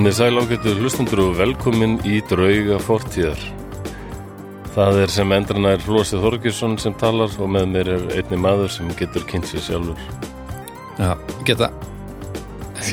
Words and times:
Komið 0.00 0.14
sæl 0.16 0.38
ágættu 0.40 0.70
hlustundur 0.78 1.20
og 1.20 1.34
velkomin 1.36 1.98
í 2.08 2.22
drauga 2.24 2.78
fortíðar. 2.80 3.40
Það 4.72 5.00
er 5.02 5.10
sem 5.12 5.32
endranær 5.36 5.82
Flósið 5.84 6.22
Þorgjursson 6.24 6.76
sem 6.80 6.94
talar 6.96 7.34
og 7.36 7.50
með 7.52 7.66
mér 7.68 7.90
er 7.98 8.06
einni 8.14 8.38
maður 8.40 8.72
sem 8.72 8.88
getur 8.96 9.26
kynnt 9.28 9.50
sér 9.50 9.60
sjálfur. 9.60 10.00
Já, 10.96 11.10
geta, 11.44 11.68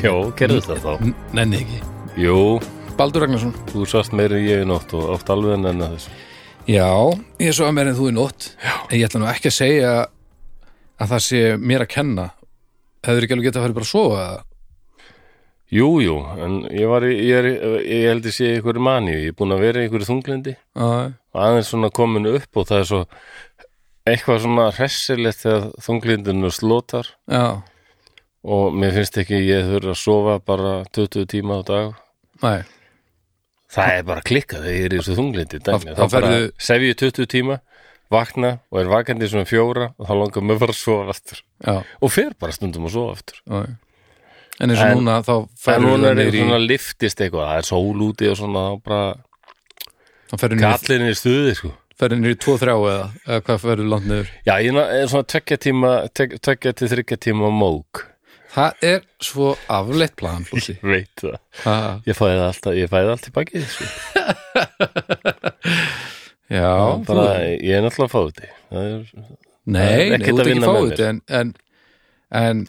Já, 0.02 0.12
gerðu 0.36 0.58
það 0.66 0.84
þá. 0.84 1.06
nenni 1.32 1.62
ekki 1.62 1.78
Jú, 2.26 2.58
Baldur 3.00 3.24
Ragnarsson 3.24 3.54
þú 3.72 3.86
svast 3.88 4.12
meiri 4.12 4.42
en 4.42 4.44
ég 4.50 4.66
í 4.66 4.68
nótt 4.68 4.92
og 4.92 5.08
oft 5.14 5.32
alveg 5.32 5.56
en 5.56 5.64
enn 5.72 5.86
að 5.86 5.94
þessu. 5.96 6.12
Já, 6.68 6.90
ég 7.40 7.56
svo 7.56 7.70
að 7.70 7.78
meira 7.78 7.94
en 7.94 7.96
þú 8.02 8.10
í 8.10 8.16
nótt. 8.18 8.50
En 8.90 8.98
ég 9.00 9.08
ætla 9.08 9.22
nú 9.24 9.30
ekki 9.32 9.48
að 9.48 9.56
segja 9.62 9.94
að 11.00 11.16
það 11.16 11.24
sé 11.30 11.42
mér 11.56 11.86
að 11.86 11.90
kenna 11.96 12.28
Hefur 13.00 13.24
ekki 13.24 13.32
alveg 13.38 13.48
getað 13.48 13.62
að 13.62 13.64
fara 13.64 13.78
bara 13.80 13.88
að 13.88 13.94
sofa 13.94 14.28
eða? 15.68 15.88
Jú, 16.04 16.14
en 16.44 16.54
ég 16.72 16.88
var 16.88 17.04
í, 17.04 17.12
ég, 17.28 17.38
er, 17.38 17.48
ég 17.84 18.06
held 18.08 18.24
ég 18.30 18.32
sé 18.34 18.48
einhverju 18.56 18.80
mani, 18.80 19.12
ég 19.12 19.32
er 19.32 19.36
búin 19.36 19.52
að 19.52 19.60
vera 19.66 19.82
einhverju 19.84 20.08
þunglindi 20.08 20.54
Já, 20.56 21.12
og 21.34 21.42
aðeins 21.44 21.68
svona 21.72 21.90
komin 21.92 22.26
upp 22.30 22.56
og 22.56 22.66
það 22.70 22.78
er 22.80 22.88
svo 22.88 23.00
eitthvað 24.08 24.40
svona 24.46 24.70
hressilegt 24.72 25.42
þegar 25.44 25.66
þunglindinu 25.84 26.50
slótar 26.56 27.10
já, 27.28 27.42
og 28.48 28.72
mér 28.80 28.94
finnst 28.96 29.18
ekki 29.20 29.42
ég 29.44 29.66
þurfa 29.68 29.92
að 29.92 30.00
sofa 30.00 30.38
bara 30.40 30.72
20 30.96 31.26
tíma 31.28 31.60
á 31.60 31.62
dag. 31.68 31.94
Næ 32.42 32.54
Það 33.68 33.90
er 33.98 34.04
bara 34.08 34.22
klikkað 34.24 34.62
þegar 34.64 34.76
ég 34.78 34.86
er 34.86 34.94
í 34.94 34.98
þessu 35.02 35.14
þunglindi 35.18 35.58
dæmi. 35.60 35.92
Þá- 35.92 36.12
bara 36.14 36.30
sef 36.56 36.80
ég 36.86 36.94
20 36.96 37.26
tíma, 37.28 37.58
vakna 38.08 38.54
og 38.72 38.78
er 38.80 38.88
vakandi 38.88 39.28
svona 39.28 39.44
fjóra 39.44 39.90
og 39.98 40.06
þá 40.08 40.14
langar 40.16 40.46
mér 40.48 40.58
bara 40.62 40.72
að 40.72 40.78
sofa 40.80 41.12
aftur. 41.12 41.42
Já, 41.60 41.74
og 42.00 42.10
fer 42.14 42.32
bara 42.40 42.52
stundum 42.56 42.86
að 42.88 42.94
sofa 42.96 43.12
aftur. 43.18 43.42
Já. 43.44 43.60
En 44.58 44.70
eins 44.72 44.80
og 44.82 44.88
En- 44.90 44.96
núna 44.98 45.18
þá 45.22 45.34
En 45.38 45.48
ferðu 45.64 45.90
núna 45.92 46.10
er 46.10 46.34
í, 46.34 46.40
svona 46.42 46.58
liftist 46.66 47.20
eitthvað, 47.22 47.46
það 47.52 47.58
er 47.62 47.66
sól 47.68 48.06
úti 48.08 48.30
og 48.32 48.36
svona 48.40 48.62
þá 48.68 48.80
bara 48.88 49.02
kallin 50.62 51.04
er 51.06 51.14
í 51.14 51.18
stuði 51.18 51.54
sko. 51.58 51.70
niður 52.22 52.34
í 52.36 52.38
2-3 52.42 52.74
eða, 52.74 53.06
eða 53.26 53.40
hvað 53.46 53.62
ferðu 53.64 53.86
langt 53.90 54.06
niður? 54.10 54.28
Já, 54.46 54.54
ég 54.62 54.76
er 54.98 55.08
svona 55.10 55.26
tvekja 55.32 55.56
tíma 55.64 55.92
tvekja 56.14 56.72
til 56.78 56.88
þryggja 56.92 57.18
tíma 57.26 57.50
mók. 57.54 58.04
Það 58.54 58.84
er 58.90 59.00
svo 59.22 59.48
afleitt 59.70 60.14
plan, 60.18 60.44
Ég 60.72 60.84
veit 60.94 61.10
það, 61.22 61.38
Ha, 61.64 61.74
ég 62.06 62.16
fæði 62.18 62.44
alltaf 62.46 62.78
ég 62.78 62.88
fæði 62.92 63.10
allt 63.14 63.30
bakið 63.34 63.66
sko. 63.68 63.88
Já, 66.48 66.70
bara, 67.04 67.24
þú, 67.44 67.58
ég 67.60 67.76
er 67.76 67.82
náttúrulega 67.84 68.08
að 68.08 68.12
fá 68.14 68.20
þetta. 68.24 68.52
Það 68.72 68.84
er 68.88 69.00
nei, 69.68 69.82
það 69.84 70.22
þú 70.24 70.38
ert 70.38 70.48
ekki 70.48 70.62
fáið 70.64 70.86
þetta 70.92 71.08
en, 71.12 71.18
en, 71.40 71.50
en 72.34 72.66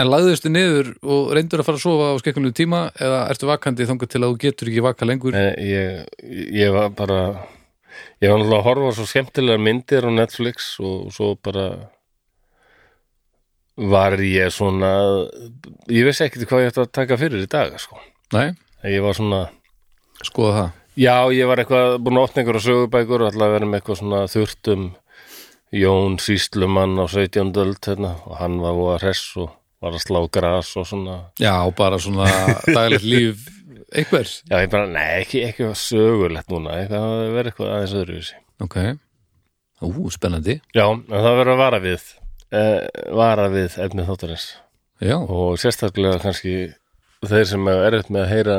En 0.00 0.08
lagðustu 0.08 0.48
niður 0.52 0.94
og 1.04 1.32
reyndur 1.36 1.60
að 1.60 1.68
fara 1.68 1.80
að 1.80 1.84
sofa 1.84 2.08
á 2.08 2.20
skekkunlu 2.22 2.54
tíma 2.56 2.80
eða 2.96 3.20
ertu 3.28 3.48
vakandi 3.50 3.86
þangað 3.88 4.12
til 4.14 4.22
að 4.22 4.30
þú 4.30 4.38
getur 4.46 4.70
ekki 4.72 4.84
vaka 4.86 5.08
lengur? 5.08 5.36
Ég, 5.60 6.06
ég 6.56 6.72
var 6.72 6.88
bara 6.96 7.20
ég 8.22 8.30
var 8.30 8.40
náttúrulega 8.40 8.58
að 8.62 8.66
horfa 8.70 8.94
svo 8.96 9.06
skemmtilega 9.10 9.60
myndir 9.60 10.08
á 10.08 10.10
Netflix 10.14 10.70
og 10.80 11.12
svo 11.14 11.34
bara 11.36 11.68
var 13.78 14.16
ég 14.24 14.50
svona 14.50 14.92
ég 15.92 16.08
vissi 16.08 16.24
ekkert 16.24 16.48
hvað 16.50 16.64
ég 16.64 16.72
ætti 16.72 16.82
að 16.82 16.94
taka 16.98 17.18
fyrir 17.20 17.44
í 17.44 17.50
dag 17.50 17.76
sko. 17.78 18.00
Ég 18.88 19.04
var 19.04 19.14
svona 19.14 19.44
skoða 20.26 20.54
það. 20.56 20.72
já, 20.98 21.14
ég 21.36 21.46
var 21.46 21.60
eitthvað 21.62 21.98
búin 22.02 22.18
að 22.18 22.26
opna 22.26 22.42
einhverja 22.42 22.64
sögubækur 22.64 23.26
að 23.28 23.38
vera 23.38 23.68
með 23.68 23.78
eitthvað 23.78 24.00
svona 24.00 24.24
þurftum 24.32 24.88
Jón 25.74 26.16
Síslumann 26.22 26.96
á 26.96 27.04
17. 27.04 27.52
öld 27.60 27.80
hérna, 27.84 28.14
og 28.24 28.38
hann 28.40 28.58
var 28.62 28.76
voða 28.76 28.98
hress 29.02 29.24
og 29.36 29.50
var 29.82 29.94
að 29.94 30.04
slá 30.06 30.20
gras 30.32 30.70
og 30.80 30.86
svona 30.88 31.18
Já, 31.40 31.52
bara 31.76 31.98
svona 32.00 32.26
daglegt 32.66 33.04
líf 33.04 33.44
einhvers. 33.92 34.42
já, 34.48 34.62
ég 34.64 34.70
bara, 34.72 34.86
nei, 34.90 35.20
ekki, 35.22 35.42
ekki 35.48 35.68
sögulegt 35.76 36.48
núna 36.52 36.78
eitthvað, 36.80 37.04
það 37.04 37.36
verið 37.36 37.52
eitthvað 37.52 37.74
aðeins 37.74 37.98
öðruvísi 38.00 38.40
Ok. 38.58 38.76
Ú, 39.86 40.08
spennandi. 40.10 40.56
Já, 40.74 40.82
en 40.90 41.04
það 41.06 41.36
verður 41.38 41.52
að 41.52 41.60
vara 41.62 41.78
við 41.84 42.08
eh, 42.50 42.88
vara 43.14 43.46
við 43.52 43.78
efni 43.84 44.08
þáttarins 44.08 44.48
Já, 44.98 45.14
og 45.20 45.60
sérstaklega 45.62 46.18
kannski 46.24 46.56
þeir 47.28 47.46
sem 47.46 47.68
er 47.70 47.84
erfitt 47.92 48.10
með 48.10 48.24
að 48.24 48.32
heyra 48.32 48.58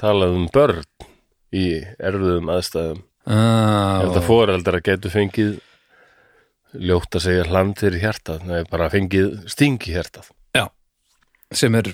talað 0.00 0.34
um 0.40 0.48
börn 0.50 0.82
í 1.54 1.66
erfiðum 2.00 2.50
aðstæðum 2.50 3.02
ah, 3.30 4.02
það 4.08 4.26
fóreldar 4.26 4.78
að 4.80 4.86
getur 4.88 5.14
fengið 5.14 5.58
ljótt 6.78 7.16
að 7.18 7.24
segja 7.26 7.44
hland 7.50 7.78
fyrir 7.80 8.00
hjartað 8.04 8.44
nei, 8.46 8.60
bara 8.70 8.90
fengið 8.92 9.40
stingi 9.50 9.92
hjartað 9.96 10.30
sem 11.52 11.74
er 11.74 11.88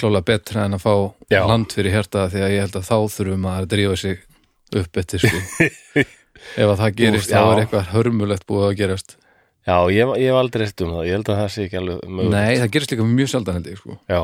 klálega 0.00 0.24
betra 0.24 0.62
en 0.64 0.72
að 0.78 0.84
fá 0.86 0.92
Já. 1.28 1.42
land 1.44 1.72
fyrir 1.74 1.92
hjarta 1.92 2.22
því 2.32 2.40
að 2.46 2.52
ég 2.54 2.62
held 2.64 2.76
að 2.78 2.86
þá 2.88 2.96
þurfum 3.12 3.48
að 3.50 3.66
drífa 3.68 3.96
sig 4.00 4.22
upp 4.80 4.96
eftir 5.02 5.20
sko. 5.20 5.40
Ef 6.62 6.64
að 6.72 6.78
það 6.80 6.94
gerist, 6.96 7.28
þá 7.28 7.36
já. 7.36 7.42
er 7.52 7.60
eitthvað 7.62 7.90
hörmulegt 7.92 8.46
búið 8.48 8.64
að 8.70 8.78
gerast. 8.80 9.12
Já, 9.68 9.76
ég, 9.92 10.14
ég 10.18 10.32
hef 10.32 10.38
aldrei 10.40 10.64
rétt 10.64 10.80
um 10.86 10.94
það, 10.96 11.04
ég 11.06 11.14
held 11.18 11.28
að 11.30 11.38
það 11.42 11.50
sé 11.54 11.66
ekki 11.68 11.78
alveg 11.82 12.00
mögulegt 12.08 12.32
Nei, 12.34 12.56
það 12.62 12.72
gerist 12.78 12.94
líka 12.96 13.06
mjög 13.12 13.30
sjaldan 13.34 13.58
held 13.60 13.68
ég 13.70 13.82
sko. 13.82 13.98
Já, 14.10 14.22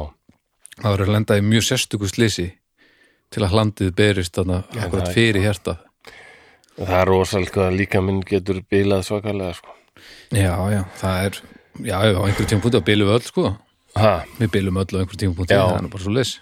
Það 0.78 0.94
verður 0.94 1.08
að 1.10 1.14
lenda 1.18 1.36
í 1.38 1.44
mjög 1.52 1.64
sérstöku 1.68 2.08
slisi 2.10 2.48
til 3.34 3.44
að 3.44 3.52
hlandið 3.54 3.92
berist 4.00 4.34
þarna 4.40 4.58
akkurat 4.72 5.04
það- 5.04 5.14
fyrir 5.20 5.44
hjarta. 5.44 5.76
það 6.80 6.96
er 7.02 7.08
rosalega 7.12 7.68
líka 7.76 8.00
minn 8.02 8.20
getur 8.24 8.62
bílað 8.72 9.04
svakalega 9.04 9.52
sko. 9.60 9.74
Já, 10.34 10.52
já, 10.74 10.82
það 11.00 11.24
er 11.28 11.38
já, 11.88 11.96
á 11.98 12.22
einhverjum 12.26 12.50
tímapunkti 12.52 12.80
að 12.80 12.86
bylum 12.90 13.12
öll 13.14 13.24
sko. 13.26 13.46
Ha, 13.98 14.12
við 14.38 14.52
bylum 14.58 14.80
öll 14.82 14.90
á 14.92 14.98
einhverjum 15.02 15.22
tímapunkti 15.24 15.54
Já. 15.56 15.62
það 15.64 15.78
er 15.78 15.84
nú 15.86 15.92
bara 15.94 16.04
svo 16.04 16.12
leys 16.14 16.34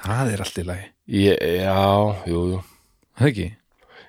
það 0.00 0.32
er 0.34 0.42
allt 0.44 0.58
í 0.60 0.64
lagi, 0.66 0.84
ég, 1.20 1.46
já, 1.60 1.78
jú, 2.30 2.40
jú. 2.54 2.58
Það 3.20 3.30
ekki? 3.30 3.46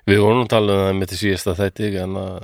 Við 0.08 0.20
vorum 0.24 0.42
að 0.44 0.50
tala 0.54 0.76
um 0.90 1.00
það 1.02 1.10
til 1.12 1.18
síðasta 1.20 1.54
þætti 1.58 1.88
en 2.02 2.16
að 2.18 2.36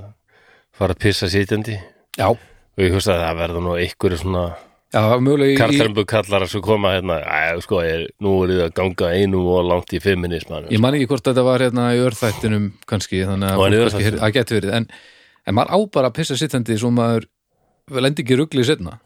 fara 0.78 0.94
að 0.94 1.00
pissa 1.02 1.28
sitjandi. 1.32 1.76
Já, 2.18 2.28
og 2.30 2.82
ég 2.84 2.92
hugsa 2.94 3.14
að 3.16 3.22
það 3.24 3.38
verða 3.42 3.62
nú 3.64 3.76
einhverju 3.78 4.18
svona 4.22 4.44
kartrembu 4.92 6.04
kallar 6.08 6.44
að 6.46 6.52
svo 6.52 6.60
koma 6.64 6.94
hérna. 6.94 7.18
Að 7.28 7.62
sko, 7.66 7.80
ég, 7.84 8.06
nú 8.24 8.34
er 8.44 8.52
þið 8.54 8.62
að 8.66 8.72
ganga 8.78 9.10
einu 9.18 9.42
og 9.52 9.66
langt 9.68 9.92
í 9.92 10.00
feminismanu 10.00 10.70
ég 10.72 10.80
man 10.80 10.96
ekki 10.96 11.08
hvort 11.10 11.26
þetta 11.28 11.44
var 11.44 11.64
hérna 11.66 11.90
í 11.96 12.00
örþættinum 12.06 12.70
kannski, 12.88 13.20
þannig 13.28 13.50
að 13.52 13.60
Var 13.62 13.76
í 13.76 13.80
fólk 13.82 13.84
kannski 13.84 13.98
örþættinum? 13.98 14.18
heyr- 14.18 14.24
að 14.28 14.36
geti 14.38 14.58
verið, 14.58 14.74
en, 14.78 14.88
en 15.48 15.56
maður 15.56 15.72
á 15.74 15.78
bara 15.96 16.10
að 16.12 16.16
pissa 16.20 16.36
sittandi 16.38 16.76
svo 16.80 16.90
maður 16.94 17.26
lendi 18.04 18.24
ekki 18.24 18.36
rugli 18.40 18.64
setna 18.68 18.98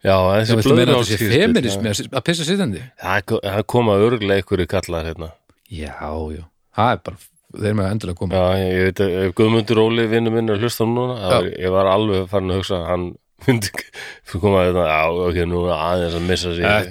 Já, 0.00 0.14
Já, 0.16 0.16
þessi 0.40 0.54
að 0.56 0.62
blöðrálskýrslu, 0.64 1.26
þetta 1.28 1.34
sé 1.36 1.42
feminismi 1.44 1.90
að 1.90 1.98
að 2.16 2.22
pissa 2.30 2.44
sittandi 2.48 2.84
það 3.02 3.24
ko- 3.28 3.40
það 3.44 3.64
koma 3.68 3.96
örgulega 4.00 4.40
einhverju 4.40 4.66
kallar 4.72 5.04
hérna. 5.10 5.26
Já, 5.68 5.92
já, 6.32 6.44
það 6.78 6.92
er 6.94 7.02
bara 7.04 7.18
þeir 7.60 7.74
með 7.76 7.88
að 7.90 8.06
að 8.08 8.14
koma. 8.20 8.38
Já, 8.40 8.62
ég, 8.64 8.84
veit 8.86 9.02
að 9.04 9.16
ef 9.26 9.34
Guðmundur 9.36 9.80
Óli 9.82 10.06
vinnu 10.08 10.32
minn 10.32 10.48
er 10.48 10.56
að 10.56 10.64
hlusta 10.64 10.86
á 10.86 10.88
núna, 10.88 11.16
var, 11.20 11.50
ég 11.52 11.74
var 11.74 11.90
alveg 11.92 12.24
farin 12.32 12.54
að 12.54 12.60
hugsa 12.62 12.78
að 12.78 12.86
hann 12.88 13.04
myndi 13.44 13.70
koma 14.40 14.62
að 14.62 14.70
þetta, 14.70 14.86
já, 14.88 15.02
ok, 15.26 15.38
nú 15.50 15.60
aðeins 15.76 16.16
að 16.16 16.26
missa 16.30 16.54
er, 16.56 16.88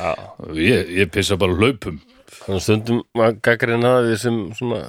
Já, 0.00 0.10
ég, 0.64 0.94
ég 1.02 1.12
pissa 1.12 1.36
bara 1.40 1.58
hlaupum. 1.60 2.00
Þannig 2.40 2.64
stundum 2.64 3.02
að 3.20 3.36
gaggrina 3.44 3.92
það 3.98 4.08
við 4.08 4.18
sem 4.24 4.40
svona 4.56 4.80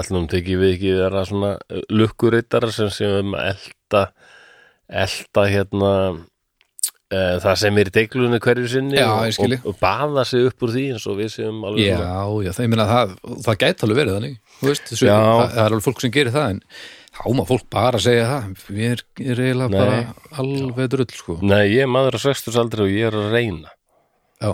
allum 0.00 0.28
tekið 0.30 0.60
við 0.60 0.74
ekki 0.74 0.94
vera 0.98 1.24
svona 1.28 1.56
lukkurittar 1.92 2.68
sem 2.74 2.90
sem 2.94 3.34
að 3.36 3.50
elta 3.54 4.04
elta 5.04 5.44
hérna 5.48 5.92
e, 7.08 7.20
það 7.44 7.54
sem 7.62 7.78
er 7.80 7.90
í 7.90 7.94
deiklunni 7.94 8.40
hverju 8.42 8.72
sinni 8.74 8.98
Já, 8.98 9.08
og, 9.14 9.54
og, 9.60 9.78
baða 9.80 10.26
sig 10.28 10.50
upp 10.50 10.66
úr 10.66 10.74
því 10.74 10.84
eins 10.96 11.06
og 11.10 11.20
við 11.20 11.30
séum 11.36 11.62
alveg 11.68 11.86
Já, 11.86 12.02
já, 12.44 12.50
það, 12.56 12.68
meina 12.74 12.90
það, 12.90 13.14
það 13.46 13.62
gæti 13.62 13.86
alveg 13.86 14.02
verið 14.02 14.18
þannig 14.18 14.36
veist, 14.66 14.90
þessu, 14.90 15.08
það, 15.08 15.30
það 15.40 15.62
er 15.62 15.64
alveg 15.70 15.86
fólk 15.88 16.04
sem 16.04 16.14
gerir 16.18 16.34
það 16.34 16.50
en 16.50 16.62
þá 17.14 17.24
má 17.38 17.44
fólk 17.48 17.66
bara 17.72 18.02
segja 18.02 18.26
það 18.28 18.78
ég 18.80 18.96
er, 18.96 19.04
ég 19.22 19.32
er 19.34 19.42
eiginlega 19.44 19.70
Nei. 19.70 19.80
bara 19.80 20.42
alveg 20.42 20.92
drull 20.94 21.10
sko. 21.14 21.38
Nei, 21.46 21.62
ég 21.70 21.84
er 21.86 21.90
maður 21.90 22.18
á 22.18 22.20
60 22.26 22.58
aldri 22.64 22.86
og 22.86 22.90
ég 22.90 23.08
er 23.08 23.18
að 23.18 23.34
reyna. 23.34 23.74
Já. 24.42 24.50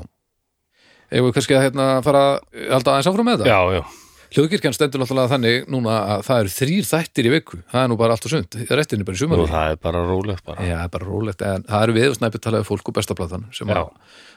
Ef 1.11 1.25
við 1.25 1.33
kannski 1.37 1.57
að 1.57 1.65
hérna 1.67 1.87
fara 2.07 2.25
að 2.27 2.67
halda 2.75 2.93
aðeins 2.93 3.11
áfram 3.11 3.31
með 3.31 3.41
þetta? 3.41 3.55
Já, 3.55 3.79
já, 3.79 4.00
Hljóðkirkjan 4.31 4.75
stendur 4.77 5.03
náttúrulega 5.03 5.33
þannig 5.33 5.65
núna 5.75 5.97
að 6.15 6.21
það 6.29 6.41
eru 6.45 6.53
þrýr 6.55 6.87
þættir 6.87 7.27
í 7.27 7.33
viku. 7.35 7.61
Það 7.73 7.83
er 7.83 7.89
nú 7.91 7.97
bara 7.99 8.15
allt 8.15 8.29
og 8.29 8.33
sund, 8.35 8.59
restin 8.79 9.03
er 9.03 9.09
bara 9.09 9.19
í 9.19 9.19
og 9.19 9.25
sumar 9.25 9.43
það 9.51 9.73
er 9.73 9.81
bara 9.83 10.03
rólegt 10.07 10.45
bara. 10.47 10.67
Já, 10.69 10.77
það 10.77 10.85
er 10.85 10.93
bara 10.95 11.09
rólegt, 11.09 11.43
en 11.43 11.67
það 11.67 11.87
eru 11.87 11.97
við 11.97 12.09
og 12.13 12.19
snæpið 12.21 12.45
talaði 12.47 12.69
fólk 12.69 12.91
og 12.93 12.97
bestaplatan 13.01 13.47
sem 13.57 13.73
að 13.75 13.91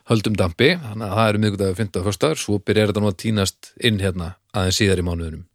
höldum 0.10 0.38
dampi, 0.42 0.72
þannig 0.81 1.07
að 1.07 1.18
það 1.19 1.30
eru 1.30 1.44
miðgudagi, 1.44 1.78
fynda 1.78 2.01
og 2.01 2.10
föstaður, 2.10 2.42
svo 2.42 2.57
byrjar 2.66 2.90
þetta 2.90 3.04
nú 3.04 3.12
að 3.12 3.19
tínast 3.22 3.69
inn 3.86 4.01
hérna 4.01 4.34
aðeins 4.57 4.81
síðar 4.81 5.04
í 5.04 5.06
mánuðunum 5.06 5.45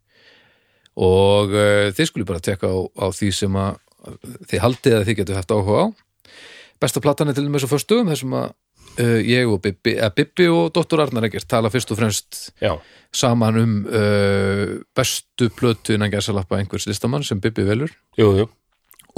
og 0.99 1.53
uh, 1.55 1.89
þið 1.95 2.09
skulle 2.09 2.27
bara 2.27 2.43
tekka 2.43 2.67
á, 2.67 2.77
á 2.99 3.05
því 3.15 3.29
sem 3.35 3.59
að 3.59 3.77
þið 4.49 4.63
haldið 4.63 4.95
að 4.97 5.05
þið 5.07 5.19
getur 5.21 5.39
haft 5.39 5.53
áhuga 5.53 5.83
á. 5.83 5.87
Besta 6.79 7.03
platan 7.03 7.31
er 7.31 7.37
til 7.37 7.47
með 7.51 7.65
svo 7.65 7.73
föstugum 7.73 8.11
þessum 8.11 8.35
að 8.39 8.51
uh, 8.99 9.19
ég 9.23 9.49
og 9.51 9.61
Bibbi, 9.63 9.95
eða 9.97 10.11
Bibbi 10.17 10.47
og 10.53 10.71
Dr. 10.75 11.03
Arnar 11.05 11.27
Eggert 11.29 11.47
tala 11.51 11.71
fyrst 11.73 11.93
og 11.93 11.99
fremst 12.01 12.39
Já, 12.63 12.73
saman 13.15 13.59
um 13.61 13.75
uh, 13.87 14.79
bestu 14.97 15.49
plötu 15.55 15.95
innan 15.95 16.11
gæsalappa 16.13 16.59
einhvers 16.59 16.87
listamann 16.89 17.25
sem 17.27 17.41
Bibbi 17.43 17.67
velur. 17.67 17.93
Jú, 18.19 18.33
jú. 18.43 18.49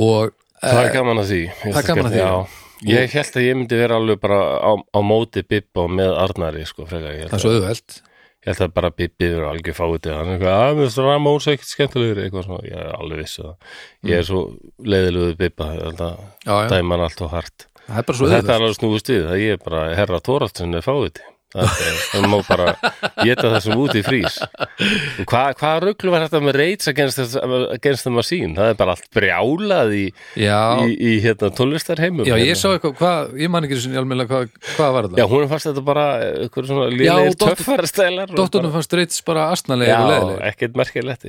Og 0.01 0.35
Það 0.61 0.83
er 0.85 0.93
gaman 0.93 1.17
að 1.23 1.31
því. 1.31 1.41
það 1.63 1.79
er 1.79 1.87
gaman 1.87 2.05
að 2.09 2.13
því, 2.13 2.21
Já, 2.21 2.59
Ég 2.81 3.11
held 3.13 3.35
að 3.37 3.43
ég 3.45 3.57
myndi 3.57 3.77
vera 3.77 3.97
alveg 4.01 4.17
bara 4.21 4.37
á, 4.57 4.71
á 4.73 4.99
móti 5.05 5.43
Bibba 5.45 5.83
og 5.85 5.91
með 5.93 6.15
Arnari 6.17 6.63
sko, 6.65 6.87
frekar. 6.89 7.27
Það 7.29 7.37
er 7.37 7.43
svo 7.43 7.51
auðveld 7.53 7.97
ég 8.41 8.49
held 8.49 8.61
að 8.65 8.71
bara 8.73 8.89
Bibbi 8.97 9.27
er 9.29 9.43
algjör 9.45 9.75
fáið 9.77 10.07
hann 10.09 10.29
er 10.31 10.39
eitthvað, 10.39 10.55
að 10.57 10.71
mér 10.79 10.87
finnst 10.87 11.01
Ramón 11.05 11.41
svo 11.43 11.51
ekkert 11.53 11.69
skemmtilegur 11.69 12.21
eitthvað 12.23 12.45
svona, 12.47 12.63
ég 12.65 12.79
er 12.81 12.95
alveg 12.95 13.19
vissu 13.21 13.43
það. 13.43 13.75
Ég 14.09 14.17
er 14.17 14.25
svo 14.25 14.41
leiðilegur 14.81 15.35
Bibba 15.37 15.67
ég 15.75 15.83
held 15.85 16.01
að 16.07 16.63
dæma 16.73 16.95
hann 16.97 17.05
allt 17.05 17.21
og 17.21 17.35
hart. 17.35 17.67
það 17.67 17.70
er 17.89 18.07
bara 18.07 18.17
svo 18.17 18.27
og 18.29 18.33
þetta 18.35 18.55
er 18.55 18.57
alveg 18.61 18.79
snúist 18.79 19.13
við, 19.13 19.27
það 19.29 19.43
ég 19.45 19.57
er 19.57 19.61
bara 19.65 19.85
herra 19.97 20.23
Þóraldsen 20.23 20.77
er 20.77 20.85
fáið 20.85 21.21
það 21.51 21.81
það 22.11 22.27
má 22.31 22.37
bara 22.47 22.73
geta 23.25 23.49
þessum 23.51 23.81
út 23.83 23.95
í 23.99 24.03
frís 24.05 24.37
og 24.41 25.25
hvað 25.27 25.57
hva 25.59 25.71
rugglu 25.83 26.13
var 26.13 26.23
þetta 26.25 26.41
með 26.45 26.57
reits 26.61 26.87
against 26.91 28.05
the 28.05 28.13
machine, 28.13 28.53
það 28.55 28.71
er 28.71 28.77
bara 28.79 28.95
allt 28.95 29.09
brjálað 29.15 29.91
í, 29.97 30.05
já, 30.39 30.59
í, 30.85 30.95
í 30.95 31.17
hérna 31.25 31.51
tónlistarheimum 31.57 32.23
já, 32.27 32.37
ég 32.39 32.53
hérna. 32.53 32.61
sá 32.61 32.69
eitthvað, 32.71 32.95
hvað, 33.01 33.35
ég 33.43 33.51
man 33.51 33.67
ekki 33.67 33.81
almennilega 33.99 34.31
hvað, 34.31 34.55
hvað 34.77 34.95
var 34.95 35.09
Já, 35.09 35.11
þetta 35.17 35.27
hún 35.33 35.51
fast 35.51 35.69
þetta 35.69 35.85
bara 35.91 36.07
liðlegir 36.95 37.35
dóttur- 37.35 37.59
töffarastælar 37.59 38.33
Dóttunum 38.37 38.75
fannst 38.77 38.97
Reits 39.01 39.21
bara 39.27 39.49
astnalegir 39.51 39.91
Já, 39.91 40.31
ekkert 40.53 40.79
merkilegt 40.79 41.27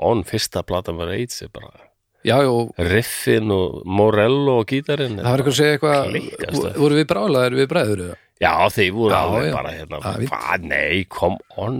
on, 0.00 0.24
fyrsta 0.24 0.64
platan 0.64 0.96
var 1.00 1.12
AIDS 1.12 1.42
er 1.44 1.52
bara 1.52 1.89
Já, 2.20 2.34
já, 2.44 2.50
og 2.52 2.74
riffin 2.76 3.48
og 3.54 3.78
Morello 3.88 4.58
og 4.60 4.66
gítarinn 4.68 5.16
það 5.16 5.24
var 5.30 5.40
eitthvað 5.40 5.54
að 5.54 5.58
segja 5.60 5.76
eitthvað 5.78 6.00
það. 6.52 6.74
voru 6.82 6.98
við 6.98 7.06
brálaðir 7.08 7.56
við 7.56 7.68
bræður 7.70 8.02
eða? 8.06 8.16
Já, 8.40 8.52
þeir 8.74 8.90
voru 8.96 9.14
Já, 9.14 9.20
alveg 9.20 9.46
já. 9.46 9.52
bara 9.56 9.72
hérna 9.76 10.00
Já, 10.04 10.28
Hvað, 10.28 10.66
nei, 10.68 11.04
come 11.08 11.38
on 11.56 11.78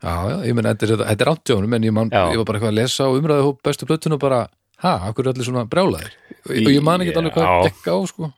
Já, 0.00 0.14
já, 0.30 0.36
ég 0.48 0.54
meina, 0.56 0.72
þetta 0.78 1.10
er, 1.12 1.30
áttjónum 1.34 1.74
en 1.76 1.84
ég, 1.84 1.92
man, 1.92 2.08
Já. 2.14 2.22
ég 2.32 2.38
var 2.40 2.46
bara 2.48 2.60
eitthvað 2.60 2.70
að 2.72 2.78
lesa 2.78 3.04
á 3.04 3.10
umræðu 3.12 3.44
hóp 3.50 3.58
bestu 3.66 3.88
plötun 3.90 4.14
og 4.16 4.20
bara, 4.22 4.38
ha, 4.80 4.92
akkur 5.10 5.26
er 5.26 5.34
allir 5.34 5.44
svona 5.50 5.66
brjálaðir 5.68 6.14
og 6.40 6.54
og 6.54 6.70
ég 6.72 6.86
man 6.86 7.02
ekki 7.04 7.16
alveg 7.18 7.34
hvað 7.36 7.50
Já. 7.50 7.68
dekka 7.68 7.90
á, 7.92 8.00
sko 8.14 8.30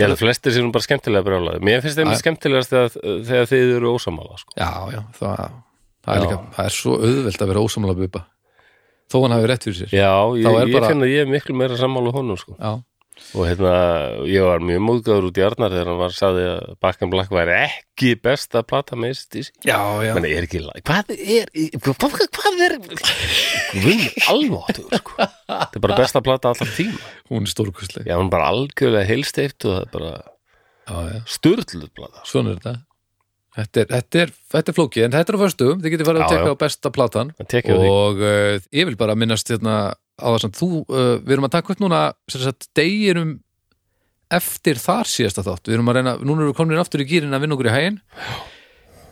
Ég 0.00 0.06
held 0.06 0.16
að 0.16 0.22
flestir 0.24 0.56
nú 0.64 0.72
bara 0.72 0.86
skemmtilega 0.88 1.26
brjálaði 1.28 1.60
Mér 1.66 1.84
finnst 1.84 1.98
þeim 2.00 2.10
Já. 2.14 2.18
skemmtilegast 2.24 2.72
þegar, 2.72 2.92
þegar 3.28 3.48
þið 3.52 3.72
eru 3.76 3.92
ósamála 3.98 4.38
sko. 4.40 4.52
Já, 4.56 4.70
já, 4.96 5.00
það, 5.20 5.40
það 6.06 6.14
er 6.14 6.20
Já. 6.20 6.24
líka 6.24 6.38
það 6.56 6.64
er 6.70 6.76
svo 6.80 6.94
auðvelt 7.04 7.42
að 7.44 7.50
vera 7.52 7.64
ósamlega 7.68 8.00
bubba 8.00 8.22
þó 9.10 9.16
hann 9.24 9.34
hafi 9.36 9.50
rétt 9.50 9.66
fyrir 9.66 9.80
sér 9.82 9.96
Já, 9.98 10.12
ég, 10.38 10.46
er 10.46 10.70
ég 10.70 10.76
bara- 10.78 10.92
finn 10.94 11.04
að 11.06 11.12
ég 11.14 11.26
er 11.26 11.34
miklu 11.34 11.56
meira 11.58 11.76
sammála 11.80 12.12
honum 12.14 12.38
sko. 12.40 12.54
Já, 12.60 12.78
og 13.36 13.42
hérna, 13.44 13.72
ég 14.30 14.40
var 14.46 14.62
mjög 14.64 14.80
múðgáður 14.86 15.26
út 15.28 15.38
í 15.38 15.42
Arnar 15.44 15.74
þegar 15.74 15.90
hann 15.90 15.98
var 16.00 16.14
sagði 16.16 16.44
að 16.54 16.70
Back 16.80 17.02
in 17.04 17.10
Black 17.12 17.30
væri 17.34 17.56
ekki 17.66 18.14
besta 18.22 18.62
plata 18.64 18.96
með 18.96 19.12
já. 20.06 20.14
Menni, 20.16 20.30
er 20.38 20.46
hvað 20.88 21.12
er 21.18 21.50
hvað, 21.84 22.14
hvað 22.38 22.62
er 22.64 22.76
Guð, 23.70 24.06
alváttur 24.32 24.88
sko. 25.02 25.18
þetta 25.20 25.76
er 25.76 25.84
bara 25.84 25.98
besta 26.00 26.22
plata 26.24 26.50
alltaf 26.54 26.72
tíma 26.78 26.96
hún 27.30 27.44
er 27.44 27.52
stórkustleg 27.52 28.08
já, 28.08 28.16
hún 28.16 28.30
er 28.30 28.34
bara 28.34 28.48
algjörlega 28.54 29.06
heilsteift 29.12 29.68
og 29.68 29.76
það 29.76 29.82
er 29.84 29.92
bara 29.98 30.12
já, 30.16 30.96
já. 31.12 31.20
sturluð 31.36 31.90
plata 31.94 32.24
Svona 32.24 32.54
er 32.56 32.62
þetta 32.62 32.74
Þetta 33.56 33.82
er, 33.82 33.88
þetta 33.90 34.20
er, 34.22 34.32
þetta 34.54 34.70
er 34.70 34.76
flókið, 34.76 35.04
en 35.06 35.14
þetta 35.16 35.32
er 35.32 35.38
á 35.40 35.42
föstum 35.42 35.80
þið 35.82 35.94
getið 35.96 36.08
farið 36.10 36.24
að 36.26 36.34
já. 36.36 36.52
á 36.54 36.62
besta 36.62 36.92
platan. 36.94 37.32
Tekja 37.50 37.78
og 37.82 38.20
uh, 38.22 38.60
ég 38.78 38.86
vil 38.86 38.98
bara 39.00 39.16
minnast 39.18 39.50
hérna, 39.50 39.78
á 39.96 40.26
það 40.28 40.40
sem 40.44 40.54
þú, 40.60 40.68
uh, 40.86 41.16
við 41.24 41.34
erum 41.34 41.48
að 41.48 41.56
taka 41.56 41.74
upp 41.74 41.82
núna 41.82 42.02
sagt, 42.30 42.70
deginum 42.78 43.34
eftir 44.30 44.78
þar 44.78 45.10
síðasta 45.10 45.42
þátt. 45.42 45.66
Við 45.66 45.80
erum 45.80 45.90
að 45.90 45.98
reyna, 45.98 46.14
núna 46.22 46.44
erum 46.44 46.52
við 46.52 46.58
komin 46.60 46.78
aftur 46.78 47.02
í 47.02 47.08
gýrin 47.10 47.34
að 47.34 47.42
vinna 47.42 47.58
okkur 47.58 47.72
í 47.72 47.74
hægin 47.74 47.98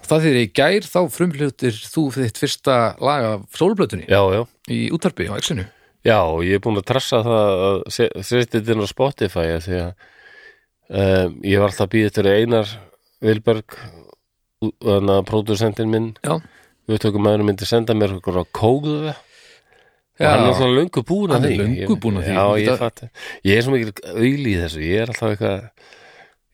það 0.09 0.25
þegar 0.25 0.39
í 0.41 0.51
gær 0.57 0.87
þá 0.89 1.01
frumhlutir 1.13 1.81
þú 1.93 2.05
þitt 2.17 2.41
fyrsta 2.41 2.77
lag 3.05 3.27
af 3.29 3.59
sólblötunni 3.59 4.07
já, 4.09 4.21
já, 4.33 4.43
í 4.73 4.81
útvarpi 4.95 5.29
á 5.29 5.37
exinu 5.37 5.67
já, 6.07 6.21
ég 6.47 6.57
er 6.57 6.63
búin 6.65 6.81
að 6.81 6.89
trassa 6.89 7.21
það 7.27 7.65
að 7.69 7.81
se- 7.93 8.11
setja 8.25 8.59
þetta 8.59 8.75
inn 8.75 8.85
á 8.85 8.89
Spotify 8.95 9.47
því 9.67 9.81
að 9.83 9.91
um, 10.89 11.39
ég 11.45 11.61
var 11.61 11.69
alltaf 11.69 11.87
að 11.89 11.95
býða 11.97 12.15
til 12.17 12.27
Einar 12.33 12.75
Vilberg 13.25 13.79
þannig 14.63 15.15
að 15.17 15.27
pródusentinn 15.31 15.91
minn 15.93 16.09
Já, 16.25 16.39
við 16.89 17.03
tökum 17.05 17.23
maðurinn 17.27 17.51
myndi 17.53 17.69
senda 17.69 17.95
mér 17.95 18.17
okkur 18.19 18.41
á 18.43 18.45
kóðu 18.51 18.97
og 19.09 19.15
já, 20.19 20.27
hann 20.33 20.43
er 20.43 20.51
alltaf 20.51 20.73
löngu 20.75 21.03
búin 21.07 21.31
að 21.31 21.45
því. 21.47 22.33
Já, 22.35 22.45
ég 22.59 22.67
Þetta- 22.67 22.79
fatt 22.83 23.05
ég 23.47 23.55
er 23.57 23.63
svo 23.63 23.77
mikil 23.77 23.93
auðli 24.17 24.51
í 24.51 24.59
þessu. 24.59 24.81
Ég 24.83 25.03
er 25.05 25.13
alltaf 25.13 25.31
eitthvað 25.31 25.71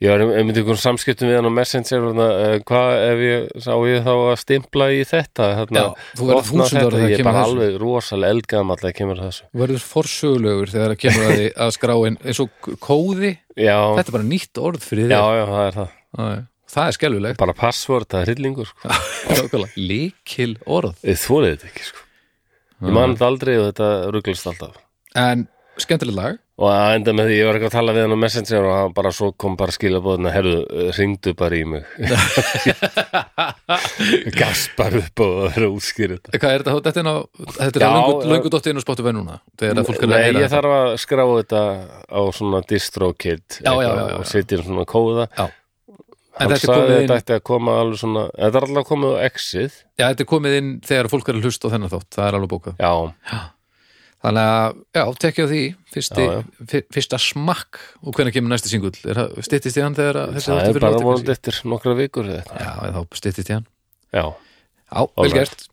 ég 0.05 0.11
var 0.11 0.21
einmitt 0.37 0.59
ykkur 0.61 0.77
samskiptum 0.77 1.31
við 1.31 1.39
hann 1.39 1.49
á 1.49 1.53
Messenger 1.55 2.03
þarna, 2.05 2.27
uh, 2.45 2.59
hvað 2.69 2.89
ef 3.09 3.23
ég 3.25 3.62
sá 3.65 3.73
ég 3.89 4.03
þá 4.05 4.12
að 4.12 4.37
stimpla 4.43 4.89
í 4.93 5.00
þetta? 5.09 5.47
Þarna, 5.62 5.81
Já, 5.81 5.89
þú 6.19 6.27
verður 6.29 6.41
opna 6.43 6.67
þúsund 6.67 6.77
ára 6.77 6.85
þetta, 6.85 6.99
þegar 6.99 7.09
ég 7.09 7.15
er 7.15 7.23
kemur 7.23 7.31
bara 7.33 7.45
þessu. 7.45 7.55
alveg 7.55 7.79
rosalega 7.81 8.35
eldgamall 8.37 8.77
að 8.85 8.95
kemur 8.99 9.23
þessu. 9.25 9.45
Þú 9.55 9.62
verður 9.65 9.85
forsögulegur 9.95 10.73
þegar 10.75 10.93
það 10.93 11.00
kemur 11.07 11.25
að 11.31 11.45
að 11.65 11.73
skráin 11.79 12.19
eins 12.21 12.41
og 12.45 12.50
kóði, 12.85 13.31
já, 13.57 13.79
þetta 13.97 14.09
er 14.12 14.17
bara 14.19 14.29
nýtt 14.35 14.61
orð 14.61 14.83
fyrir 14.85 15.09
já, 15.09 15.23
þér 15.25 15.39
já, 15.41 15.47
það 15.55 15.65
er 15.71 15.79
það. 15.79 15.89
Já, 16.19 16.25
já. 16.35 16.43
Það 16.75 16.91
er 16.91 16.97
skelfilegt. 16.99 17.41
Bara 17.41 17.56
passvort, 17.59 18.09
það 18.11 18.21
er 18.25 18.31
hryllingur 18.32 18.71
sko. 18.71 18.85
líkil 19.91 20.55
orð. 20.67 20.99
Ég 21.06 21.21
þólið 21.23 21.50
þetta 21.55 21.73
ekki 21.73 21.85
sko. 21.91 22.06
ég 22.85 22.97
man 22.99 23.15
þetta 23.17 23.31
aldrei 23.32 23.55
og 23.59 23.69
þetta 23.71 23.91
rugglast 24.15 24.50
alltaf. 24.53 24.81
En 25.15 25.47
skemmtilegt 25.81 26.19
lag. 26.19 26.41
Og 26.55 26.69
að 26.71 26.93
enda 27.00 27.11
með 27.19 27.26
því, 27.26 27.37
ég 27.41 27.47
var 27.49 27.56
ekki 27.59 27.67
að 27.67 27.73
tala 27.75 27.93
við 27.97 28.05
hann 28.05 28.12
á 28.15 28.23
Messenger 28.23 28.67
og 28.69 28.75
hann 28.79 28.93
bara 28.94 29.11
svo 29.15 29.32
kom 29.43 29.56
bara 29.59 29.73
skilabóðina 29.75 30.31
herru, 30.31 30.52
ringdu 30.95 31.33
bara 31.35 31.57
í 31.59 31.64
mig. 31.66 31.83
Gaspar 34.38 34.95
upp 35.00 35.19
og 35.25 35.33
verður 35.49 35.66
að 35.73 35.81
þetta. 36.12 36.31
Hvað 36.38 36.54
er 36.54 36.62
þetta, 36.62 36.76
þetta 36.87 37.02
er, 37.02 37.09
á, 37.11 37.16
þetta 37.57 37.81
er 37.81 37.83
Já, 37.83 37.88
löngu, 37.90 38.14
já. 38.14 38.31
löngu 38.31 38.49
dottið 38.54 38.71
inn 38.71 38.78
á 38.78 38.87
Spotify 38.87 39.11
núna 39.16 39.40
þegar 39.59 39.75
að 39.83 39.90
fólk 39.90 39.99
er 39.99 40.07
að 40.07 40.14
Nei, 40.14 40.31
ég 40.45 40.54
þarf 40.54 40.71
að 40.78 40.95
skrá 41.02 41.25
þetta 41.33 41.62
á 42.07 42.21
svona 42.38 42.62
DistroKid 42.71 43.47
og 43.75 44.23
setja 44.31 44.62
svona 44.62 44.87
kóða. 44.95 45.26
Já. 45.35 45.50
Hann 46.38 46.50
þetta 46.50 46.55
er 46.57 46.62
sagði 46.67 46.95
þetta 47.00 47.17
ætti 47.21 47.35
að 47.38 47.43
koma 47.50 47.75
alveg 47.81 47.99
svona 48.00 48.23
þetta 48.35 48.61
er 48.61 48.67
alltaf 48.69 48.87
komið 48.91 49.12
á 49.14 49.19
Exið. 49.29 49.75
Já, 49.99 50.05
þetta 50.11 50.25
er 50.25 50.31
komið 50.35 50.57
inn 50.61 50.71
þegar 50.88 51.11
fólk 51.12 51.29
er 51.31 51.38
að 51.38 51.45
hlusta 51.49 51.69
á 51.69 51.73
þennan 51.75 51.93
þátt. 51.95 52.09
Það 52.17 52.29
er 52.31 52.38
alveg 52.38 52.53
bókað. 52.55 52.81
Já, 52.81 52.93
þannig 54.25 54.49
að, 54.55 54.79
já, 54.97 55.03
tekja 55.25 55.47
því. 55.50 55.62
Fyrsti, 55.95 56.25
Já, 56.25 56.33
já. 56.33 56.67
fyr- 56.73 56.87
fyrsta 56.97 57.19
smakk. 57.21 57.81
Og 58.03 58.17
hvenær 58.17 58.35
kemur 58.35 58.55
næsti 58.55 58.73
singull? 58.73 58.95
Er 59.05 59.21
það 59.21 59.35
styttist 59.47 59.79
í 59.79 59.85
hann 59.85 59.95
þegar 59.99 60.19
þessi 60.35 60.49
það 60.50 60.61
er 60.62 60.69
fyrir 60.71 60.81
bara 60.87 60.93
loftið 60.95 61.09
vonandi 61.11 61.29
kannski? 61.29 61.37
eftir 61.38 61.71
nokkra 61.75 61.97
vikur 61.99 62.31
eða 62.33 62.41
eitthvað. 62.43 62.64
já, 62.64 62.93
þá 62.97 63.19
styttist 63.21 63.50
í 63.53 63.57
hann. 63.59 63.67
Já, 64.14 64.25
já, 64.95 65.00
vel 65.21 65.33
gert, 65.37 65.67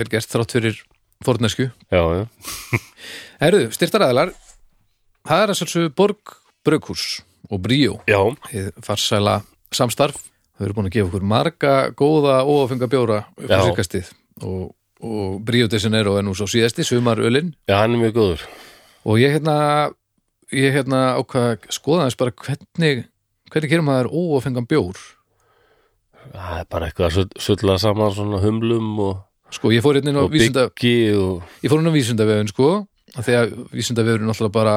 vel 0.00 0.08
gert 0.16 0.30
þrátt 0.32 0.54
fyrir 0.56 0.80
fornesku 1.26 1.66
Herðu, 3.42 3.66
styrtaræðilar 3.76 4.30
Það 5.28 5.42
er 5.44 5.52
að 5.52 5.58
svolsög 5.60 5.90
Borg 5.98 6.34
Braukhús 6.64 7.02
og 7.50 7.60
Bríó. 7.64 7.98
Farsæla 8.84 9.40
samstarf. 9.76 10.18
Þau 10.58 10.66
eru 10.66 10.76
búin 10.76 10.90
að 10.90 10.96
gefa 10.98 11.08
okkur 11.10 11.24
marga 11.24 11.74
góða 11.96 12.40
og 12.44 12.64
að 12.64 12.74
fenga 12.74 12.90
bjóra 12.92 13.22
upp 13.30 13.48
á 13.48 13.56
Já. 13.56 13.62
síkastið 13.70 14.10
og, 14.44 14.66
og 15.00 15.38
Bríó 15.46 15.70
de 15.70 15.80
Janeiro 15.80 16.16
er 16.18 16.26
nú 16.26 16.34
svo 16.36 16.48
síðasti 16.50 16.84
sumarölin. 16.84 17.54
Já, 17.70 17.78
hann 17.80 17.96
er 17.96 18.02
mjög 18.02 18.18
góður. 18.18 18.44
Og 19.08 19.16
ég 19.22 19.38
hérna 19.38 19.56
ég 20.52 20.74
hérna 20.74 21.14
ákvað 21.20 21.48
að 21.54 21.72
skoða 21.74 22.08
þess 22.08 22.20
bara 22.20 22.36
hvernig 22.44 23.06
hvernig 23.50 23.72
gerum 23.72 23.88
maður 23.90 24.12
óafengan 24.12 24.68
bjór? 24.70 25.00
Það 26.30 26.60
er 26.60 26.68
bara 26.70 26.88
eitthvað 26.90 27.18
að 27.24 27.34
sulla 27.42 27.76
saman 27.80 28.14
svona 28.14 28.40
humlum 28.42 28.90
og, 29.02 29.22
sko 29.54 29.72
ég 29.74 29.82
fór 29.84 29.98
hérna 29.98 30.12
inn 30.12 30.20
á 30.20 30.24
og 30.26 30.32
vísunda 30.34 30.66
byggi 30.70 30.94
og 31.18 31.62
ég 31.64 31.72
fór 31.72 31.82
inn 31.82 31.90
á 31.90 31.96
vísundavefun 31.96 32.52
sko. 32.52 32.70
Af 33.18 33.26
því 33.26 33.38
að 33.40 33.54
vísundavefun 33.74 34.28
náttúrulega 34.28 34.54
bara 34.54 34.76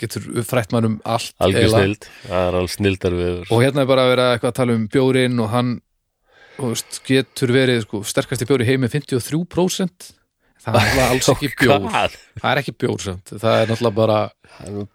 getur 0.00 0.24
frætt 0.48 0.72
mann 0.72 0.86
um 0.88 0.94
allt 1.04 1.34
eiginlega. 1.44 1.82
snild 1.82 2.06
það 2.24 2.46
er 2.48 2.56
alveg 2.60 2.72
snildar 2.72 3.16
við 3.18 3.40
og 3.52 3.60
hérna 3.64 3.82
er 3.84 3.90
bara 3.90 4.06
að 4.06 4.12
vera 4.14 4.26
eitthvað 4.34 4.52
að 4.52 4.58
tala 4.62 4.76
um 4.78 4.86
bjórin 4.94 5.42
og 5.44 5.50
hann 5.52 5.72
veist, 6.62 7.00
getur 7.08 7.52
verið 7.52 7.82
sko, 7.84 8.00
sterkasti 8.06 8.48
bjóri 8.48 8.64
heimi 8.68 8.88
53% 8.92 10.08
það 10.62 10.76
er 10.78 10.84
náttúrulega 10.86 11.08
alls 11.16 11.28
ekki 11.34 11.50
bjór 11.60 11.84
Hvað? 11.88 12.16
það 12.40 12.48
er 12.52 12.60
ekki 12.62 12.74
bjór 12.84 13.04
samt. 13.08 13.32
það 13.42 13.58
er 13.64 13.72
náttúrulega 13.72 13.98
bara 13.98 14.20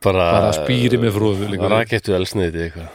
bara, 0.02 0.26
Bara 0.38 0.52
spýri 0.56 1.00
með 1.02 1.16
fróðu 1.18 1.50
líka. 1.52 1.70
rakettu 1.74 2.16
elsniði 2.18 2.70
uh, 2.74 2.88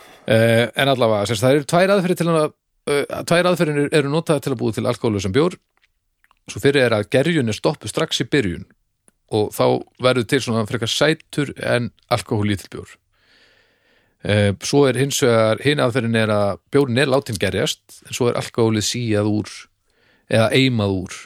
en 0.73 0.88
allavega, 0.95 1.26
semst, 1.31 1.45
það 1.45 1.59
eru 1.61 1.69
tvær 1.75 1.95
aðferðir 1.97 2.21
til 2.23 2.31
að 2.33 2.40
uh, 2.42 3.23
tvær 3.28 3.50
aðferðir 3.52 3.88
eru 4.00 4.12
notaði 4.14 4.47
til 4.47 4.54
að 4.57 4.61
búið 4.64 4.78
til 4.81 4.87
alkohólu 4.90 5.23
sem 5.23 5.35
bjór 5.37 5.59
svo 6.50 6.59
fyrir 6.64 6.88
er 6.88 6.97
að 6.99 7.07
gerjun 7.12 7.52
er 7.52 7.59
stoppu 7.59 7.90
strax 7.90 8.25
í 8.25 8.26
byrjun 8.33 8.64
og 9.32 9.52
þá 9.56 9.64
verður 10.04 10.28
til 10.28 10.42
svona 10.44 10.66
frekar 10.68 10.90
sætur 10.90 11.52
en 11.58 11.90
alkohólítill 12.12 12.70
bjór. 12.72 12.96
Uh, 14.22 14.52
svo 14.62 14.84
er 14.86 15.00
hins 15.00 15.18
vegar 15.24 15.62
hinn 15.64 15.82
aðferðin 15.82 16.20
er 16.20 16.30
að 16.30 16.60
bjórin 16.70 17.00
er 17.02 17.10
látin 17.10 17.40
gerjast 17.42 18.02
en 18.06 18.14
svo 18.14 18.28
er 18.30 18.38
alkohólið 18.38 18.86
síjað 18.86 19.30
úr 19.32 19.54
eða 20.30 20.50
eimað 20.54 20.98
úr 21.00 21.16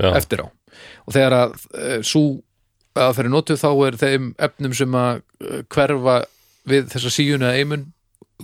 já, 0.00 0.08
eftir 0.14 0.44
á. 0.44 0.48
Og 1.04 1.16
þegar 1.16 1.36
að 1.42 1.58
uh, 1.74 1.98
svo 2.00 2.24
aðferðin 2.94 3.34
notuð 3.34 3.60
þá 3.60 3.68
er 3.88 3.98
þeim 4.00 4.30
efnum 4.48 4.78
sem 4.78 4.96
að 4.96 5.20
uh, 5.20 5.60
hverfa 5.74 6.16
við 6.70 6.88
þessa 6.94 7.12
síjun 7.12 7.44
eða 7.44 7.60
eimun 7.60 7.84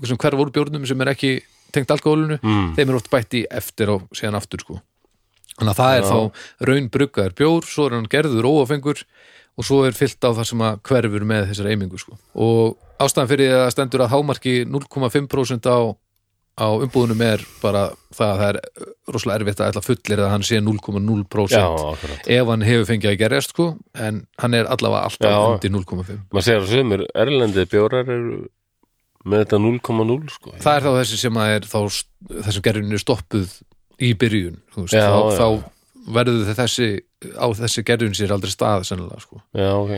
hverfa 0.01 0.45
úr 0.45 0.53
bjórnum 0.55 0.85
sem 0.89 1.01
er 1.01 1.15
ekki 1.15 1.33
tengt 1.75 1.91
alkohólinu 1.95 2.39
mm, 2.43 2.73
þeim 2.77 2.91
er 2.91 2.99
oft 2.99 3.11
bætt 3.13 3.37
í 3.39 3.45
eftir 3.51 3.95
og 3.95 4.07
síðan 4.17 4.39
aftur 4.39 4.63
sko. 4.63 4.81
Þannig 5.61 5.75
að 5.75 5.81
það 5.83 5.97
er 5.99 6.09
þá 6.11 6.69
raun 6.71 6.91
bruggaður 6.97 7.37
bjór, 7.41 7.69
svo 7.71 7.87
er 7.87 7.97
hann 7.99 8.11
gerður 8.11 8.49
óafengur 8.51 9.05
og 9.61 9.67
svo 9.67 9.83
er 9.87 9.97
fyllt 9.97 10.25
á 10.25 10.31
það 10.33 10.47
sem 10.51 10.63
að 10.65 10.79
hverfur 10.89 11.27
með 11.29 11.51
þessar 11.51 11.71
eimingu 11.73 11.99
sko. 12.01 12.17
og 12.35 12.79
ástæðan 13.01 13.31
fyrir 13.31 13.55
að 13.55 13.65
það 13.65 13.75
stendur 13.75 14.05
að 14.05 14.13
hámarki 14.15 14.55
0,5% 14.69 15.69
á, 15.69 15.79
á 16.61 16.67
umbúðunum 16.85 17.25
er 17.25 17.45
bara 17.63 17.83
það 18.13 18.31
að 18.31 18.41
það 18.41 18.47
er 18.49 18.59
rosalega 19.15 19.41
erfitt 19.41 19.61
að 19.61 19.73
ætla 19.73 19.83
fullir 19.85 20.23
að 20.25 20.33
hann 20.35 20.47
sé 20.47 20.61
0,0% 20.61 21.57
Já, 21.57 21.65
akkurat. 21.65 22.31
ef 22.37 22.53
hann 22.53 22.67
hefur 22.69 22.89
fengið 22.93 23.13
að 23.13 23.19
gerjast 23.25 23.55
sko 23.55 23.69
en 24.07 24.23
hann 24.41 24.57
er 24.59 24.71
allavega 24.71 25.11
alltaf 25.11 25.49
undir 25.55 25.75
0,5 25.77 26.17
Maður 26.31 26.47
segir 26.47 26.65
að 26.65 26.73
sömur 26.75 27.05
erlendi 27.25 27.67
bjórar 27.73 28.09
eru 28.17 28.41
með 29.25 29.45
þetta 29.45 29.61
0,0 29.61 30.21
sko? 30.33 30.55
Það 30.61 30.77
er 30.79 30.87
þá 30.87 30.91
þessi 31.01 31.21
sem 31.21 31.41
að 31.41 31.55
er 31.57 31.69
þá 31.69 31.81
þessum 32.47 32.65
gerjunni 32.65 32.97
er 32.97 33.03
stoppuð 33.05 33.59
í 34.01 34.15
byrjun 34.19 34.59
veist, 34.77 34.97
Já, 34.97 35.07
þá, 35.11 35.37
þá 35.37 36.11
verður 36.17 36.55
þessi 36.57 36.89
á 37.37 37.47
þessi 37.57 37.85
gerjun 37.87 38.17
sér 38.17 38.35
aldrei 38.35 38.53
stað 38.53 38.87
sennilega 38.89 39.21
sko. 39.23 39.43
Já, 39.57 39.71
ok. 39.77 39.93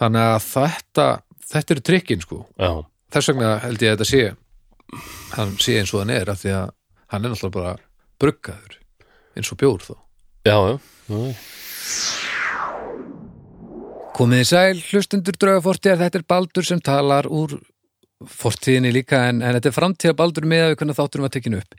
Þannig 0.00 0.26
að 0.26 0.46
þetta, 0.46 1.06
þetta 1.52 1.74
eru 1.74 1.84
trikkin 1.88 2.24
sko. 2.24 2.42
Já, 2.60 2.70
þess 3.14 3.32
vegna 3.32 3.54
held 3.64 3.84
ég 3.84 3.94
að 3.94 3.98
þetta 3.98 4.10
sé 4.10 4.22
hann 5.36 5.56
sé 5.62 5.78
eins 5.80 5.94
og 5.94 6.02
hann 6.02 6.14
er 6.14 6.32
af 6.32 6.42
því 6.42 6.54
að 6.58 6.74
hann 7.14 7.24
er 7.24 7.32
náttúrulega 7.32 7.56
bara 7.56 7.74
bruggaður 8.20 8.78
eins 9.38 9.52
og 9.54 9.60
bjór 9.60 9.86
þó. 9.86 9.94
Já. 10.48 10.56
Komið 14.20 14.42
í 14.42 14.46
sæl, 14.48 14.80
hlustundur 14.90 15.36
draugafortið 15.40 16.00
þetta 16.02 16.20
er 16.20 16.28
Baldur 16.28 16.66
sem 16.66 16.80
talar 16.84 17.28
úr 17.30 17.56
fortíðinni 18.28 18.90
líka 18.92 19.22
en, 19.30 19.40
en 19.40 19.56
þetta 19.56 19.70
er 19.70 19.76
framtíða 19.76 20.16
Baldur 20.18 20.48
með 20.48 20.64
að 20.64 20.72
við 20.72 20.80
hvernig 20.82 20.98
þátturum 20.98 21.28
að 21.28 21.36
tekinu 21.38 21.60
upp 21.62 21.78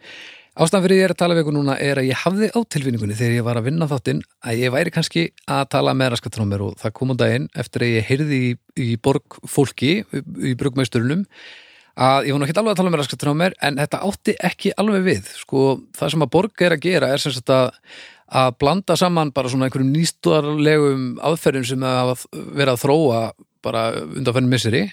Ástæðan 0.51 0.83
fyrir 0.83 0.97
ég 0.99 1.05
er 1.05 1.11
að 1.13 1.19
tala 1.21 1.35
við 1.37 1.45
ykkur 1.45 1.55
núna 1.55 1.77
er 1.79 1.99
að 2.01 2.09
ég 2.09 2.21
hafði 2.25 2.47
á 2.51 2.59
tilfinningunni 2.75 3.15
þegar 3.15 3.35
ég 3.37 3.45
var 3.47 3.59
að 3.61 3.67
vinna 3.69 3.87
þáttinn 3.87 4.17
að 4.43 4.57
ég 4.59 4.73
væri 4.73 4.91
kannski 4.91 5.21
að 5.47 5.61
tala 5.71 5.93
með 5.95 6.09
raskatrómir 6.11 6.63
og 6.65 6.73
það 6.81 6.93
kom 6.97 7.13
á 7.15 7.21
daginn 7.21 7.45
eftir 7.63 7.85
að 7.85 7.93
ég 7.93 8.09
heyrði 8.09 8.39
í, 8.43 8.49
í 8.75 8.87
borg 8.99 9.37
fólki 9.47 9.93
í 10.03 10.51
brugmeisturunum 10.59 11.23
að 11.95 12.27
ég 12.27 12.35
var 12.35 12.41
nú 12.41 12.49
ekki 12.49 12.57
alveg 12.59 12.75
að 12.75 12.81
tala 12.81 12.91
með 12.91 13.03
raskatrómir 13.05 13.55
en 13.63 13.79
þetta 13.79 14.01
átti 14.09 14.35
ekki 14.51 14.73
alveg 14.83 15.07
við. 15.07 15.31
Sko 15.39 15.63
það 15.95 16.13
sem 16.17 16.27
að 16.27 16.33
borg 16.35 16.65
er 16.67 16.75
að 16.75 16.83
gera 16.83 17.13
er 17.15 17.23
sem 17.23 17.35
sagt 17.37 17.55
að 17.55 17.71
að 18.41 18.53
blanda 18.63 18.95
saman 18.99 19.31
bara 19.35 19.51
svona 19.51 19.67
einhverjum 19.67 19.95
nýstarlegum 19.95 21.07
aðferðum 21.31 21.67
sem 21.67 21.87
hafa 21.87 22.19
verið 22.31 22.73
að 22.75 22.83
þróa 22.83 23.23
bara 23.63 23.87
undanfærin 24.03 24.51
misseri 24.51 24.83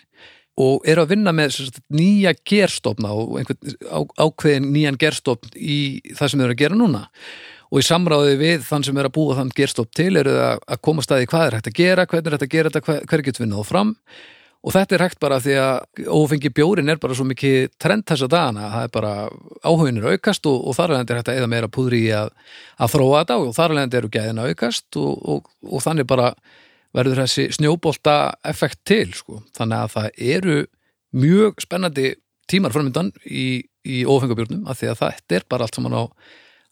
og 0.58 0.88
eru 0.88 1.04
að 1.04 1.12
vinna 1.12 1.34
með 1.34 1.54
sagt, 1.54 1.82
nýja 1.94 2.32
gerstofna 2.46 3.12
og 3.14 3.36
einhvern 3.38 3.76
á, 3.86 3.98
ákveðin 4.18 4.72
nýjan 4.74 4.98
gerstofn 4.98 5.54
í 5.54 6.00
það 6.18 6.32
sem 6.32 6.42
eru 6.42 6.56
að 6.56 6.62
gera 6.64 6.78
núna. 6.78 7.04
Og 7.68 7.82
í 7.82 7.84
samráði 7.84 8.38
við 8.40 8.64
þann 8.64 8.86
sem 8.86 8.98
er 8.98 9.10
að 9.10 9.14
búa 9.18 9.36
þann 9.36 9.52
gerstofn 9.54 9.92
til 9.94 10.10
eru 10.16 10.34
að, 10.40 10.64
að 10.64 10.82
koma 10.88 11.04
staði 11.04 11.28
hvað 11.30 11.46
er 11.46 11.56
hægt 11.58 11.70
að 11.70 11.78
gera, 11.78 12.08
hvernig 12.08 12.30
er 12.30 12.36
hægt 12.36 12.46
að 12.46 12.54
gera 12.56 12.72
þetta, 12.72 12.84
hver, 12.88 13.06
hver 13.10 13.24
getur 13.26 13.44
við 13.44 13.50
náðu 13.52 13.64
fram. 13.68 13.94
Og 14.66 14.74
þetta 14.74 14.96
er 14.96 15.02
hægt 15.04 15.20
bara 15.22 15.36
því 15.38 15.58
að 15.62 16.06
ófengi 16.18 16.50
bjórin 16.50 16.90
er 16.90 16.98
bara 16.98 17.14
svo 17.14 17.28
mikið 17.28 17.68
trend 17.78 18.08
þessa 18.08 18.26
dagana, 18.32 18.70
það 18.72 18.86
er 18.88 18.94
bara 18.96 19.12
áhugin 19.62 20.00
er 20.00 20.08
aukast 20.16 20.48
og, 20.50 20.56
og 20.66 20.74
þar 20.74 20.96
alveg 20.96 21.12
er 21.12 21.20
hægt 21.20 21.30
að 21.30 21.38
eða 21.38 21.50
meira 21.52 21.70
púðri 21.70 22.00
í 22.08 22.14
að, 22.18 22.32
að 22.82 22.96
þróa 22.96 23.20
þetta 23.20 23.36
og 23.44 23.52
þar 23.54 23.74
alveg 23.76 23.98
eru 24.00 24.10
gæðin 24.16 24.42
að 24.42 24.50
aukast 24.50 24.98
og, 24.98 25.12
og, 25.22 25.52
og 25.62 25.84
þannig 25.84 26.08
bara 26.10 26.32
verður 26.98 27.22
þessi 27.24 27.48
snjóbolta 27.56 28.16
effekt 28.48 28.82
til 28.88 29.08
sko. 29.16 29.42
þannig 29.56 29.78
að 29.78 29.94
það 29.94 30.22
eru 30.34 30.58
mjög 31.16 31.62
spennandi 31.64 32.14
tímar 32.48 32.74
framöndan 32.74 33.12
í, 33.24 33.64
í 33.84 34.04
ófengabjörnum 34.08 34.68
af 34.68 34.80
því 34.80 34.92
að 34.92 35.02
þetta 35.02 35.38
er 35.38 35.46
bara 35.48 35.66
allt 35.66 35.78
saman 35.78 35.96
á, 35.96 36.04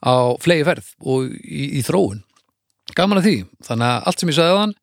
á 0.04 0.14
flegi 0.42 0.64
ferð 0.68 0.90
og 1.04 1.30
í, 1.40 1.62
í 1.78 1.84
þróun. 1.84 2.22
Gaman 2.96 3.20
að 3.20 3.28
því, 3.28 3.36
þannig 3.66 3.92
að 3.92 4.08
allt 4.08 4.22
sem 4.22 4.30
ég 4.30 4.38
sagði 4.38 4.56
á 4.56 4.60
þann 4.62 4.76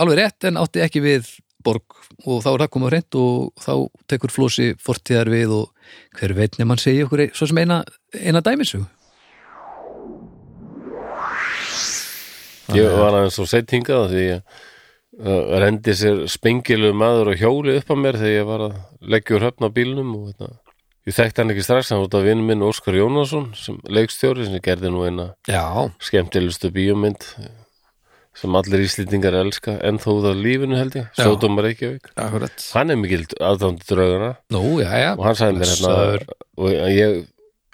alveg 0.00 0.20
rétt 0.20 0.46
en 0.48 0.60
átti 0.60 0.84
ekki 0.84 1.02
við 1.04 1.28
borg. 1.64 1.98
Og 2.28 2.40
þá 2.44 2.50
er 2.52 2.62
það 2.62 2.72
komið 2.74 2.92
hreint 2.92 3.18
og 3.20 3.64
þá 3.64 3.74
tekur 4.10 4.32
flósi 4.32 4.70
fortíðar 4.80 5.30
við 5.32 5.52
og 5.56 5.92
hver 6.18 6.34
veit 6.36 6.56
nefn 6.56 6.70
mann 6.72 6.80
segja 6.80 7.06
okkur 7.06 7.26
svo 7.36 7.48
sem 7.50 7.60
eina, 7.60 7.82
eina 8.16 8.42
dæmisug 8.44 8.86
Ég 12.76 12.96
var 13.00 13.16
aðeins 13.18 13.38
svo 13.38 13.46
seitt 13.48 13.72
hingað 13.74 14.10
því 14.12 14.24
ég 14.26 14.40
uh, 15.20 15.60
rendi 15.62 15.94
sér 15.96 16.24
spengilu 16.30 16.92
maður 16.96 17.32
og 17.34 17.40
hjóli 17.42 17.78
upp 17.80 17.92
á 17.92 17.96
mér 17.98 18.20
þegar 18.20 18.36
ég 18.36 18.50
var 18.50 18.66
að 18.68 18.80
leggja 19.14 19.38
úr 19.38 19.46
höfn 19.48 19.66
á 19.66 19.70
bílnum 19.76 20.12
og 20.18 20.26
þetta 20.32 20.52
Ég 21.08 21.16
þekkti 21.16 21.40
hann 21.40 21.50
ekki 21.54 21.62
strax, 21.64 21.88
hann 21.90 22.02
var 22.02 22.10
þetta 22.10 22.26
vinn 22.26 22.42
minn 22.44 22.62
Óskar 22.62 22.94
Jónasson 22.98 23.46
sem 23.56 23.78
leikstjóri 23.88 24.44
sem 24.44 24.60
gerði 24.62 24.90
nú 24.92 25.06
eina 25.08 25.30
skemmtilegustu 26.04 26.68
bíómynd 26.74 27.24
sem 28.36 28.56
allir 28.56 28.84
íslendingar 28.84 29.34
elska 29.40 29.78
en 29.86 29.98
þó 30.00 30.10
það 30.26 30.42
lífinu 30.44 30.78
held 30.78 30.98
ég, 31.00 31.08
Já. 31.16 31.24
Sódómar 31.24 31.66
Reykjavík. 31.66 32.12
Akkurat. 32.20 32.66
Hann 32.76 32.92
er 32.92 33.00
mikill 33.00 33.24
aðdándi 33.40 33.88
draugana 33.88 34.30
Nú, 34.54 34.62
já, 34.80 34.92
já. 35.02 35.10
Og 35.16 35.24
hann 35.26 35.40
sagði 35.40 35.58
mér 35.58 35.72
hérna 35.72 36.36
og 36.60 36.76
ég, 36.92 37.16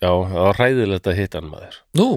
já, 0.00 0.08
það 0.08 0.40
var 0.46 0.60
hræðilegt 0.60 1.10
að 1.10 1.20
hitta 1.20 1.42
hann 1.42 1.52
maður. 1.52 1.78
Nú, 1.98 2.08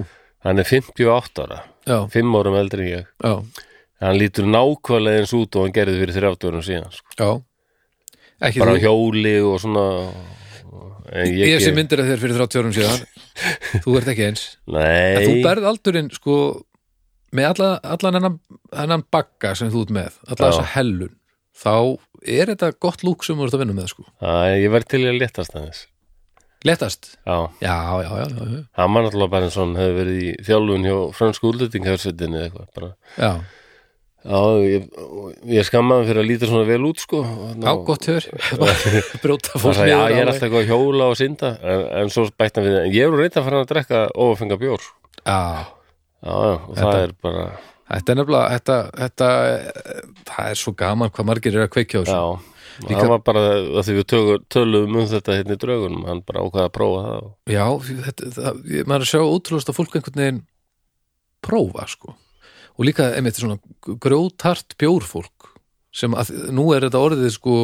hann 0.46 0.62
er 0.62 0.68
58 0.68 1.44
ára, 1.44 1.60
já, 1.88 1.98
5 2.14 2.40
árum 2.40 2.58
eldri 2.60 2.86
en 2.86 2.92
ég. 2.94 3.12
Já, 3.24 3.64
hann 4.06 4.18
lítur 4.20 4.48
nákvæmlega 4.48 5.22
eins 5.22 5.36
út 5.36 5.56
og 5.56 5.66
hann 5.66 5.76
gerði 5.76 6.00
fyrir 6.02 6.18
30 6.20 6.50
árum 6.50 6.66
síðan 6.66 6.96
sko. 6.96 7.16
bara 8.62 8.76
þú, 8.76 8.82
hjóli 8.86 9.36
og 9.44 9.60
svona 9.60 9.86
en 11.10 11.28
ég, 11.28 11.46
ég, 11.50 11.60
sem 11.62 11.76
myndir 11.76 12.00
að 12.00 12.12
þér 12.12 12.24
fyrir 12.24 12.40
30 12.40 12.62
árum 12.62 12.74
síðan. 12.76 13.06
Þú 13.84 13.94
ert 13.98 14.10
ekki 14.12 14.26
eins. 14.30 14.44
En 14.70 15.24
þú 15.26 15.38
berð 15.44 15.70
aldurinn 15.70 16.10
sko 16.14 16.36
með 17.36 17.52
alla, 17.52 17.70
allan 17.94 18.18
hennan, 18.18 18.36
hennan 18.74 19.04
bagga 19.12 19.54
sem 19.58 19.70
þú 19.70 19.84
ert 19.86 19.94
með, 19.94 20.20
alla 20.26 20.50
þessa 20.50 20.68
hellun 20.74 21.16
þá 21.60 21.74
er 22.24 22.50
þetta 22.52 22.72
gott 22.82 23.04
lúk 23.06 23.24
sem 23.26 23.38
þú 23.38 23.46
ert 23.46 23.56
að 23.56 23.64
vinna 23.64 23.76
með 23.76 23.92
sko. 23.92 24.06
Æ, 24.20 24.64
ég 24.64 24.72
verð 24.72 24.90
til 24.92 25.02
að 25.04 25.18
letast 25.20 25.56
aðeins. 25.56 25.84
Letast? 25.84 25.99
Já, 27.26 27.36
Já, 27.60 27.76
já, 27.80 28.02
já, 28.04 28.10
já, 28.20 28.44
já. 28.44 28.60
hann 28.76 28.92
var 28.94 29.06
náttúrulega 29.06 29.30
bara 29.32 29.46
eins 29.48 29.56
og 29.56 29.64
hann 29.66 29.78
hefði 29.80 29.96
verið 30.00 30.18
í 30.20 30.34
þjálfun 30.44 30.84
hjá 30.88 30.96
fransku 31.16 31.48
úldendinghjörsetinni 31.54 32.42
eitthvað 32.44 32.68
bara. 32.76 32.90
Já. 33.16 33.32
Já, 34.20 34.40
ég, 34.68 34.82
ég 35.48 35.64
skammaði 35.64 36.10
fyrir 36.10 36.20
að 36.20 36.26
líta 36.28 36.48
svona 36.50 36.66
vel 36.68 36.82
út 36.84 37.00
sko. 37.00 37.22
Já, 37.56 37.70
gott 37.88 38.04
höfur 38.10 38.26
Brjóta 39.22 39.54
Það 39.54 39.62
fólk 39.62 39.78
sagði, 39.78 39.94
já, 39.94 39.96
niður 39.96 40.12
ég 40.12 40.20
er 40.20 40.28
alltaf 40.28 40.44
eitthvað 40.44 40.60
að 40.60 40.68
hjóla 40.74 41.06
og 41.08 41.16
synda. 41.16 41.52
En, 41.64 41.84
en 42.02 42.12
svo 42.12 42.26
bættan 42.36 42.66
við, 42.66 42.76
en 42.82 42.92
ég 42.92 43.06
er 43.08 43.16
reynd 43.16 43.38
að 43.40 43.46
fara 43.48 43.62
að 43.64 43.70
drekka 43.72 44.02
ofenga 44.26 44.58
bjór. 44.60 44.84
Já, 45.24 45.40
Já, 46.20 46.34
já, 46.36 46.52
og 46.60 46.74
það 46.76 46.84
Þetta- 46.84 47.00
er 47.06 47.14
bara 47.24 47.46
þetta 47.90 48.12
er 48.12 48.18
nefnilega 48.20 48.50
þetta, 48.52 48.74
þetta, 49.00 49.28
það 50.28 50.50
er 50.52 50.58
svo 50.60 50.72
gaman 50.84 51.10
hvað 51.16 51.26
margir 51.32 51.56
er 51.56 51.64
að 51.64 51.72
kveikja 51.78 52.02
þessu. 52.04 52.12
Já, 52.12 52.59
Líka- 52.86 53.00
það 53.02 53.12
var 53.12 53.22
bara 53.26 53.42
að 53.60 53.82
því 53.86 53.96
við 53.98 54.06
tökum, 54.12 54.44
tölum 54.54 54.96
um 54.96 55.06
þetta 55.10 55.36
hérna 55.38 55.56
í 55.56 55.60
draugunum 55.64 56.06
hann 56.08 56.22
bara 56.26 56.44
ákvaða 56.46 56.68
að 56.68 56.74
prófa 56.78 57.04
það 57.06 57.20
og, 57.20 57.32
Já, 57.50 57.64
þetta, 58.06 58.30
það, 58.38 58.60
maður 58.86 58.96
er 59.00 59.06
að 59.06 59.12
sjá 59.12 59.22
ótrúlega 59.26 59.76
fólk 59.76 59.96
einhvern 59.98 60.20
veginn 60.22 60.42
prófa 61.44 61.86
sko 61.90 62.14
og 62.80 62.86
líka 62.88 63.10
einmitt 63.16 63.36
svona 63.40 63.58
grjótart 64.00 64.76
bjórfólk 64.80 65.50
sem 65.92 66.14
að 66.14 66.30
nú 66.54 66.68
er 66.74 66.86
þetta 66.86 67.02
orðið 67.02 67.32
sko 67.34 67.56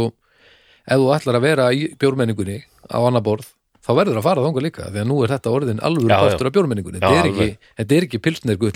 ef 0.86 0.98
þú 0.98 1.12
ætlar 1.14 1.38
að 1.38 1.46
vera 1.46 1.68
í 1.74 1.86
bjórmenningunni 1.98 2.58
á 2.90 2.98
annar 3.00 3.24
borð 3.24 3.48
þá 3.86 3.92
verður 4.00 4.18
að 4.20 4.26
fara 4.26 4.42
þangað 4.42 4.66
líka 4.66 4.88
því 4.90 5.02
að 5.02 5.08
nú 5.10 5.20
er 5.22 5.32
þetta 5.34 5.52
orðin 5.54 5.82
alveg 5.86 6.10
partur 6.10 6.50
af 6.50 6.56
bjórmenningunni 6.56 7.00
Já, 7.00 7.06
þetta 7.06 7.22
er 7.22 7.30
ekki, 7.30 7.48
þetta 7.78 7.96
er 7.96 8.06
ekki 8.08 8.20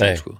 Nei. 0.00 0.16
sko. 0.20 0.37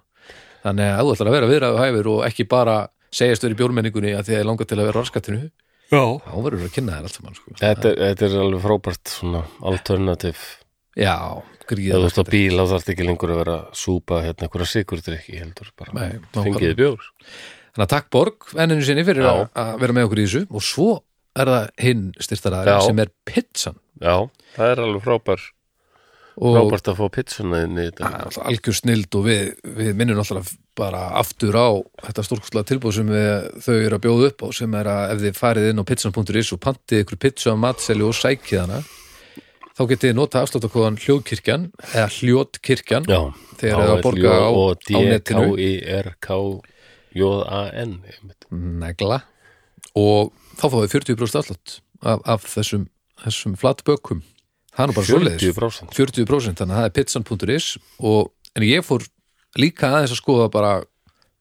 þannig 0.65 0.87
að 0.87 1.01
ef 1.01 1.07
þú 1.07 1.15
ætlar 1.17 1.31
að 1.31 1.37
vera 1.37 1.51
viðræðu 1.51 1.81
hæfur 1.83 2.11
og 2.15 2.23
ekki 2.29 2.47
bara 2.51 2.77
segjast 3.11 3.43
verið 3.47 3.57
í 3.57 3.61
bjórmenningunni 3.61 4.13
að 4.15 4.25
því 4.29 4.35
að 4.37 4.41
ég 4.41 4.47
langar 4.47 4.71
til 4.71 4.79
að 4.79 4.87
vera 4.87 5.01
raskatinu 5.01 5.43
Já. 5.91 6.03
Þá 6.27 6.35
verður 6.47 6.67
að 6.69 6.75
kynna 6.77 6.97
þér 6.97 7.07
allt 7.09 7.17
saman 7.19 7.35
sko. 7.39 7.55
Þetta, 7.61 7.91
er- 7.91 8.01
þetta 8.15 8.27
er 8.31 8.37
alveg 8.45 8.63
frábært 8.67 9.15
svona 9.15 9.45
alternativ 9.71 10.43
Já, 10.99 11.15
Ef 11.39 11.67
þú 11.71 11.77
gríða 11.77 11.99
ert 12.09 12.19
á 12.19 12.25
bíl 12.27 12.57
þá 12.59 12.65
þarf 12.75 12.89
ekki 12.91 13.05
lengur 13.07 13.31
að 13.31 13.39
vera 13.45 13.53
að 13.61 13.77
súpa 13.79 14.17
hérna 14.25 14.47
einhverja 14.49 14.71
sigurdrykki 14.73 15.37
heldur 15.39 15.69
bara. 15.79 15.93
Nei, 15.95 16.19
fengiði 16.35 16.75
bjór. 16.81 17.05
Þannig 17.71 17.85
að 17.87 17.93
takk 17.95 18.09
Borg 18.11 18.49
enninu 18.59 18.83
sinni 18.83 19.05
fyrir 19.07 19.23
Já. 19.23 19.47
að 19.55 19.71
vera 19.85 19.95
með 19.95 20.09
okkur 20.09 20.19
í 20.19 20.25
þessu. 20.27 20.43
Og 20.51 20.65
svo 20.67 20.89
er 21.39 21.47
það 21.47 21.69
hinn 21.87 22.03
styrstaraðar 22.19 22.73
Já. 22.75 22.81
sem 22.89 22.99
er 23.05 23.13
pizzan. 23.31 23.79
Já, 24.03 24.17
það 24.57 24.73
er 24.75 24.83
alveg 24.83 25.05
frábær 25.07 25.47
og 26.41 26.57
frábært 26.59 26.91
að 26.91 26.99
fá 26.99 27.07
pizzuna 27.15 27.63
inn 27.67 27.79
í 27.79 27.87
það 27.95 28.17
þetta 28.17 28.41
er 28.43 28.51
algjör 28.51 28.77
snild 28.81 29.17
og 29.21 29.25
við, 29.31 29.49
við 29.79 29.91
minnum 29.99 30.21
alltaf 30.23 30.51
bara 30.81 31.03
aftur 31.21 31.55
á 31.61 31.69
þetta 32.07 32.25
stórkostlega 32.27 32.71
tilbúð 32.71 32.97
sem 32.97 33.13
þau 33.61 33.77
eru 33.77 33.99
að 33.99 34.05
bjóða 34.07 34.31
upp 34.31 34.41
á 34.43 34.49
sem 34.57 34.79
er 34.81 34.87
að 34.91 35.13
ef 35.15 35.21
þið 35.27 35.39
farið 35.43 35.69
inn 35.71 35.83
á 35.83 35.89
pizzan.is 35.91 36.55
og 36.57 36.63
pantið 36.65 37.05
ykkur 37.05 37.21
pizza 37.27 37.55
matseli 37.59 38.07
og 38.07 38.17
sækið 38.17 38.63
hana 38.65 38.81
þá 39.81 39.87
getið 39.89 40.11
þið 40.11 40.17
nota 40.19 40.43
afsláttakóðan 40.45 40.99
hljóðkirkjan 41.01 41.63
eða 41.95 42.09
hljótkirkjan 42.19 43.05
Já, 43.09 43.21
þegar 43.57 43.77
þið 43.79 43.85
eru 43.85 43.93
að 43.95 44.03
borga 44.05 44.31
á, 44.37 44.49
á 44.53 44.53
netinu. 45.09 45.47
D-K-I-R-K-J-A-N 45.57 46.71
negla. 48.83 49.19
Og 49.97 50.33
þá 50.61 50.67
fáið 50.75 50.93
40% 50.99 51.41
afslátt 51.41 51.69
af, 52.05 52.19
af 52.29 52.41
þessum, 52.51 52.85
þessum 53.25 53.53
flatbökum. 53.61 54.21
Það 54.75 54.83
er 54.85 54.89
nú 54.91 54.95
bara 54.99 55.09
svoleiðis. 55.09 55.57
40% 55.57 55.97
40% 55.97 56.61
þannig 56.61 56.75
að 56.77 56.81
það 56.83 56.89
er 56.91 56.95
pizzan.is 56.99 57.67
og 58.11 58.21
en 58.57 58.63
ég 58.69 58.85
fór 58.87 59.03
líka 59.59 59.91
aðeins 59.91 60.15
að 60.15 60.21
skoða 60.23 60.51
bara 60.53 60.73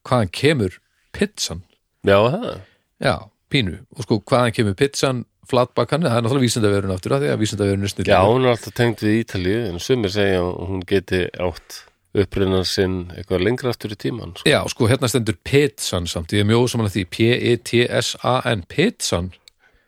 hvaðan 0.08 0.32
kemur 0.34 0.80
pizzan 1.16 1.66
Já, 2.08 2.16
það. 2.32 2.62
Já, 3.04 3.16
pínu. 3.52 3.76
Og 3.98 4.06
sko 4.06 4.22
hvaðan 4.24 4.56
kemur 4.56 4.78
pizzan 4.80 5.26
flatbakan, 5.50 6.06
það 6.06 6.16
er 6.16 6.24
náttúrulega 6.24 6.46
vísindaverun 6.46 6.94
aftur 6.94 7.16
að 7.18 7.26
því 7.26 7.30
að 7.34 7.44
vísindaverun 7.44 7.86
er 7.88 7.92
snill 7.92 8.08
Já, 8.10 8.20
hún 8.24 8.46
er 8.46 8.54
alltaf 8.54 8.76
tengt 8.78 9.04
við 9.04 9.18
Ítalíu 9.24 9.62
en 9.68 9.80
sumir 9.84 10.14
segja 10.14 10.44
hún 10.46 10.84
geti 10.88 11.24
átt 11.42 11.80
upprunnar 12.18 12.66
sinn 12.66 13.02
eitthvað 13.14 13.44
lengra 13.46 13.74
aftur 13.74 13.94
í 13.94 13.98
tíman 14.00 14.34
sko. 14.38 14.50
Já, 14.50 14.62
sko, 14.72 14.88
hérna 14.90 15.10
stendur 15.10 15.38
pizzan 15.46 16.08
samt, 16.10 16.34
ég 16.34 16.46
er 16.46 16.50
mjög 16.50 16.70
saman 16.74 16.90
að 16.90 16.96
því 16.96 17.04
P-E-T-S-A-N, 17.16 18.64
pizzan 18.70 19.32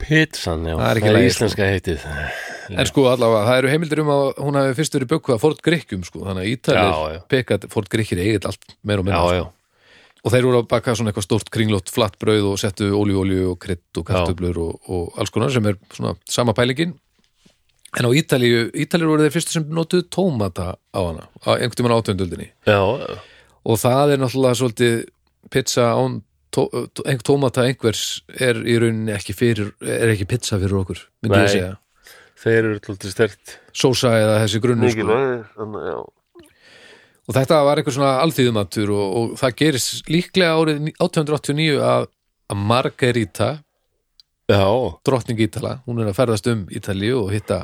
Pizzan, 0.01 0.65
já, 0.67 0.75
Það 0.79 0.91
er 0.91 1.01
lagi, 1.13 1.29
sko. 1.29 1.31
íslenska 1.31 1.69
heitið 1.69 2.05
En 2.71 2.87
sko 2.87 3.05
allavega, 3.11 3.45
það 3.49 3.57
eru 3.61 3.71
heimildir 3.73 4.01
um 4.03 4.11
að 4.13 4.21
hún 4.41 4.57
hafi 4.59 4.75
fyrst 4.79 4.93
verið 4.95 5.09
bökuð 5.15 5.35
að 5.35 5.41
Ford 5.43 5.63
Grikkjum 5.65 6.05
sko, 6.07 6.21
þannig 6.27 6.67
að 6.71 6.77
já. 7.15 7.19
pekað 7.31 7.67
Ford 7.73 7.89
Grikkir 7.91 8.21
eigið 8.23 8.47
allt 8.49 8.77
meir 8.87 9.01
og 9.03 9.09
Já, 9.11 9.17
sko. 9.19 9.33
já, 9.35 9.43
og 10.21 10.33
þeir 10.35 10.47
voru 10.47 10.59
að 10.61 10.67
baka 10.71 10.95
svona 10.95 11.11
eitthvað 11.11 11.25
stórt 11.27 11.49
kringlótt 11.53 11.89
flatt 11.91 12.17
brauð 12.21 12.51
og 12.51 12.59
settu 12.61 12.91
olíu 12.97 13.51
og 13.51 13.57
krydd 13.61 13.97
og 14.01 14.05
kartöflur 14.07 14.59
og, 14.61 14.75
og 14.87 15.17
alls 15.19 15.33
konar 15.33 15.53
sem 15.53 15.65
er 15.71 15.79
svona 15.93 16.13
sama 16.29 16.53
pælingin 16.57 16.93
en 17.99 18.07
á 18.07 18.11
Ítalíu, 18.15 18.69
Ítalir 18.71 19.09
voru 19.09 19.25
þeir 19.25 19.33
fyrstu 19.35 19.57
sem 19.57 19.65
notuðu 19.67 20.05
tómata 20.13 20.75
á 20.79 20.99
hana 21.01 21.25
á 21.43 21.57
einhvern 21.57 21.75
tímann 21.75 21.97
átöndöldinni 21.97 22.51
já, 22.63 22.77
já. 22.79 23.17
og 23.65 23.81
það 23.81 24.13
er 24.13 24.21
náttúrulega 24.21 24.59
svolítið 24.61 25.01
pizza 25.51 25.89
án 25.97 26.21
tó, 26.53 26.67
tómata 27.25 27.65
einhvers 27.67 28.21
er 28.35 28.59
í 28.63 28.77
rauninni 28.81 29.15
ekki 29.15 29.35
fyrir, 29.37 29.73
er 29.81 30.13
ekki 30.13 30.27
pizza 30.29 30.59
fyrir 30.61 30.81
okkur 30.83 31.05
myndi 31.23 31.37
ég 31.37 31.47
Nei. 31.47 31.53
segja, 31.55 31.75
Þeir 32.41 32.57
eru 32.57 32.77
alltaf 32.79 33.11
stert 33.13 33.57
sósa 33.77 34.15
eða 34.17 34.39
þessi 34.41 34.61
grunnu 34.63 34.89
sko. 34.89 35.17
Og 37.29 37.35
þetta 37.37 37.59
var 37.67 37.77
einhver 37.77 37.93
svona 37.93 38.15
alþýðumatur 38.23 38.89
og, 38.95 39.03
og 39.19 39.35
það 39.37 39.57
gerist 39.59 40.09
líklega 40.09 40.55
árið 40.57 40.87
1889 40.95 41.83
að, 41.85 42.07
að 42.49 42.63
Margarita 42.71 43.51
Já, 44.51 44.67
drottning 45.05 45.39
Ítala, 45.39 45.77
hún 45.85 46.01
er 46.01 46.09
að 46.09 46.17
ferðast 46.17 46.49
um 46.51 46.65
Ítalíu 46.75 47.21
og 47.21 47.29
hitta 47.31 47.61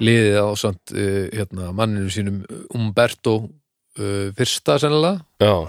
liðið 0.00 0.38
á 0.40 0.48
samt 0.56 0.94
uh, 0.94 1.26
hérna, 1.34 1.72
manninu 1.76 2.08
sínum 2.12 2.38
Umberto 2.72 3.34
uh, 3.42 4.30
fyrsta 4.38 4.78
sennilega. 4.80 5.20
Já, 5.42 5.66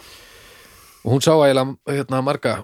og 1.03 1.13
hún 1.13 1.23
sá 1.23 1.31
eiginlega 1.35 1.95
hérna, 1.95 2.21
marga 2.25 2.55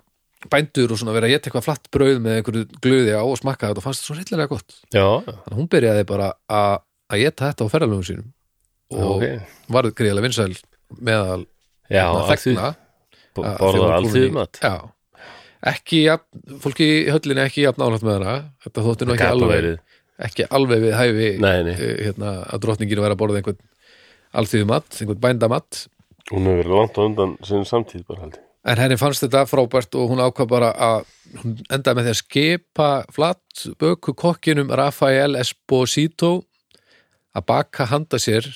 bændur 0.51 0.92
og 0.94 1.00
svona 1.01 1.15
vera 1.15 1.30
að 1.30 1.36
geta 1.36 1.50
eitthvað 1.50 1.65
flatt 1.65 1.88
brauð 1.94 2.20
með 2.22 2.39
einhverju 2.39 2.65
glöði 2.84 3.13
á 3.18 3.24
og 3.24 3.38
smakka 3.39 3.72
þetta 3.72 3.82
og 3.82 3.86
fannst 3.86 4.01
þetta 4.04 4.10
svo 4.12 4.18
hryllilega 4.20 4.51
gott. 4.51 4.75
Já, 4.94 5.06
þannig 5.25 5.51
að 5.51 5.60
hún 5.60 5.70
byrjaði 5.74 6.08
bara 6.12 6.32
að 6.60 7.22
geta 7.24 7.50
þetta 7.50 7.66
á 7.66 7.74
ferðalöfum 7.74 8.07
sínum 8.10 8.31
og 8.96 9.16
ok. 9.16 9.53
varð 9.74 9.96
greiðlega 9.98 10.27
vinsæl 10.27 10.51
meðal 11.01 11.46
Já, 11.90 12.03
hérna, 12.05 12.27
þegna 12.29 12.68
borðar 13.36 14.60
Já, 14.62 14.75
ekki 15.74 16.03
jafn, 16.05 16.44
fólki 16.62 16.86
í 16.86 17.00
höllinni 17.14 17.44
ekki 17.46 17.66
jafn 17.66 17.81
nálægt 17.81 18.05
með 18.05 18.20
hana. 18.20 18.36
Þetta 18.66 18.86
þótti 18.86 19.07
nú 19.07 19.16
ekki 19.16 19.29
alveg 19.31 19.51
verið. 19.55 19.79
ekki 20.27 20.48
alveg 20.60 20.83
við 20.86 20.96
hæfi 21.00 21.29
Nei, 21.42 21.57
nei. 21.66 21.74
eh, 21.74 21.96
hérna, 22.05 22.36
að 22.53 22.64
drottningin 22.66 23.01
væri 23.03 23.18
að 23.18 23.22
borða 23.24 23.42
einhvern 23.42 23.62
alþýðumatt, 24.36 25.00
einhvern 25.01 25.22
bændamatt 25.25 25.81
Hún 26.31 26.48
hefur 26.50 26.61
verið 26.64 26.75
langt 26.79 26.98
á 26.98 27.01
undan 27.05 27.38
sinni 27.46 27.68
samtíð 27.70 28.05
bara 28.09 28.25
haldi 28.25 28.42
en 28.66 28.79
henni 28.81 28.98
fannst 28.98 29.22
þetta 29.22 29.44
frábært 29.46 29.96
og 30.00 30.09
hún 30.09 30.22
ákvað 30.25 30.48
bara 30.50 30.72
að 30.74 31.03
endaði 31.70 31.98
með 32.00 32.07
því 32.07 32.14
að 32.14 32.20
skipa 32.22 32.88
flatt 33.14 33.66
böku 33.81 34.16
kokkinum 34.18 34.72
Rafael 34.74 35.38
Esposito 35.38 36.31
að 37.35 37.46
baka 37.51 37.85
handa 37.92 38.18
sér 38.22 38.48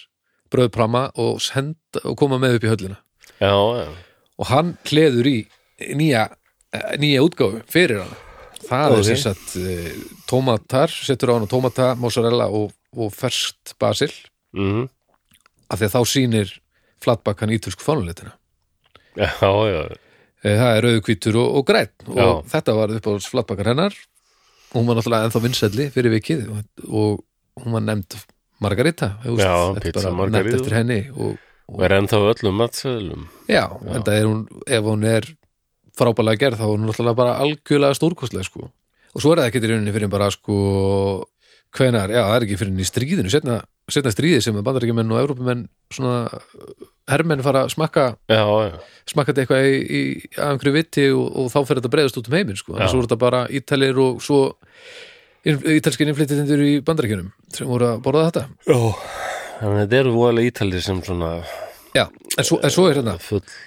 bröðprama 0.50 1.10
og, 1.22 1.38
senda, 1.46 2.02
og 2.10 2.16
koma 2.18 2.40
með 2.42 2.58
upp 2.58 2.66
í 2.66 2.72
höllina. 2.72 2.98
Já, 3.38 3.54
já, 3.54 3.90
og 4.40 4.50
hann 4.50 4.72
hleður 4.90 5.30
í 5.30 5.38
nýja, 6.00 6.24
eh, 6.74 6.96
nýja 6.98 7.22
útgáfu 7.28 7.62
fyrir 7.70 8.02
hann 8.02 8.16
það 8.66 8.96
Ok. 8.96 8.98
er 8.98 9.06
sem 9.12 9.20
sagt 9.22 9.54
eh, 9.62 9.92
tómatar, 10.28 10.90
setur 10.90 11.36
á 11.36 11.38
hann 11.38 11.48
tómata, 11.52 11.92
mozzarella 11.96 12.50
og, 12.50 12.74
og 12.98 13.14
ferskt 13.14 13.76
basil. 13.80 14.10
Mhm. 14.58 14.90
Af 15.70 15.78
því 15.78 15.86
að 15.86 15.94
þá 15.94 16.02
sýnir 16.10 16.56
flatbakkan 17.04 17.52
ítölsku 17.56 17.84
fánuleitina 17.86 18.36
Já, 19.18 19.32
já, 19.42 19.82
það 20.44 20.70
er 20.78 20.84
rauðu 20.86 21.02
hvítur 21.08 21.38
og, 21.42 21.50
og 21.60 21.66
græn 21.68 21.90
og 22.08 22.20
Já. 22.20 22.28
þetta 22.54 22.76
var 22.78 22.94
upp 22.96 23.08
á 23.10 23.12
flatbakkar 23.26 23.70
hennar. 23.74 23.96
Hún 24.72 24.86
var 24.88 25.00
náttúrulega 25.00 25.28
ennþá 25.28 25.42
vinsælli 25.44 25.88
fyrir 25.92 26.14
vikið 26.14 26.44
og, 26.54 26.60
og 26.88 27.64
hún 27.64 27.76
var 27.76 27.84
nefnd 27.88 28.16
Margarita. 28.64 29.10
Þú 29.26 29.36
Já, 29.42 29.52
þetta 29.80 29.90
er 29.90 29.98
bara 29.98 30.14
Margarita. 30.16 30.44
nefnt 30.46 30.60
eftir 30.62 30.78
henni 30.78 31.00
og, 31.16 31.36
og 31.74 31.84
er 31.88 31.96
ennþá 31.98 32.22
öllum 32.36 32.60
matsöðlum 32.62 33.26
Já, 33.50 33.66
en 33.90 34.06
það 34.06 34.14
er 34.20 34.30
hún, 34.30 34.46
ef 34.68 34.88
hún 34.88 35.08
er 35.10 35.28
frábælega 36.00 36.44
gerð, 36.46 36.62
þá 36.62 36.66
er 36.68 36.74
hún 36.76 36.88
náttúrulega 36.88 37.20
bara 37.20 37.36
algjörlega 37.44 37.98
stórkostlega, 37.98 38.46
sko. 38.48 38.70
Og 39.16 39.24
svo 39.24 39.34
er 39.34 39.42
það 39.42 39.50
ekki 39.50 39.64
í 39.66 39.72
rauninni 39.74 39.96
fyrir 39.96 40.12
bara, 40.14 40.30
sko, 40.32 40.56
hvenar, 41.76 42.14
já, 42.14 42.22
það 42.24 42.36
er 42.38 42.46
ekki 42.46 42.60
fyrir 42.62 42.80
í 42.80 42.88
stríðinu, 42.88 43.32
setna, 43.34 43.58
setna 43.94 44.12
stríði 44.14 44.42
sem 44.46 44.58
að 44.60 44.66
bandarækjumenn 44.68 45.12
og 45.16 45.22
Evrópumenn 45.24 45.64
svona 45.94 46.16
hermenn 47.10 47.44
fara 47.46 47.66
að 47.66 47.74
smakka, 47.74 48.06
Já, 48.30 48.44
já, 48.46 48.76
smakka 49.10 49.34
þetta 49.34 49.44
eitthvað 49.46 49.70
í, 49.70 49.78
í 50.00 50.02
að 50.38 50.52
einhverju 50.54 50.76
viti 50.76 51.06
og, 51.16 51.26
og 51.42 51.48
þá 51.54 51.60
fer 51.66 51.80
þetta 51.82 51.92
breiðast 51.96 52.20
út 52.22 52.30
um 52.30 52.38
heiminn, 52.38 52.60
sko. 52.60 52.76
Já. 52.78 52.88
Svo 52.92 53.02
er 53.02 53.08
þetta 53.08 53.20
bara 53.24 53.42
ítalir 53.60 54.02
og 54.04 54.20
svo 54.24 54.42
ítalskir 55.50 56.10
innflytjendur 56.12 56.62
í 56.66 56.72
bandarækjunum 56.86 57.32
sem 57.56 57.68
voru 57.70 57.94
að 57.94 58.02
borða 58.06 58.26
þetta. 58.30 58.46
já 58.70 58.80
Þannig 59.60 59.76
að 59.76 59.82
þetta 59.84 59.98
eru 60.00 60.12
voðalega 60.16 60.52
ítalir 60.54 60.84
sem 60.86 61.02
svona 61.04 61.30
Já, 61.98 62.06
en 62.38 62.46
svo, 62.48 62.60
en 62.64 62.72
svo 62.72 62.86
er 62.88 63.00
hérna, 63.00 63.16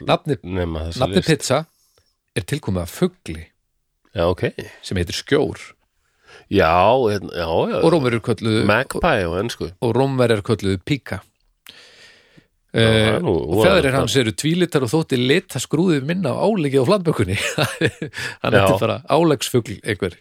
nafni, 0.08 0.36
nafni 0.46 1.22
pizza 1.26 1.64
er 2.38 2.46
tilkomið 2.48 2.84
af 2.86 2.92
fugli 3.00 3.40
Já, 4.14 4.24
ok 4.28 4.44
sem 4.84 5.00
heitir 5.00 5.16
skjór 5.18 5.60
Já, 6.52 6.72
hérna, 7.08 7.32
já, 7.32 7.48
já. 7.72 7.76
Og 7.80 7.88
rómverjur 7.94 8.22
kölluðu 8.26 8.64
Magpie 8.68 9.24
á 9.24 9.30
ennsku 9.40 9.70
og 9.80 9.94
rómverjar 9.96 10.42
kölluðu 10.44 10.80
píka 10.84 11.22
það 12.72 12.96
er 12.96 13.16
uh, 13.18 13.24
nú 13.24 13.32
og 13.52 13.58
fjæðrir 13.66 13.96
hans 13.98 14.14
eru 14.20 14.32
tvílitar 14.36 14.84
og 14.86 14.92
þótti 14.92 15.18
lita 15.20 15.60
skrúðið 15.60 16.06
minna 16.08 16.32
á 16.32 16.40
álegi 16.40 16.80
á 16.80 16.84
flatbökunni. 16.88 17.36
Hann 18.42 18.56
Já. 18.56 18.62
er 18.64 18.78
bara 18.80 18.96
álegsfugl 19.12 19.76
einhver. 19.84 20.16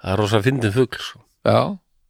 Það 0.00 0.12
er 0.14 0.18
rosa 0.18 0.40
fyndin 0.42 0.74
fugl 0.74 0.98
sko. 0.98 1.20
já, 1.46 1.60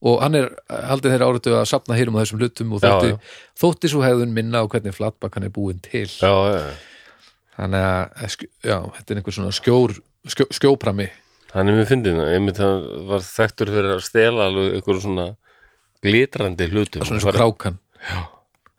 og 0.00 0.20
hann 0.24 0.34
er 0.38 0.46
haldið 0.70 1.12
þeirra 1.12 1.26
áratu 1.28 1.52
að 1.58 1.66
sapna 1.68 1.96
hýrum 1.98 2.16
á 2.16 2.22
þessum 2.22 2.40
hlutum 2.40 2.72
og 2.76 2.80
Já, 2.80 2.88
þótti, 2.88 3.10
já. 3.10 3.18
þótti 3.60 3.90
svo 3.92 4.04
hefðun 4.04 4.32
minna 4.36 4.62
á 4.62 4.70
hvernig 4.70 4.94
flatbakan 4.96 5.44
er 5.48 5.52
búin 5.54 5.80
til. 5.84 6.06
Já, 6.08 6.30
já, 6.54 6.62
þannig 7.58 7.84
að, 7.88 8.22
eh, 8.24 8.36
já, 8.70 8.76
þetta 8.96 9.12
er 9.12 9.20
einhver 9.20 9.36
svona 9.36 9.52
skjór, 9.58 9.96
skjó, 10.30 10.46
skjóprami 10.56 11.08
hann 11.54 11.68
er 11.70 11.76
mjög 11.76 11.88
fyndin 11.90 12.20
einmitt 12.24 12.60
hann 12.62 12.84
var 13.08 13.24
þekktur 13.26 13.72
fyrir 13.74 13.94
að 13.96 14.04
stela 14.06 14.48
alveg 14.50 14.76
einhverjum 14.78 15.04
svona 15.04 15.26
glitrandi 16.04 16.68
hlutum. 16.70 17.04
Svona 17.04 17.20
eins 17.20 17.28
og 17.28 17.36
krákan. 17.36 17.78
Já. 18.00 18.20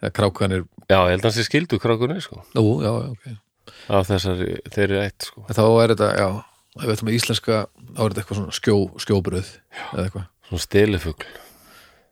þegar 0.01 0.13
krákan 0.17 0.55
er, 0.57 0.63
Já, 0.89 0.97
ég 1.05 1.11
held 1.13 1.21
að 1.21 1.27
hann 1.29 1.35
sé 1.37 1.43
skildu 1.45 1.77
krákunni 1.81 2.21
sko. 2.23 2.41
nú, 2.57 2.63
já, 2.81 2.89
já, 2.89 3.11
ok. 3.11 3.73
Af 3.93 4.07
þessari, 4.09 4.47
þeirri 4.73 4.97
eitt 5.03 5.27
sko. 5.29 5.45
en 5.47 5.57
þá 5.57 5.63
er 5.83 5.93
þetta, 5.93 6.09
já, 6.17 6.29
ef 6.79 6.87
við 6.87 6.93
ætlum 6.95 7.11
að 7.11 7.17
íslenska 7.19 7.59
þá 7.61 8.01
er 8.01 8.09
þetta 8.09 8.23
eitthvað 8.23 8.39
svona 8.41 8.57
skjó, 8.57 8.75
skjóbröð 9.05 9.51
eða 9.91 10.05
eitthvað. 10.07 10.25
Svona 10.49 10.65
stelifugl. 10.65 11.29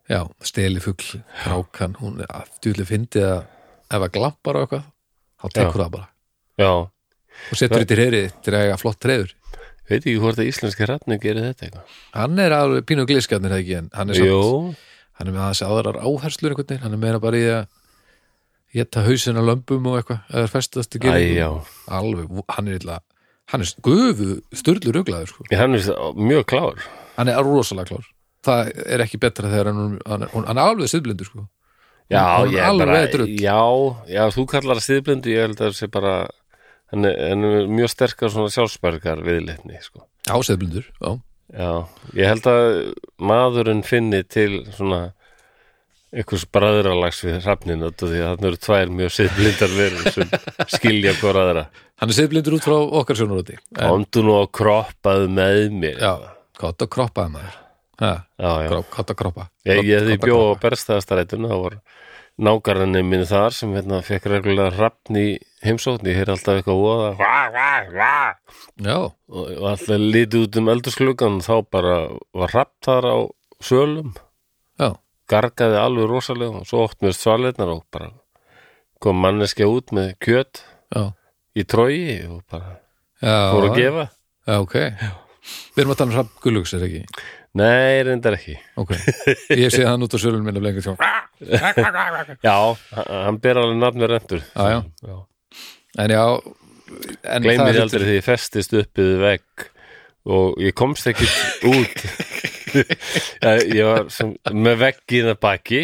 Já, 0.09 0.21
steli 0.41 0.81
fugl, 0.81 1.19
krákan 1.43 1.97
hún 2.01 2.21
er 2.23 2.29
afturlega 2.33 2.89
fyndið 2.89 3.25
að 3.29 3.41
ef 3.93 4.05
að 4.05 4.13
glampar 4.15 4.57
á 4.57 4.61
eitthvað, 4.63 4.85
þá 5.37 5.45
tekur 5.57 5.83
það 5.83 5.91
bara. 5.97 6.07
Já, 6.57 6.71
og 7.49 7.59
setur 7.59 7.83
þetta 7.83 7.93
í 7.95 7.99
reyri 7.99 8.21
til 8.41 8.53
að 8.55 8.63
eiga 8.65 8.79
flott 8.81 8.97
treyður 9.01 9.35
veit 9.89 9.99
ekki 10.05 10.19
hvort 10.21 10.39
að 10.39 10.49
íslenski 10.51 10.87
ratni 10.89 11.17
gerir 11.21 11.49
þetta 11.49 11.67
eitthvað 11.67 11.97
Hann 12.15 12.39
er 12.43 12.55
alveg 12.55 12.85
pínu 12.89 13.05
glískjarnir 13.09 13.55
ekki 13.59 13.75
en 13.79 13.89
hann 13.97 14.13
er, 14.13 14.19
samt, 14.21 14.79
hann 15.19 15.27
er 15.29 15.35
með 15.35 15.43
aðeins 15.47 15.63
aðrar 15.67 15.99
áherslur 16.03 16.53
einhvern 16.53 16.69
veginn, 16.69 16.83
hann 16.85 16.97
er 16.97 17.03
meira 17.03 17.21
bara 17.23 17.39
í 17.41 17.45
að 17.57 17.67
geta 18.79 19.01
hausinn 19.07 19.39
á 19.39 19.43
lömbum 19.43 19.87
og 19.89 19.99
eitthvað 19.99 20.33
eða 20.35 20.51
festast 20.53 20.95
að 20.99 21.07
gera 21.07 21.49
alveg, 21.99 22.43
hann 22.53 22.69
er 22.69 22.79
illa 22.81 22.99
hann 23.49 23.65
er 23.65 23.71
gufu, 23.81 24.27
styrlu 24.53 24.91
ruglaður 24.93 25.31
sko. 25.31 25.45
Hann 25.57 25.73
er 25.73 25.87
mjög 26.21 26.43
klár 26.51 26.83
hann 27.17 27.31
er 27.33 27.39
rosalega 27.41 27.95
klár 27.95 28.09
það 28.45 28.69
er 28.85 29.03
ekki 29.03 29.19
betra 29.21 29.49
þegar 29.49 29.71
hann, 29.73 29.95
hann, 30.05 30.27
er, 30.27 30.35
hann 30.35 30.59
er 30.61 30.69
alveg 30.69 30.91
siðblindur 30.91 31.27
sko. 31.27 31.47
Já, 32.09 32.21
Hann 32.25 32.53
ég 32.53 32.63
er 32.65 32.77
bara. 32.79 33.25
Já, 33.37 33.57
já, 34.09 34.21
þú 34.33 34.45
kallar 34.49 34.79
það 34.79 34.85
stiðblindu 34.87 35.29
Ég 35.29 35.43
held 35.45 35.59
að 35.59 35.67
það 35.67 35.75
sé 35.77 35.89
bara 35.93 36.13
hann 36.91 37.09
er 37.09 37.69
mjög 37.69 37.91
sterkar 37.93 38.33
svona 38.33 38.51
sjálfsbergar 38.53 39.23
viðleitni 39.25 39.81
sko. 39.83 40.05
á 40.29 40.37
siðblindur, 40.45 40.87
já 41.01 41.11
Já, 41.49 41.81
ég 42.13 42.29
held 42.29 42.45
að 42.45 42.67
maðurinn 43.25 43.79
finni 43.81 44.19
til 44.29 44.67
svona 44.69 44.99
einhvers 46.13 46.43
bræðralags 46.49 47.23
við 47.25 47.39
af 47.47 47.63
því 47.65 48.19
að 48.21 48.35
þannig 48.35 48.47
eru 48.49 48.59
tvær 48.65 48.91
mjög 48.99 49.11
siðblindar 49.15 49.73
verður 49.77 50.13
sem 50.13 50.31
skilja 50.77 51.13
hvora 51.17 51.45
aðra 51.45 51.63
hann 52.01 52.09
er 52.13 52.17
siðblindur 52.17 52.57
út 52.57 52.65
frá 52.65 52.75
okkar 53.01 53.17
sjónaróti 53.17 53.57
en, 53.57 53.81
Komdu 53.81 54.23
nú 54.25 54.35
að 54.37 54.47
kroppaðu 54.59 55.27
með 55.39 55.65
mér 55.81 55.97
já, 56.01 56.13
hvað 56.61 56.77
það 56.83 56.91
kroppaði 56.95 57.33
maður 57.35 57.57
já, 57.99 58.13
já. 58.39 58.69
Krop, 58.69 58.89
Kotta 58.93 59.17
kroppa 59.17 59.47
Ég, 59.67 59.81
ég 59.89 60.05
því 60.05 60.15
Kotta 60.17 60.29
bjó 60.29 60.37
á 60.37 60.45
kroppa. 60.45 60.61
berstæðastarætun 60.67 61.49
það 61.49 61.63
var 61.65 61.77
nágarannir 62.39 63.05
minni 63.09 63.27
þar 63.29 63.57
sem 63.57 63.73
hérna 63.75 64.03
fekk 64.05 64.29
reglulega 64.31 64.73
hrafn 64.77 65.17
í 65.19 65.27
heimsókn, 65.65 66.07
ég 66.09 66.17
heyri 66.19 66.31
alltaf 66.33 66.59
eitthvað 66.59 66.79
voða. 66.79 67.09
Hva, 67.19 67.35
hva, 67.53 67.69
hva? 67.91 68.13
Já, 68.85 68.97
og 68.99 69.45
og 69.57 69.65
alltaf 69.73 69.99
lítið 69.99 70.45
út 70.47 70.59
um 70.61 70.71
eldursklugan 70.73 71.39
þá 71.45 71.53
bara 71.71 71.95
var 72.37 72.53
rapp 72.55 72.73
þar 72.85 73.07
á 73.11 73.17
sölum, 73.63 74.13
já, 74.79 74.89
gargaði 75.29 75.79
alveg 75.81 76.09
rosalega 76.11 76.61
og 76.61 76.67
svo 76.69 76.85
opnust 76.87 77.25
svaletnar 77.25 77.73
og 77.73 77.83
bara 77.91 78.11
kom 79.03 79.19
manneskja 79.23 79.67
út 79.71 79.91
með 79.95 80.13
kjöt 80.23 80.63
já, 80.95 81.03
í 81.55 81.65
trói 81.67 81.99
og 82.29 82.43
bara 82.51 82.77
já 83.19 83.35
fór 83.51 83.67
að 83.69 83.75
gefa. 83.81 84.05
Já, 84.47 84.55
ok. 84.63 84.77
Við 85.75 85.81
erum 85.83 85.91
að 85.93 85.99
tala 85.99 86.09
um 86.09 86.15
Hrafn 86.15 86.41
Gullugs, 86.43 86.71
er 86.77 86.83
ekki? 86.87 87.03
Nei, 87.59 87.99
reyndar 88.05 88.35
ekki. 88.37 88.55
Ok, 88.77 88.91
ég 89.57 89.71
sé 89.73 89.83
hann 89.87 90.03
út 90.05 90.13
á 90.13 90.19
sölun 90.21 90.43
minna 90.45 90.61
lengur 90.61 90.85
sjá 90.85 90.93
Já, 92.43 92.55
hann 93.25 93.39
ber 93.41 93.59
alveg 93.61 93.79
nafn 93.79 94.01
með 94.03 94.11
rendur 94.13 94.43
Já, 94.53 94.83
já. 95.03 95.15
En 95.97 96.13
já 96.13 96.23
það 97.23 97.49
er 97.49 97.81
aldrei 97.83 98.05
því 98.05 98.17
ég 98.17 98.25
festist 98.25 98.73
uppið 98.77 99.13
vegg 99.23 99.69
og 100.29 100.59
ég 100.61 100.75
komst 100.77 101.09
ekki 101.09 101.27
út. 101.69 102.03
Ég 102.69 103.81
var 103.81 104.11
sem, 104.13 104.35
með 104.53 104.75
veggin 104.83 105.31
að 105.31 105.39
baki 105.41 105.79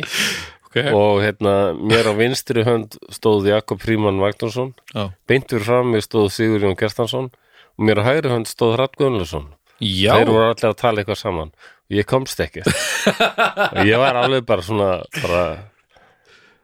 okay. 0.68 0.92
og 0.94 1.24
hérna 1.24 1.74
mér 1.74 2.12
á 2.12 2.14
vinstri 2.14 2.62
hönd 2.68 3.00
stóð 3.10 3.48
Jakob 3.50 3.82
Fríman 3.82 4.20
Magnússon 4.22 4.76
Já, 4.94 5.08
beintur 5.26 5.66
fram 5.66 5.90
mér 5.96 6.06
stóð 6.06 6.30
Sigurjón 6.36 6.78
Gerstansson 6.78 7.32
og 7.34 7.88
mér 7.90 8.04
á 8.06 8.08
hægri 8.12 8.30
hönd 8.36 8.52
stóð 8.52 8.76
Ratt 8.78 9.00
Gunnlaugsson 9.02 9.50
já. 9.80 10.14
þeir 10.14 10.30
voru 10.30 10.50
allir 10.52 10.70
að 10.70 10.78
tala 10.80 11.02
eitthvað 11.02 11.22
saman. 11.22 11.56
Og 11.86 11.98
ég 12.00 12.08
komst 12.10 12.40
ekki. 12.42 12.64
Og 13.76 13.82
ég 13.86 14.00
var 14.02 14.18
alveg 14.18 14.46
bara 14.48 14.66
svona 14.66 14.90
bara 15.22 15.42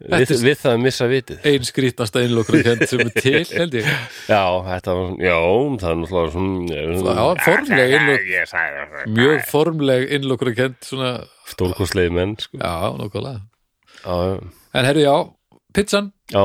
við, 0.01 0.31
við 0.45 0.57
það 0.61 0.71
að 0.71 0.79
missa 0.85 1.07
vitið. 1.11 1.43
Ein 1.51 1.67
skrítnasta 1.67 2.23
innlokkur 2.25 2.63
kent 2.65 2.85
sem 2.89 3.03
er 3.03 3.11
til, 3.17 3.43
held 3.59 3.77
ég. 3.79 3.91
Já, 4.31 4.43
þetta 4.67 4.95
var, 4.97 5.11
já, 5.27 5.37
það 5.83 5.91
er 5.91 6.01
náttúrulega 6.01 6.33
svona 6.33 7.11
Já, 7.19 7.45
formleg 7.45 7.95
innlok 7.99 8.25
Ég 8.31 8.49
sagði 8.51 8.87
það 8.95 9.13
Mjög 9.19 9.45
formleg 9.51 10.17
innlokkur 10.17 10.55
kent 10.57 10.89
svona 10.89 11.13
Stórkostlegi 11.51 12.15
menn, 12.15 12.35
sko. 12.41 12.59
Já, 12.61 12.73
nokkulega 12.97 13.39
En 14.01 14.87
herri, 14.87 15.05
já, 15.05 15.15
pizzan. 15.75 16.11
Já, 16.31 16.43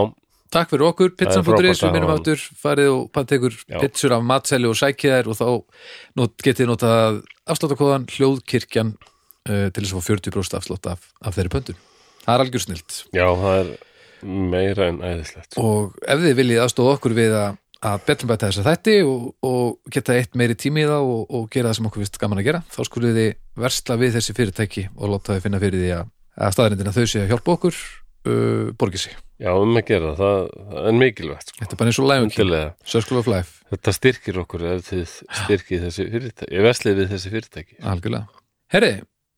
Takk 0.54 0.70
fyrir 0.70 0.86
okkur, 0.86 1.10
pizzan.is 1.18 1.80
við 1.82 1.92
minnum 1.96 2.12
aftur, 2.14 2.40
farið 2.60 2.92
og 2.92 3.00
pantekur 3.14 3.56
pizzur 3.80 4.14
af 4.14 4.22
matseli 4.24 4.68
og 4.70 4.76
sækjaðir 4.78 5.30
og 5.32 5.38
þá 5.40 5.48
not, 6.20 6.36
getið 6.44 6.70
notað 6.70 7.18
afsláttakóðan 7.50 8.06
hljóðkirkjan 8.14 8.92
uh, 8.94 9.66
til 9.74 9.82
þess 9.82 9.92
að 9.92 9.98
fá 9.98 10.12
40% 10.14 10.58
afslátt 10.60 10.90
af, 10.92 11.10
af 11.20 11.36
þeirri 11.36 11.52
pöntun. 11.56 11.80
Það 12.26 12.34
er 12.34 12.44
algjör 12.44 12.64
snilt 12.64 12.98
já, 13.14 13.26
það 13.42 13.60
er 13.60 13.70
meira 14.26 14.90
en 14.90 14.98
æðislegt 15.04 15.60
og 15.62 15.94
ef 16.02 16.24
þið 16.24 16.36
viljið 16.40 16.62
aðstóða 16.64 16.96
okkur 16.96 17.16
við 17.16 17.36
að, 17.38 17.58
að 17.90 18.06
betlum 18.08 18.32
bæta 18.32 18.50
þess 18.50 18.62
að 18.62 18.70
þætti 18.70 18.96
og, 19.06 19.28
og 19.46 19.92
geta 19.94 20.16
eitt 20.16 20.38
meiri 20.38 20.56
tími 20.58 20.82
í 20.82 20.88
það 20.88 21.12
og, 21.12 21.22
og 21.30 21.46
gera 21.52 21.70
það 21.70 21.78
sem 21.78 21.90
okkur 21.90 22.04
vist 22.04 22.18
gaman 22.22 22.42
að 22.42 22.48
gera, 22.48 22.62
þá 22.72 22.80
skulið 22.88 23.20
þið 23.20 23.30
versla 23.66 23.98
við 24.00 24.18
þessi 24.18 24.36
fyrirtæki 24.40 24.88
og 24.96 25.14
láta 25.14 25.36
þið 25.36 25.46
finna 25.46 25.62
fyrir 25.62 25.84
því 25.84 25.94
að, 26.00 26.10
að 26.40 26.56
staðarindina 26.56 26.96
þau 26.96 27.04
sé 27.04 27.22
að 27.22 27.32
hjálpa 27.34 27.56
okkur 27.56 27.78
uh, 28.26 28.72
borgi 28.80 29.02
sig. 29.04 29.16
Já, 29.36 29.50
um 29.52 29.76
að 29.76 29.84
gera, 29.90 30.14
það, 30.16 30.38
það 30.72 30.86
er 30.90 30.96
mikilvægt 30.96 31.50
sko. 31.50 31.58
Þetta 31.60 31.76
er 31.76 31.80
bara 31.82 31.92
eins 31.92 32.00
og 32.00 32.06
Life, 33.34 33.52
þetta 33.74 33.92
styrkir 33.92 34.38
okkur 34.42 34.64
ef 34.70 34.86
þið 34.86 35.12
styrkið 35.42 35.84
þessi 35.86 36.06
fyrirtæki 36.14 36.56
Ég 36.56 36.64
veslið 36.64 36.96
við 37.02 37.10
þessi 37.12 37.32
fyrirtæki 37.34 37.76
algjörlega. 37.92 38.40
Herri, 38.72 38.92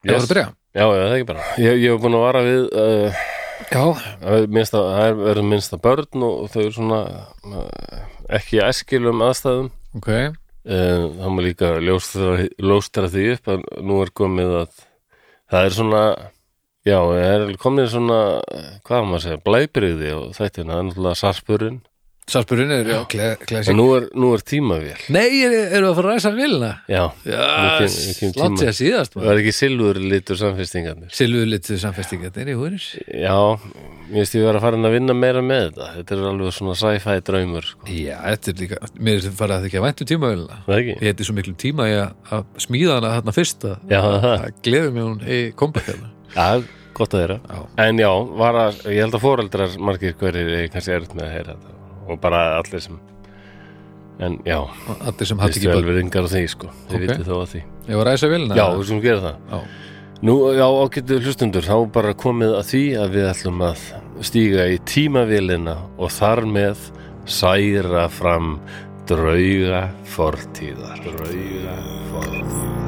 ég 0.06 0.14
var 0.14 0.22
að 0.22 0.32
byrja. 0.32 0.46
Já, 0.78 0.84
já, 0.86 1.00
það 1.02 1.08
er 1.08 1.16
ekki 1.16 1.26
bara. 1.26 1.44
Ég, 1.58 1.78
ég 1.82 1.90
hef 1.90 2.02
búin 2.04 2.14
að 2.14 2.22
vara 2.22 2.42
við 2.46 2.66
uh, 2.78 3.22
Já, 3.68 3.80
að 4.30 4.44
minnst 4.54 4.76
að, 4.78 4.84
það 4.94 5.06
er 5.08 5.16
verið 5.24 5.48
minnst 5.50 5.72
að 5.74 5.80
börn 5.88 6.26
og 6.28 6.36
þau 6.52 6.60
eru 6.62 6.74
svona 6.76 7.00
uh, 7.50 8.04
ekki 8.38 8.60
æskilum 8.62 9.24
aðstæðum. 9.26 9.72
Ok, 9.98 10.12
Uh, 10.68 11.04
það 11.16 11.32
má 11.32 11.38
líka 11.40 11.68
ljóstara 11.80 13.08
því 13.08 13.22
upp 13.34 13.50
að 13.54 13.62
nú 13.88 13.98
er 14.04 14.10
komið 14.20 14.54
að 14.58 14.80
það 15.48 15.66
er 15.68 15.76
svona 15.78 16.00
já, 16.84 16.98
það 16.98 17.20
er 17.24 17.44
komið 17.62 17.86
svona 17.94 18.18
hvað 18.84 19.06
maður 19.06 19.16
að 19.18 19.24
segja, 19.24 19.42
blæbriði 19.46 20.10
og 20.18 20.26
þetta 20.36 20.60
er 20.60 20.68
náttúrulega 20.68 21.20
sarpurinn 21.22 21.78
sarpurinn 22.28 22.70
er, 22.74 22.88
já, 22.92 22.98
klæsi 23.42 23.72
en 23.72 23.78
nú 23.80 23.86
er, 23.96 24.06
nú 24.18 24.30
er 24.36 24.42
tímavél. 24.46 24.98
Nei, 25.14 25.26
eru 25.46 25.58
er 25.78 25.86
að 25.88 25.94
fara 25.98 26.10
að 26.12 26.16
ræsa 26.18 26.32
vilna? 26.36 26.70
já, 26.90 27.02
Já, 27.24 27.42
slátt 27.88 28.34
tíma. 28.36 28.58
sér 28.60 28.74
síðast 28.78 29.14
það 29.14 29.20
maður. 29.22 29.30
Er 29.32 29.40
ekki 29.42 29.54
silfur 29.56 30.00
litur 30.12 30.40
samfestingarnir? 30.42 31.12
Silvuðu 31.18 31.48
litið 31.54 31.80
samfestingarnir 31.84 32.52
í 32.52 32.56
húrir 32.58 32.86
já, 33.08 33.36
mér 34.08 34.18
finnst 34.22 34.36
ég 34.38 34.46
vera 34.48 34.60
að 34.60 34.66
fara 34.68 34.80
að 34.82 34.96
vinna 34.98 35.16
meira 35.16 35.42
með 35.44 35.64
þetta. 35.68 35.88
Þetta 35.98 36.16
er 36.18 36.24
alveg 36.32 36.56
svona 36.58 36.76
sci-fi 36.82 37.16
draumur 37.28 37.68
sko. 37.72 37.88
Já, 37.92 38.16
þetta 38.28 38.52
er 38.54 38.62
líka, 38.62 38.80
mér 39.08 39.20
er 39.22 39.36
farið 39.42 39.56
að 39.58 39.68
ekki 39.70 39.80
að 39.82 39.86
væntu 39.88 40.08
tímavilna 40.12 40.60
það 40.66 40.78
ekki? 40.82 40.96
Ég 40.98 41.06
heiti 41.12 41.28
svo 41.28 41.36
miklu 41.38 41.56
tíma 41.64 41.88
í 41.88 41.96
að, 42.02 42.12
að 42.38 42.44
smíða 42.66 42.98
hana 42.98 43.14
þarna 43.18 43.36
fyrst 43.38 43.68
að 43.68 43.94
já, 43.94 44.00
það 44.04 44.20
það 44.28 44.46
gleður 44.68 44.92
mig 44.98 45.08
hún 45.08 45.18
í 45.24 45.40
kombat 45.58 45.88
hérna. 45.92 46.12
Já, 46.36 46.48
gott 46.98 47.14
að 47.16 47.22
þeirra 47.24 47.40
Já. 47.48 47.58
En 47.86 48.00
já, 48.04 48.10
var 48.42 48.58
að, 48.66 48.80
ég 48.92 49.02
held 49.04 49.16
að 49.18 49.24
foreldrar 49.24 49.76
margir 49.88 50.16
hverjir 50.20 50.54
er 50.58 50.70
kannski 50.74 50.96
erut 50.96 51.12
með 51.16 51.28
að 51.28 51.34
heyra 51.36 51.56
þetta 51.56 51.76
og 52.08 52.20
bara 52.20 52.58
allir 52.62 52.80
sem 52.80 52.98
En 54.20 54.38
já, 54.42 54.58
Allir 55.06 55.26
sem 55.30 55.38
hatt 55.38 55.50
ekki 55.54 55.68
börn. 55.68 55.76
velveringar 55.84 56.24
á 56.26 56.30
því 56.32 56.40
sko. 56.50 56.66
Þið 56.90 56.94
Ok. 56.96 57.02
vitið 57.06 57.28
þó 57.28 57.36
að 57.38 57.50
því. 57.52 57.60
Ég 57.88 57.96
var 58.00 58.06
að 58.06 58.12
ræsa 58.12 58.28
vilna 58.32 58.54
Já, 58.56 58.64
við 58.74 58.84
sem 58.88 59.00
gera 59.00 59.20
það. 59.20 59.36
Já. 59.52 59.60
Nú, 60.22 60.34
já, 60.58 60.66
ágættu 60.66 61.18
hlustundur, 61.22 61.62
þá 61.62 61.92
bara 61.92 62.14
komið 62.14 62.56
að 62.58 62.64
því 62.66 62.82
að 62.98 63.12
við 63.14 63.28
ætlum 63.30 63.62
að 63.62 63.78
stíga 64.26 64.66
í 64.74 64.78
tímavélina 64.82 65.76
og 65.96 66.10
þar 66.10 66.42
með 66.50 66.76
særa 67.26 68.08
fram 68.10 68.58
drauga 69.06 69.84
fortíðar 70.04 70.98
Drauga 71.06 71.78
fortíðar 72.10 72.87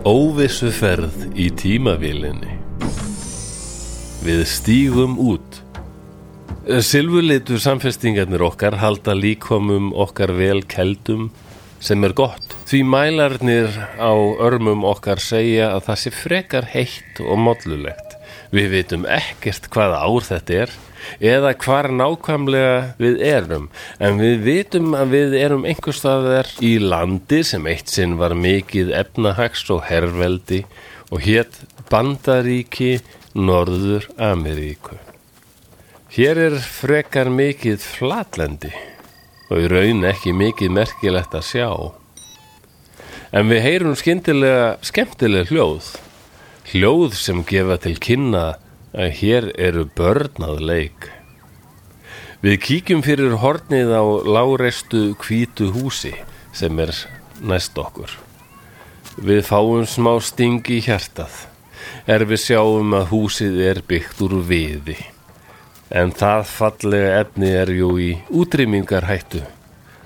Óvissu 0.00 0.70
ferð 0.72 1.26
í 1.36 1.50
tímavélinni 1.52 2.54
Við 4.24 4.38
stígum 4.48 5.18
út 5.20 5.58
Silfurlitu 6.64 7.58
samfestingarnir 7.60 8.40
okkar 8.46 8.78
halda 8.80 9.12
líkomum 9.12 9.90
okkar 9.92 10.32
vel 10.38 10.62
keldum 10.64 11.28
sem 11.84 12.00
er 12.08 12.14
gott. 12.16 12.56
Því 12.68 12.80
mælarnir 12.88 13.76
á 14.00 14.12
örmum 14.40 14.86
okkar 14.88 15.20
segja 15.20 15.74
að 15.74 15.90
það 15.90 16.00
sé 16.00 16.14
frekar 16.16 16.68
heitt 16.72 17.20
og 17.20 17.40
mollulegt. 17.40 18.16
Við 18.56 18.72
vitum 18.78 19.04
ekkert 19.04 19.68
hvaða 19.68 20.00
ár 20.00 20.28
þetta 20.30 20.60
er 20.64 20.74
eða 21.20 21.52
hvar 21.64 21.90
nákvæmlega 21.94 22.74
við 23.00 23.20
erum 23.30 23.68
en 23.98 24.20
við 24.22 24.46
vitum 24.46 24.94
að 24.98 25.14
við 25.16 25.36
erum 25.40 25.66
einhverstaðar 25.68 26.50
í 26.64 26.76
landi 26.82 27.42
sem 27.46 27.68
eitt 27.70 27.92
sinn 27.92 28.18
var 28.20 28.36
mikið 28.38 28.94
efnahags 29.02 29.66
og 29.72 29.84
herveldi 29.88 30.64
og 31.10 31.24
hétt 31.26 31.62
Bandaríki 31.90 33.00
Norður 33.34 34.06
Ameríku. 34.18 34.98
Hér 36.10 36.38
er 36.48 36.56
frekar 36.58 37.28
mikið 37.30 37.82
flatlendi 37.82 38.72
og 39.50 39.62
í 39.62 39.68
raun 39.70 40.06
ekki 40.06 40.32
mikið 40.34 40.72
merkilegt 40.74 41.34
að 41.34 41.46
sjá. 41.46 41.70
En 43.30 43.50
við 43.50 43.62
heyrum 43.62 43.94
skyndilega 43.98 44.72
skemmtilega 44.86 45.50
hljóð. 45.50 45.92
Hljóð 46.70 47.14
sem 47.18 47.44
gefa 47.46 47.78
til 47.82 47.94
kynna 48.02 48.44
að 48.94 49.12
hér 49.20 49.50
eru 49.58 49.86
börn 49.96 50.46
að 50.46 50.62
leik. 50.66 51.10
Við 52.40 52.56
kíkjum 52.64 53.02
fyrir 53.04 53.36
hornið 53.42 53.92
á 53.92 54.04
láreistu 54.24 55.12
hvítu 55.20 55.70
húsi 55.74 56.14
sem 56.56 56.78
er 56.80 56.94
næst 57.40 57.76
okkur. 57.78 58.10
Við 59.20 59.44
fáum 59.44 59.86
smá 59.86 60.14
sting 60.24 60.64
í 60.72 60.80
hjartað 60.80 61.46
er 62.08 62.24
við 62.28 62.42
sjáum 62.46 62.94
að 62.96 63.10
húsið 63.12 63.60
er 63.68 63.82
byggt 63.86 64.22
úr 64.24 64.38
viði. 64.48 64.96
En 65.90 66.14
það 66.14 66.44
fallega 66.48 67.16
efni 67.24 67.50
er 67.50 67.72
jú 67.74 67.90
í 67.98 68.12
útrýmingarhættu 68.30 69.42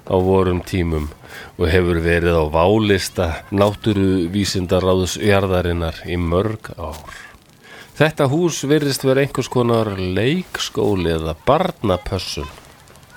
á 0.05 0.17
vorum 0.21 0.61
tímum 0.65 1.11
og 1.59 1.69
hefur 1.71 2.01
verið 2.05 2.41
á 2.41 2.45
válista 2.53 3.29
náttúruvísindaráðs 3.53 5.19
jarðarinnar 5.21 6.03
í 6.09 6.19
mörg 6.21 6.73
ár. 6.77 6.99
Þetta 7.95 8.27
hús 8.27 8.57
virðist 8.67 9.05
vera 9.07 9.23
einhvers 9.23 9.47
konar 9.47 9.95
leikskóli 9.95 11.15
eða 11.15 11.39
barnapössun. 11.47 12.51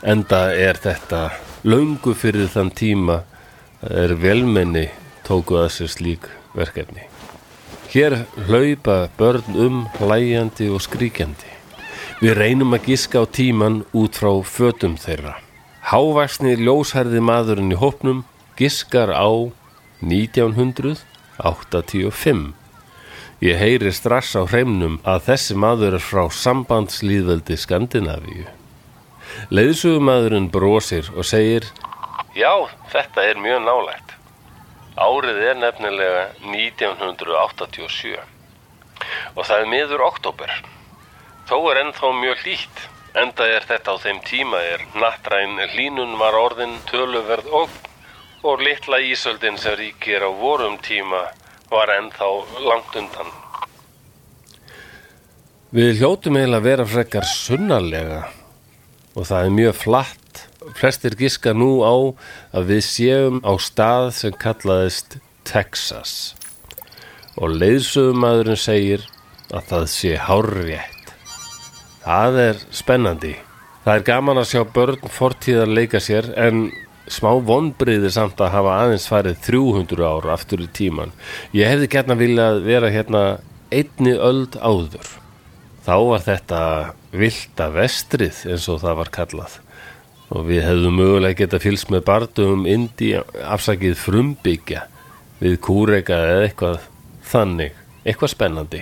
Enda 0.06 0.54
er 0.54 0.78
þetta 0.78 1.34
löngu 1.66 2.14
fyrir 2.14 2.46
þann 2.54 2.70
tíma 2.78 3.26
er 3.82 4.14
velmenni 4.22 4.94
tóku 5.26 5.58
að 5.58 5.74
sér 5.74 5.90
slík 5.90 6.30
verkefni. 6.54 7.10
Hér 7.90 8.30
hlaupa 8.46 9.10
börn 9.18 9.58
um 9.58 9.90
hlæjandi 9.98 10.70
og 10.70 10.78
skríkjandi. 10.86 11.50
Við 12.22 12.38
reynum 12.38 12.78
að 12.78 12.86
giska 12.92 13.26
á 13.26 13.28
tíman 13.30 13.82
út 13.98 14.14
frá 14.14 14.30
fötum 14.46 14.94
þeirra. 15.02 15.42
Hávaksni 15.90 16.54
ljósherði 16.62 17.18
maðurinn 17.26 17.74
í 17.74 17.82
hópnum 17.82 18.30
giskar 18.62 19.10
á 19.10 19.26
1985. 20.06 22.54
Ég 23.38 23.54
heyri 23.54 23.92
strax 23.94 24.32
á 24.34 24.50
hreimnum 24.50 24.96
að 25.06 25.28
þessi 25.28 25.56
maður 25.62 26.00
er 26.00 26.02
frá 26.02 26.24
sambandslýðveldi 26.34 27.54
Skandinavíu. 27.62 28.48
Leiðsugumæðurinn 29.54 30.48
brosir 30.50 31.12
og 31.14 31.28
segir 31.30 31.68
Já, 32.34 32.66
þetta 32.90 33.28
er 33.30 33.38
mjög 33.38 33.62
nálægt. 33.68 34.16
Árið 34.98 35.44
er 35.52 35.62
nefnilega 35.62 36.26
1987 36.50 38.18
og 39.38 39.46
það 39.46 39.58
er 39.62 39.72
miður 39.76 40.08
oktober. 40.10 40.58
Þó 41.46 41.58
er 41.70 41.86
ennþá 41.86 42.14
mjög 42.18 42.42
hlýtt, 42.42 42.86
enda 43.22 43.54
er 43.54 43.70
þetta 43.70 43.94
á 43.94 44.02
þeim 44.02 44.26
tíma 44.26 44.66
er 44.74 44.90
nattræn 44.98 45.60
hlínun 45.76 46.18
var 46.18 46.42
orðin 46.42 46.80
töluverð 46.90 47.54
og, 47.54 47.82
og 48.42 48.66
litla 48.66 48.98
ísöldin 48.98 49.62
sem 49.62 49.78
ríkir 49.78 50.26
á 50.26 50.30
vorum 50.34 50.82
tíma 50.82 51.28
var 51.72 51.92
ennþá 51.92 52.30
langt 52.64 52.96
undan. 53.00 53.32
Við 55.76 56.00
hljótum 56.00 56.38
eiginlega 56.40 56.62
að 56.62 56.68
vera 56.70 56.88
frekar 56.88 57.28
sunnarlega 57.28 58.22
og 59.18 59.28
það 59.28 59.44
er 59.44 59.56
mjög 59.58 59.80
flatt. 59.82 60.44
Flestir 60.78 61.16
giska 61.20 61.54
nú 61.56 61.82
á 61.84 61.96
að 62.56 62.72
við 62.72 62.84
séum 62.88 63.42
á 63.44 63.52
stað 63.60 64.10
sem 64.16 64.36
kallaðist 64.36 65.20
Texas 65.48 66.36
og 67.38 67.54
leiðsögumæðurinn 67.60 68.60
segir 68.60 69.04
að 69.54 69.68
það 69.72 69.86
sé 69.94 70.16
hárrétt. 70.20 71.14
Það 72.04 72.40
er 72.48 72.64
spennandi. 72.76 73.36
Það 73.84 73.94
er 73.94 74.08
gaman 74.08 74.42
að 74.42 74.50
sjá 74.52 74.62
börn 74.76 75.12
fortíðar 75.12 75.72
leika 75.72 76.02
sér 76.04 76.32
en 76.40 76.68
smá 77.12 77.30
vonbriði 77.48 78.12
samt 78.14 78.42
að 78.44 78.54
hafa 78.56 78.80
aðeins 78.84 79.08
farið 79.10 79.40
300 79.48 80.08
ár 80.08 80.28
aftur 80.34 80.64
í 80.64 80.68
tíman. 80.74 81.14
Ég 81.56 81.70
hefði 81.72 81.92
gætna 81.94 82.18
viljað 82.20 82.64
vera 82.68 82.92
hérna 82.94 83.24
einni 83.72 84.16
öld 84.16 84.60
áður. 84.60 85.14
Þá 85.88 85.96
var 86.10 86.26
þetta 86.26 86.62
vilda 87.16 87.70
vestrið 87.72 88.44
eins 88.52 88.68
og 88.72 88.84
það 88.84 89.00
var 89.02 89.14
kallað 89.16 89.62
og 90.34 90.48
við 90.50 90.66
hefðum 90.66 90.98
mögulega 91.00 91.40
geta 91.44 91.60
fylgst 91.64 91.92
með 91.94 92.04
bardugum 92.10 92.66
indi 92.68 93.14
afsakið 93.48 93.96
frumbyggja 94.02 94.84
við 95.40 95.60
kúrega 95.64 96.18
eða 96.32 96.46
eitthvað 96.48 96.80
þannig, 97.32 97.78
eitthvað 98.04 98.34
spennandi 98.34 98.82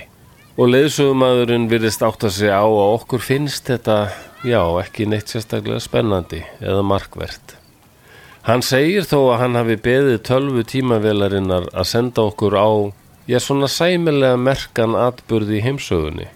og 0.56 0.72
leiðsögumadurinn 0.72 1.68
virðist 1.70 2.02
átt 2.06 2.26
að 2.26 2.34
segja 2.38 2.58
á 2.58 2.66
að 2.66 2.94
okkur 2.96 3.22
finnst 3.22 3.70
þetta 3.70 3.98
já, 4.46 4.60
ekki 4.80 5.06
neitt 5.10 5.30
sérstaklega 5.30 5.82
spennandi 5.84 6.42
eða 6.58 6.82
markvert 6.86 7.55
Hann 8.46 8.62
segir 8.62 9.02
þó 9.02 9.32
að 9.32 9.40
hann 9.40 9.58
hafi 9.58 9.74
beðið 9.82 10.20
tölvu 10.28 10.62
tímavelarinnar 10.70 11.64
að 11.74 11.88
senda 11.90 12.22
okkur 12.28 12.54
á 12.54 12.70
já, 13.26 13.40
svona 13.42 13.66
sæmilega 13.66 14.36
merkan 14.38 14.94
atburði 14.94 15.56
í 15.58 15.62
heimsögunni 15.64 16.28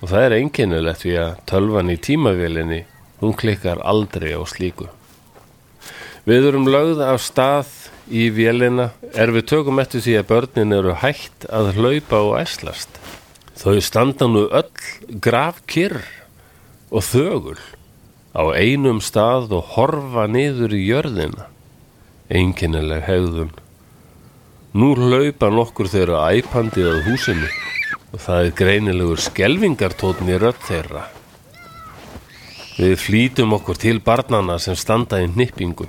og 0.00 0.08
það 0.08 0.24
er 0.24 0.34
einkennilegt 0.38 1.02
því 1.02 1.12
að 1.20 1.34
tölvan 1.52 1.92
í 1.92 1.98
tímavélinni 2.00 2.78
hún 3.20 3.36
klikkar 3.36 3.82
aldrei 3.84 4.32
á 4.32 4.40
slíku. 4.48 4.88
Við 6.24 6.48
erum 6.48 6.70
lögð 6.72 7.04
af 7.04 7.20
stað 7.20 7.76
í 8.08 8.30
vélina 8.32 8.88
er 9.12 9.34
við 9.36 9.50
tökum 9.52 9.82
eftir 9.84 10.00
því 10.06 10.16
að 10.22 10.28
börnin 10.32 10.76
eru 10.78 10.96
hægt 11.04 11.44
að 11.52 11.74
hlaupa 11.76 12.22
og 12.30 12.34
æslast. 12.40 12.96
Þau 13.60 13.76
standa 13.84 14.24
nú 14.24 14.46
öll 14.48 15.20
grafkyrr 15.20 16.00
og 16.88 17.04
þögul 17.12 17.60
á 18.32 18.42
einum 18.56 19.00
stað 19.04 19.52
og 19.56 19.74
horfa 19.76 20.26
niður 20.30 20.72
í 20.76 20.84
jörðina. 20.88 21.48
Einkennileg 22.32 23.04
hegðun. 23.04 23.52
Nú 24.72 24.94
hlaupa 24.96 25.50
nokkur 25.52 25.90
þeirra 25.92 26.30
æpandi 26.32 26.84
að 26.88 27.02
húsinu 27.08 27.48
og 28.12 28.20
það 28.24 28.46
er 28.46 28.54
greinilegur 28.56 29.20
skelvingartótn 29.20 30.30
í 30.32 30.38
rödd 30.40 30.62
þeirra. 30.64 31.02
Við 32.78 32.94
flýtum 33.00 33.52
okkur 33.58 33.76
til 33.76 33.98
barnana 34.00 34.56
sem 34.60 34.76
standa 34.80 35.20
í 35.20 35.28
nippingu. 35.28 35.88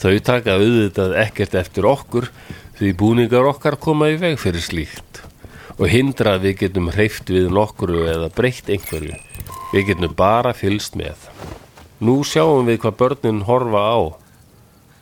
Þau 0.00 0.16
taka 0.24 0.56
auðvitað 0.56 1.18
ekkert 1.20 1.58
eftir 1.60 1.86
okkur 1.86 2.30
því 2.78 2.94
búningar 2.96 3.50
okkar 3.52 3.76
koma 3.76 4.08
í 4.08 4.16
veg 4.20 4.40
fyrir 4.40 4.64
slíkt 4.64 5.20
og 5.76 5.88
hindra 5.92 6.36
að 6.36 6.48
við 6.48 6.56
getum 6.64 6.90
hreift 6.92 7.30
við 7.32 7.52
nokkuru 7.52 8.06
eða 8.08 8.32
breytt 8.32 8.72
einhverju. 8.72 9.16
Við 9.72 9.86
getum 9.88 10.16
bara 10.16 10.52
fylst 10.52 10.98
með. 11.00 11.28
Nú 12.02 12.20
sjáum 12.28 12.66
við 12.68 12.82
hvað 12.82 12.98
börnin 13.00 13.44
horfa 13.48 13.82
á 13.88 13.98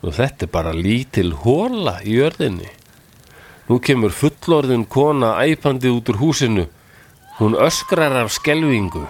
og 0.01 0.15
þetta 0.17 0.47
er 0.47 0.53
bara 0.53 0.73
lítil 0.77 1.33
hóla 1.43 1.99
í 2.07 2.21
jörðinni. 2.21 2.71
Nú 3.69 3.79
kemur 3.83 4.15
fullorðin 4.15 4.87
kona 4.91 5.35
æpandi 5.45 5.91
út 5.93 6.09
úr 6.11 6.21
húsinu. 6.23 6.67
Hún 7.39 7.57
öskrar 7.59 8.17
af 8.23 8.33
skelvingu. 8.35 9.05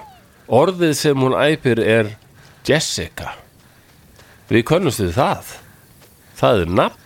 Orðið 0.51 0.95
sem 0.99 1.21
hún 1.21 1.37
æpir 1.39 1.81
er 1.81 2.11
Jessica. 2.67 3.37
Við 4.51 4.67
könnumst 4.67 5.03
við 5.03 5.15
það. 5.15 5.55
Það 6.41 6.65
er 6.65 6.75
nafn 6.81 7.01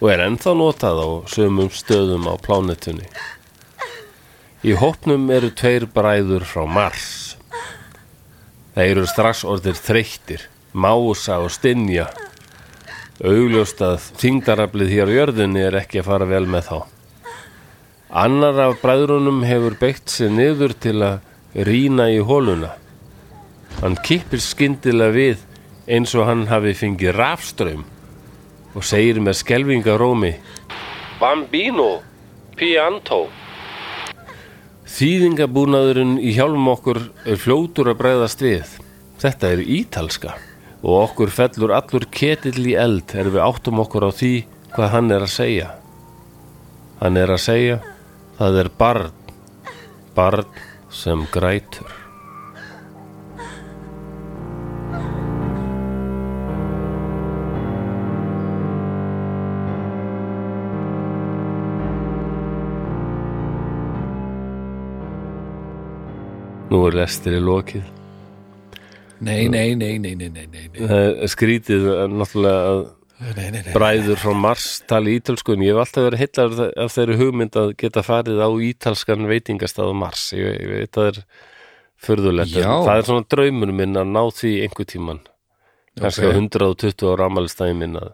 og 0.00 0.10
er 0.12 0.24
ennþá 0.26 0.54
notað 0.56 1.00
á 1.02 1.08
sömum 1.30 1.70
stöðum 1.72 2.28
á 2.28 2.34
plánetunni. 2.40 3.08
Í 4.66 4.74
hópnum 4.76 5.28
eru 5.30 5.52
tveir 5.54 5.86
bræður 5.92 6.44
frá 6.48 6.64
Mars. 6.66 7.35
Það 8.76 8.90
eru 8.92 9.02
strax 9.08 9.38
orðir 9.48 9.78
þreyttir, 9.80 10.42
mása 10.76 11.38
og 11.40 11.48
stinja. 11.54 12.10
Augljóst 13.24 13.80
að 13.80 14.10
þingdaraflið 14.20 14.90
hér 14.92 15.08
á 15.08 15.16
jörðinni 15.16 15.62
er 15.64 15.78
ekki 15.80 16.02
að 16.02 16.10
fara 16.10 16.26
vel 16.28 16.44
með 16.52 16.66
þá. 16.68 16.78
Annar 18.26 18.60
af 18.66 18.76
bræðrunum 18.82 19.40
hefur 19.48 19.78
beitt 19.80 20.12
sér 20.12 20.28
niður 20.36 20.76
til 20.76 20.98
að 21.00 21.64
rýna 21.64 22.10
í 22.12 22.20
hóluna. 22.20 22.74
Hann 23.80 23.96
kippir 24.04 24.44
skyndilega 24.44 25.16
við 25.16 25.48
eins 25.88 26.12
og 26.12 26.28
hann 26.28 26.44
hafi 26.52 26.76
fengið 26.76 27.16
rafströym 27.16 27.88
og 28.76 28.84
segir 28.84 29.22
með 29.24 29.40
skelvingarómi 29.40 30.34
Bambino, 31.16 32.02
pianto. 32.60 33.24
Þýðingabúnaðurinn 34.96 36.14
í 36.24 36.30
hjálmum 36.32 36.70
okkur 36.72 36.98
er 37.28 37.36
fljótur 37.36 37.90
að 37.90 37.98
bregðast 37.98 38.40
við. 38.40 38.70
Þetta 39.20 39.50
er 39.52 39.60
ítalska 39.60 40.36
og 40.80 40.94
okkur 41.02 41.34
fellur 41.36 41.74
allur 41.76 42.06
ketill 42.08 42.62
í 42.64 42.72
eld 42.80 43.12
er 43.12 43.28
við 43.34 43.44
áttum 43.44 43.82
okkur 43.82 44.06
á 44.08 44.10
því 44.16 44.32
hvað 44.72 44.90
hann 44.94 45.12
er 45.12 45.26
að 45.26 45.34
segja. 45.34 45.68
Hann 47.02 47.20
er 47.20 47.34
að 47.34 47.44
segja, 47.44 47.76
það 48.40 48.58
er 48.62 48.72
barn, 48.80 49.12
barn 50.16 50.64
sem 50.88 51.28
grætur. 51.28 52.05
Nú 66.76 66.82
er 66.90 66.96
lestir 66.98 67.38
í 67.38 67.40
lokið. 67.40 67.84
Nei, 69.24 69.46
nei, 69.48 69.72
nei, 69.80 69.96
nei, 69.96 70.12
nei, 70.12 70.28
nei, 70.28 70.46
nei, 70.52 70.64
Það 70.76 71.06
er 71.24 71.30
skrítið 71.32 71.86
eh, 71.88 72.00
náttúrulega 72.12 72.64
að 72.68 72.80
nei, 73.38 73.46
nei, 73.48 73.62
nei. 73.62 73.70
bræður 73.72 74.20
frá 74.20 74.34
Mars 74.36 74.66
tali 74.90 75.14
ítölsku 75.16 75.54
en 75.54 75.64
ég 75.64 75.72
hef 75.72 75.80
alltaf 75.86 76.04
verið 76.10 76.20
heillar 76.20 76.74
af 76.84 76.92
þeirri 76.92 77.16
hugmynd 77.22 77.56
að 77.56 77.72
geta 77.80 78.02
farið 78.04 78.42
á 78.44 78.48
ítalskan 78.68 79.24
veitingastað 79.30 79.88
á 79.88 79.94
Mars. 79.96 80.26
Ég, 80.36 80.52
ég 80.52 80.74
veit 80.74 80.90
að 80.90 81.00
það 81.00 81.08
er 81.14 81.22
förðulegt 82.06 82.58
það 82.60 82.92
er 82.92 83.08
svona 83.08 83.28
draumur 83.32 83.72
minn 83.80 83.96
að 83.96 84.12
ná 84.12 84.22
því 84.36 84.52
einhver 84.66 84.90
tíman 84.92 85.22
kannski 85.96 86.28
Ok. 86.28 86.36
á 86.36 86.36
120 86.36 87.08
ára 87.14 87.30
amalistæði 87.30 87.78
minn 87.80 87.96
að, 87.96 88.12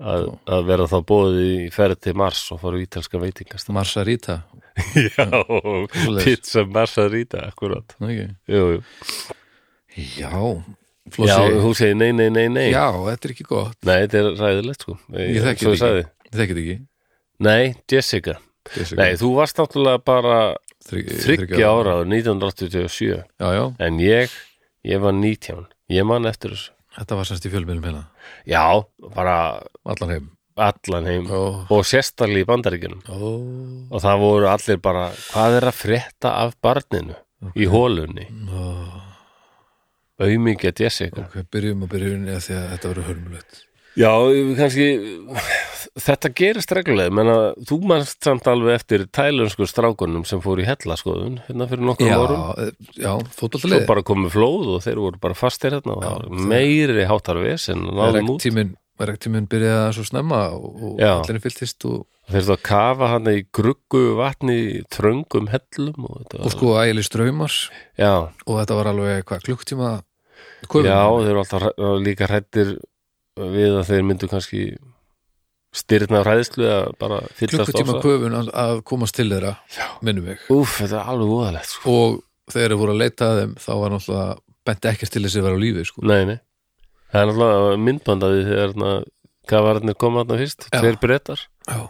að, 0.00 0.30
að 0.48 0.64
vera 0.72 0.88
þá 0.88 0.98
bóðið 1.12 1.42
í 1.44 1.70
ferð 1.76 2.00
til 2.08 2.16
Mars 2.16 2.46
og 2.56 2.64
fara 2.64 2.80
á 2.80 2.84
ítalskan 2.88 3.20
veitingastað. 3.20 3.76
Marsaríta 3.76 4.40
Já, 5.16 5.26
pizza 6.24 6.64
Marsaríta 6.64 7.42
akkurat. 7.48 7.96
Okay. 8.00 8.28
jú, 8.48 8.62
jú. 8.76 8.82
Já, 9.96 10.30
Já, 11.10 11.14
Flossi 11.14 11.58
hún 11.64 11.74
segir 11.74 11.96
nei, 11.98 12.12
nei, 12.14 12.28
nei, 12.30 12.46
nei. 12.52 12.68
Já, 12.70 12.86
þetta 13.08 13.26
er 13.26 13.32
ekki 13.34 13.46
gott. 13.48 13.76
Nei, 13.88 13.96
þetta 14.04 14.20
er 14.20 14.28
ræðilegt 14.38 14.84
sko. 14.86 14.94
Ég 15.16 15.48
ekki. 15.50 15.66
Ég 15.66 15.80
þekki 15.80 16.04
þetta 16.30 16.44
ekki. 16.62 16.76
Nei, 17.42 17.74
Jessica. 17.90 18.36
Jessica. 18.76 19.00
Nei, 19.00 19.16
þú 19.18 19.30
varst 19.38 19.58
náttúrulega 19.58 20.02
bara 20.06 20.36
Þrygg- 20.86 21.16
þryggja 21.24 21.70
ára. 21.72 21.96
á 21.98 22.06
1987 22.06 23.24
Já, 23.40 23.48
já, 23.56 23.64
en 23.80 23.98
ég, 23.98 24.30
ég 24.86 25.00
var 25.02 25.12
19 25.16 25.66
ég 25.90 26.06
man 26.06 26.28
eftir 26.30 26.54
þessu. 26.54 26.70
Þetta 26.94 27.16
var 27.18 27.24
sérst 27.28 27.46
í 27.46 27.50
fjölmjölum 27.50 27.84
hérna. 27.86 28.04
Já, 28.46 28.84
bara 29.14 29.62
Allan 29.84 30.10
heim 30.14 30.30
allan 30.66 31.08
heim 31.08 31.26
Ó, 31.32 31.40
og 31.72 31.86
sérstaklega 31.88 32.44
í 32.44 32.48
bandaríkjunum. 32.50 33.00
Ó, 33.08 33.18
og 33.90 34.02
það 34.04 34.22
voru 34.24 34.50
allir 34.52 34.80
bara 34.84 35.08
hvað 35.30 35.58
er 35.60 35.68
að 35.70 35.78
frétta 35.80 36.34
af 36.44 36.54
barninu 36.64 37.16
í 37.56 37.68
hólunni 37.72 38.28
ó. 38.52 38.66
Aumingja 40.20 40.72
Jessica 40.76 41.24
ok, 41.24 41.40
byrjum 41.52 41.86
að 41.86 41.92
byrjun 41.94 42.28
eða 42.28 42.44
því 42.44 42.56
að 42.58 42.70
þetta 42.74 42.88
verður 42.92 43.06
hörmulegt. 43.10 43.66
Já, 43.98 44.10
kannski 44.54 44.84
þetta 45.98 46.28
gerist 46.38 46.70
reglulega. 46.76 47.10
Menna, 47.16 47.32
þú 47.66 47.78
mannst 47.90 48.20
samt 48.22 48.46
alveg 48.48 48.76
eftir 48.78 49.02
tælensku 49.10 49.66
strákunum 49.66 50.22
sem 50.28 50.38
fór 50.44 50.60
í 50.62 50.66
hellaskoðun 50.68 51.40
hérna 51.48 51.66
fyrir 51.72 51.86
nokkrum 51.88 52.12
já, 52.12 52.18
árum. 52.20 52.44
eh, 52.62 52.70
já, 53.00 53.10
svo 53.16 53.48
fótballtalið 53.48 53.86
bara 53.88 54.04
komið 54.06 54.36
flóð 54.36 54.68
og 54.76 54.84
þeir 54.86 55.00
voru 55.02 55.22
bara 55.24 55.38
fastir 55.40 55.74
hérna 55.74 55.96
Já, 56.04 56.12
meiri 56.52 57.08
hátarvis 57.10 57.66
en 57.74 57.82
náðum 57.88 58.30
út. 58.36 58.44
tíminn 58.44 58.76
tíminn 59.20 59.48
byrjaði 59.50 59.96
svo 59.96 60.04
snemma 60.08 60.40
og, 60.56 61.00
allir 61.00 61.40
fylltist 61.42 61.86
og, 61.88 62.04
þeir 62.30 62.46
þú 62.46 62.54
að 62.54 62.62
kafa 62.68 63.08
hann 63.14 63.30
í 63.30 63.38
gruggu 63.56 64.02
vatni 64.18 64.58
tröngum 64.92 65.50
hellum 65.52 66.06
og 66.06 66.20
þetta 66.20 66.38
og 66.40 66.44
var, 66.46 66.54
sko 66.54 66.74
ægileg 66.82 67.08
ströymar 67.08 67.56
og 68.46 68.60
þetta 68.60 68.78
var 68.78 68.92
alveg 68.92 69.24
hvað 69.30 69.46
klukktíma 69.48 69.90
köfun? 70.68 70.90
já, 70.90 71.00
þeir 71.00 71.32
eru 71.32 71.42
alltaf 71.44 71.66
líka 72.04 72.30
hrættir 72.30 72.76
við 73.40 73.80
að 73.80 73.90
þeir 73.90 74.06
myndu 74.10 74.30
kannski 74.30 74.64
styrna 75.74 76.24
hræðslu 76.26 76.66
að 76.66 76.92
bara 77.00 77.22
fyllast 77.38 77.70
klukkutíma 77.70 77.98
köfun 78.02 78.38
að, 78.42 78.82
komast 78.86 79.16
til 79.18 79.30
þeirra 79.30 79.56
minnum 80.04 80.28
við 80.28 80.46
Úf, 80.54 80.80
þetta 80.82 81.00
er 81.00 81.10
alveg 81.14 81.34
úðalegt 81.38 81.72
sko. 81.72 81.96
og 81.96 82.52
þegar 82.52 82.74
þeir 82.74 82.80
voru 82.82 82.94
að 82.94 83.02
leita 83.04 83.28
að 83.30 83.42
þeim 83.42 83.58
þá 83.62 83.72
var 83.80 83.94
náttúrulega 83.94 84.38
bent 84.70 84.88
ekkert 84.90 85.14
til 85.14 85.22
þess 85.24 85.38
að 85.38 85.46
vera 85.46 85.58
á 85.58 85.62
lífi 85.62 85.84
sko. 85.88 86.02
Nei, 86.06 86.22
nei 86.28 86.38
Það 87.10 87.20
er 87.22 87.30
náttúrulega 87.30 87.78
myndbandaði 87.86 88.44
þegar 88.50 88.74
kafararnir 89.50 89.96
koma 89.98 90.22
þarna 90.24 90.38
fyrst, 90.44 90.66
tveir 90.70 90.98
brettar 91.02 91.40
já, 91.66 91.80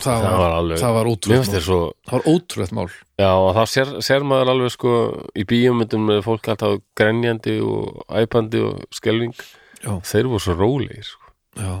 það, 0.00 0.22
Það 0.22 0.36
var, 0.40 0.54
alveg, 0.58 0.78
það 0.80 0.94
var 0.96 1.10
finnst 1.26 1.52
mál. 1.52 1.64
svo 1.66 1.80
það 2.08 2.14
var 2.16 2.28
ótrúlegt 2.32 2.76
mál. 2.78 2.86
Já, 3.20 3.30
og 3.36 3.50
þá 3.58 3.62
sér, 3.74 3.90
sér 4.08 4.24
maður 4.26 4.52
alveg 4.54 4.72
sko 4.74 4.92
í 5.36 5.44
bíómyndum 5.50 6.06
með 6.08 6.22
fólk 6.26 6.48
alltaf 6.54 6.78
grenjandi 6.98 7.58
og 7.60 8.00
æpandi 8.22 8.62
og 8.64 8.80
skelving 8.94 9.34
já, 9.82 9.92
Þeir 10.08 10.30
voru 10.32 10.42
svo 10.46 10.56
rólegir 10.56 11.04
sko. 11.04 11.34
já, 11.60 11.74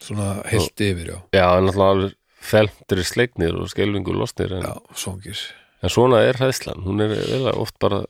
svona 0.00 0.30
heilt 0.48 0.80
yfir 0.80 1.12
já, 1.12 1.18
Já, 1.36 1.46
en 1.58 1.68
náttúrulega 1.68 1.94
alveg 1.96 2.16
felmtri 2.40 3.04
sleiknir 3.04 3.58
og 3.60 3.68
skelvingur 3.68 4.16
losnir 4.16 4.54
en, 4.56 4.64
já, 4.64 5.36
en 5.82 5.92
svona 5.92 6.22
er 6.24 6.38
hræðslan, 6.40 6.80
hún 6.86 7.04
er 7.04 7.52
oft 7.52 7.76
bara 7.82 8.00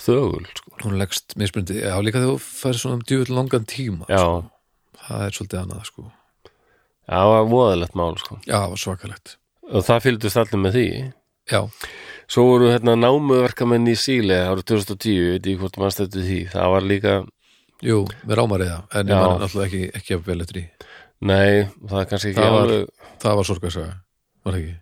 þögul 0.00 0.44
sko. 0.56 0.70
hún 0.84 0.98
leggst 1.00 1.36
mismundi, 1.40 1.78
já 1.82 1.96
líka 2.04 2.20
þegar 2.20 2.36
þú 2.36 2.40
færi 2.44 2.80
svona 2.82 2.98
um 2.98 3.04
djúvill 3.08 3.36
langan 3.36 3.66
tíma 3.68 4.06
sko. 4.10 4.50
það 5.06 5.24
er 5.26 5.36
svolítið 5.38 5.60
annað 5.62 5.84
sko. 5.90 6.06
já, 7.06 7.16
það 7.16 7.30
var 7.32 7.46
voðalegt 7.52 7.94
mál 7.98 8.16
sko. 8.20 8.38
já, 8.46 8.56
það 8.58 8.68
var 8.74 8.82
svakalegt 8.84 9.36
og 9.66 9.82
það 9.86 10.02
fylgdust 10.06 10.36
allir 10.42 10.62
með 10.66 10.76
því 10.78 10.86
já, 11.50 11.60
Svo 12.26 12.42
voru 12.42 12.72
hérna 12.72 12.96
námuverkamenn 12.98 13.86
í 13.86 13.92
Síle 13.94 14.34
árið 14.50 14.64
2010, 14.72 15.12
ég 15.14 15.28
veit 15.36 15.44
ekki 15.46 15.60
hvort 15.60 15.76
maður 15.78 15.92
stættu 15.94 16.24
því 16.26 16.38
það 16.50 16.72
var 16.72 16.86
líka, 16.90 17.12
jú, 17.86 18.00
með 18.26 18.38
rámariða 18.40 18.78
en 18.98 19.06
ég 19.06 19.14
Já. 19.14 19.20
man 19.22 19.38
náttúrulega 19.44 19.68
ekki, 19.68 19.82
ekki 20.00 20.16
að 20.16 20.24
vel 20.26 20.40
eftir 20.42 20.58
í 20.58 20.64
nei, 21.22 21.68
það 21.86 22.00
er 22.00 22.08
kannski 22.10 22.32
ekki 22.32 22.40
Það 22.42 22.50
var- 22.56 22.64
alveg 22.66 22.90
það 23.22 23.36
var 23.38 23.46
sorgarsaga, 23.52 23.94
var 24.42 24.56
það 24.56 24.60
ekki 24.64 24.74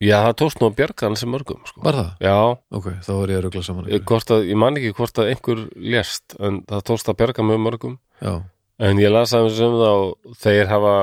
Já, 0.00 0.16
það 0.24 0.36
tókst 0.40 0.60
nú 0.62 0.68
að 0.70 0.76
bjarga 0.78 1.08
hans 1.10 1.20
sem 1.20 1.28
mörgum 1.28 1.58
sko. 1.68 1.82
var 1.84 1.96
það? 1.98 2.06
Já, 2.24 2.36
ok, 2.78 2.86
þá 3.04 3.10
var 3.18 3.32
ég 3.32 3.36
að 3.36 3.42
rugla 3.44 3.62
saman. 3.66 3.88
Að, 3.92 4.46
ég 4.48 4.56
man 4.56 4.78
ekki 4.80 4.92
hvort 4.96 5.18
að 5.20 5.32
einhver 5.34 5.58
lést, 5.76 6.36
en 6.40 6.62
það 6.70 6.84
tókst 6.88 7.10
að 7.12 7.18
bjarga 7.20 7.44
með 7.44 7.58
mörgum. 7.66 7.96
Já, 8.24 8.32
en 8.80 9.00
ég 9.02 9.12
las 9.12 9.34
aðeins 9.36 9.58
um 9.66 9.76
það 9.76 10.04
og 10.06 10.38
þeir 10.40 10.70
hafa 10.70 10.94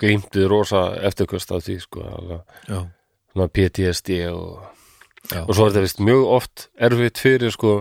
glýmtið 0.00 0.46
rosa 0.48 0.80
eftirkvist 1.04 1.52
af 1.52 1.66
því 1.66 1.76
sko, 1.82 2.06
svona 2.66 3.48
PTSD 3.52 4.16
og, 4.32 4.62
og 5.42 5.52
svo 5.52 5.66
er 5.68 5.74
þetta 5.74 5.84
vist 5.84 6.00
mjög 6.00 6.24
oft 6.38 6.64
erfitt 6.80 7.20
fyrir 7.20 7.52
sko 7.52 7.74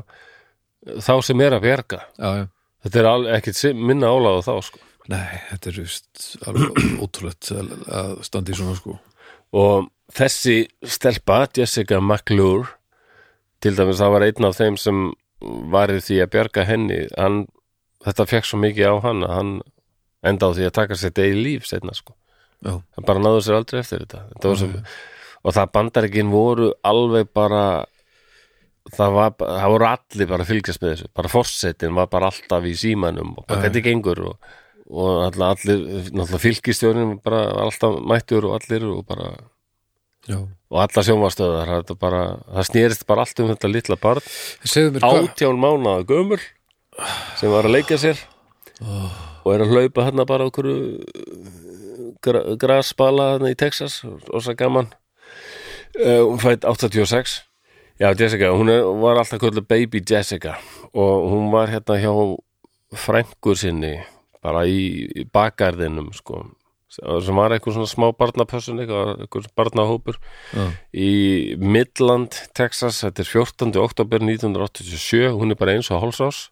þá 1.00 1.13
sem 1.24 1.39
er 1.45 1.56
að 1.56 1.63
bjarga. 1.69 2.02
Já, 2.19 2.30
já. 2.41 2.45
þetta 2.84 3.15
er 3.32 3.56
sim- 3.56 3.80
minna 3.88 4.12
álaða 4.12 4.43
þá 4.50 4.54
sko. 4.67 4.84
Nei, 5.12 5.39
þetta 5.54 5.71
er 5.71 5.80
just 5.80 6.28
alveg 6.45 6.84
ótrúlegt 7.02 7.50
að, 7.56 7.71
að 7.89 8.12
standa 8.28 8.52
í 8.54 8.60
svona 8.60 8.76
sko 8.76 9.00
og 9.56 9.90
þessi 10.12 10.66
stelpa, 10.84 11.46
Jessica 11.56 12.00
McClure 12.02 12.70
til 13.62 13.76
dæmis 13.78 14.02
það 14.02 14.16
var 14.16 14.26
einn 14.28 14.48
af 14.48 14.58
þeim 14.58 14.78
sem 14.80 15.04
var 15.72 15.94
í 15.94 16.00
því 16.02 16.22
að 16.24 16.32
bjarga 16.36 16.66
henni. 16.70 17.04
Hann, 17.18 17.44
þetta 18.06 18.28
fekk 18.30 18.50
svo 18.50 18.60
mikið 18.62 18.94
á 18.94 18.96
hann 19.06 19.24
að 19.26 19.36
hann 19.38 19.54
enda 20.28 20.50
á 20.50 20.56
því 20.56 20.68
að 20.68 20.76
taka 20.78 20.98
sér 20.98 21.16
degi 21.18 21.38
líf 21.38 21.68
setna 21.70 21.96
sko, 21.98 22.14
já, 22.62 22.76
hann 22.78 23.08
bara 23.08 23.22
náðu 23.24 23.42
sér 23.46 23.58
aldrei 23.58 23.82
eftir 23.82 24.04
þetta, 24.04 24.26
þetta 24.34 24.52
var 24.52 24.60
sem, 24.62 24.76
og 25.42 25.56
það 25.58 25.72
bandaríkin 25.78 26.34
voru 26.34 26.68
alveg 26.86 27.32
bara 27.34 27.64
það 28.94 29.16
var, 29.18 29.34
það 29.40 29.74
voru 29.76 29.88
allir 29.90 30.30
bara 30.30 30.48
fylgjast 30.48 30.84
með 30.84 30.94
þessu, 30.94 31.12
bara 31.18 31.32
fórsetin 31.32 31.98
var 31.98 32.10
bara 32.14 32.30
alltaf 32.32 32.68
í 32.70 32.76
símanum 32.78 33.34
og 33.38 33.48
bara 33.50 33.66
þetta 33.66 33.86
gengur 33.88 34.24
og, 34.30 34.52
og 34.92 35.24
allir, 35.30 35.46
allir 35.48 35.82
náttúrulega 36.12 36.42
fylgistjórnin 36.44 37.18
bara 37.24 37.46
alltaf 37.64 38.00
mættur 38.04 38.50
og 38.50 38.58
allir 38.60 38.86
og 38.90 39.06
bara 39.08 39.32
já. 40.28 40.38
og 40.70 40.82
alla 40.84 41.04
sjónvastöðar 41.08 41.72
það, 41.72 41.94
bara, 42.00 42.22
það 42.52 42.68
snýrist 42.70 43.08
bara 43.08 43.26
allt 43.26 43.40
um 43.40 43.52
þetta 43.54 43.72
litla 43.72 43.98
barn. 44.02 44.26
Átján 44.68 45.62
mánaða 45.62 46.06
gömul 46.10 46.42
sem 47.40 47.52
var 47.52 47.68
að 47.68 47.78
leika 47.78 47.98
sér 47.98 48.20
og 48.82 49.54
er 49.54 49.64
að 49.64 49.72
hlaupa 49.72 50.08
hérna 50.10 50.28
bara 50.28 50.50
okkur 50.52 50.68
gra, 52.22 52.44
grasbala 52.60 53.36
hérna 53.36 53.54
í 53.54 53.58
Texas 53.58 54.02
og 54.04 54.44
svo 54.44 54.56
gaman. 54.58 54.92
Uh, 55.92 56.24
hún 56.24 56.40
fætt 56.40 56.64
86 56.68 57.42
já 58.00 58.14
Jessica, 58.16 58.52
hún 58.56 58.70
er, 58.72 58.84
var 59.00 59.20
alltaf 59.20 59.40
kvöldu 59.40 59.64
baby 59.68 60.04
Jessica 60.04 60.56
og 60.94 61.32
hún 61.32 61.52
var 61.52 61.68
hérna 61.72 62.00
hjá 62.00 62.12
frængur 62.96 63.56
sinni 63.56 64.00
bara 64.44 64.66
í, 64.70 65.26
bakgarðinum 65.34 66.12
sko. 66.18 66.44
Sem 66.92 67.38
var 67.40 67.54
eitthvað 67.56 67.78
svona 67.78 67.88
smá 67.88 68.08
barnapössun 68.20 68.82
eitthvað, 68.84 69.46
barnahópur 69.56 70.18
já, 70.52 70.66
í 70.92 71.12
Midland, 71.62 72.36
Texas. 72.58 73.00
Þetta 73.06 73.24
er 73.24 73.30
14. 73.32 73.78
oktober 73.80 74.26
1987 74.26 75.30
hún 75.40 75.56
er 75.56 75.60
bara 75.62 75.78
eins 75.78 75.88
og 75.94 76.04
hálsás 76.04 76.50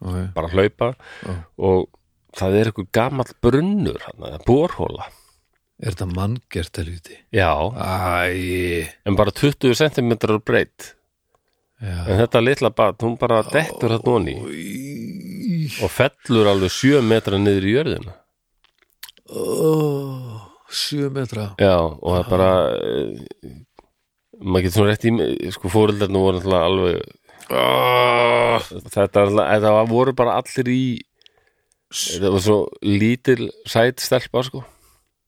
ok, 0.00 0.32
bara 0.32 0.48
að 0.48 0.56
hlaupa. 0.56 0.88
Já. 1.26 1.34
og 1.68 1.90
það 2.38 2.56
er 2.58 2.70
eitthvað 2.70 2.88
gamall 2.96 3.34
brunnur 3.44 4.06
hann, 4.06 4.38
borhóla 4.46 5.10
er 5.82 5.92
þetta 5.94 6.08
manngert 6.14 6.78
helviti? 6.80 7.18
já, 7.34 7.52
æ, 7.52 8.88
en 9.04 9.18
bara 9.18 9.34
20 9.34 9.74
cm 9.76 10.14
breytt 10.46 10.92
en 11.82 12.20
þetta 12.20 12.42
litla 12.42 12.70
bat, 12.70 13.00
hún 13.02 13.16
bara 13.18 13.42
dettur 13.50 13.96
þetta 13.96 14.14
onni 14.14 14.36
og 15.82 15.90
fellur 15.92 16.50
alveg 16.52 16.72
7 16.74 17.02
metra 17.06 17.38
niður 17.40 17.66
í 17.66 17.74
jörðina. 17.76 18.14
Ó, 19.32 19.72
sjö 20.72 21.10
metra. 21.14 21.52
Já, 21.60 21.76
og 21.78 22.16
það 22.16 22.28
bara 22.30 22.50
eh, 22.76 23.54
maður 24.42 24.66
getur 24.66 24.78
svona 24.78 24.92
rétt 24.92 25.06
í 25.08 25.52
sko 25.54 25.72
fóreldarnir 25.72 26.26
voru 26.26 26.58
alveg 26.58 27.00
oh, 27.52 28.68
þetta, 28.68 29.06
alltaf- 29.06 29.48
þetta 29.54 29.74
voru 29.90 30.14
bara 30.18 30.36
allir 30.40 30.72
í 30.72 30.82
þetta 31.92 32.34
var 32.34 32.44
svo 32.44 32.58
lítil 32.86 33.50
sæt 33.68 34.02
stelpa 34.02 34.44
sko. 34.46 34.64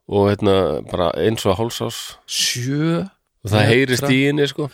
Og 0.04 0.28
hérna 0.28 0.82
bara 0.90 1.08
eins 1.16 1.46
og 1.48 1.56
hálsás. 1.56 2.18
Sjö 2.28 3.06
og 3.06 3.52
það 3.52 3.70
heyrist 3.70 4.10
í 4.12 4.26
henni 4.26 4.44
sko 4.50 4.68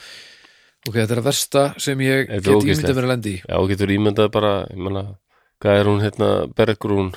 ok, 0.89 0.95
þetta 0.95 1.15
er 1.15 1.21
að 1.21 1.27
versta 1.29 1.65
sem 1.81 2.05
ég 2.05 2.31
get 2.31 2.49
ímyndað 2.51 2.95
mér 2.97 3.07
að 3.07 3.13
lendi 3.15 3.35
í. 3.35 3.41
Já, 3.43 3.57
getur 3.73 3.93
ímyndað 3.97 4.31
bara, 4.35 4.53
ég 4.71 4.81
menna 4.81 5.05
hvað 5.61 5.81
er 5.81 5.91
hún 5.91 6.01
hérna, 6.05 6.31
Bergrún? 6.57 7.11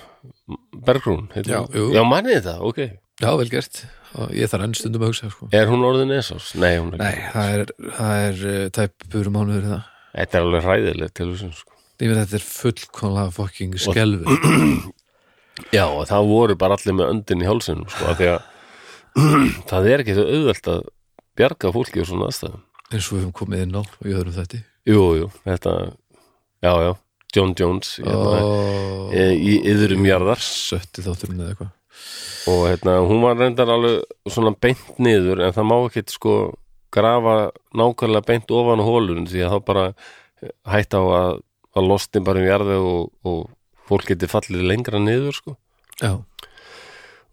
Bergrún, 0.83 1.27
heitir 1.35 1.55
Já, 1.55 1.61
já 1.71 2.01
manni 2.07 2.35
þetta, 2.35 2.57
ok. 2.65 2.81
Já, 3.21 3.29
vel 3.39 3.49
gert, 3.51 3.83
og 4.19 4.33
ég 4.35 4.49
þarf 4.51 4.65
enn 4.65 4.73
stundum 4.75 5.05
að 5.05 5.13
hugsa 5.13 5.29
sko. 5.31 5.47
er 5.53 5.69
hún 5.69 5.85
orðin 5.87 6.11
esás? 6.15 6.49
Nei, 6.59 6.73
hún 6.81 6.95
er 6.97 7.03
nei, 7.03 7.21
það 7.31 7.53
er, 7.59 7.73
það 7.99 8.23
er 8.23 8.41
uh, 8.49 8.63
tæpur 8.73 9.29
mánuður 9.31 9.69
það. 9.69 9.85
Þetta 10.13 10.39
er 10.39 10.47
alveg 10.47 10.65
hræðilegt 10.67 11.15
til 11.19 11.29
þessum 11.29 11.53
sko. 11.55 11.77
Ég 12.03 12.09
veit 12.11 12.19
þetta 12.19 12.39
er 12.39 12.45
fullkonlega 12.49 13.33
fucking 13.37 13.77
skelfi 13.79 14.37
já, 15.77 15.85
og 15.85 16.03
það 16.09 16.31
voru 16.33 16.57
bara 16.59 16.75
allir 16.75 16.97
með 16.97 17.13
öndin 17.13 17.45
í 17.45 17.47
hálsinum 17.47 17.87
sko, 17.93 18.11
að 18.11 18.23
það 19.69 19.89
er 19.93 20.03
ekki 20.03 20.17
svo 20.17 20.25
auðvelt 20.27 20.69
að 20.73 20.81
bjarga 21.37 21.71
fólki 21.77 22.01
úr 22.01 22.09
svona 22.09 22.27
aðstæðum 22.27 22.63
eins 22.91 23.07
og 23.07 23.17
við 23.17 23.23
höfum 23.23 23.35
komið 23.39 23.65
inn 23.67 23.77
á 23.79 23.83
í 23.83 24.13
öðrum 24.13 24.37
þætti. 24.37 24.63
Jú, 24.89 25.03
jú, 25.21 25.27
þetta 25.47 25.73
Já, 26.63 26.79
já, 26.79 26.95
John 27.35 27.53
Jones 27.59 27.97
hérna, 27.99 28.43
og 28.47 29.11
e, 29.11 29.23
í 29.35 29.55
yðrum 29.67 30.05
jarðar. 30.07 30.39
Sötti 30.39 31.03
þátturinn 31.03 31.41
eða 31.43 31.51
eitthvað. 31.51 31.71
Og 32.53 32.61
hérna, 32.69 32.93
hún 33.09 33.19
var 33.23 33.35
reyndar 33.39 33.71
alveg 33.73 34.31
svona 34.31 34.53
beint 34.55 35.01
niður 35.03 35.41
en 35.43 35.55
það 35.55 35.67
má 35.67 35.75
ekkit 35.81 36.13
sko 36.15 36.35
grafa 36.93 37.35
nákvæmlega 37.75 38.27
beint 38.29 38.53
ofan 38.55 38.83
hólun 38.85 39.27
því 39.27 39.43
að 39.43 39.55
þá 39.55 39.67
bara 39.67 39.83
hætta 40.71 41.03
á 41.03 41.05
að, 41.17 41.43
að 41.75 41.89
losni 41.91 42.23
bara 42.23 42.39
um 42.39 42.47
jarði 42.47 42.79
og, 42.79 43.11
og 43.27 43.43
fólk 43.91 44.07
geti 44.13 44.31
fallið 44.31 44.63
lengra 44.71 45.03
niður 45.03 45.35
sko. 45.35 45.57
Já, 45.99 46.13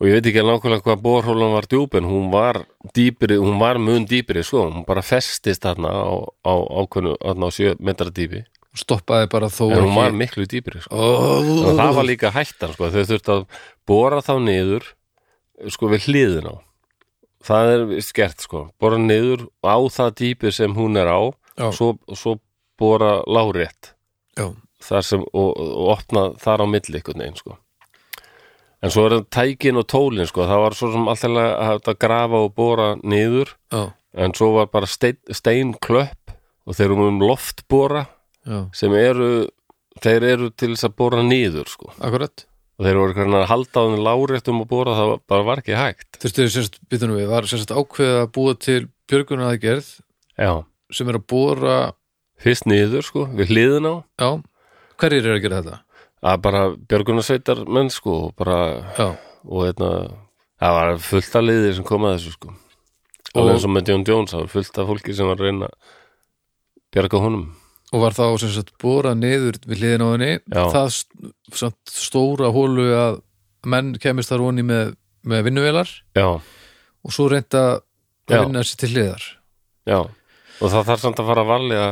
og 0.01 0.09
ég 0.09 0.17
veit 0.17 0.29
ekki 0.31 0.43
nákvæmlega 0.45 0.85
hvað 0.87 1.03
borhólan 1.05 1.53
var 1.53 1.67
djúp 1.69 1.95
en 1.99 2.07
hún 2.09 2.31
var 2.33 2.63
dýpri, 2.97 3.37
hún 3.37 3.59
var 3.61 3.77
mun 3.77 4.07
dýpri 4.09 4.41
sko, 4.47 4.65
hún 4.71 4.87
bara 4.89 5.05
festist 5.05 5.67
þarna 5.67 5.93
á, 5.93 6.25
á 6.41 6.55
ákveðnu, 6.57 7.19
þarna 7.21 7.51
á 7.53 7.53
sjö 7.53 7.75
metra 7.77 8.09
dýpi. 8.09 8.47
Stoppaði 8.81 9.29
bara 9.29 9.51
þó 9.53 9.67
en 9.69 9.85
hún 9.85 9.99
var 9.99 10.17
miklu 10.17 10.47
dýpri 10.49 10.81
sko. 10.81 10.97
oh, 10.97 11.53
og 11.69 11.77
það 11.77 11.95
var 11.99 12.09
líka 12.09 12.33
hættan 12.33 12.73
sko. 12.73 12.89
þau 12.89 13.05
þurftu 13.13 13.37
að 13.37 13.47
bora 13.85 14.25
þá 14.25 14.35
niður 14.41 14.91
sko 15.69 15.93
við 15.93 16.09
hliðin 16.09 16.49
á. 16.49 16.57
Það 17.45 17.75
er 17.75 17.89
víst 17.93 18.17
gert 18.17 18.41
sko. 18.41 18.67
Bora 18.81 18.97
niður 19.01 19.49
á 19.61 19.77
það 19.93 20.15
dýpi 20.17 20.53
sem 20.53 20.77
hún 20.77 20.97
er 20.97 21.13
á 21.13 21.21
og 21.29 21.75
svo, 21.77 21.95
svo 22.17 22.39
bora 22.81 23.19
lárétt. 23.29 23.93
Þar 24.81 25.05
sem, 25.05 25.25
og, 25.37 25.51
og 25.61 25.91
opna 25.93 26.31
þar 26.41 26.65
á 26.65 26.67
milli 26.73 26.97
einhvern 26.97 27.21
veginn 27.21 27.37
sko 27.37 27.61
en 28.81 28.93
svo 28.93 29.07
er 29.07 29.17
það 29.19 29.29
tækin 29.37 29.81
og 29.81 29.87
tólin 29.91 30.29
sko. 30.29 30.47
Það 30.49 30.63
var 30.65 30.77
svo 30.79 30.91
sem 30.95 31.09
alltaf 31.13 31.93
að 31.95 32.01
grafa 32.01 32.43
og 32.47 32.53
bora 32.57 32.91
niður. 33.03 33.55
Já, 33.73 33.83
en 34.25 34.35
svo 34.37 34.53
var 34.57 34.71
bara 34.73 34.89
stein, 34.91 35.19
steinklöpp 35.31 36.35
og 36.67 36.77
þeir 36.77 36.91
eru 36.91 37.09
um 37.09 37.21
loftbora 37.23 38.07
já, 38.47 38.63
sem 38.77 38.95
eru 38.99 39.49
þeir 40.01 40.27
eru 40.35 40.51
til 40.55 40.73
þess 40.75 40.89
að 40.89 40.97
bora 41.03 41.25
niður 41.27 41.71
sko. 41.71 41.93
Akkurat. 41.99 42.47
Og 42.81 42.87
þeir 42.87 42.97
voru 42.97 43.17
hvernig 43.19 43.43
að 43.43 43.51
halda 43.51 43.83
á 43.85 43.85
þeim 43.91 44.05
láréttum 44.07 44.61
og 44.63 44.69
bora 44.71 44.97
það 44.97 45.11
bara 45.29 45.47
var 45.51 45.61
ekki 45.61 45.77
hægt. 45.77 46.09
Þurftu 46.23 46.47
sérst, 46.49 46.79
býtunum 46.89 47.19
við, 47.19 47.27
var 47.29 47.49
sérst 47.51 47.75
ákveðið 47.75 48.21
að 48.23 48.31
búa 48.37 48.55
til 48.57 48.81
björguna 49.11 49.51
aðgerð 49.53 49.91
sem 50.91 51.11
er 51.11 51.19
að 51.21 51.27
bóra, 51.29 51.75
fyrst 52.41 52.65
niður 52.71 53.05
sko, 53.05 53.27
við 53.37 53.53
hliðin 53.53 53.91
á. 53.91 53.95
Já. 54.17 54.31
Hverjir 55.01 55.27
eru 55.27 55.37
að 55.37 55.45
gera 55.45 55.61
þetta? 55.61 55.77
Að 56.21 56.43
bara 56.45 56.65
björgunarsveitar 56.91 57.63
menn 57.69 57.91
sko 57.93 58.17
og 58.27 58.35
bara, 58.39 58.59
Já, 58.99 59.07
og 59.47 59.65
hérna 59.65 59.91
það 60.61 60.77
var 60.77 61.01
fullt 61.07 61.39
af 61.39 61.47
liðir 61.47 61.79
sem 61.79 61.87
kom 61.89 62.05
að 62.09 62.19
þessu 62.19 62.35
sko. 62.37 62.53
Alveg 63.31 63.57
eins 63.57 63.67
og 63.69 63.73
með 63.73 63.91
John 63.93 64.05
Jones 64.09 64.35
það 64.35 64.43
var 64.43 64.53
fullt 64.55 64.79
af 64.83 64.89
fólki 64.91 65.17
sem 65.17 65.31
var 65.31 65.39
að 65.41 65.49
reyna 65.49 65.71
að 65.71 65.97
bjarga 66.91 67.23
honum. 67.23 67.45
Og 67.91 68.05
var 68.05 68.15
þá 68.15 68.25
sem 68.43 68.53
sagt 68.55 68.73
bórað 68.83 69.19
niður 69.19 69.59
við 69.67 69.83
hliðin 69.83 70.05
á 70.05 70.09
henni. 70.13 70.33
Já. 70.51 70.63
það 70.75 70.89
samt 71.63 71.95
stóra 71.95 72.51
hólu 72.55 72.89
að 72.95 73.21
menn 73.71 73.95
kemist 74.03 74.31
þar 74.33 74.45
onni 74.49 74.65
með, 74.67 74.95
með 75.27 75.47
vinnuvelar 75.49 75.91
og 76.21 77.15
svo 77.15 77.29
reynda 77.31 77.65
að 78.31 78.45
vinna 78.45 78.63
sér 78.67 78.83
til 78.83 78.93
hliðar. 78.95 79.25
Já. 79.89 80.01
Og 80.61 80.69
það 80.69 80.91
þarf 80.91 81.03
samt 81.07 81.23
að 81.23 81.31
fara 81.33 81.47
að 81.47 81.51
valja 81.51 81.83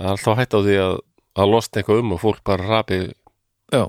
að 0.00 0.10
alltaf 0.14 0.40
hætt 0.40 0.56
á 0.56 0.60
því 0.60 0.76
að 0.82 0.98
að 1.40 1.52
losna 1.52 1.80
eitthvað 1.80 2.02
um 2.02 2.14
og 2.16 2.20
fólk 2.24 2.40
bara 2.46 2.66
rapi 2.66 2.98
Já, 3.70 3.84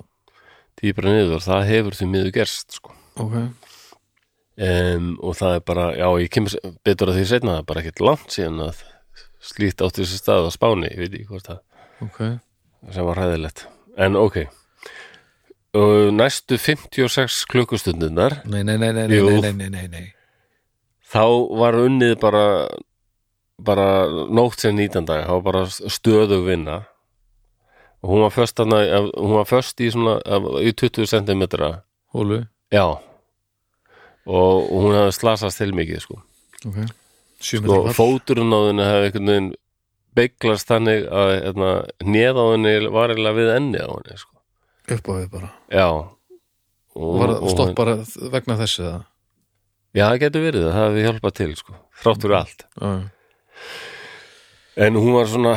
dýpra 0.82 1.14
niður 1.14 1.44
það 1.46 1.68
hefur 1.72 1.98
því 1.98 2.08
miður 2.12 2.32
gerst 2.36 2.78
sko. 2.78 2.96
Ok. 3.22 3.36
Um, 4.62 5.12
og 5.24 5.36
það 5.40 5.56
er 5.58 5.62
bara, 5.66 5.86
já 5.98 6.08
ég 6.22 6.32
kemur 6.36 6.56
betur 6.86 7.10
að 7.10 7.18
því 7.18 7.28
setna, 7.32 7.54
það 7.56 7.62
er 7.64 7.68
bara 7.72 7.82
ekkert 7.82 8.02
langt 8.06 8.34
síðan 8.36 8.64
að 8.68 8.82
slíkt 9.42 9.82
átti 9.82 10.04
þessi 10.04 10.20
stað 10.22 10.46
á 10.46 10.50
Spáni 10.54 10.92
ég 10.92 11.00
veit 11.02 11.16
ekki 11.18 11.30
hvort 11.32 11.48
það, 11.48 11.62
ok, 12.06 12.20
sem 12.94 13.08
var 13.08 13.22
hræðilegt. 13.22 13.64
En 13.98 14.20
ok. 14.20 14.44
Og 15.82 16.12
næstu 16.14 16.60
56 16.60 17.46
klukkustundunar 17.50 18.42
nei, 18.44 18.62
nei, 18.68 18.76
nei, 18.76 18.92
nei, 18.92 19.06
nei, 19.08 19.18
Jú. 19.18 19.40
nei, 19.40 19.70
nei, 19.72 19.88
nei, 19.88 20.06
þá 21.08 21.24
var 21.58 21.80
unnið 21.80 22.18
bara 22.22 22.46
bara 23.62 23.88
nótt 24.30 24.60
sem 24.62 24.76
nýtan 24.76 25.08
dag 25.08 25.24
þá 25.26 25.32
var 25.38 25.46
bara 25.48 25.64
stöðug 25.72 26.44
vinna 26.50 26.82
og 28.02 28.10
hún 28.10 28.24
var 28.26 28.34
föst 28.34 28.58
hana, 28.58 28.82
hún 29.14 29.36
var 29.38 29.48
föst 29.50 29.82
í 29.82 29.92
svona 29.94 30.18
í 30.62 30.74
20 30.74 31.06
cm 31.06 31.44
hólu, 32.16 32.44
og, 34.26 34.70
hún 34.70 34.98
hafði 34.98 35.14
slasast 35.18 35.62
til 35.62 35.74
mikið 35.78 36.04
sko. 36.04 36.22
Ok. 36.66 36.80
Sjö 37.42 37.62
sko, 37.62 37.78
fóturinn 37.98 38.54
á 38.54 38.60
henni 38.70 38.86
hefði 38.86 39.08
einhvern 39.10 39.32
veginn 39.32 39.52
beiglast 40.18 40.70
þannig 40.70 41.08
að 41.08 41.30
hérna, 41.38 41.70
neð 42.06 42.42
á 42.42 42.46
henni 42.52 42.74
var 42.94 43.14
eiginlega 43.14 43.38
við 43.40 43.54
enni 43.56 43.82
á 43.82 43.90
henni 43.90 44.18
sko. 44.20 44.36
upp 44.92 45.08
á 45.10 45.14
við 45.14 45.30
bara. 45.32 45.54
Já. 45.72 45.88
Og 46.92 47.16
var 47.22 47.34
að 47.38 47.48
stopp 47.54 47.74
bara 47.78 47.96
vegna 48.34 48.60
þessi 48.60 48.84
eða? 48.84 49.00
Já, 49.92 50.04
það 50.08 50.20
getur 50.26 50.46
verið, 50.46 50.68
það 50.68 50.86
hefði 50.86 51.08
hjálpað 51.08 51.34
til 51.40 51.52
sko. 51.60 51.80
þrátt 52.04 52.26
fyrir 52.26 52.38
allt. 52.42 52.68
Já, 52.82 52.92
en 54.86 54.96
hún 54.96 55.14
var 55.14 55.28
svona 55.28 55.56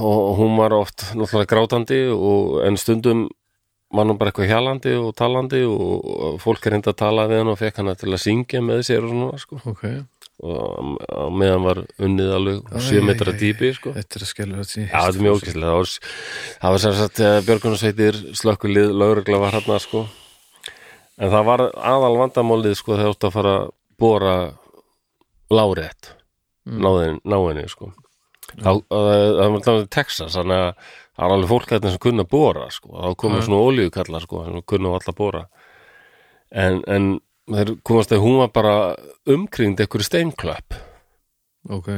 og 0.00 0.36
hún 0.40 0.56
var 0.58 0.72
oft 0.76 1.04
náttúrulega 1.14 1.50
grátandi 1.52 2.00
og, 2.12 2.60
en 2.66 2.76
stundum 2.80 3.26
var 3.94 4.08
hún 4.08 4.18
bara 4.18 4.32
eitthvað 4.32 4.50
hjalandi 4.50 4.92
og 4.98 5.12
talandi 5.16 5.62
og, 5.68 6.40
fólk 6.42 6.66
er 6.66 6.74
reynda 6.76 6.90
að 6.92 6.98
tala 7.04 7.26
við 7.30 7.42
hann 7.42 7.52
og 7.52 7.58
fekk 7.60 7.80
hann 7.80 7.92
til 7.96 8.12
að 8.12 8.22
syngja 8.24 8.62
með 8.64 8.82
sér 8.88 9.06
og 9.06 9.12
svona 9.14 9.38
sko. 9.40 9.60
ok, 9.72 9.84
og 10.42 10.98
á 11.06 11.26
meðan 11.30 11.62
var 11.64 11.80
unnið 12.02 12.32
alveg 12.36 12.58
Æ, 12.74 12.80
7 12.88 13.06
metra 13.06 13.32
dýpi 13.38 13.70
sko. 13.78 13.94
þetta 13.94 14.18
er 14.18 14.26
að 14.26 14.32
skellur 14.32 14.64
þetta 14.64 14.82
Já, 14.82 14.90
þetta 14.90 15.16
er 15.20 15.24
mjög 15.26 15.38
ókvæslega 15.38 15.70
það 15.70 15.78
var, 15.78 15.94
það 16.60 16.74
var 16.76 16.82
sem 16.84 16.96
sagt 17.00 17.20
eh, 17.20 17.38
björgunarsveitir 17.46 18.20
slökkulið, 18.42 18.90
lögregla 19.04 19.42
var 19.44 19.56
hérna 19.60 19.78
sko 19.86 20.04
en 21.16 21.30
það 21.32 21.46
var 21.48 21.64
aðal 21.94 22.14
vandamálið 22.20 22.74
sko 22.82 22.98
þegar 22.98 23.14
átt 23.14 23.28
að 23.30 23.36
fara 23.38 23.56
að 23.62 23.72
bóra 24.02 24.36
lárétt 25.50 26.12
Mm. 26.66 26.80
náðin, 26.82 27.18
náinni 27.22 27.62
sko 27.70 27.92
það 28.54 28.82
það 28.90 29.68
var 29.68 29.86
Texas 29.92 30.36
þannig 30.38 30.62
að 30.62 30.90
það 31.16 31.22
var 31.24 31.36
alveg 31.36 31.52
fólk 31.52 31.72
hérna 31.72 31.92
sem 31.92 32.02
kunna 32.06 32.26
bóra 32.28 32.66
sko, 32.74 32.92
þá 32.94 33.20
komið 33.22 33.46
svona 33.46 33.62
olíukallar 33.70 34.26
sko, 34.26 34.42
sem 34.46 34.66
kunna 34.68 34.92
alltaf 34.96 35.16
bóra 35.18 35.46
en, 36.50 36.82
en 36.86 37.08
þeir 37.50 37.72
komast 37.86 38.14
að 38.14 38.22
hún 38.24 38.38
var 38.42 38.52
bara 38.54 38.76
umkringd 39.30 39.80
einhverju 39.82 40.06
steinklöpp. 40.06 40.76
Ok, 41.72 41.90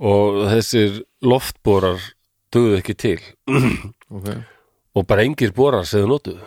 og 0.00 0.40
þessir 0.52 1.02
loftbórar 1.24 2.00
dugðu 2.52 2.80
ekki 2.80 2.98
til. 2.98 3.20
Ok. 4.10 4.24
Og 4.98 5.04
bara 5.06 5.22
engir 5.22 5.52
borar 5.54 5.84
sem 5.86 6.02
þau 6.02 6.16
notuðu. 6.16 6.40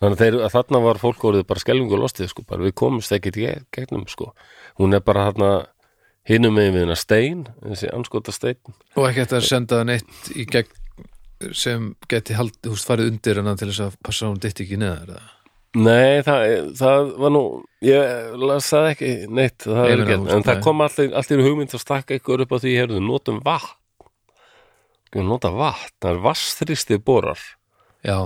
Þannig 0.00 0.14
að, 0.14 0.20
þeir, 0.22 0.36
að 0.46 0.52
þarna 0.54 0.78
var 0.86 1.00
fólk 1.02 1.24
orðið 1.28 1.42
bara 1.50 1.60
skelfingu 1.60 1.92
og 1.92 2.00
lostið 2.00 2.30
sko, 2.30 2.44
bara 2.48 2.64
við 2.64 2.72
komumst 2.80 3.12
ekki 3.12 3.32
gegnum 3.76 4.06
sko, 4.08 4.30
hún 4.80 4.96
er 4.96 5.02
bara 5.04 5.26
þarna 5.26 5.50
hinum 6.30 6.54
megin 6.56 6.76
við 6.76 6.84
hennar 6.86 7.00
stein 7.00 7.42
þessi 7.64 7.90
anskota 7.94 8.34
stein. 8.34 8.60
Og 8.96 9.08
ekki 9.08 9.24
hægt 9.24 9.36
að 9.36 9.48
senda 9.48 9.82
neitt 9.86 10.30
í 10.34 10.46
gegn 10.48 10.78
sem 11.56 11.92
geti 12.10 12.36
hald, 12.36 12.56
þú 12.60 12.74
veist, 12.74 12.88
farið 12.88 13.14
undir 13.14 13.40
hennar 13.40 13.58
til 13.60 13.70
þess 13.70 13.86
að 13.86 14.00
passa 14.04 14.28
hún 14.28 14.40
ditt 14.42 14.60
ekki 14.60 14.80
neðar 14.80 15.14
eða? 15.16 15.28
nei, 15.78 16.18
það, 16.26 16.44
það 16.80 17.10
var 17.22 17.30
nú 17.30 17.42
ég 17.86 18.32
las 18.42 18.70
það 18.72 18.88
ekki 18.90 19.10
neitt 19.30 19.62
það 19.62 19.78
Nei, 19.78 19.92
er 19.92 20.02
ekki, 20.02 20.16
en 20.34 20.44
það 20.48 20.62
kom 20.66 20.82
allir, 20.82 21.12
allir 21.20 21.42
hugmynd 21.46 21.76
að 21.76 21.84
stakka 21.84 22.18
ykkur 22.18 22.44
upp 22.44 22.54
á 22.54 22.58
því, 22.58 22.74
herðu, 22.80 23.02
notum 23.04 23.38
vatn. 23.46 23.76
Nota 25.26 25.50
vatn, 25.54 25.94
það 26.02 26.12
er 26.12 26.20
vassþrýsti 26.26 27.00
borar. 27.02 27.40
Já, 28.06 28.18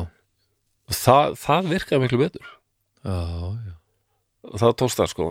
og 0.84 0.96
það, 0.96 1.36
það 1.40 1.70
virkaði 1.72 2.02
miklu 2.02 2.20
betur. 2.20 2.50
Já, 3.04 3.20
já. 3.54 3.74
Og 4.44 4.60
það 4.60 4.74
tókst 4.80 5.00
það 5.00 5.12
sko 5.12 5.28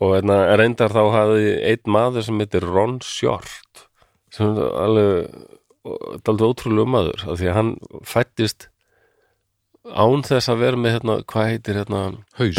og 0.00 0.16
hérna, 0.16 0.40
reyndar 0.56 0.92
þá 0.94 1.02
hafði 1.14 1.54
einn 1.70 1.94
maður 1.96 2.26
sem 2.26 2.42
heitir 2.42 2.66
Ron 2.66 2.98
Short 3.04 3.86
sem 4.32 4.52
er 4.54 4.76
alveg 4.80 6.20
daldið 6.26 6.46
ótrúlega 6.50 6.92
maður 6.94 7.24
af 7.26 7.40
því 7.40 7.48
að 7.50 7.56
hann 7.58 7.72
fættist 8.06 8.68
án 9.90 10.22
þess 10.26 10.50
að 10.52 10.60
vera 10.60 10.80
með 10.80 10.94
hérna, 10.98 11.16
hvað 11.30 11.48
heitir 11.54 11.80
hérna 11.80 12.02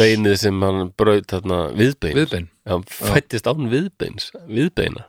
beinið 0.00 0.36
sem 0.42 0.64
hann 0.64 0.90
braut 0.98 1.30
hérna, 1.34 1.60
viðbein. 1.78 2.18
Viðbein, 2.18 2.50
Já, 2.66 2.74
fættist 2.90 3.46
án 3.46 3.70
viðbeins 3.70 4.32
viðbeina. 4.50 5.06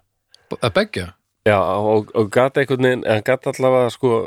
Að 0.60 0.72
begja 0.78 1.08
Já, 1.44 1.58
og, 1.60 2.14
og 2.16 2.30
gat 2.32 2.58
einhvern 2.62 2.86
veginn 2.88 3.06
hann 3.10 3.26
gat 3.28 3.50
allavega 3.52 3.90
sko 3.92 4.24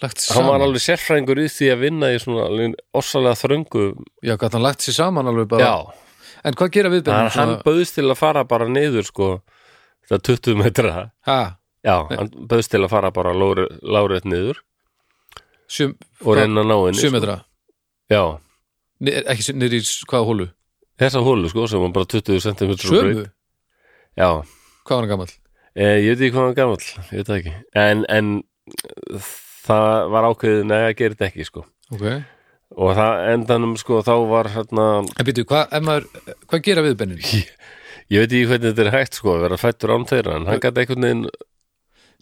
hann 0.00 0.48
var 0.48 0.62
alveg 0.64 0.82
sérfræðingur 0.84 1.40
í 1.40 1.46
því 1.52 1.68
að 1.72 1.82
vinna 1.82 2.10
í 2.12 2.18
svona 2.20 2.46
alveg 2.50 2.76
ossalega 2.96 3.38
þröngu 3.40 3.84
já, 4.24 4.34
gæti 4.36 4.56
hann 4.56 4.64
lagt 4.64 4.84
sér 4.84 4.96
saman 4.98 5.30
alveg 5.30 5.48
bara, 5.52 5.68
Já, 5.68 6.05
en 6.46 6.56
hvað 6.58 6.72
gera 6.76 6.90
viðbein 6.92 7.16
hann, 7.18 7.30
hann 7.34 7.54
bauðst 7.66 7.96
til 7.98 8.06
að 8.06 8.18
fara 8.20 8.44
bara 8.48 8.68
niður 8.70 9.06
sko 9.08 9.28
það 10.06 10.22
20 10.30 10.58
metra. 10.62 10.94
Ha, 11.26 11.38
já, 11.86 11.96
hann 12.12 12.30
bauðst 12.50 12.70
til 12.74 12.82
að 12.84 12.92
fara 12.94 13.10
bara 13.14 13.32
lárið 13.36 14.28
niður. 14.30 14.62
Sjö, 15.66 15.88
og 16.22 16.36
reyna 16.38 16.62
að 16.62 16.68
ná 16.70 16.76
henni 16.84 17.00
sjö 17.02 17.10
sko. 17.10 17.16
metra? 17.18 17.38
Já, 18.12 18.20
Ni- 19.02 19.16
ekki 19.26 19.52
niður 19.58 19.74
í 19.76 19.80
hvaða 20.06 20.28
hólu? 20.30 20.46
Þessa 20.96 21.20
hólu 21.26 21.50
sko 21.52 21.66
sem 21.68 21.82
var 21.82 21.90
bara 21.92 22.06
20 22.08 22.38
cm 22.44 22.70
sömu, 22.80 23.24
já, 24.16 24.28
hvað 24.86 24.94
var 24.94 25.02
hann 25.02 25.10
gamall? 25.10 25.34
E, 25.76 25.84
ég 26.06 26.14
veit 26.14 26.22
ekki 26.22 26.36
hvað 26.36 26.46
hann 26.46 26.56
gamall 26.56 26.86
ég 26.86 27.18
veit 27.18 27.32
ekki. 27.34 27.52
En, 27.76 28.06
en 28.08 28.30
það 29.66 30.10
var 30.14 30.28
ákveðið 30.30 30.62
neða 30.70 30.86
að 30.92 30.96
gera 31.00 31.16
þetta 31.16 31.28
ekki 31.28 31.46
sko. 31.50 31.64
Ok, 31.92 32.06
og 32.74 32.94
það 32.98 33.24
endanum 33.32 33.74
sko 33.80 34.00
þá 34.06 34.14
var 34.30 34.50
hérna 34.54 34.86
en 35.04 35.26
býtu, 35.28 35.46
hvað, 35.48 35.68
ef 35.70 35.84
maður 35.86 36.08
hvað 36.46 36.64
gera 36.66 36.86
viðbeinin? 36.86 37.20
ég 38.12 38.22
veit 38.22 38.32
ekki 38.32 38.48
hvernig 38.50 38.72
þetta 38.72 38.86
er 38.86 38.94
hægt 38.96 39.20
sko 39.20 39.36
að 39.36 39.44
vera 39.46 39.60
fættur 39.60 39.94
án 39.94 40.08
þeirra 40.10 40.40
en 40.40 40.48
hann 40.50 40.62
gæti 40.62 40.82
einhvern 40.82 41.06
veginn 41.06 41.28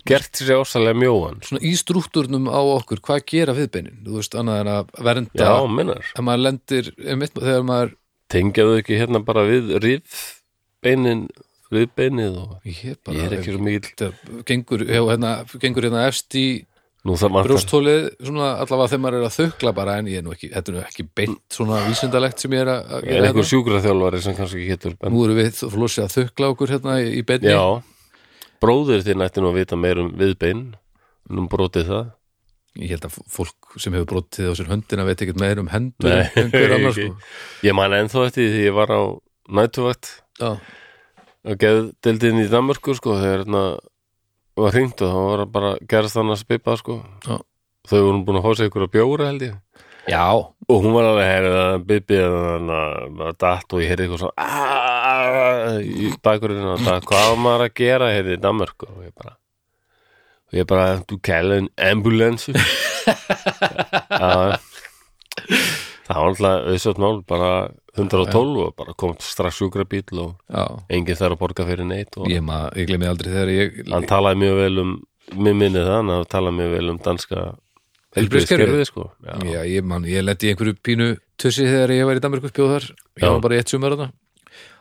gert 0.04 0.36
sér 0.36 0.60
ásalega 0.60 1.00
mjóan 1.00 1.40
svona 1.46 1.64
í 1.64 1.72
struktúrnum 1.80 2.50
á 2.52 2.60
okkur, 2.60 3.00
hvað 3.04 3.24
gera 3.32 3.56
viðbeinin? 3.56 4.02
þú 4.04 4.18
veist, 4.20 4.36
annað 4.36 4.60
en 4.60 4.72
að 4.74 4.92
vernda 5.08 5.48
já, 5.48 5.54
minnar 5.78 6.04
ef 6.12 6.26
maður 6.28 6.44
lendir, 6.48 6.92
einmitt, 7.00 7.40
þegar 7.40 7.66
maður 7.70 7.96
tengjaðu 8.34 8.78
ekki 8.82 9.00
hérna 9.00 9.22
bara 9.24 9.46
við 9.48 9.72
rif 9.84 10.20
beinin, 10.84 11.26
riðbeinið 11.72 12.38
og 12.42 12.68
ég, 12.68 13.00
bara, 13.00 13.16
ég 13.16 13.26
er 13.30 13.36
ekki 13.38 13.56
svo 13.56 13.64
mikil 13.64 14.12
gengur, 14.44 14.84
já, 14.84 15.00
hérna, 15.08 15.34
gengur 15.56 15.88
hérna 15.88 16.04
efst 16.10 16.36
í 16.36 16.46
nú 17.04 17.14
brjósthólið 17.20 18.06
svona 18.24 18.50
allavega 18.62 18.90
þegar 18.92 19.02
maður 19.04 19.18
er 19.18 19.26
að 19.26 19.34
þukla 19.36 19.72
bara 19.76 19.96
en 20.00 20.06
ég 20.08 20.20
er 20.20 20.24
nú 20.24 20.32
ekki, 20.32 20.48
þetta 20.54 20.70
er 20.72 20.76
nú 20.76 20.82
ekki 20.84 21.06
beint 21.20 21.42
svona 21.52 21.80
vísindalegt 21.84 22.40
sem 22.40 22.56
ég 22.56 22.64
er 22.64 22.70
að, 22.72 22.86
að 22.88 23.02
er 23.02 23.10
gera 23.10 23.28
einhver 23.28 23.48
sjúkraþjálfari 23.50 24.20
sem 24.24 24.36
kannski 24.38 24.68
getur 24.70 24.94
en, 24.96 25.12
nú 25.12 25.24
erum 25.26 25.40
við 25.40 25.60
flósið 25.74 26.06
að 26.06 26.14
þukla 26.16 26.50
okkur 26.54 26.72
hérna 26.74 26.96
í, 27.04 27.20
beinni. 27.28 27.52
Já, 27.52 28.20
bróðir 28.64 29.04
þinn 29.04 29.24
ætti 29.26 29.44
nú 29.44 29.52
að 29.52 29.60
vita 29.60 29.80
meir 29.80 30.00
um 30.00 30.12
viðbein 30.16 30.62
um 31.28 31.48
brotið 31.52 31.90
það. 31.92 32.12
Ég 32.80 32.94
held 32.96 33.04
að 33.06 33.18
fólk 33.30 33.76
sem 33.78 33.94
hefur 33.94 34.08
brotið 34.16 34.48
á 34.50 34.54
sér 34.58 34.70
höndina 34.72 35.04
veit 35.06 35.20
ekkert 35.20 35.38
meir 35.44 35.60
um 35.62 35.68
hendur 35.70 36.10
Nei, 36.10 36.24
en 36.40 36.48
hver 36.50 36.72
annar 36.74 36.90
ekki. 36.90 37.10
sko. 37.12 37.34
Ég 37.68 37.76
man 37.76 37.94
ennþá 37.94 38.24
eftir 38.30 38.48
því 38.50 38.64
ég 38.64 38.74
var 38.80 38.90
á 38.90 39.02
nætuvakt 39.60 40.14
geða 41.60 41.90
deildin 42.02 42.40
í 42.40 42.48
Danmörku 42.50 42.96
sko 42.96 43.18
þegar 43.20 43.44
hérna 43.44 43.62
var 44.62 44.76
hringt 44.76 45.02
og 45.02 45.10
það 45.10 45.28
var 45.28 45.44
bara 45.54 45.74
gerast 45.90 46.18
hann 46.20 46.32
að 46.32 46.42
spipa 46.44 46.76
sko 46.78 47.00
þau 47.84 48.00
voru 48.00 48.24
búin 48.24 48.40
að 48.40 48.56
sig 48.58 48.70
ykkur 48.70 48.86
að 48.86 48.92
bjóra 48.94 49.28
held 49.28 49.42
ég. 49.44 49.54
Já, 50.08 50.24
og 50.36 50.82
hún 50.84 50.92
var 50.92 51.06
alveg 51.08 51.28
herrið 51.30 51.54
að 51.62 51.86
bibi 51.88 52.18
að 52.20 53.32
datt 53.40 53.72
og 53.72 53.80
ég 53.80 53.88
heyrði 53.92 54.04
eitthvað 54.04 54.22
svona 54.26 55.80
í 55.80 56.10
bakurinn 56.24 56.68
og 56.74 56.84
það 56.84 57.08
hvað 57.08 57.38
maður 57.40 57.64
að 57.64 57.74
gera? 57.80 58.10
heyrði 58.12 58.36
í 58.36 58.42
Danmörku 58.42 58.90
og 58.90 59.00
ég 59.06 59.14
bara 59.16 59.34
og 60.52 60.58
ég 60.60 60.68
bara, 60.68 61.00
du 61.08 61.16
kallar 61.24 61.62
en 61.62 61.70
ambulance. 61.80 62.52
Já. 64.10 64.60
Það 66.04 66.20
var 66.20 66.30
alltaf 66.30 66.68
auðsögt 66.72 67.00
mál 67.02 67.18
bara 67.28 67.50
112 67.94 68.62
og 68.64 68.72
bara 68.76 68.94
kom 68.98 69.14
strax 69.22 69.60
sjúkra 69.60 69.84
bíl 69.88 70.04
og 70.20 70.32
já 70.50 70.64
enginn 70.90 71.18
þarf 71.20 71.36
að 71.36 71.42
borga 71.44 71.66
fyrir 71.68 71.86
neitt 71.88 72.16
og 72.18 72.28
ég, 72.32 72.42
ég 72.76 72.88
glemði 72.90 73.10
aldrei 73.12 73.30
þegar 73.34 73.52
ég 73.54 73.82
hann 73.92 74.08
talaði 74.10 74.40
mjög 74.44 74.56
vel 74.62 74.78
um 74.84 74.94
mér 75.34 75.54
minni 75.56 75.80
það, 75.84 76.00
hann 76.00 76.26
talaði 76.28 76.58
mjög 76.60 76.74
vel 76.76 76.90
um 76.92 76.98
danska 77.04 77.44
heilbrigðiskerfið, 78.14 78.84
sko. 78.86 79.08
já, 79.24 79.32
Já, 79.50 79.60
ég, 79.66 79.86
man, 79.86 80.04
ég 80.06 80.22
lendi 80.22 80.50
einhverju 80.52 80.76
pínu 80.86 81.08
tussi 81.40 81.64
þegar 81.66 81.90
ég 81.96 82.06
var 82.06 82.20
í 82.20 82.22
Danmarku 82.22 82.50
spjóð 82.52 82.74
þar 82.76 82.84
ég 82.92 83.24
Já. 83.24 83.30
var 83.32 83.40
bara 83.42 83.56
í 83.56 83.62
eitt 83.62 83.72
sumar 83.72 83.94
þarna 83.96 84.10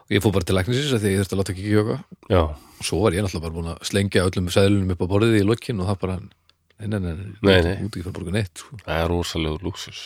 og 0.03 0.13
ég 0.13 0.21
fór 0.21 0.33
bara 0.35 0.45
til 0.49 0.57
læknisins 0.57 0.93
að 0.93 1.01
því 1.05 1.13
ég 1.13 1.21
þurfti 1.23 1.33
að 1.33 1.39
láta 1.41 1.53
ekki 1.55 1.71
kjóka 1.71 1.97
já, 2.29 2.41
og 2.43 2.85
svo 2.85 2.99
var 3.05 3.15
ég 3.17 3.23
náttúrulega 3.25 3.45
bara 3.47 3.55
búin 3.57 3.71
að 3.73 3.87
slengja 3.89 4.25
öllum 4.27 4.49
seðlunum 4.53 4.93
upp 4.93 5.01
á 5.01 5.11
borðið 5.13 5.37
í 5.39 5.45
lokin 5.47 5.81
og 5.81 5.89
það 5.89 5.99
bara 6.03 6.17
nei, 6.19 6.87
nei, 6.91 6.99
nei, 6.99 7.13
Nei, 7.41 7.57
nei. 7.63 8.33
neitt 8.35 8.61
sko. 8.61 8.77
það 8.83 8.99
er 8.99 9.09
rosalegur 9.13 9.63
lúksus. 9.65 10.01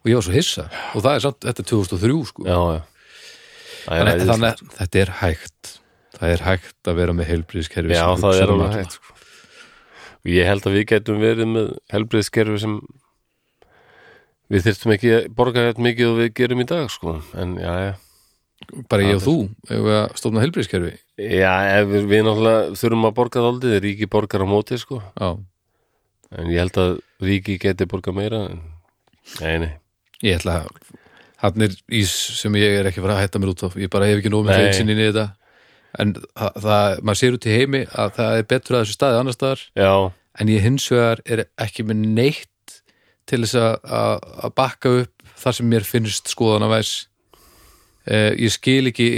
Og 0.00 0.10
ég 0.10 0.16
var 0.18 0.24
svo 0.26 0.34
hissa 0.36 0.64
og 0.94 1.04
það 1.04 1.12
er 1.18 1.24
samt, 1.26 1.40
þetta 1.44 1.62
er 1.64 1.70
2003 1.72 2.24
sko. 2.32 2.46
já, 2.48 2.58
já 2.76 2.80
Það 3.80 3.96
er 3.96 4.04
þannig, 4.04 4.12
æðislegt. 4.12 4.30
þannig 4.30 4.50
að 4.50 4.74
þetta 4.80 5.00
er 5.04 5.10
hægt 5.20 5.70
það 6.20 6.32
er 6.34 6.42
hægt 6.44 6.88
að 6.90 6.98
vera 7.00 7.12
með 7.16 7.28
heilbríðiskerfi 7.30 7.94
Já, 7.96 8.04
það 8.20 8.40
er 8.42 8.52
alveg 8.54 8.74
hægt 8.76 8.96
sko. 8.98 9.14
og 10.20 10.30
ég 10.34 10.50
held 10.50 10.66
að 10.68 10.76
við 10.76 10.84
getum 10.90 11.22
verið 11.22 11.48
með 11.54 11.70
helbriðskerfi 11.94 12.58
sem 12.60 12.74
við 14.50 14.64
þyrftum 14.66 14.92
ekki 14.96 15.12
að 15.16 15.26
borga 15.38 15.64
þetta 15.70 15.84
mikið 15.86 16.10
og 16.10 16.18
við 16.20 16.30
gerum 16.40 16.60
í 16.64 16.68
dag 16.68 16.90
sko. 16.92 17.16
en 17.40 17.56
já, 17.60 17.72
já 17.88 17.92
bara 18.92 19.06
ég 19.08 19.16
og 19.16 19.22
þú, 19.24 19.34
ef 19.72 19.80
við 19.86 20.00
stofna 20.20 20.42
heilbríðiskerfi 20.44 20.92
Já, 21.20 21.52
við, 21.88 22.04
við 22.10 22.22
náttúrulega 22.26 22.76
þurfum 22.80 23.06
að 23.08 23.14
borga 23.16 23.44
þáldið, 23.46 23.76
ríki 23.84 24.08
borgar 24.12 24.44
á 24.44 24.48
móti 24.52 24.76
sko. 24.80 25.00
já, 25.16 25.30
en 26.36 26.52
ég 26.52 26.60
held 26.66 26.76
að 26.84 26.92
ríki 27.24 27.56
geti 27.64 27.88
borga 27.88 28.12
meira 28.14 28.44
en... 28.50 28.60
Nei, 29.40 29.56
nei, 29.64 29.72
ég 30.26 30.40
ætla 30.40 30.62
að 30.62 30.96
hann 31.40 31.64
er 31.64 31.74
ís 31.96 32.12
sem 32.40 32.56
ég 32.60 32.80
er 32.80 32.88
ekki 32.90 33.00
að 33.00 33.06
fara 33.06 33.16
að 33.16 33.22
hætta 33.24 33.40
mér 33.40 33.52
út 33.54 33.66
af 33.66 33.76
ég 33.80 33.92
bara 33.92 34.08
hef 34.10 34.20
ekki 34.20 34.32
Nei. 34.32 34.54
hreinsinni 34.54 34.96
í 34.96 35.08
þetta. 35.08 35.26
En 36.00 36.14
það, 36.14 36.58
það, 36.64 36.98
maður 37.02 37.20
sér 37.20 37.36
út 37.36 37.46
í 37.48 37.54
heimi 37.56 37.82
að 37.88 38.16
það 38.18 38.36
er 38.36 38.48
betur 38.52 38.76
að 38.76 38.82
þessu 38.84 38.96
staði 38.96 39.20
annar 39.20 39.36
staðar. 39.36 39.62
Já, 39.80 39.92
en 40.40 40.52
ég 40.52 40.66
hins 40.66 40.88
vegar 40.92 41.22
er 41.26 41.44
ekki 41.60 41.86
með 41.88 42.04
neitt 42.18 42.76
til 43.30 43.42
þess 43.44 43.58
að, 43.60 44.26
að, 44.44 44.52
bakka 44.58 44.92
upp 45.00 45.32
þar 45.40 45.56
sem 45.56 45.70
mér 45.72 45.86
finnst 45.88 46.30
skoðanavæs 46.30 46.92
eh, 48.10 48.30
ég 48.36 48.52
skil 48.52 48.90
ekki 48.90 49.08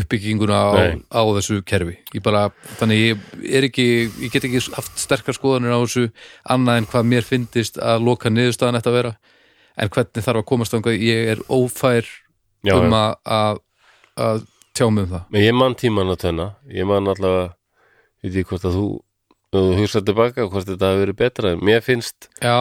uppbygginguna 0.00 0.60
á, 0.60 0.72
á 0.98 1.22
þessu 1.38 1.60
kerfi. 1.66 1.96
Ég 2.16 2.24
bara, 2.26 2.48
þannig 2.80 3.00
ég 3.00 3.26
er 3.48 3.66
ekki 3.70 3.88
ég 4.08 4.34
get 4.34 4.46
ekki 4.50 4.62
haft 4.74 4.98
sterkar 5.00 5.38
skoðanir 5.38 5.74
á 5.74 5.80
þessu 5.80 6.08
annað 6.50 6.82
en 6.82 6.90
hvað 6.92 7.10
mér 7.14 7.26
finnist 7.26 7.78
að 7.78 8.08
loka 8.10 8.32
niðurstaðan 8.32 8.80
ætti 8.80 8.92
að 8.92 8.98
vera 9.00 9.18
en 9.76 9.92
hvernig 9.92 10.24
þarf 10.26 10.42
að 10.42 10.48
komast 10.50 10.74
þangað? 10.74 11.04
Ég 11.04 11.30
er 11.34 11.44
ófær 11.52 12.08
já, 12.66 12.74
um 12.76 12.96
að, 12.96 13.12
að, 13.24 13.62
að 14.16 14.42
tjá 14.76 14.88
mig 14.90 15.06
um 15.06 15.14
það. 15.14 15.28
Men 15.30 15.46
ég 15.46 15.56
man 15.60 15.78
tíman 15.78 16.14
að 16.14 16.22
tönna 16.26 16.48
ég 16.72 16.88
man 16.88 17.10
allavega 17.10 17.46
ég 18.20 18.28
veit 18.28 18.40
ekki 18.42 18.50
hvort 18.54 18.68
að 18.68 18.76
þú 18.80 18.88
ef 19.50 19.58
þú 19.58 19.78
hugsaði 19.80 20.06
tilbaka 20.06 20.44
hvort 20.46 20.68
þetta 20.68 20.88
hafi 20.92 21.00
verið 21.02 21.16
betra. 21.18 21.52
Mér 21.58 21.80
finnst, 21.82 22.28
Já, 22.38 22.54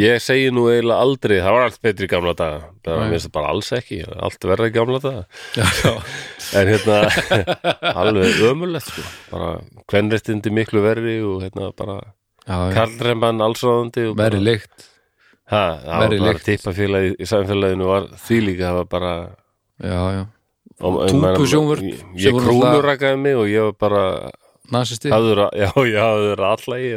ég 0.00 0.22
segi 0.24 0.48
nú 0.54 0.68
eiginlega 0.70 1.04
aldrei, 1.04 1.36
það 1.44 1.56
var 1.56 1.66
allt 1.66 1.80
betri 1.84 2.08
í 2.08 2.10
gamla 2.10 2.32
daga. 2.38 2.62
Það 2.86 2.96
Nei. 2.96 3.02
mér 3.04 3.18
finnst 3.18 3.32
bara 3.34 3.50
alls 3.52 3.68
ekki, 3.76 3.98
allt 4.08 4.46
verða 4.48 4.70
í 4.70 4.74
gamla 4.76 5.00
daga. 5.04 5.24
Já, 5.58 5.66
já, 5.84 5.92
en 6.60 6.70
hérna 6.72 6.96
alveg 8.04 8.40
ömulegt 8.48 8.88
sko. 8.88 9.04
Bara 9.34 9.50
kvenréttindi 9.92 10.54
miklu 10.54 10.84
verri 10.84 11.18
og 11.20 11.44
hérna 11.44 11.68
bara 11.76 11.98
karlremman 12.48 13.44
allsráðandi 13.44 14.08
og 14.14 14.40
lykt. 14.40 14.72
ha, 14.72 14.88
það 15.50 16.02
var 16.04 16.16
bara 16.20 16.44
tippafélagi 16.46 17.14
í 17.18 17.28
samfélaginu 17.30 17.88
var 17.90 18.08
því 18.26 18.40
líka 18.46 18.68
það 18.68 18.78
var 18.80 18.90
bara 18.96 19.14
og- 20.80 21.00
ég 22.16 22.38
krúnurakaði 22.44 23.18
mig 23.20 23.36
og 23.36 23.50
ég 23.50 23.66
var 23.70 23.76
bara 23.80 24.04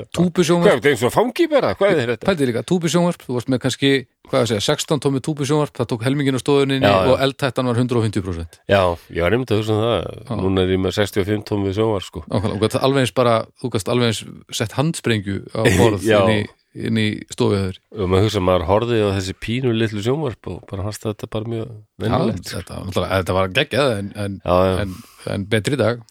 Túpusjónvarp, 0.14 0.70
hvað, 0.70 0.82
það 0.84 0.88
er 0.88 0.93
eins 0.93 1.04
og 1.08 1.14
fangi 1.14 1.47
bara, 1.49 1.72
hvað 1.80 2.01
er 2.04 2.12
þetta? 2.14 2.28
pældi 2.30 2.47
líka, 2.49 2.64
túpusjónvarp 2.70 3.24
þú 3.26 3.38
varst 3.38 3.49
með 3.49 3.62
kannski, 3.66 3.91
segja, 4.30 4.60
16 4.62 5.01
tómi 5.04 5.22
túpusjónvarp 5.26 5.74
það 5.80 5.89
tók 5.93 6.06
helmingin 6.06 6.38
á 6.38 6.41
já. 6.86 6.93
og 7.10 7.24
eldtættan 7.26 7.70
var 7.72 7.80
150% 7.82 8.60
já, 8.70 8.82
ég 9.10 9.22
var 9.26 9.34
einmitt 9.38 9.54
að 9.56 9.64
hugsa 9.64 9.74
um 9.74 9.82
það. 9.82 10.43
Núna 10.43 10.66
er 10.68 10.76
ég 10.76 10.84
með 10.86 10.97
65 10.99 11.47
tómið 11.49 11.78
sjónvar 11.80 12.06
sko. 12.06 12.24
Alveg 12.30 13.08
eins 13.08 13.16
bara, 13.18 13.36
þú 13.62 13.74
gast 13.74 13.89
alveg 13.89 14.12
eins 14.14 14.22
sett 14.54 14.78
handsprengju 14.78 15.39
á 15.58 15.62
borð 15.80 16.06
inn 16.06 16.34
í, 16.36 16.39
inn 16.74 16.97
í 16.97 17.07
stofuður 17.34 17.78
og 17.93 18.09
maður 18.09 18.28
hugsa, 18.28 18.43
maður 18.43 18.65
horfði 18.69 19.01
á 19.05 19.09
þessi 19.17 19.36
pínu 19.45 19.74
litlu 19.76 20.01
sjónvarp 20.05 20.49
og 20.49 20.63
bara 20.69 20.88
hans 20.88 21.01
þetta 21.03 21.30
bara 21.34 21.51
mjög 21.53 21.76
venjulegt. 22.01 22.49
Þetta, 22.49 22.80
náttúrulega, 22.88 23.19
þetta 23.21 23.38
var 23.38 23.53
geggjað 23.59 23.93
en, 23.99 24.09
en, 24.24 24.39
en, 24.47 24.97
en 25.36 25.45
betri 25.51 25.80
dag. 25.80 26.01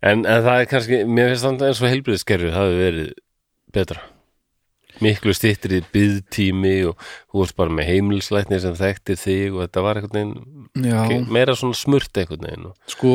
En, 0.00 0.22
en 0.24 0.46
það 0.46 0.54
er 0.54 0.70
kannski, 0.70 1.02
mér 1.04 1.32
finnst 1.32 1.46
þannig 1.48 1.66
eins 1.66 1.82
og 1.82 1.92
heilbriðskerfið 1.92 2.56
hafi 2.56 2.80
verið 2.80 3.12
betra. 3.74 4.06
Miklu 5.00 5.32
stýttir 5.32 5.78
í 5.78 5.80
byðtími 5.94 6.74
og 6.90 7.04
þú 7.30 7.40
varst 7.40 7.56
bara 7.56 7.72
með 7.72 7.88
heimilslækni 7.88 8.58
sem 8.60 8.76
þekkti 8.76 9.16
þig 9.16 9.54
og 9.54 9.62
þetta 9.64 9.84
var 9.86 10.00
einhvern 10.00 10.34
veginn 10.76 11.28
meira 11.32 11.56
svona 11.56 11.78
smurt 11.78 12.20
einhvern 12.20 12.44
veginn 12.44 12.66
sko, 12.90 13.14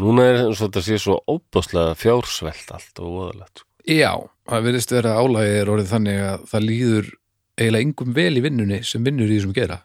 núna 0.00 0.24
er 0.30 0.40
þetta 0.56 0.84
svo 0.86 1.18
óbáslega 1.28 1.96
fjársvelt 2.00 2.72
allt 2.72 3.02
og 3.02 3.12
voðalegt 3.18 3.60
sko. 3.60 3.65
Já 3.86 4.12
það 4.46 4.66
virðist 4.68 4.94
vera 4.94 5.16
álægið 5.18 5.60
er 5.60 5.72
orðið 5.74 5.92
þannig 5.92 6.24
að 6.26 6.48
það 6.52 6.66
líður 6.70 7.12
eiginlega 7.56 7.86
engum 7.86 8.16
vel 8.16 8.32
í 8.36 8.42
vinnunni 8.44 8.80
sem 8.84 9.04
vinnur 9.06 9.30
í 9.30 9.38
þessum 9.38 9.54
gera 9.56 9.80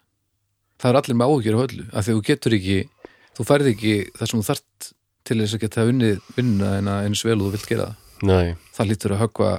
það 0.81 0.89
er 0.91 0.99
allir 1.01 1.19
með 1.19 1.31
áhugjur 1.31 1.57
á 1.57 1.63
öllu 1.65 1.85
af 1.91 2.05
því 2.05 2.13
að 2.13 2.17
þú 2.17 2.25
getur 2.29 2.57
ekki, 2.57 2.77
þú 3.37 3.47
færð 3.47 3.71
ekki 3.71 3.95
það 4.17 4.31
sem 4.31 4.41
þú 4.41 4.47
þarft 4.49 4.91
til 5.27 5.37
þess 5.41 5.55
að 5.55 5.63
geta 5.65 5.87
unnið 5.87 6.29
vinnuna 6.37 6.71
en 6.79 6.89
að 6.91 7.07
eins 7.07 7.23
vel 7.25 7.37
og 7.37 7.43
þú 7.45 7.51
vilt 7.55 7.69
gera 7.69 7.89
það. 7.89 8.07
Nei, 8.21 8.55
það 8.75 8.89
lítur 8.91 9.15
að 9.15 9.21
höggva 9.23 9.51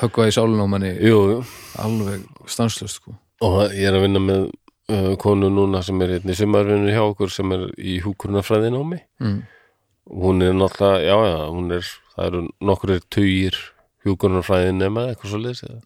höggva 0.00 0.26
í 0.30 0.34
sálun 0.34 0.62
á 0.62 0.66
manni 0.70 0.90
jú, 0.96 1.20
jú. 1.34 1.38
alveg 1.82 2.26
stanslöst 2.50 3.00
sko. 3.00 3.14
Og 3.46 3.62
ég 3.74 3.88
er 3.88 3.96
að 3.96 4.04
vinna 4.06 4.22
með 4.22 4.44
uh, 4.92 5.14
konu 5.20 5.50
núna 5.52 5.82
sem 5.86 5.98
er 6.04 6.18
einnig 6.18 6.38
sumarvinnu 6.38 6.92
hjá 6.92 7.02
okkur 7.04 7.32
sem 7.34 7.56
er 7.56 7.66
í 7.78 7.98
húkurnafræðin 8.04 8.78
á 8.78 8.82
mig 8.86 9.02
mm. 9.22 9.40
hún 10.22 10.46
er 10.46 10.54
náttúrulega, 10.56 11.02
já, 11.06 11.16
já, 11.30 11.38
hún 11.50 11.74
er 11.78 11.92
það 12.20 12.28
eru 12.28 12.42
nokkur 12.70 12.94
tugir 13.12 13.56
hjúkurnafræðin 14.04 14.80
nema 14.80 15.08
eitthvað 15.10 15.32
svo 15.32 15.40
sagði 15.40 15.80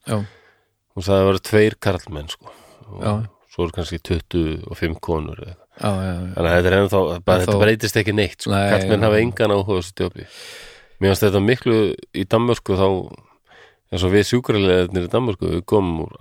að 0.95 1.07
það 1.09 1.28
var 1.30 1.41
tveir 1.49 1.78
karlmenn 1.82 2.30
sko. 2.30 2.53
Og 2.95 3.01
Já. 3.03 3.12
svo 3.55 3.66
er 3.66 3.74
kannski 3.74 3.99
25 4.03 5.01
konur 5.03 5.41
já, 5.41 5.55
já, 5.80 5.91
já. 5.91 6.14
þannig 6.37 6.51
að 6.51 6.55
þetta 6.55 6.70
er 6.70 6.76
ennþá, 6.78 7.01
þetta 7.30 7.59
breytist 7.62 7.99
ekki 7.99 8.14
neitt 8.14 8.45
sko. 8.45 8.55
Karlmenn 8.55 9.07
hafa 9.09 9.22
engan 9.22 9.55
áhuga 9.57 9.80
þessu 9.80 9.97
djópi 10.03 10.28
mér 11.01 11.12
finnst 11.12 11.24
þetta 11.26 11.43
miklu 11.43 11.78
í 12.14 12.26
Danmörku 12.30 12.76
þá 12.78 12.89
eins 13.95 14.05
og 14.07 14.12
við 14.14 14.28
sjúkrarlegarnir 14.30 15.09
í 15.09 15.11
Danmörku 15.12 15.51
við 15.57 15.64
komum 15.70 16.05
úr 16.07 16.14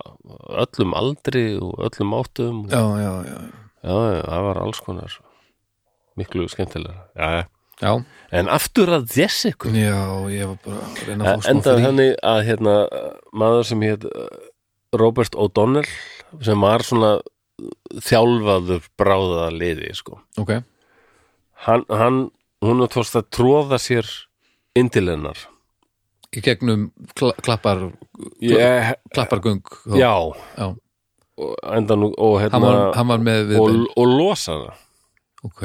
öllum 0.64 0.96
aldri 0.98 1.44
og 1.58 1.78
öllum 1.88 2.16
áttum. 2.18 2.64
Og, 2.68 2.74
já, 2.74 2.82
já, 3.04 3.14
já, 3.28 3.38
já, 3.84 3.94
já, 3.94 4.22
það 4.28 4.48
var 4.48 4.62
alls 4.64 4.82
konar 4.84 5.20
miklu 6.20 6.46
skemmtilega 6.52 7.08
já, 7.18 7.46
já. 7.82 7.94
En 8.34 8.50
aftur 8.52 8.92
að 8.98 9.14
Jessica 9.18 9.72
já 9.74 10.00
ég 10.34 10.50
var 10.50 10.60
bara 10.66 10.82
að 10.88 11.04
reyna 11.08 11.24
að 11.24 11.38
fá 11.38 11.48
smá 11.48 11.62
frí. 11.68 11.86
þannig 11.86 12.12
að 12.34 12.42
hérna, 12.50 12.76
maður 13.44 13.70
sem 13.70 13.86
hétt 13.86 14.08
Robert 14.94 15.38
O'Donnell 15.40 15.90
sem 16.44 16.66
var 16.66 16.86
svona 16.86 17.16
þjálfaður 18.04 18.88
bráða 19.00 19.50
liði 19.54 19.94
sko. 19.98 20.20
ok, 20.42 20.56
hann, 21.68 21.86
hann 21.90 22.24
hún 22.64 22.84
er 22.86 22.92
tókst 22.92 23.18
að 23.20 23.30
tróða 23.36 23.80
sér 23.82 24.08
inn 24.78 24.90
til 24.94 25.06
hennar. 25.12 25.38
Í 26.34 26.42
gegnum 26.42 26.88
kla 27.14 27.34
klappar 27.46 27.92
ég, 28.42 28.96
klappargöng 29.14 29.62
þá. 29.62 29.98
já, 30.00 30.14
já. 30.58 30.66
og, 31.38 31.52
endan, 31.76 32.08
og 32.10 32.40
hérna 32.42 32.58
Hann, 32.58 32.66
var, 32.66 32.96
hann 32.98 33.12
var 33.12 33.60
og, 33.60 33.84
og 33.94 34.08
losa 34.10 34.56
hana 34.56 34.74
ok, 35.46 35.64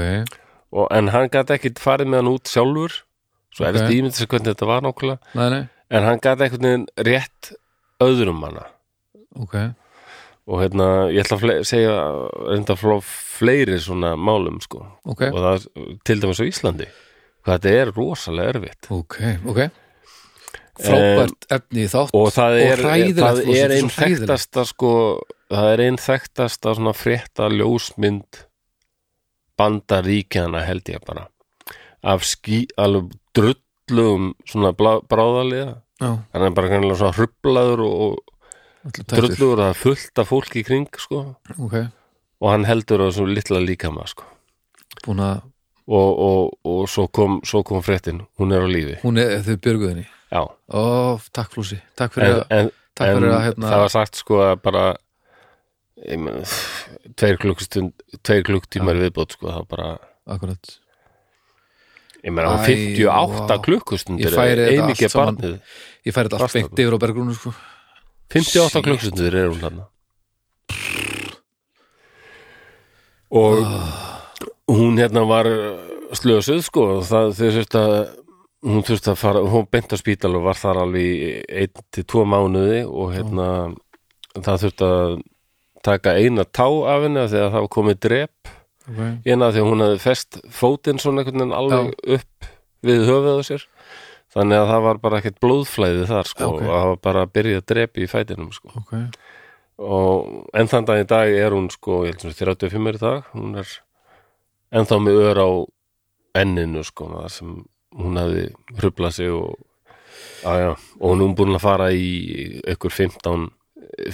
og, 0.72 0.86
en 0.94 1.08
hann 1.14 1.28
gæti 1.32 1.56
ekkit 1.56 1.78
farið 1.82 2.10
með 2.12 2.22
hann 2.22 2.32
út 2.34 2.50
sjálfur. 2.52 2.96
Svo 3.54 3.64
er 3.64 3.72
Ok. 3.72 3.78
þetta 3.80 3.96
ímyndið 3.96 4.18
sér 4.20 4.30
hvernig 4.32 4.52
þetta 4.54 4.66
var 4.68 4.82
nákvæmlega. 4.84 5.18
Nei, 5.34 5.48
nei, 5.50 5.62
en 5.90 6.02
hann 6.08 6.20
gæti 6.20 6.46
ekkert 6.48 6.64
neginn 6.66 6.86
rétt 7.08 7.52
öðrum 8.04 8.42
hana. 8.44 8.66
Ok. 9.38 9.54
Og 10.48 10.62
hérna, 10.62 10.86
ég 11.12 11.26
ætla 11.26 11.36
að 11.36 11.64
segja 11.68 11.96
reynda 12.48 12.76
frá 12.80 12.94
fleiri 13.04 13.76
svona 13.84 14.14
málum 14.16 14.60
sko, 14.64 14.80
ok, 15.04 15.26
og 15.28 15.42
það 15.44 15.52
er 15.58 15.98
til 16.08 16.20
dæmis 16.22 16.40
á 16.40 16.44
Íslandi 16.48 16.86
hvað 17.44 17.58
þetta 17.58 17.74
er 17.82 17.90
rosalega 17.92 18.54
erfitt. 18.54 18.88
Ok, 18.90 19.18
ok. 19.44 19.60
Frábært 20.78 21.48
efni 21.50 21.84
í 21.84 21.90
þátt 21.90 22.14
og 22.14 22.28
það 22.32 22.56
er, 22.62 22.82
er 22.86 23.72
einn 23.76 23.90
þekktasta 23.90 24.62
sko, 24.70 24.90
það 25.50 25.70
er 25.74 25.82
einn 25.88 25.98
þekktasta 25.98 26.74
svona 26.78 26.92
frétta 26.94 27.48
ljósmynd 27.50 28.44
bandaríkjana 29.58 30.62
held 30.66 30.88
ég 30.92 31.04
bara. 31.06 31.26
Af 32.06 32.24
skí, 32.26 32.64
alveg 32.78 33.12
drullum 33.36 34.32
svona 34.46 34.72
bráðaliða 34.78 35.80
hann 35.98 36.44
er 36.46 36.54
bara 36.54 36.70
kannilega 36.70 36.98
svona 37.00 37.16
hrublaður 37.16 37.82
og, 37.84 38.18
og 38.86 38.98
það 38.98 39.64
er 39.68 39.78
fullt 39.78 40.20
af 40.22 40.28
fólki 40.30 40.62
í 40.62 40.66
kring 40.66 40.86
sko, 41.02 41.24
ok, 41.58 41.74
og 42.38 42.52
hann 42.52 42.66
heldur 42.68 43.02
á 43.02 43.08
svona 43.10 43.34
litla 43.34 43.62
líkama 43.64 44.06
sko. 44.06 44.28
að 45.08 45.42
og, 45.88 46.20
og, 46.20 46.54
og 46.68 46.80
svo 46.92 47.06
kom, 47.08 47.40
kom 47.64 47.80
fréttin. 47.80 48.20
Hún 48.38 48.52
er 48.52 48.60
á 48.60 48.68
lífi. 48.68 48.98
Hún 49.00 49.16
er, 49.18 49.38
þau 49.40 49.56
björguðinni 49.56 50.04
já, 50.28 50.42
ó, 50.68 50.82
takk 51.32 51.52
Flúsi, 51.54 51.78
takk 51.96 52.12
fyrir 52.14 52.28
en, 52.28 52.40
að 52.42 52.56
en, 52.58 52.70
takk 52.94 53.08
en 53.08 53.18
fyrir 53.18 53.32
að, 53.32 53.44
hérna- 53.46 53.70
það 53.72 53.84
var 53.84 53.94
sagt 53.94 54.20
sko 54.20 54.40
að 54.44 54.54
bara 54.66 54.82
meina, 56.20 56.42
tveir 57.18 57.38
klukkstund 57.42 57.92
tveir 58.24 58.44
klukktímar 58.46 58.98
viðbót 59.00 59.34
sko, 59.36 59.50
það 59.50 59.66
bara 59.72 59.88
akkurat, 60.28 60.72
ég 62.22 62.34
meina, 62.34 62.54
Æ, 62.62 62.66
58 62.68 63.48
vá. 63.50 63.58
klukkustundir 63.64 64.34
saman. 65.12 65.38
barnið. 65.40 65.58
Ég 66.06 66.14
færi 66.16 66.28
þetta 66.30 66.40
allt 66.46 66.56
beint 66.58 66.82
yfir 66.84 66.96
á 66.96 66.98
bergrúnu 67.04 67.34
sko. 67.36 67.54
58 68.34 68.70
Shit. 68.74 68.84
klukkustundir 68.84 69.34
er 69.42 69.48
hún 69.50 69.62
þarna. 69.62 69.88
Og 73.30 73.64
hún 74.68 74.96
hérna 75.00 75.24
var 75.28 75.48
slösuð 76.16 76.62
sko 76.64 76.84
það 77.04 77.34
þau 77.36 77.50
þurft 77.52 77.76
að 77.76 77.94
hún 78.68 78.84
þurft 78.86 79.08
að 79.12 79.18
fara, 79.20 79.42
hún 79.44 79.66
beint 79.70 79.92
á 79.92 79.96
spítal 80.00 80.32
og 80.38 80.46
var 80.48 80.56
þar 80.58 80.80
alveg 80.82 81.04
í 81.04 81.28
einn 81.62 81.84
til 81.94 82.04
tvo 82.08 82.24
mánuði 82.28 82.80
og 82.88 83.12
hérna 83.14 83.48
það 84.38 84.64
þurft 84.64 84.84
að 84.86 85.18
taka 85.84 86.14
eina 86.18 86.44
tá 86.44 86.66
af 86.66 87.04
henni 87.04 87.20
að 87.22 87.34
það 87.36 87.56
var 87.58 87.68
komið 87.78 88.00
drep. 88.06 88.54
Okay. 88.88 89.18
eina 89.28 89.50
því 89.52 89.60
að 89.60 89.66
hún 89.68 89.82
hafði 89.84 89.98
fest 90.00 90.38
fótinn 90.48 91.00
svona 91.02 91.20
einhvern 91.20 91.42
veginn 91.42 91.56
alveg 91.58 91.90
upp 92.16 92.46
við 92.88 93.02
höfuð 93.04 93.34
á 93.36 93.44
sér. 93.44 93.64
Þannig 94.32 94.60
að 94.62 94.70
það 94.70 94.84
var 94.86 95.00
bara 95.02 95.18
ekkert 95.20 95.40
blóðflæði 95.44 96.06
þar 96.08 96.30
sko 96.30 96.46
Ok. 96.48 96.54
og 96.62 96.68
það 96.68 96.86
var 96.88 97.02
bara 97.04 97.24
að 97.26 97.34
byrja 97.36 97.60
að 97.60 97.66
drepi 97.72 98.04
í 98.04 98.08
fætinum 98.08 98.48
sko. 98.56 98.72
Ok, 98.80 98.94
og 99.78 100.48
enn 100.56 100.68
þann 100.72 100.88
dag 100.88 101.02
í 101.02 101.06
dag 101.08 101.32
er 101.36 101.54
hún 101.56 101.68
sko, 101.72 102.02
ég 102.06 102.16
held 102.16 102.24
sem 102.24 102.34
35 102.36 102.88
er 102.90 102.98
í 102.98 103.02
dag 103.02 103.28
hún 103.34 103.54
er 103.60 103.74
ennþá 104.72 104.98
með 105.04 105.20
ör 105.28 105.40
á 105.44 105.48
enninu 106.42 106.84
sko 106.84 107.08
sem 107.32 107.54
hún 107.96 108.18
hafði 108.20 108.48
hrublað 108.78 109.16
sig 109.16 109.32
og, 109.32 109.54
að, 110.44 110.58
já, 110.64 110.70
og 111.00 111.12
hún 111.12 111.24
er 111.24 111.36
búin 111.38 111.56
að 111.56 111.64
fara 111.64 111.88
í 111.92 112.08
ykkur 112.68 112.94
15 112.94 113.48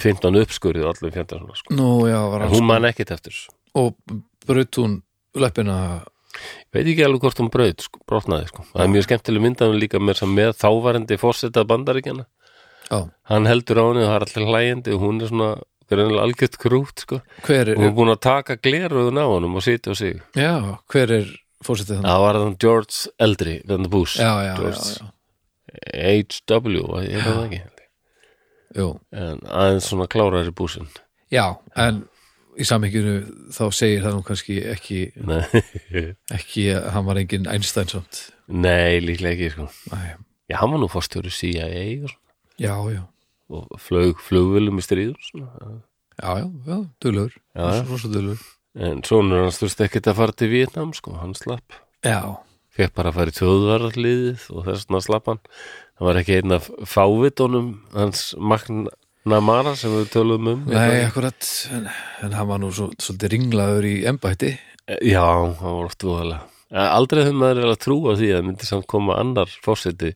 15 0.01 0.39
uppskurið 0.41 0.87
og 0.87 0.95
allir 0.95 1.13
fjönda 1.15 1.39
svona 1.39 1.59
sko. 1.59 1.75
nú 1.75 1.89
já, 2.09 2.19
var 2.31 2.45
en 2.45 2.53
hún 2.53 2.67
man 2.67 2.87
ekkert 2.89 3.13
eftir 3.15 3.37
og 3.75 3.95
braut 4.47 4.81
hún 4.81 5.01
löppina? 5.35 5.77
Ég 6.35 6.75
veit 6.75 6.89
ekki 6.91 7.05
alveg 7.05 7.23
hvort 7.23 7.39
hún 7.39 7.51
braut, 7.51 7.83
sko, 7.85 8.01
brotnaði 8.07 8.49
sko. 8.51 8.65
það 8.73 8.83
er 8.85 8.91
mjög 8.95 9.07
skemmtileg 9.07 9.45
myndaðum 9.45 9.79
líka 9.79 10.01
með, 10.03 10.25
með 10.31 10.51
þávarandi 10.59 11.19
fórsetað 11.21 11.69
bandaríkjana 11.71 12.25
já, 12.89 12.99
hann 13.31 13.49
heldur 13.49 13.81
á 13.81 13.85
henni 13.85 14.03
og 14.03 14.11
það 14.11 14.17
er 14.17 14.27
allir 14.27 14.51
hlæjandi 14.51 14.95
og 14.95 15.05
hún 15.05 15.21
er 15.21 15.31
svona 15.31 15.55
algjört 16.25 16.57
krút 16.57 17.05
sko. 17.05 17.21
hver 17.45 17.75
og 17.75 17.79
hún 17.79 17.85
er 17.85 17.91
er 17.91 17.97
búin 17.97 18.13
að 18.13 18.21
taka 18.25 18.57
gleröðun 18.57 19.21
á 19.21 19.25
honum 19.29 19.55
og 19.55 19.63
sitja 19.63 19.93
á 19.93 19.95
sig. 19.95 20.21
Já, 20.33 20.81
hver 20.89 21.11
er 21.13 21.27
fórsetið 21.65 21.99
þannig 21.99 22.09
það 22.09 22.23
var 22.25 22.39
þann 22.41 22.57
George 22.63 22.95
já, 24.19 24.25
já, 24.25 24.33
já, 24.45 24.55
George 24.59 24.89
já, 24.95 25.05
H.W. 25.93 26.83
ég 27.05 27.15
veit 27.15 27.25
það 27.25 27.45
ekki 27.45 27.61
jú. 28.75 28.89
En 29.15 29.41
aðeins 29.47 29.89
svona 29.89 30.07
klárari 30.11 30.53
búsin. 30.55 30.87
Já, 31.33 31.55
en 31.79 32.03
í 32.55 32.65
samhenginu 32.67 33.15
þá 33.55 33.63
segir 33.75 34.03
það 34.05 34.15
nú 34.15 34.23
kannski 34.27 34.59
ekki 34.71 34.99
ekki 36.37 36.67
að 36.75 36.87
hann 36.95 37.07
var 37.09 37.19
engin 37.21 37.49
Einstein 37.51 37.91
samt. 37.91 38.21
Nei 38.47 39.01
líklega 39.03 39.35
ekki 39.35 39.51
sko. 39.55 39.67
Já, 40.45 40.59
hann 40.61 40.75
var 40.75 40.81
nú 40.83 40.89
fórstjóri 40.91 41.33
CIA 41.33 42.05
og, 42.05 42.15
já, 42.61 42.75
já, 42.93 43.03
og 43.49 43.79
flög, 43.81 44.21
flugvölum 44.23 44.79
í 44.79 44.85
stríður 44.85 45.17
svona. 45.25 45.79
já, 46.21 46.29
já, 46.39 46.47
já, 46.69 46.77
já. 47.57 47.69
rosa 47.89 48.11
dullur 48.11 48.43
en 48.75 49.01
sonur 49.07 49.45
hans 49.45 49.59
þurfti 49.61 49.87
ekkert 49.87 50.11
að 50.11 50.19
fara 50.19 50.35
til 50.35 50.51
Vietnam 50.51 50.91
sko, 50.95 51.15
hann 51.21 51.33
slapp. 51.37 51.77
Já, 52.05 52.35
fekk 52.75 52.95
bara 52.97 53.11
að 53.11 53.19
fara 53.19 53.31
í 53.31 53.37
tjóðvarliðið 53.39 54.47
og 54.51 54.65
þess 54.67 54.87
vegna 54.87 55.01
slapp 55.05 55.31
hann 55.31 55.43
það 55.95 56.07
var 56.09 56.21
ekki 56.21 56.37
einn 56.39 56.55
af 56.57 56.69
fávitunum 56.91 57.71
hans 57.95 58.23
McNamara 58.37 59.75
sem 59.79 59.93
við 59.95 60.11
töluðum 60.15 60.51
um 60.53 60.63
nei, 60.71 61.03
akkurat. 61.05 61.51
En, 61.75 61.89
en 62.25 62.37
hann 62.37 62.49
var 62.51 62.63
nú 62.63 62.71
svo, 62.75 62.91
svolítið 63.01 63.35
ringlaður 63.35 63.89
í 63.89 63.95
embætti. 64.11 64.55
Já, 65.01 65.25
hann 65.25 65.59
var 65.59 65.89
oft 65.89 66.05
voðalega. 66.05 66.45
Aldrei 66.75 67.21
höfum 67.23 67.37
maður 67.39 67.61
eiginlega 67.61 67.83
trú 67.85 67.99
á 68.09 68.13
því 68.19 68.31
að 68.35 68.47
myndi 68.49 68.67
samt 68.67 68.87
koma 68.91 69.19
annar 69.21 69.51
fórseti 69.63 70.15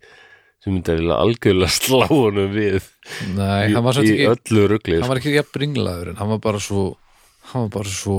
sem 0.59 0.73
myndi 0.73 0.91
eiginlega 0.91 1.19
algjörlega 1.23 1.71
slá 1.71 2.07
honum 2.09 2.49
við 2.51 2.81
nei, 3.37 3.69
í, 3.69 3.75
hann 3.75 3.85
var 3.85 3.95
samt 3.95 4.09
í 4.09 4.15
ekki 4.15 4.31
öllu 4.33 4.65
rugli 4.73 4.97
hann 4.99 5.11
var 5.11 5.21
ekki 5.21 5.35
jafn 5.37 5.61
ringlaður 5.63 6.11
en 6.11 6.19
hann 6.19 6.31
var 6.33 6.41
bara 6.43 6.59
svo 6.63 6.83
hann 7.53 7.65
var 7.65 7.71
bara 7.77 7.91
svo 7.93 8.17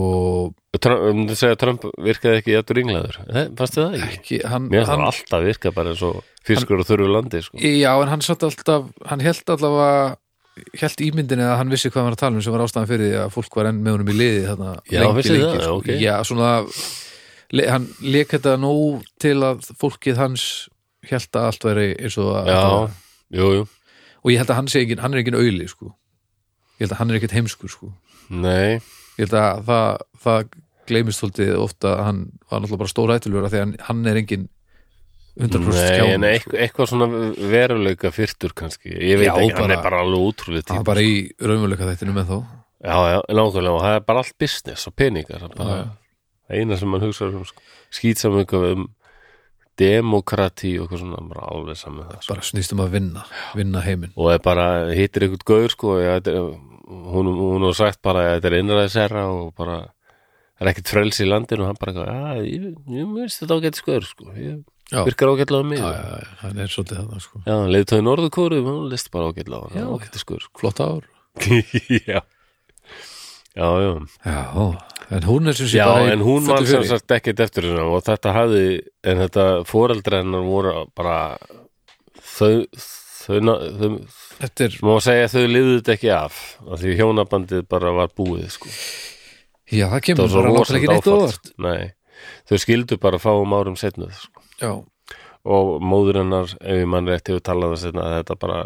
Trump, 0.80 1.02
um 1.10 1.16
myndi 1.20 1.34
segja 1.38 1.56
að 1.56 1.60
Trump 1.64 1.84
virkaði 2.06 2.40
ekki 2.40 2.52
jættur 2.54 2.78
ringlaður, 2.78 3.16
fannst 3.58 3.76
þið 3.76 3.82
það 3.84 3.94
ekki? 3.98 4.16
ekki, 4.20 4.38
hann, 4.52 4.68
Mér 4.70 4.84
hann 4.86 4.92
hann 5.00 5.06
alltaf 5.10 5.44
virka 5.44 5.72
bara 5.74 5.92
eins 5.94 6.02
og 6.06 6.20
fiskur 6.46 6.80
og 6.82 6.86
þurfu 6.88 7.08
landi 7.10 7.40
sko. 7.44 7.58
já, 7.60 7.90
en 8.02 8.12
hann 8.12 8.22
satt 8.26 8.44
alltaf 8.46 8.86
hann 9.10 9.24
held 9.24 9.52
allavega 9.56 10.16
held 10.80 11.02
ímyndinni 11.06 11.44
að 11.46 11.56
hann 11.60 11.70
vissi 11.72 11.90
hvað 11.90 12.02
hann 12.02 12.08
var 12.10 12.16
að 12.18 12.22
tala 12.24 12.36
um 12.38 12.44
sem 12.44 12.54
var 12.54 12.64
ástæðan 12.66 12.88
fyrir 12.90 13.06
því 13.10 13.18
að 13.24 13.30
fólk 13.36 13.56
var 13.60 13.68
enn 13.70 13.78
með 13.84 13.94
honum 13.96 14.10
í 14.12 14.16
liði 14.18 14.42
þarna 14.48 14.72
Já, 14.92 15.04
vissi 15.16 15.36
það, 15.40 15.60
sko. 15.64 15.76
ok. 15.80 15.90
já, 16.02 16.14
svona 16.28 16.50
le, 17.56 17.66
hann 17.70 17.86
leik 18.04 18.34
þetta 18.34 18.56
nóg 18.60 19.04
til 19.22 19.36
að 19.46 19.68
fólkið 19.80 20.20
hans 20.20 20.46
held 21.10 21.38
að 21.40 21.46
allt 21.50 21.64
væri 21.70 21.86
eins 21.96 22.18
og 22.20 22.32
að 22.42 22.50
já, 22.52 22.62
jú, 23.40 23.50
jú 23.60 23.66
og 24.20 24.32
ég 24.34 24.42
held 24.42 24.52
að 24.52 24.58
hann 24.60 24.68
sé 24.68 24.82
ekki, 24.84 24.98
hann 25.00 25.14
er 25.16 25.22
ekki 25.22 25.32
auðli 25.38 25.68
sko. 25.70 25.94
ég 26.76 26.84
held 26.84 26.92
að 26.92 26.98
hann 27.00 27.10
er 27.14 27.16
ekkert 27.20 27.36
heimskur 27.38 27.72
sko. 27.72 27.88
Nei, 28.30 28.80
ég 29.20 29.26
held 29.28 29.36
að 29.40 29.60
það, 29.68 30.04
það 30.24 30.48
gleymist 30.90 31.22
svolítið 31.22 31.52
ofta 31.60 31.92
að 31.94 32.00
hann 32.08 32.22
var 32.50 32.62
náttúrulega 32.64 32.80
bara 32.82 32.92
stóra 32.94 33.18
ætulur 33.20 33.46
því 33.46 33.60
að 33.60 33.64
hann, 33.66 33.76
hann 33.90 34.00
er 34.10 34.20
engin 34.22 34.48
100% 35.40 35.68
Nei, 35.70 35.84
skjáð 35.86 36.08
en 36.16 36.24
eitthvað, 36.26 36.56
eitthvað 36.64 36.88
svona 36.90 37.06
veruleika 37.52 38.10
fyrtur 38.12 38.52
kannski, 38.58 38.90
ég 38.98 39.20
veit 39.20 39.28
Já, 39.28 39.34
ekki, 39.36 39.52
hann 39.54 39.62
bara- 39.62 39.76
er 39.78 39.84
bara 39.86 40.00
alveg 40.02 40.24
útrúlega 40.32 40.64
það 40.64 40.72
tíma 40.72 40.80
var 40.82 40.88
bara 40.90 41.04
í 41.06 41.14
raunveruleika 41.38 41.86
þættinu 41.92 42.16
með 42.16 42.32
þó 42.32 42.38
Já, 42.80 42.96
já, 43.12 43.18
nákvæmlega, 43.36 43.74
og 43.76 43.82
það 43.84 43.94
er 43.98 44.04
bara 44.08 44.22
allt 44.24 44.36
business 44.40 44.88
og 44.88 44.94
peningar, 44.96 45.42
það 45.54 45.72
er 45.76 46.60
eina 46.60 46.78
sem 46.80 46.88
mann 46.90 47.04
hugsa 47.04 47.28
um, 47.28 47.44
sko. 47.46 47.62
skýtsam 47.94 48.38
eitthvað 48.40 48.66
um 48.74 48.86
demokrati 49.80 50.74
og 50.78 50.86
eitthvað 50.88 51.02
svona, 51.04 51.20
bara 51.30 51.46
alveg 51.54 51.78
saman 51.78 52.08
það, 52.08 52.22
sko. 52.24 52.34
bara 52.34 52.46
snýst 52.50 52.74
um 52.74 52.82
að 52.84 52.94
vinna, 52.96 53.22
vinna 53.56 53.82
heiminn. 53.84 54.12
Og 54.16 54.32
er 54.34 54.40
bara, 54.44 54.66
hittir 54.96 55.24
eitthvað 55.26 55.44
gaur, 55.52 55.68
sko, 55.72 55.94
já, 56.02 56.10
þetta 56.18 56.34
er, 56.36 56.48
hún, 56.90 57.30
hún 57.38 57.64
har 57.68 57.76
sagt 57.78 58.00
bara 58.04 58.26
að 58.26 58.34
þetta 58.36 58.50
er 58.50 58.58
innræðisherra 58.60 59.24
og 59.30 59.54
bara 59.58 59.78
það 59.86 60.66
er 60.66 60.72
ekkert 60.72 60.92
frelsi 60.94 61.24
í 61.24 61.30
landinu. 61.30 61.64
Og 61.64 61.70
hann 61.70 61.80
bara, 61.80 62.04
já, 62.10 62.42
ég, 62.44 62.66
ég 62.98 63.14
veist 63.16 63.42
þetta 63.42 63.58
ágætt 63.60 63.80
skoður, 63.80 64.08
sko, 64.10 64.28
ég 64.36 64.60
Já. 64.90 65.04
virkar 65.06 65.30
ágætlega 65.30 65.62
á 65.62 65.70
mig, 65.70 65.80
hann 66.42 66.58
er 66.58 66.70
svolítið 66.72 67.04
það 67.06 67.22
sko. 67.22 67.40
já 67.46 67.56
leiðtóði 67.70 68.02
norðurkóru, 68.08 68.56
hún 68.66 68.88
list 68.90 69.10
bara 69.14 69.30
ágætlega 69.30 69.62
á 69.62 69.66
hann, 69.70 69.90
ágætt 69.94 70.18
skoður, 70.18 70.46
sko. 70.48 70.62
flott 70.64 70.82
ár. 70.82 71.06
Já. 72.10 72.20
Já, 73.50 73.66
já, 73.82 73.90
já, 74.24 74.66
en 75.10 75.24
hún 75.26 75.50
er 75.50 75.56
sem 75.58 75.66
sé 75.66 75.80
bara 75.82 76.12
en 76.12 76.22
hún 76.22 76.44
var 76.46 76.62
sem 76.66 76.84
sagt 76.86 77.10
ekkert 77.16 77.40
eftir 77.42 77.66
hennar 77.66 77.88
og 77.90 78.04
þetta 78.06 78.34
hafði, 78.34 78.66
en 79.02 79.22
þetta 79.24 79.46
foreldra 79.66 80.20
hennar 80.22 80.44
voru 80.46 80.74
bara 80.94 81.16
þau 82.22 82.66
þau, 83.30 83.54
þau, 83.80 84.50
er, 84.66 84.76
má 84.86 84.92
segja 85.04 85.28
að 85.28 85.34
þau 85.34 85.46
liðið 85.54 85.90
ekki 85.94 86.12
af 86.14 86.38
af 86.66 86.82
því 86.82 86.94
hjónabandið 87.00 87.64
bara 87.70 87.94
var 87.96 88.12
búið 88.16 88.46
sko. 88.56 88.70
já, 89.70 89.86
það 89.86 89.96
það 89.96 90.06
kemur 90.08 90.30
svo 90.30 90.42
bara 90.42 90.54
náttúrulega 90.54 90.80
ekki 90.80 90.92
neitt 90.94 91.10
óvart 91.14 91.52
Nei, 91.66 91.90
þau 92.50 92.62
skildu 92.64 93.00
bara 93.02 93.22
fáum 93.22 93.56
árum 93.56 93.78
setnuð 93.80 94.14
sko. 94.16 94.46
já, 94.60 94.72
og 95.56 95.74
móður 95.82 96.22
hennar 96.22 96.56
ef 96.60 96.80
ég 96.82 96.88
mann 96.90 97.10
rétt 97.10 97.32
hefur 97.32 97.44
talað 97.44 97.76
að 97.76 97.84
setna 97.86 98.08
að 98.08 98.16
þetta 98.20 98.40
bara 98.44 98.64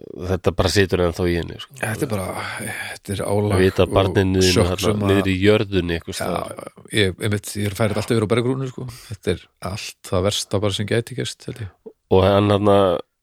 þetta 0.00 0.52
bara 0.56 0.70
situr 0.72 1.02
ennþá 1.04 1.26
í 1.28 1.34
henni 1.38 1.58
sko. 1.60 1.76
Þetta 1.80 2.06
er 2.06 2.10
bara, 2.10 2.44
þetta 2.60 3.12
er 3.14 3.22
álag 3.26 3.54
að 3.54 3.62
vita 3.64 3.86
barninu 3.90 4.42
að 4.64 4.86
niður 5.02 5.30
í 5.30 5.36
jörðunni 5.42 5.98
Já, 6.00 6.14
staðar. 6.20 6.72
ég, 6.94 7.14
einmitt, 7.20 7.52
ég 7.58 7.70
er 7.70 7.76
færið 7.78 8.00
alltaf 8.00 8.16
yfir 8.16 8.26
á 8.26 8.32
bergrúnu 8.32 8.70
sko. 8.70 8.86
Þetta 9.08 9.34
er 9.34 9.44
allt 9.70 10.10
það 10.10 10.26
versta 10.28 10.62
bara 10.64 10.76
sem 10.76 10.88
gæti 10.88 11.18
gæst 11.18 11.48
ég. 11.50 11.62
og 12.10 12.24
hann 12.26 12.54
hann 12.54 12.72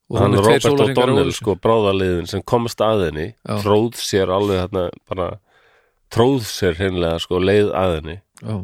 Og 0.07 0.21
hann 0.21 0.37
er 0.37 0.45
Robert 0.45 0.69
O'Donnell 0.71 1.33
sko 1.35 1.57
bráðaliðin 1.59 2.29
sem 2.31 2.43
komst 2.47 2.79
að 2.83 3.09
henni 3.09 3.27
Já. 3.33 3.57
tróð 3.63 3.97
sér 3.99 4.31
alveg 4.31 4.61
þarna 4.63 4.85
bara 5.09 5.27
tróð 6.13 6.45
sér 6.47 6.77
hreinlega 6.79 7.19
sko 7.19 7.41
leið 7.43 7.73
að 7.75 7.95
henni. 7.97 8.17
Og, 8.47 8.63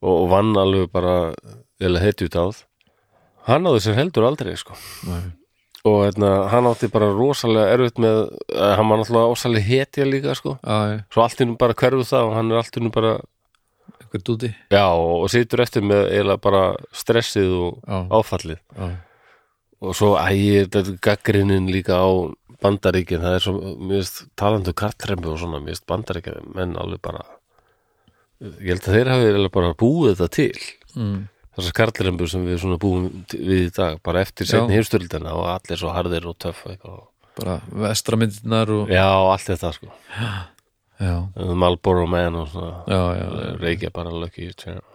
og 0.00 0.24
vann 0.32 0.56
alveg 0.56 0.88
bara 0.94 1.34
eða 1.82 2.00
hetjut 2.00 2.38
áð 2.40 2.62
hann 3.46 3.68
áður 3.68 3.82
sér 3.84 3.98
heldur 4.00 4.26
aldrei 4.26 4.56
sko. 4.58 4.76
Nei, 5.06 5.22
og 5.86 6.00
hérna, 6.02 6.32
hann 6.50 6.66
átti 6.70 6.90
bara 6.90 7.12
rosalega 7.14 7.76
erfitt 7.76 8.00
með, 8.02 8.24
uh, 8.50 8.72
hann 8.78 8.90
var 8.90 9.00
náttúrulega 9.02 9.32
ósalega 9.36 9.68
hetja 9.68 10.06
líka 10.08 10.34
sko, 10.38 10.56
já, 10.58 11.02
svo 11.14 11.24
allt 11.24 11.42
innum 11.44 11.58
bara 11.60 11.76
hverfu 11.78 12.06
það 12.08 12.30
og 12.30 12.36
hann 12.40 12.52
er 12.52 12.60
allt 12.62 12.78
innum 12.80 12.94
bara 12.94 13.16
einhver 14.00 14.24
dúti. 14.26 14.52
Já, 14.74 14.86
og 14.90 15.28
situr 15.32 15.62
eftir 15.62 15.86
með 15.86 16.10
eiginlega 16.10 16.42
bara 16.42 16.64
stressið 16.94 17.54
og 17.60 17.78
Já, 17.86 18.00
áfallið. 18.18 18.62
Já, 18.74 18.88
og 19.84 19.96
svo 19.96 20.14
ægir 20.20 20.68
þetta 20.72 20.96
gaggrinin 21.04 21.70
líka 21.72 21.98
á 22.00 22.08
bandaríkin, 22.62 23.22
það 23.22 23.36
er 23.36 23.44
svo 23.44 23.74
veist, 23.90 24.22
talandu 24.38 24.72
kartrembu 24.76 25.34
og 25.34 25.40
svona 25.42 25.60
mér 25.60 25.74
veist 25.74 25.86
bandaríkin, 25.88 26.52
menn 26.56 26.76
alveg 26.80 27.02
bara 27.04 27.24
ég 28.40 28.72
held 28.74 28.84
að 28.84 28.98
þeir 28.98 29.12
hafi 29.12 29.50
bara 29.52 29.74
búið 29.80 30.14
þetta 30.14 30.28
til. 30.36 30.64
Mm, 30.96 31.20
þessar 31.56 31.76
kartrembu 31.80 32.28
sem 32.28 32.48
við 32.48 32.60
svona 32.64 32.80
búum 32.80 33.06
við 33.32 33.66
í 33.66 33.70
dag, 33.76 34.00
bara 34.04 34.24
eftir 34.24 34.48
setni 34.48 34.76
heimstöldina 34.76 35.36
og 35.36 35.48
allir 35.52 35.80
svo 35.80 35.92
harðir 35.96 36.28
og 36.28 36.36
töff 36.40 36.64
og 36.72 37.06
bara 37.36 37.60
vestramyndirnar 37.68 38.72
og 38.72 38.92
já, 38.92 39.04
allt 39.04 39.48
þetta 39.52 39.72
sko. 39.76 39.92
Malboro 41.36 42.06
Man 42.08 42.38
og 42.40 42.46
svona. 42.48 43.56
Reykja 43.60 43.92
bara 43.92 44.12
Lucky 44.12 44.48
Charms 44.56 44.94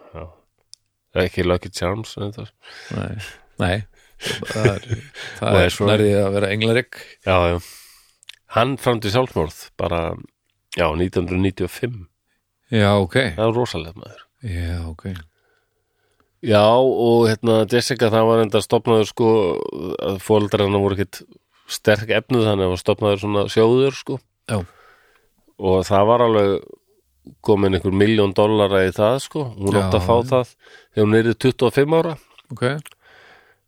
ekki 1.20 1.44
Lucky 1.44 1.68
Charms 1.68 2.14
nei, 2.16 3.08
nei 3.60 3.74
það 4.22 4.68
er, 4.72 4.86
það 5.40 5.56
er 5.58 5.64
er 5.66 5.74
svo- 5.76 5.88
nærði 5.90 6.10
að 6.22 6.32
vera 6.38 6.50
englarik 6.54 6.98
já, 7.26 7.36
já. 7.52 7.58
Hann 8.56 8.76
framdi 8.76 9.10
sjálfsmorð 9.12 9.58
bara, 9.80 10.00
já, 10.76 10.86
1995 10.92 12.06
Já, 12.72 12.88
ok, 13.04 13.16
það 13.36 13.46
er 13.50 13.56
rosalega 13.56 13.98
maður. 14.00 14.20
Já, 14.48 14.76
ok. 14.88 15.02
Já, 16.42 16.62
og 16.74 17.26
hérna 17.28 17.56
Jessica, 17.70 18.08
það 18.10 18.24
var 18.30 18.40
enda 18.42 18.62
stopnaður 18.64 19.08
sko, 19.10 19.26
að 20.08 20.16
fóldrarna 20.24 20.80
voru 20.82 20.96
ekkit 20.96 21.20
sterk 21.70 22.08
efnuð 22.16 22.46
þannig 22.48 22.64
að 22.64 22.64
það 22.64 22.72
var 22.72 22.80
stopnaður 22.82 23.20
svona 23.22 23.44
sjóður 23.52 23.98
sko. 23.98 24.16
Já, 24.50 24.56
og 25.62 25.84
það 25.86 26.08
var 26.08 26.24
alveg 26.26 26.56
komin 27.46 27.76
einhver 27.78 27.94
miljón 27.94 28.32
dollara 28.34 28.80
í 28.88 28.90
það 28.96 29.20
sko, 29.28 29.44
hún 29.60 29.76
Já. 29.76 29.84
átti 29.84 30.00
að 30.00 30.08
fá 30.08 30.16
það 30.32 30.54
þegar 30.96 31.06
hún 31.06 31.18
er 31.20 31.30
25 31.46 31.96
ára. 32.00 32.16
Ok 32.56 32.64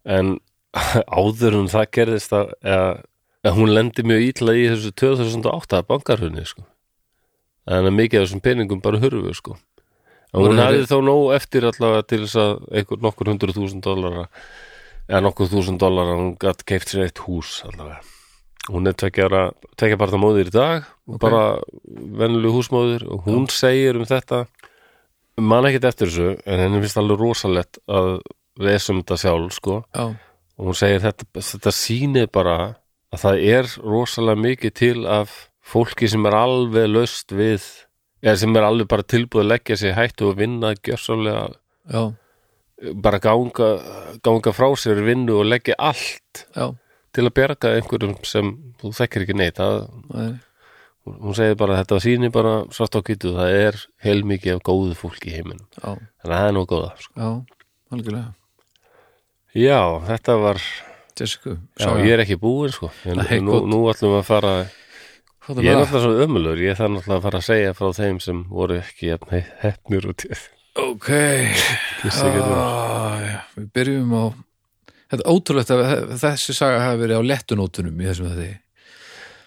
en 0.05 0.38
áður 1.20 1.61
en 1.61 1.70
það 1.72 1.90
gerðist 1.98 2.34
að, 2.36 2.55
að, 2.66 3.02
að 3.46 3.59
hún 3.59 3.74
lendi 3.74 4.07
mjög 4.07 4.24
ítla 4.30 4.57
í 4.59 4.64
þessu 4.72 4.94
2008 5.00 5.84
bankarhunni 5.90 6.46
sko. 6.48 6.64
en 7.70 7.88
að 7.88 7.96
mikið 7.96 8.20
af 8.20 8.26
þessum 8.26 8.44
peningum 8.44 8.82
bara 8.84 9.00
hurfu 9.00 9.34
sko. 9.34 9.59
en 10.34 10.42
hún 10.42 10.62
hafði 10.62 10.88
þó 10.90 10.98
nóg 11.07 11.34
eftir 11.38 11.68
allavega 11.70 12.09
til 12.11 12.24
þess 12.24 12.40
að 12.42 12.55
einhver 12.74 13.05
nokkur 13.07 13.30
hundruð 13.32 13.61
þúsund 13.61 13.86
dollara 13.86 14.26
eða 15.09 15.22
nokkur 15.28 15.52
þúsund 15.52 15.80
dollara 15.80 16.18
hún 16.18 16.34
gætt 16.40 16.66
keift 16.68 16.90
sér 16.90 17.07
eitt 17.07 17.24
hús 17.24 17.61
allavega 17.68 18.02
hún 18.72 18.88
er 18.88 18.96
tvekja 18.96 19.98
bara 20.00 20.20
móðir 20.20 20.48
í 20.48 20.55
dag 20.55 20.86
og 21.07 21.16
Ok. 21.16 21.20
bara 21.20 21.42
venlu 21.84 22.52
húsmóðir 22.55 23.05
og 23.12 23.26
hún 23.28 23.48
segir 23.52 23.98
um 23.98 24.07
þetta 24.09 24.46
man 25.36 25.66
ekkert 25.68 25.90
eftir 25.90 26.09
þessu 26.09 26.30
en 26.46 26.62
henni 26.62 26.80
finnst 26.80 27.00
alveg 27.00 27.20
rosalett 27.20 27.78
að 27.88 28.22
við 28.61 28.76
esum 28.76 29.02
þetta 29.02 29.20
sjálf 29.24 29.57
sko. 29.59 29.80
Já, 29.94 30.05
og 30.55 30.70
hún 30.70 30.78
segir 30.78 31.02
þetta, 31.02 31.26
þetta 31.40 31.72
sýnir 31.74 32.30
bara 32.32 32.59
að 33.14 33.22
það 33.24 33.46
er 33.55 33.72
rosalega 33.82 34.42
mikið 34.42 34.76
til 34.78 35.07
af 35.11 35.34
fólki 35.64 36.09
sem 36.11 36.26
er 36.28 36.36
alveg 36.38 36.90
löst 36.90 37.34
við 37.34 37.64
eða 38.24 38.36
sem 38.40 38.57
er 38.57 38.66
alveg 38.66 38.90
bara 38.90 39.07
tilbúið 39.07 39.44
að 39.44 39.50
leggja 39.52 39.80
sig 39.80 39.96
hættu 39.96 40.30
og 40.30 40.38
vinna 40.38 40.74
gjörsálega 40.76 41.44
já, 41.90 42.02
bara 42.94 43.20
ganga, 43.22 43.70
ganga 44.24 44.55
frá 44.55 44.68
sér 44.78 45.02
vinnu 45.07 45.40
og 45.40 45.48
leggja 45.48 45.76
allt 45.78 46.46
já. 46.55 46.70
til 47.14 47.26
að 47.26 47.34
bjarga 47.38 47.74
einhverjum 47.78 48.16
sem 48.26 48.55
þú 48.80 48.92
þekkir 48.98 49.26
ekki 49.26 49.38
neitt. 49.38 49.61
Það, 49.61 49.76
nei, 50.14 50.30
hún 51.05 51.36
segir 51.36 51.59
bara 51.61 51.76
að 51.76 51.82
þetta 51.82 52.00
sýnir 52.07 52.32
bara 52.34 52.55
svart 52.74 52.98
á 52.98 53.00
kvítu, 53.07 53.34
það 53.36 53.59
er 53.59 53.82
heilmikið 54.07 54.57
af 54.57 54.64
góðu 54.66 54.96
fólki 54.98 55.32
í 55.32 55.36
heiminum. 55.38 55.66
Þannig 55.80 56.24
að 56.24 56.34
það 56.34 56.48
er 56.48 56.57
nú 56.57 56.64
góða 56.70 56.94
sko. 57.00 57.14
já, 57.18 57.28
algjörlega 57.94 58.32
já, 59.55 59.80
þetta 60.09 60.38
var 60.42 60.62
Jessica, 61.14 61.57
já, 61.78 61.90
ég. 62.02 62.09
er 62.14 62.24
ekki 62.24 62.38
búin 62.42 62.72
sko. 62.74 62.90
En, 63.07 63.20
Nei, 63.22 63.38
nú, 63.44 63.61
nú 63.70 63.84
ætlum 63.92 64.16
við 64.16 64.22
að 64.22 64.26
fara 64.30 64.55
Ég 65.44 65.68
er 65.68 65.76
náttúrulega 65.76 66.00
svo 66.07 66.24
ömulur, 66.24 66.61
ég 66.64 66.78
þarf 66.78 66.94
náttúrulega 66.94 67.18
að 67.20 67.24
fara 67.26 67.40
að 67.42 67.46
segja 67.50 67.76
frá 67.76 67.90
þeim 67.98 68.18
sem 68.24 68.42
voru 68.48 68.78
ekki 68.80 69.11
jafn 69.12 69.34
he- 69.34 69.46
heppnir 69.61 70.09
og 70.09 70.16
til 70.22 70.32
Ok, 70.74 71.11
ah, 72.11 73.20
já, 73.22 73.38
við 73.55 73.70
byrjum 73.76 74.14
á 74.16 74.24
Þetta 75.12 75.20
er 75.20 75.30
ótrúlegt 75.30 75.70
að 75.70 75.82
þessi 76.18 76.57
saga 76.57 76.80
hafi 76.82 77.02
verið 77.05 77.20
á 77.20 77.28
lettunótunum 77.28 78.00
í 78.00 78.09
þessum 78.09 78.32
þetta 78.32 78.52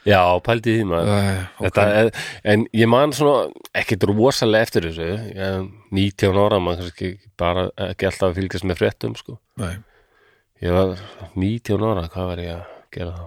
Já, 0.08 0.22
pældi 0.40 0.72
í 0.72 0.78
því 0.80 0.86
maður. 0.88 1.10
Okay. 1.12 1.40
Þetta 1.66 1.86
er, 2.00 2.10
En 2.48 2.64
ég 2.80 2.88
man 2.88 3.14
svona 3.16 3.50
ekkit 3.76 4.06
rosalega 4.08 4.68
eftir 4.68 4.88
þessu. 4.88 5.08
Ég, 5.36 5.66
19 5.98 6.40
ára, 6.40 6.62
maður 6.64 6.86
kannski 6.86 7.10
bara 7.40 7.66
ekki 7.90 8.08
alltaf 8.08 8.30
að 8.30 8.40
fylgjast 8.40 8.68
með 8.70 8.80
fréttum 8.80 9.18
sko. 9.20 9.36
Nei, 9.60 9.74
Ég 10.64 10.74
var 10.74 10.96
19 11.38 11.84
ára, 11.86 12.08
hvað 12.10 12.30
var 12.32 12.40
ég 12.42 12.54
að 12.56 12.70
gera 12.96 13.12
þá? 13.14 13.26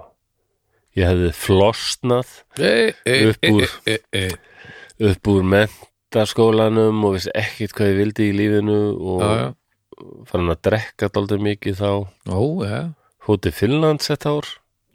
Ég 0.99 1.07
hefði 1.07 1.29
flosnað 1.39 2.31
e, 2.59 2.71
e, 3.07 3.17
Upp 3.31 3.47
úr- 3.53 3.75
e, 3.87 3.97
e, 4.11 4.25
e. 4.27 5.11
upp 5.13 5.31
úr 5.31 5.45
mentaskólanum 5.53 7.05
og 7.07 7.15
vissi 7.15 7.31
ekkit 7.39 7.75
hvað 7.77 7.93
ég 7.93 8.01
vildi 8.01 8.27
í 8.27 8.35
lífinu 8.35 8.79
og 8.99 9.23
Já, 9.23 9.31
já, 9.39 9.53
farin 10.27 10.51
að 10.51 10.63
drekka 10.67 11.11
daldið 11.15 11.45
mikið 11.47 11.79
þá. 11.79 11.91
Ó, 12.35 12.41
já, 12.67 12.81
Hóti 13.29 13.53
Finnlands 13.55 14.11
þetta 14.11 14.35
ár 14.35 14.51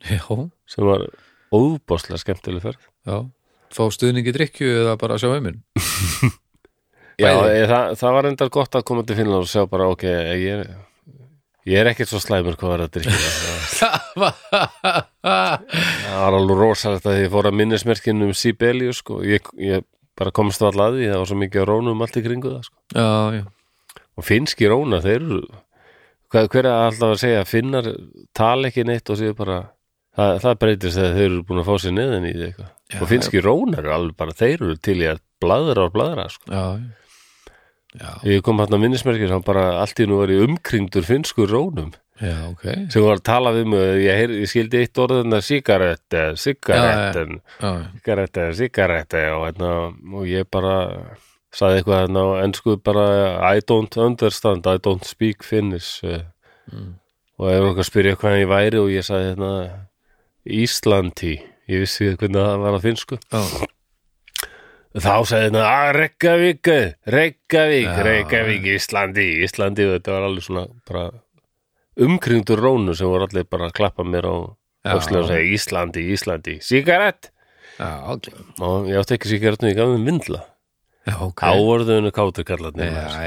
já, 0.09 0.19
sem 0.67 0.89
var 0.91 1.07
óbáslega 1.55 2.19
skemmtileg 2.19 2.67
já. 2.75 3.17
Fá 3.75 3.83
stuðningi 3.91 4.33
drikju 4.36 4.73
eða 4.83 4.97
bara 4.99 5.17
sjá 5.21 5.31
heiminn? 5.31 5.63
Já, 7.15 7.29
ég, 7.47 7.63
það, 7.71 7.93
það 7.95 8.11
var 8.17 8.27
endar 8.27 8.49
gott 8.51 8.75
að 8.75 8.83
koma 8.89 9.03
til 9.07 9.15
Finnland 9.15 9.45
og 9.45 9.47
sjá 9.47 9.61
bara, 9.71 9.86
ok, 9.88 10.01
ég 10.36 10.49
er, 10.51 10.63
ég 11.66 11.80
er 11.82 11.89
ekkert 11.91 12.11
svo 12.11 12.20
slæmur 12.22 12.57
hvað 12.59 12.72
var 12.76 12.84
að 12.86 12.93
drikja 12.99 13.30
það 15.26 16.22
var 16.22 16.38
alveg 16.39 16.59
rosalegt 16.59 17.07
að 17.09 17.20
ég 17.24 17.32
fór 17.34 17.49
að 17.49 17.57
minnismerkinu 17.59 18.30
um 18.30 18.34
Sibelius 18.38 19.01
sko. 19.01 19.20
ég, 19.26 19.45
ég 19.61 19.86
bara 20.18 20.34
komst 20.36 20.61
það 20.61 20.80
að 20.86 20.97
því 20.99 21.09
það 21.11 21.20
var 21.22 21.30
svo 21.32 21.39
mikið 21.41 21.68
rónum 21.70 22.03
allt 22.05 22.20
í 22.20 22.26
kringu 22.26 22.51
það 22.53 22.68
sko. 22.70 22.78
Já, 22.95 23.07
já, 23.39 23.43
og 24.16 24.28
finnski 24.28 24.70
róna, 24.72 25.01
þeir 25.03 25.18
eru 25.22 25.41
hvað, 26.32 26.49
hver 26.53 26.70
er 26.70 26.76
alltaf 26.88 27.16
að 27.16 27.22
segja 27.24 27.47
finnar 27.49 27.89
tala 28.36 28.70
ekki 28.72 28.86
neitt 28.88 29.11
og 29.11 29.20
séu 29.20 29.36
bara 29.38 29.57
það, 30.16 30.38
það 30.45 30.59
breytist 30.63 30.99
þegar 30.99 31.18
þeir 31.20 31.28
eru 31.30 31.41
búin 31.49 31.63
að 31.63 31.70
fá 31.72 31.76
sér 31.84 31.97
neðan 31.97 32.30
í 32.30 32.36
því 32.38 32.51
og 33.01 33.09
finnski 33.09 33.41
rónar 33.43 33.82
eru 33.84 33.95
alveg 33.97 34.20
bara, 34.22 34.38
þeir 34.38 34.55
eru 34.61 34.78
til 34.78 34.99
í 35.01 35.09
að 35.11 35.24
bladra 35.43 35.89
og 35.89 35.95
bladra 35.97 36.30
sko. 36.32 36.45
já 36.47 36.55
Já, 36.55 37.04
ég 38.27 38.41
kom 38.45 38.59
hann 38.61 38.73
að 38.75 38.81
minnismerkir 38.83 39.31
hann 39.33 39.45
bara 39.45 39.67
allt 39.81 39.99
í 40.01 40.07
nú 40.09 40.19
var 40.21 40.33
í 40.33 40.41
umkringdur 40.45 41.05
finnskur 41.07 41.51
rónum. 41.51 41.93
Já, 42.21 42.47
ok. 42.47 42.63
Sem 42.93 43.03
var 43.03 43.19
að 43.19 43.25
tala 43.27 43.51
við 43.51 43.65
mig 43.73 43.81
ég, 44.05 44.19
heyr, 44.21 44.33
ég 44.39 44.51
skildi 44.51 44.79
eitt 44.79 44.99
orðina 45.03 45.41
sigarette 45.43 46.21
sigaretten, 46.39 47.41
sigarette, 47.59 48.45
sigarette 48.55 49.23
og, 49.33 49.47
hérna, 49.49 49.71
og 50.15 50.29
ég 50.29 50.47
bara 50.47 50.75
saði 51.55 51.81
eitthvað 51.81 52.05
hérna 52.05 52.23
á 52.23 52.29
ennsku 52.45 52.77
bara 52.83 53.07
I 53.51 53.63
don't 53.67 53.99
understand, 53.99 54.63
I 54.63 54.79
don't 54.79 55.03
speak 55.07 55.43
Finnish 55.43 56.07
eh. 56.07 56.23
Mm. 56.71 56.95
og 57.39 57.51
ef 57.51 57.67
okkur 57.73 57.89
spyrja 57.89 58.15
hvað 58.21 58.39
ég 58.39 58.49
væri 58.49 58.79
og 58.79 58.93
ég 58.95 59.05
saði 59.05 59.33
hérna 59.33 59.51
Íslandi 60.45 61.35
ég 61.71 61.83
vissi 61.83 62.11
hvernig 62.13 62.39
það 62.39 62.63
var 62.63 62.77
að 62.77 62.85
finnsku. 62.85 63.19
Já, 63.27 63.41
þá 65.03 65.13
sagði 65.27 65.43
hérna 65.49 65.63
að 65.67 65.89
Reykjavík 65.99 66.69
Reykjavík, 67.15 67.87
Já. 67.89 68.03
Reykjavík 68.07 68.67
Íslandi, 68.75 69.27
Íslandi 69.43 69.87
og 69.89 69.95
þetta 69.97 70.15
var 70.15 70.27
alveg 70.29 70.45
svona 70.45 70.65
bara 70.87 71.05
umkringdur 72.05 72.61
rónu 72.63 72.95
sem 72.95 73.09
voru 73.11 73.27
allir 73.27 73.47
bara 73.51 73.69
að 73.69 73.75
klappa 73.79 74.05
mér 74.07 74.27
á 74.27 74.35
öxlu 74.95 75.21
og 75.23 75.29
segja 75.29 75.55
Íslandi, 75.57 76.05
Íslandi, 76.15 76.57
sigarett 76.63 77.31
já, 77.75 77.89
algjörlega. 77.91 78.49
og 78.63 78.89
ég 78.91 78.99
átti 79.01 79.17
ekki 79.17 79.31
sigarettum, 79.33 79.71
ég 79.71 79.79
gaf 79.79 79.91
þeim 79.91 80.09
vindla. 80.11 80.43
Já, 81.05 81.15
ok. 81.21 81.43
Áorðuðinu 81.45 82.11
kátur 82.15 82.47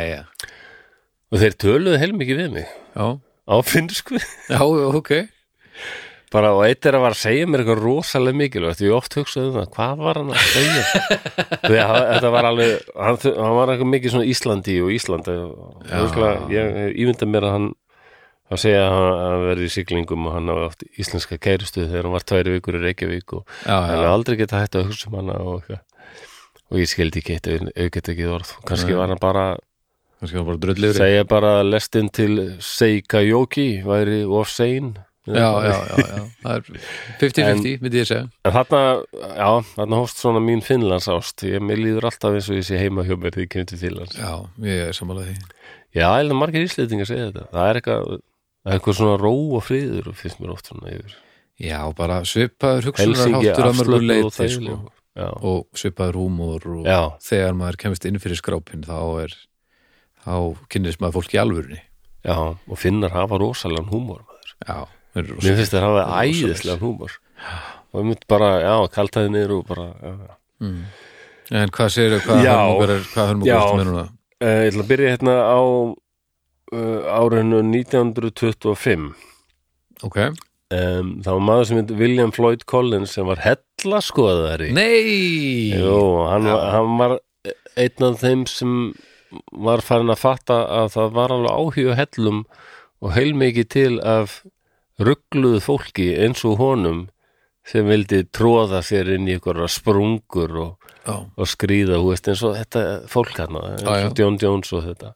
já, 0.09 0.23
og 1.29 1.43
þeir 1.43 1.59
töluðu 1.63 2.01
heilmikið 2.01 2.45
við 2.45 2.55
mig. 2.57 2.77
Já, 2.97 3.09
á 3.21 3.57
finnsku. 3.65 4.21
Já, 4.49 4.63
ok 4.65 5.29
bara 6.33 6.51
og 6.57 6.63
eitt 6.67 6.87
er 6.87 6.97
að 6.99 7.05
var 7.07 7.15
að 7.17 7.21
segja 7.23 7.47
mér 7.49 7.63
eitthvað 7.65 7.83
rosalega 7.85 8.37
mikilvægt, 8.43 8.83
ég 8.85 8.95
oft 8.97 9.15
hugsaði 9.19 9.49
um 9.51 9.59
það 9.59 9.69
hvað 9.77 10.03
var 10.05 10.21
hann 10.21 10.33
að 10.35 10.47
segja? 10.53 10.85
Því 11.65 11.79
að 11.85 11.99
þetta 12.13 12.31
var 12.35 12.49
alveg, 12.51 12.73
hann, 12.99 13.19
hann 13.39 13.57
var 13.59 13.73
eitthvað 13.75 13.93
mikið 13.95 14.15
svona 14.15 14.29
Íslandi 14.29 14.77
og 14.85 15.85
örugglega- 15.89 16.49
ég 16.53 16.99
ímynda 17.05 17.29
mér 17.33 17.47
að 17.49 17.55
hann 17.57 17.69
að 18.49 18.63
segja 18.65 18.85
að 18.89 18.95
hann 19.21 19.43
verði 19.49 19.67
í 19.69 19.73
siglingum 19.75 20.27
og 20.29 20.33
hann 20.39 20.49
hafa 20.53 20.69
átt 20.71 20.85
íslenska 21.01 21.37
kærustu 21.39 21.83
þegar 21.85 22.07
hann 22.09 22.15
var 22.17 22.25
tværi 22.29 22.55
vikur 22.59 22.79
í 22.79 22.85
Reykjavík 22.87 23.35
og 23.37 23.43
Já, 23.67 23.75
hann 23.77 23.89
já, 23.89 23.95
hefði 23.97 24.13
aldrei 24.13 24.37
geta 24.41 24.63
hægt 24.63 24.79
að 24.79 24.87
hugsa 24.89 25.11
um 25.11 25.19
hana 25.21 25.37
og 25.43 25.59
eitthvað. 25.63 25.83
Og 26.69 26.79
ég 26.83 26.89
skildi 26.93 27.21
ekki 27.23 27.35
eitt 27.39 27.47
auðvitað 27.49 28.13
ekki 28.13 28.29
orð. 28.29 28.51
Kannski 28.69 28.93
Nei. 28.93 28.99
var 29.01 29.09
hann 29.13 29.21
bara 29.21 29.45
kannski 30.21 30.37
var 30.41 30.49
bara 30.49 30.61
dröllifri 30.65 30.99
segja 31.01 31.25
bara 31.29 31.53
lestin 31.65 32.09
til 32.13 32.33
Seika 32.61 33.21
Jóki 33.25 33.69
væri 33.87 34.25
of 34.29 34.49
sein 34.53 34.97
Já, 35.29 35.49
já, 35.65 35.75
já, 35.75 36.07
já, 36.09 36.23
það 36.43 36.55
er 36.55 36.83
50-50, 37.21 37.83
myndi 37.85 38.01
ég 38.01 38.09
segja 38.09 38.25
En 38.49 38.55
þarna, 38.55 38.81
já, 39.37 39.51
þarna 39.75 40.01
hófst 40.01 40.23
svona 40.23 40.43
mín 40.45 40.63
Finnlands 40.65 41.09
ást, 41.13 41.45
ég, 41.47 41.65
líður 41.69 42.09
alltaf 42.09 42.39
eins 42.39 42.49
og 42.49 42.59
ég 42.61 42.67
sé 42.69 42.81
heima 42.81 43.05
hjá 43.07 43.15
mér 43.17 43.35
þegar 43.37 43.45
ég 43.45 43.53
kemur 43.55 43.71
til 43.73 43.81
Finnlands. 43.83 44.19
Já, 44.19 44.33
ég 44.65 44.85
er 44.89 44.97
samanlega 44.97 45.35
því 45.35 45.57
Já, 45.99 46.09
eða 46.21 46.37
margir 46.37 46.67
íslendingar 46.67 47.09
segja 47.09 47.31
þetta, 47.31 47.47
það 47.55 47.71
er 47.71 47.81
eitthvað, 47.81 48.21
eitthvað 48.75 48.99
svona 49.01 49.17
ró 49.23 49.33
og 49.59 49.65
friður 49.65 50.13
finnst 50.17 50.43
mér 50.43 50.55
oft 50.55 50.69
svona 50.71 50.93
yfir. 50.93 51.17
Já, 51.59 51.81
bara 51.99 52.21
svipaður 52.29 52.93
hugsunarháttur 52.93 53.67
að 53.67 53.79
mörgu 53.81 53.97
afslöppuð 53.99 53.99
og 53.99 54.09
leiti 54.13 54.49
sko. 54.53 54.77
og 55.19 55.65
svipaður 55.75 56.19
húmor 56.21 56.67
og 56.71 56.85
Já. 56.87 57.01
þegar 57.25 57.57
maður 57.59 57.81
kemist 57.83 58.07
inn 58.07 58.21
fyrir 58.23 58.39
skrápin 58.39 58.85
þá 58.87 59.25
er 59.25 59.35
þá 60.23 60.37
kynnist 60.71 61.01
maður 61.03 61.17
fólk 61.19 61.35
í 61.35 61.41
alvörunni 61.43 61.81
já, 62.23 62.37
og 62.55 62.79
finnar 62.79 63.11
hafa 63.15 63.41
rosalega 63.41 63.89
húmor, 63.91 64.23
maður. 64.29 64.53
Já, 64.69 64.79
Mér 65.27 65.59
finnst 65.59 65.75
þeir 65.75 65.87
hafa 65.87 66.05
Rosalegs. 66.05 66.43
æðislega 66.45 66.79
húmor. 66.83 67.19
Og 67.93 68.01
ég 68.03 68.09
mynd 68.11 68.25
bara, 68.29 68.51
já, 68.61 68.75
kaltaði 68.93 69.33
niður 69.35 69.55
og 69.59 69.69
bara, 69.71 69.87
mm. 70.61 70.81
En 71.59 71.71
hvað 71.73 71.95
segir 71.95 72.19
er, 72.19 72.25
hvað 72.27 73.31
hörmungar 73.31 73.49
Já. 73.49 73.63
er 73.63 73.79
með 73.79 73.87
núna? 73.89 74.05
Uh, 74.39 74.49
ég 74.49 74.69
ætla 74.73 74.83
að 74.85 74.91
byrja 74.91 75.13
hérna 75.15 75.37
á 75.49 75.61
uh, 75.65 77.23
árinu 77.23 77.63
1925. 77.65 79.09
Ok, 80.05 80.21
Um, 80.69 81.15
það 81.25 81.33
var 81.33 81.45
maður 81.47 81.63
sem 81.65 81.79
heit 81.81 81.93
William 81.97 82.33
Floyd 82.37 82.65
Collins 82.69 83.15
sem 83.17 83.25
var 83.25 83.39
hellaskoðari 83.41 84.67
Nei 84.77 85.73
Jú, 85.73 86.27
hann, 86.29 86.45
var, 86.45 86.67
hann 86.75 86.99
var 87.01 87.15
einn 87.81 88.05
af 88.05 88.19
þeim 88.21 88.43
sem 88.53 88.75
var 89.65 89.81
farin 89.81 90.13
að 90.13 90.21
fatta 90.21 90.59
að 90.83 90.91
það 90.93 91.15
var 91.17 91.33
alveg 91.39 91.55
áhuga 91.57 91.97
á 91.97 92.01
hellum 92.03 92.43
og 93.01 93.15
heilmikið 93.17 93.71
til 93.73 93.95
af 94.05 94.43
ruggluðu 94.99 95.61
fólki 95.63 96.09
eins 96.19 96.45
og 96.49 96.59
honum 96.63 97.07
sem 97.69 97.87
vildi 97.87 98.23
tróða 98.33 98.81
sér 98.87 99.11
inn 99.15 99.29
í 99.29 99.37
ykkur 99.37 99.61
sprungur 99.71 100.55
og, 100.63 100.89
og 101.37 101.49
skrýða, 101.49 101.99
þú 102.01 102.13
veist, 102.15 102.31
eins 102.33 102.45
og 102.47 102.57
þetta 102.57 102.85
fólk 103.13 103.37
hann, 103.43 103.59
John 104.17 104.39
Jones 104.41 104.73
og 104.73 104.87
þetta. 104.87 105.13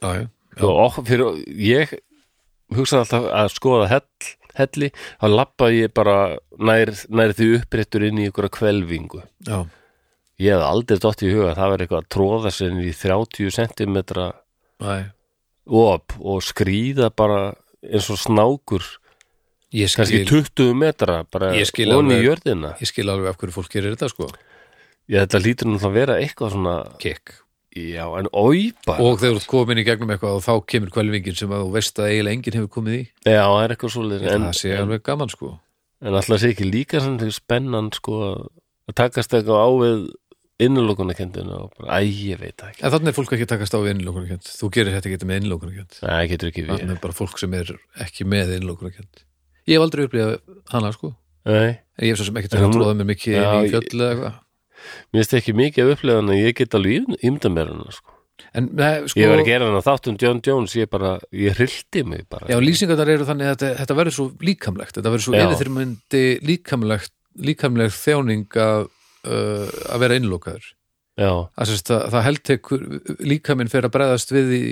Já, 0.00 0.24
já, 0.24 0.64
og 0.70 0.98
fyrir, 1.04 1.38
ég 1.60 1.92
hugsaði 2.74 3.04
alltaf 3.04 3.28
að 3.42 3.52
skoða 3.52 3.90
hell, 3.92 4.32
helli 4.58 4.90
þá 4.96 5.26
lappaði 5.34 5.82
ég 5.84 5.94
bara 5.94 6.16
nær, 6.56 6.92
nær 7.12 7.34
því 7.36 7.50
uppréttur 7.60 8.06
inn 8.08 8.22
í 8.22 8.28
ykkur 8.30 8.48
kvelvingu. 8.54 9.20
Já, 9.46 9.58
ég 10.40 10.56
hef 10.56 10.64
aldrei 10.66 10.98
dótt 11.04 11.22
í 11.26 11.32
huga 11.34 11.52
að 11.52 11.60
það 11.60 11.74
verið 11.74 11.86
eitthvað 11.86 12.02
að 12.02 12.10
tróða 12.16 12.54
sér 12.54 12.72
inn 12.72 12.82
í 12.82 12.96
30 12.96 13.54
cm 13.60 14.00
op 15.64 16.16
og 16.20 16.42
skrýða 16.44 17.12
bara 17.14 17.42
eins 17.84 18.08
og 18.12 18.18
snákur 18.20 18.84
Ég 19.74 19.90
kannski 19.90 20.20
skil, 20.22 20.42
20 20.54 20.76
metra 20.78 21.22
bara 21.26 21.50
onni 21.50 22.18
í 22.20 22.26
jörðina. 22.28 22.74
ég 22.78 22.90
skil 22.90 23.08
alveg 23.10 23.32
af 23.32 23.40
hverju 23.40 23.56
fólk 23.56 23.72
gerir 23.72 23.96
þetta 23.96 24.10
sko. 24.12 24.28
Ég, 25.10 25.18
þetta 25.24 25.40
lítur 25.42 25.68
náttúrulega 25.68 25.90
að 25.90 25.96
vera 25.98 26.18
eitthvað 26.22 26.54
svona 26.54 26.74
Kekk 27.02 27.34
já, 27.74 28.04
en 28.20 28.28
oi 28.30 28.70
bara. 28.86 29.02
Og 29.02 29.18
þegar 29.18 29.34
þú 29.34 29.40
ert 29.42 29.50
komin 29.50 29.82
í 29.82 29.86
gegnum 29.86 30.14
eitthvað 30.14 30.38
og 30.38 30.44
þá 30.46 30.54
kemur 30.70 30.94
kvelvingin 30.94 31.38
sem 31.38 31.54
að 31.54 31.64
þú 31.64 31.72
veist 31.74 31.98
að 31.98 32.10
eiginlega 32.12 32.38
enginn 32.38 32.58
hefur 32.60 32.72
komið 32.76 32.98
í. 33.00 33.04
Já, 33.26 33.42
það 33.42 33.62
er 33.64 33.74
eitthvað 33.74 33.94
svoleiðis 33.96 34.30
en, 34.30 34.46
Það 34.46 34.58
sé 34.60 34.74
alveg 34.78 35.04
gaman 35.10 35.34
sko. 35.34 35.50
en 36.04 36.18
alltaf 36.20 36.40
sé 36.42 36.52
ekki 36.54 36.68
líka 36.70 37.02
spennan 37.34 37.90
sko 37.98 38.20
að 38.30 38.96
takast 39.00 39.34
eitthvað 39.34 39.58
á 39.58 39.70
við 39.82 40.06
innulokunarkendina 40.64 41.60
og 41.64 41.72
bara, 41.74 41.98
æ, 41.98 42.06
ég 42.06 42.38
veit 42.38 42.54
það 42.54 42.70
ekki. 42.70 42.82
En 42.86 42.94
þannig 42.94 43.10
er 43.10 43.16
fólk 43.18 43.32
ekki 43.34 43.46
að 43.48 43.52
takast 43.56 43.74
á 43.74 43.78
við 43.82 43.94
innlókunarkjönd 43.96 44.50
Þú 44.54 44.68
gerir 44.76 44.94
þetta 44.94 45.10
ekki 45.10 45.18
með 45.26 45.40
við 46.62 46.78
Þannig 46.78 46.94
er 46.94 47.00
bara 47.02 47.16
fólk 47.18 47.40
sem 47.42 47.56
er 47.58 47.72
ekki 48.04 48.26
með 48.30 48.52
innlókunarkjönd 48.60 49.24
Ég 49.64 49.76
hef 49.78 49.84
aldrei 49.86 50.06
upplifað 50.08 50.34
hana 50.72 50.90
sko. 50.94 51.14
Nei, 51.48 51.76
ég 52.00 52.12
hef 52.12 52.20
svo 52.20 52.28
sem 52.30 52.40
til 52.44 52.60
að 52.60 52.74
tróða 52.74 52.96
mig 52.98 53.10
mikið 53.12 53.38
inn 53.38 53.68
í 53.68 53.70
fjöll 53.72 53.86
eða 54.00 54.10
eitthvað. 54.10 54.40
Mér 55.14 55.22
finnst 55.22 55.38
ekki 55.38 55.54
mikið 55.56 55.84
að 55.84 55.94
upplega 55.94 56.22
en 56.24 56.34
ég 56.36 56.58
get 56.58 56.76
alveg 56.76 57.08
ímynda 57.20 57.52
mér 57.52 57.72
hana 57.72 57.94
sko. 57.94 58.14
En 58.54 58.68
nei, 58.74 59.06
sko 59.08 59.20
Ég 59.22 59.30
var 59.30 59.40
að 59.40 59.48
gera 59.48 59.68
hana 59.70 59.82
þátt 59.84 60.08
um 60.10 60.16
John 60.20 60.40
Jones 60.44 60.74
ég 60.76 60.90
bara, 60.90 61.16
ég 61.32 61.54
hrildi 61.56 62.02
mig 62.06 62.24
bara. 62.30 62.48
Já, 62.50 62.58
lýsingarnar 62.60 63.12
eru 63.14 63.26
þannig 63.28 63.50
að 63.50 63.54
þetta, 63.54 63.70
þetta 63.80 63.96
verður 64.00 64.16
svo 64.16 64.26
líkamlegt 64.42 64.98
Þetta 64.98 65.12
verður 65.14 65.24
svo 65.26 65.36
yfirþyrmyndi 65.38 66.24
líkamlegt 66.50 67.14
líkamleg 67.34 67.94
þjáning 67.94 68.58
að, 68.62 68.88
uh, 69.26 69.70
að 69.94 70.02
vera 70.04 70.18
innlókaður 70.20 70.72
að 71.14 71.70
það, 71.86 72.00
það 72.10 72.24
heldtekur 72.28 72.84
líkaminn 73.22 73.70
fer 73.70 73.86
að 73.86 73.94
bregðast 73.94 74.34
við 74.34 74.50
því 74.50 74.62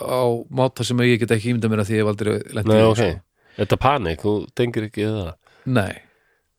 á 0.00 0.24
máta 0.48 0.86
sem 0.88 1.02
ég 1.04 1.20
get 1.20 1.34
ekki 1.36 1.52
ímynda 1.52 1.68
mér 1.68 1.82
að 1.82 1.90
því 1.90 1.98
ég 1.98 2.02
hef 2.02 2.12
aldrei 2.12 2.32
lent 2.56 2.66
í 2.66 2.72
Nei, 2.72 2.94
því, 2.96 3.08
þetta 3.58 3.78
panik, 3.78 4.22
þú 4.24 4.32
tengir 4.58 4.88
ekki 4.88 5.06
það? 5.08 5.34
Nei, 5.66 5.92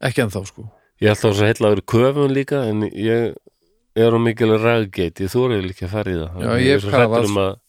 ekki 0.02 0.24
ennþá 0.26 0.44
sko. 0.48 0.68
Ég 1.04 1.12
ætla 1.12 1.32
að 1.34 1.42
heitla 1.50 1.68
að 1.70 1.76
vera 1.76 1.88
köfun 1.94 2.34
líka 2.36 2.62
en 2.70 2.86
ég 2.90 3.34
er 3.96 4.16
á 4.16 4.20
mikil 4.22 4.54
ræðgeit 4.58 5.20
ég 5.22 5.32
þóri 5.34 5.60
líka 5.66 5.88
að 5.90 5.94
fara 5.98 6.12
í 6.14 6.18
það. 6.22 6.40
Já, 6.44 6.52
ég 6.64 6.72
hef 6.78 6.88
er 6.88 6.98
kafað- 6.98 7.30
um 7.30 7.60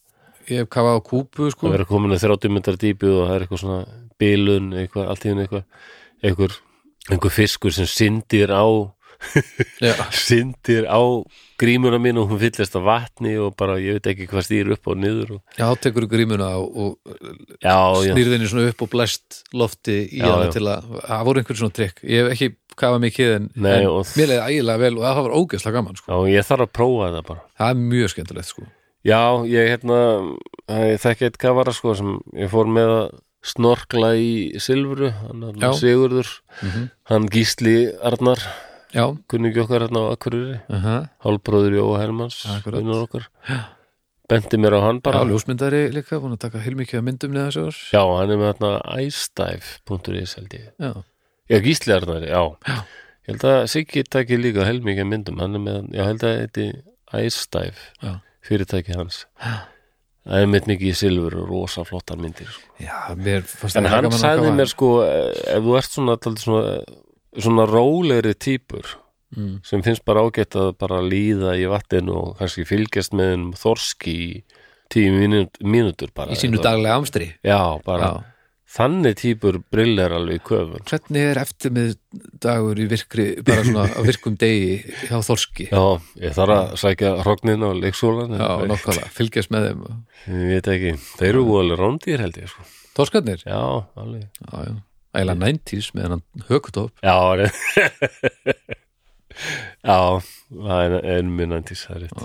Ég 0.45 0.57
hef 0.61 0.69
kafað 0.69 0.97
á 0.97 1.01
kúpu 1.01 1.49
sko. 1.49 1.67
Að 1.67 1.71
vera 1.73 1.85
komin 1.89 2.11
að 2.13 2.21
30 2.21 2.51
myndar 2.53 2.75
dýpi 2.77 3.09
og 3.09 3.23
það 3.25 3.35
er 3.35 3.45
eitthvað 3.45 3.61
svona 3.63 3.85
bilun, 4.21 4.67
eitthvað, 4.77 5.07
allt 5.09 5.25
í 5.25 5.29
henni 5.31 5.45
eitthvað 5.47 5.63
einhver, 7.09 7.31
fiskur 7.33 7.73
sem 7.73 7.85
syndir 7.89 8.53
á 8.53 8.65
syndir 10.15 10.85
á 10.89 10.99
grímuna 11.59 11.99
mín 12.01 12.19
og 12.19 12.29
hún 12.31 12.41
fyllist 12.41 12.75
af 12.75 12.85
vatni 12.85 13.35
og 13.39 13.55
bara 13.59 13.77
ég 13.81 13.97
veit 13.97 14.09
ekki 14.11 14.27
hvað 14.29 14.47
stýr 14.47 14.71
upp 14.75 14.87
og 14.91 14.99
niður 14.99 15.37
og... 15.37 15.41
já 15.57 15.65
þá 15.71 15.81
tekur 15.85 16.07
grímuna 16.11 16.49
og, 16.59 16.75
og 16.75 18.01
snýrðinni 18.03 18.49
svona 18.51 18.71
upp 18.73 18.85
og 18.85 18.91
blæst 18.91 19.41
lofti 19.55 19.97
í 20.09 20.23
hana 20.23 20.51
til 20.53 20.65
að 20.67 20.87
það 21.05 21.25
voru 21.29 21.41
einhver 21.43 21.59
svona 21.61 21.77
trikk. 21.79 22.01
Ég 22.03 22.23
hef 22.25 22.33
ekki 22.35 22.51
kafað 22.75 23.03
mikið 23.05 23.35
en, 23.37 23.49
Nei, 23.55 23.75
en 23.81 23.91
og- 23.91 24.15
mér 24.19 24.31
leiði 24.33 24.47
ægilega 24.49 24.83
vel 24.83 24.95
og 24.97 25.05
það 25.07 25.21
var 25.21 25.37
ógeðslega 25.39 25.77
gaman 25.79 25.99
sko. 25.99 26.07
já, 26.11 26.33
ég 26.35 26.49
þarf 26.49 26.65
að 26.67 26.73
prófa 26.75 27.11
það 27.13 27.27
bara. 27.29 27.45
Það 27.59 27.69
er 27.69 27.85
mjög 27.93 28.13
skemmtilegt 28.15 28.51
sko. 28.51 28.65
Já, 29.05 29.21
ég 29.45 29.69
hérna 29.69 29.99
ég 30.81 30.99
þekki 31.03 31.29
eitt 31.29 31.37
kafara 31.37 31.73
sko 31.77 31.93
sem 31.95 32.17
ég 32.35 32.49
fór 32.51 32.67
með 32.67 32.93
að 32.95 33.07
snorkla 33.45 34.15
í 34.17 34.29
silfuru, 34.57 35.11
hann 35.13 35.75
Sigurður. 35.77 36.31
Mm 36.65 36.89
hann 37.05 37.27
Gísli 37.29 37.93
Arnar 38.01 38.39
kunningi 39.29 39.59
okkar 39.63 39.85
hérna 39.85 40.03
á 40.07 40.13
Akureyri 40.15 40.59
uh 40.69 40.83
-huh. 40.85 41.07
hálbróður 41.25 41.73
Jóa 41.79 41.97
Akkurat. 42.01 42.79
vinnur 42.79 43.03
okkar 43.05 43.27
benti 44.29 44.57
mér 44.57 44.73
á 44.73 44.79
hann 44.81 44.97
já 44.97 45.03
bara 45.03 45.23
ljósmyndari 45.23 45.91
líka 45.93 46.19
búin 46.19 46.33
að 46.33 46.43
taka 46.45 46.59
heilmikið 46.59 47.01
myndum 47.01 47.31
neða 47.31 47.51
þessu 47.51 47.65
ár 47.67 47.77
Já, 47.93 48.01
hann 48.17 48.31
er 48.31 48.37
með 48.37 48.47
hérna 48.53 48.71
iSdive.is 49.05 50.35
held 50.35 50.53
ég 50.53 50.71
Já, 50.79 50.93
Já, 51.49 51.59
Gísli 51.61 51.93
Arnar, 51.93 52.23
já. 52.23 52.41
Já. 52.67 52.75
Ég 53.25 53.27
held 53.27 53.43
að 53.43 53.67
Siggi 53.67 54.03
taki 54.03 54.37
líka 54.37 54.65
helmikið 54.65 55.05
myndum 55.05 55.39
hann 55.39 55.55
er 55.55 55.59
með, 55.61 55.93
já, 55.93 56.03
held 56.05 56.23
að 56.23 56.39
þetta 56.41 56.65
iSdive 57.25 57.77
Já. 58.01 58.19
fyrirtæki 58.41 58.95
hans 58.97 59.25
það 60.25 60.41
er 60.41 60.47
mitt 60.49 60.65
mikið 60.69 60.89
í 60.89 60.97
silfur 60.97 61.35
og 61.37 61.49
rosa 61.51 61.83
flottar 61.85 62.17
myndir 62.17 62.47
sko. 62.49 62.69
já 62.81 63.13
mér 63.13 63.43
fannst 63.45 63.77
en 63.77 63.85
það 63.85 63.93
hann 63.93 64.05
gaman 64.07 64.17
að 64.17 64.23
sagði 64.23 64.45
kafa. 64.47 64.55
mér 64.57 64.71
sko 64.71 64.89
ef 65.05 65.65
þú 65.67 65.75
ert 65.77 65.91
svona, 65.91 66.15
svona 66.41 66.63
svona 67.37 67.65
rólegri 67.69 68.35
típur 68.37 68.87
mm. 69.35 69.57
sem 69.65 69.83
finnst 69.85 70.05
bara 70.07 70.23
ágætt 70.25 70.57
að 70.59 70.75
bara 70.81 71.01
líða 71.03 71.55
í 71.59 71.65
vattinu 71.71 72.15
og 72.19 72.37
kannski 72.39 72.65
fylgjast 72.67 73.15
með 73.17 73.33
um 73.39 73.49
þorski 73.59 74.15
í 74.15 74.29
tíu 74.93 75.11
mínút, 75.15 75.59
mínútur 75.65 76.13
bara 76.15 76.33
Í 76.33 76.39
sínu 76.39 76.61
daglega 76.63 76.99
amstri 76.99 77.29
já, 77.45 77.59
bara 77.85 78.09
Já. 78.09 78.13
þannig 78.77 79.17
típur 79.21 79.59
brillar 79.73 80.13
alveg 80.15 80.39
í 80.39 80.43
köfun 80.45 80.85
Hvernig 80.89 81.29
er 81.31 81.41
eftir 81.41 81.73
með 81.75 81.95
dagur 82.43 82.79
í 82.79 82.87
virkri 82.91 83.27
bara 83.45 83.65
svona 83.65 83.87
á 83.89 83.99
virkum 84.05 84.37
degi 84.39 84.79
hjá 85.09 85.17
Þorski 85.25 85.69
já, 85.71 85.83
ég 86.21 86.37
þarf 86.37 86.57
að 86.59 86.73
sækja 86.83 87.13
hrognin 87.23 87.65
á 87.65 87.69
leiksólan 87.81 88.37
Já, 88.37 88.49
nokkala, 88.69 89.09
fylgjast 89.15 89.53
með 89.53 89.71
þeim 89.71 89.85
ég 90.29 90.49
veit 90.55 90.73
ekki, 90.75 90.97
þeir 91.17 91.31
eru 91.33 91.45
alveg 91.61 91.81
rándýr 91.81 92.25
held 92.25 92.41
ég 92.41 92.51
sko. 92.51 92.67
Þorskarnir? 92.95 93.41
já, 93.45 93.63
alveg 93.97 94.29
Já, 94.29 94.69
já, 94.69 94.75
ægilega 95.15 95.39
90s 95.41 95.87
með 95.97 96.05
hann 96.13 96.23
hökutopp. 96.49 96.93
Já, 97.03 97.17
já, 99.89 99.99
það 100.51 100.85
er 100.85 100.93
enn 101.15 101.29
minn 101.35 101.51
næntís, 101.55 101.81
það 101.87 101.95
er 101.97 102.01
rétt. 102.05 102.19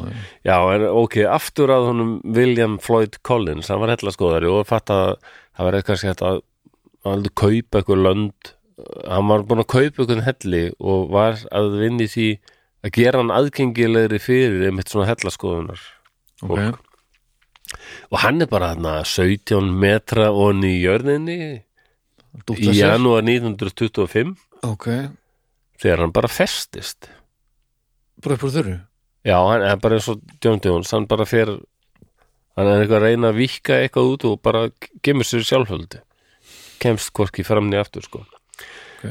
Já, 0.47 0.53
já. 0.53 0.57
En 0.77 0.83
ok, 0.91 1.15
aftur 1.39 1.69
að 1.75 1.89
honum 1.91 2.13
William 2.37 2.75
Floyd 2.83 3.15
Collins, 3.27 3.71
hann 3.73 3.83
var 3.83 3.95
hellaskoðari 3.97 4.49
og 4.51 4.69
fatt 4.69 4.89
að 4.95 5.09
það 5.57 5.67
var 5.67 5.75
eitthvað 5.79 6.03
sér 6.05 6.17
að 6.29 6.37
hann 7.05 7.17
vildi 7.19 7.33
kaupa 7.43 7.75
eitthvað 7.81 8.05
lönd. 8.07 8.41
Hann 9.05 9.29
var 9.29 9.41
búin 9.49 9.65
að 9.65 9.73
kaupa 9.75 9.97
eitthvað 10.05 10.29
helli 10.29 10.65
og 10.79 10.99
var 11.13 11.35
að 11.53 11.67
vinni 11.81 12.07
því 12.11 12.29
að 12.87 12.95
gera 12.97 13.21
hann 13.21 13.35
aðgengilegri 13.35 14.19
fyrir 14.23 14.69
einmitt 14.71 14.93
svona 14.93 15.11
hellaskoðunar 15.11 15.83
ok, 16.47 16.79
og 18.11 18.17
hann 18.25 18.41
er 18.41 18.49
bara 18.51 18.73
þarna 18.73 18.95
17 19.05 19.69
metra 19.83 20.31
og 20.33 20.65
í 20.65 20.79
jörðinni. 20.81 21.41
dútla 21.41 21.67
í 22.57 22.75
janúar 22.77 23.25
1925 23.27 24.35
ok, 24.67 24.87
þegar 25.81 26.05
hann 26.05 26.15
bara 26.15 26.31
festist. 26.31 27.09
Bara 28.21 28.37
upp 28.37 28.47
úr 28.47 28.55
þurru? 28.55 28.77
Já, 29.27 29.37
hann 29.37 29.65
er 29.65 29.81
bara 29.81 29.99
eins 29.99 30.09
og 30.13 30.21
John 30.43 30.61
Jones 30.65 30.93
hann 30.95 31.09
bara 31.11 31.27
fer 31.29 31.51
hann 32.57 32.69
er 32.69 32.83
eitthvað 32.83 33.01
að 33.01 33.07
reyna 33.09 33.33
að 33.33 33.41
vika 33.41 33.81
eitthvað 33.81 34.15
út 34.15 34.29
og 34.29 34.39
bara 34.45 34.69
gemur 35.05 35.29
sér 35.29 35.45
sjálfhöldi 35.47 36.01
kemst 36.81 37.13
hvorki 37.17 37.45
framni 37.45 37.77
aftur 37.81 38.05
sko. 38.07 38.23
Ok, 38.97 39.11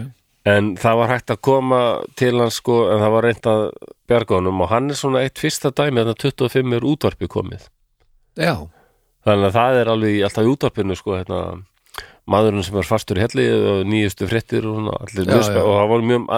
en 0.49 0.73
það 0.79 0.99
var 1.01 1.13
hægt 1.13 1.33
að 1.33 1.41
koma 1.45 1.81
til 2.17 2.33
hans 2.41 2.57
sko 2.61 2.81
en 2.89 3.03
það 3.03 3.15
var 3.15 3.27
reynt 3.27 3.49
að 3.49 3.63
bjarga 4.09 4.39
honum. 4.39 4.63
Og 4.65 4.71
hann 4.73 4.89
er 4.89 4.97
svona 4.97 5.23
eitt 5.25 5.41
fyrsta 5.41 5.71
dæmi 5.75 6.01
að 6.01 6.15
25 6.25 6.77
er 6.77 6.87
útvarpi 6.89 7.29
komið. 7.29 7.67
Já, 8.39 8.55
þannig 9.27 9.49
að 9.49 9.57
það 9.59 9.79
er 9.81 9.91
alveg 9.93 10.23
alltaf 10.25 10.47
í 10.47 10.53
útvarpinu 10.53 10.97
sko 10.97 11.17
hérna 11.17 11.41
maðurinn 12.29 12.65
sem 12.65 12.77
er 12.79 12.87
fastur 12.87 13.17
í 13.19 13.23
helli 13.23 13.45
og 13.55 13.81
nýjustu 13.89 14.27
fréttir 14.29 14.67
og, 14.69 14.89
Já, 15.15 15.25
já. 15.25 15.63
og 15.63 15.73
það 15.79 15.89
var 15.93 16.05
mjög 16.11 16.29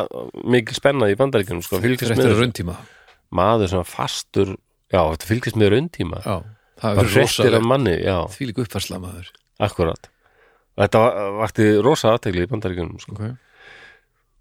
mikil 0.55 0.77
spenna 0.77 1.09
í 1.11 1.17
bandaríkjunum 1.19 1.63
sko, 1.65 1.79
að 1.81 1.85
þessu. 2.31 2.39
rauntíma. 2.39 2.75
Maður 3.41 3.71
sem 3.71 3.81
var 3.81 3.89
fastur 3.91 4.49
já, 4.55 5.01
þetta 5.13 5.29
fylgist 5.29 5.59
með 5.59 5.73
rauntíma. 5.75 6.23
Það 6.81 6.97
bara 6.97 7.05
er 7.07 7.13
fréttir 7.13 7.57
af 7.59 7.67
manni, 7.67 7.97
því 8.35 8.47
líka 8.49 8.63
uppfærsla 8.65 8.99
maður. 9.03 9.29
Akkurat. 9.61 10.09
Þetta 10.79 11.01
va- 11.03 11.27
vakti 11.43 11.67
rosa 11.83 12.15
aðtegli 12.15 12.47
í 12.47 12.49
bandaríkjunum 12.51 12.99
sko. 13.03 13.15
ok, 13.19 13.23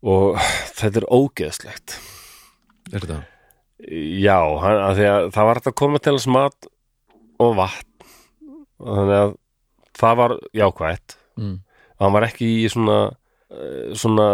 og 0.07 0.39
þetta 0.79 1.03
er 1.03 1.09
ógeðslegt. 1.13 1.99
Er 2.95 3.05
þetta? 3.05 3.21
Já, 4.21 4.39
hann, 4.61 4.79
að 4.87 4.99
að 5.09 5.31
það 5.35 5.47
var 5.49 5.59
hægt 5.61 5.71
að 5.71 5.79
koma 5.81 5.99
til 6.03 6.13
hans 6.15 6.27
mat 6.31 6.67
og 7.41 7.55
vatn. 7.57 7.87
Þannig 8.81 9.17
að 9.21 9.33
það 10.01 10.17
var 10.21 10.35
jákvætt 10.57 11.17
mm. 11.39 11.57
hann 12.03 12.15
var 12.17 12.27
ekki 12.29 12.49
í 12.65 12.71
svona 12.73 12.99
eh, 13.51 13.93
svona 13.99 14.27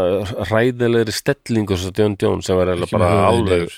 ræðilegri 0.51 1.15
stellingu 1.15 1.79
svo 1.81 1.93
John 1.97 2.17
Jones 2.21 2.49
sem 2.49 2.59
var 2.59 2.73
með 2.75 2.89
bara 2.93 3.31
niður. 3.37 3.77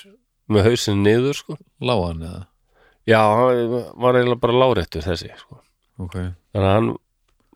með 0.49 0.69
hausinn 0.69 1.03
niður 1.05 1.39
sko. 1.41 1.57
lágan 1.81 2.23
eða, 2.25 2.41
já, 3.09 3.21
hann 3.21 3.75
var 3.99 4.19
eiginlega 4.19 4.43
bara 4.45 4.59
láréttur 4.63 5.05
þessi 5.05 5.31
sko. 5.37 5.61
ok 5.99 6.17
þannig 6.17 6.65
að 6.65 6.73
hann, 6.73 6.91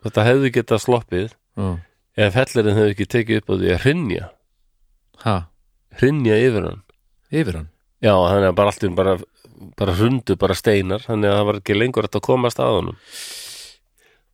þetta 0.05 0.27
hefði 0.29 0.53
getað 0.59 0.85
sloppið 0.85 1.27
já. 1.33 1.67
ef 2.27 2.39
hellirinn 2.39 2.79
hefði 2.79 2.95
ekki 2.95 3.11
tekið 3.17 3.43
upp 3.43 3.53
á 3.53 3.55
því 3.59 3.75
að 3.75 3.85
hrinja 3.85 4.31
ha, 5.23 5.37
hrinja 6.01 6.41
yfir 6.41 6.67
hann 6.69 6.83
yfir 7.33 7.61
hann 7.61 7.69
já, 8.03 8.13
þannig 8.13 8.49
að 8.49 8.57
bara 8.59 8.73
allt 8.73 8.83
um 8.87 8.97
bara, 8.97 9.15
bara 9.79 9.95
hrundu 9.97 10.35
bara 10.39 10.57
steinar, 10.57 11.05
þannig 11.05 11.31
að 11.31 11.39
það 11.39 11.47
var 11.49 11.59
ekki 11.61 11.77
lengur 11.77 12.09
að 12.09 12.21
komast 12.25 12.61
að 12.61 12.77
honum 12.79 12.99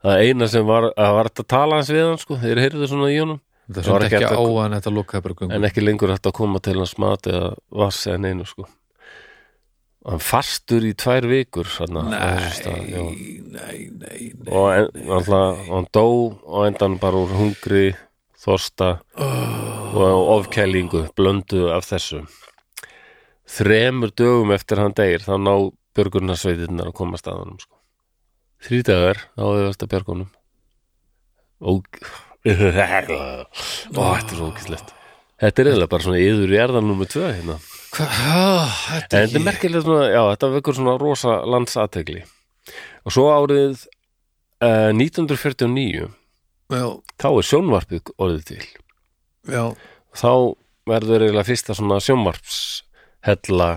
það 0.03 0.23
eina 0.25 0.49
sem 0.51 0.65
var 0.67 0.89
að 0.93 1.13
var 1.17 1.29
að 1.31 1.45
tala 1.45 1.79
hans 1.79 1.93
við 1.93 2.05
hann 2.07 2.19
sko, 2.21 2.39
þeir 2.41 2.63
heyrðu 2.65 2.89
svona 2.89 3.11
í 3.13 3.19
honum. 3.19 3.39
Það 3.69 3.91
var 3.93 4.05
ekki 4.07 4.17
ekki 4.23 4.33
á 4.41 4.45
hann 4.49 4.75
þetta 4.79 4.91
göngu 5.29 5.53
en 5.53 5.67
ekki 5.67 5.85
lengur 5.85 6.13
hægt 6.13 6.25
að 6.25 6.37
koma 6.39 6.61
til 6.65 6.79
hans 6.79 6.95
mat 7.01 7.29
eða 7.29 7.53
vass 7.69 8.07
eða 8.07 8.21
neinu 8.25 8.47
sko. 8.49 8.65
Hann 10.09 10.21
fastur 10.23 10.85
í 10.87 10.93
tvær 10.97 11.27
vikur 11.29 11.67
á 11.67 11.85
þessum 11.85 12.53
stað, 12.55 12.77
nei, 12.87 13.17
nei, 13.51 13.79
nei, 13.99 14.19
nei. 14.39 14.53
og 14.55 14.69
en, 14.73 14.87
alltaf, 15.11 15.65
hann 15.67 15.89
dó 15.93 16.05
og 16.31 16.61
endan 16.65 16.95
bara 17.01 17.19
úr 17.19 17.35
hungri 17.35 17.91
þorsta 18.39 18.93
og 19.19 20.31
ofkælingu 20.39 21.03
blöndu 21.17 21.67
af 21.75 21.89
þessu. 21.91 22.23
Þremur 23.49 24.13
dögum 24.15 24.53
eftir 24.55 24.81
hann 24.81 24.95
deyr 24.97 25.25
þá 25.25 25.35
ná 25.41 25.53
björgunarsveitirnar 25.97 26.89
að 26.89 26.97
koma 27.01 27.19
staðanum 27.19 27.59
sko. 27.59 27.78
Þrý 28.65 28.81
dagar 28.87 29.21
þá 29.35 29.43
hefur 29.45 29.73
þetta 29.73 29.91
björgunum 29.95 30.31
og 31.59 31.83
og 32.39 32.55
þetta 32.79 33.19
er 33.19 34.29
svo 34.31 34.49
ógislegt 34.49 34.93
þetta 35.39 35.61
er 35.63 35.69
eiginlega 35.71 35.91
bara 35.91 36.05
svona 36.05 36.21
yður 36.23 36.53
í 36.53 36.59
erðan 36.59 36.87
nummer 36.89 37.07
tvö 37.09 37.29
hérna. 37.31 37.57
Hva, 37.95 38.07
En 38.91 39.05
þetta 39.07 39.39
er 39.39 39.45
merkilega 39.45 39.85
svona, 39.85 40.07
já, 40.11 40.21
þetta 40.33 40.49
vekur 40.55 40.77
svona 40.77 40.95
rosa 41.01 41.37
landsategli. 41.47 42.23
Og 43.07 43.15
svo 43.15 43.29
árið 43.33 43.85
uh, 44.61 44.91
1949, 44.93 46.09
já, 46.75 46.83
þá 47.23 47.29
er 47.31 47.47
sjónvarpið 47.49 48.11
orðið 48.19 48.43
til. 48.51 48.65
já, 49.49 49.63
Þá 50.19 50.31
verður 50.89 51.25
eiginlega 51.25 51.47
fyrsta 51.47 51.77
svona 51.77 51.99
sjónvarpshella 52.03 53.69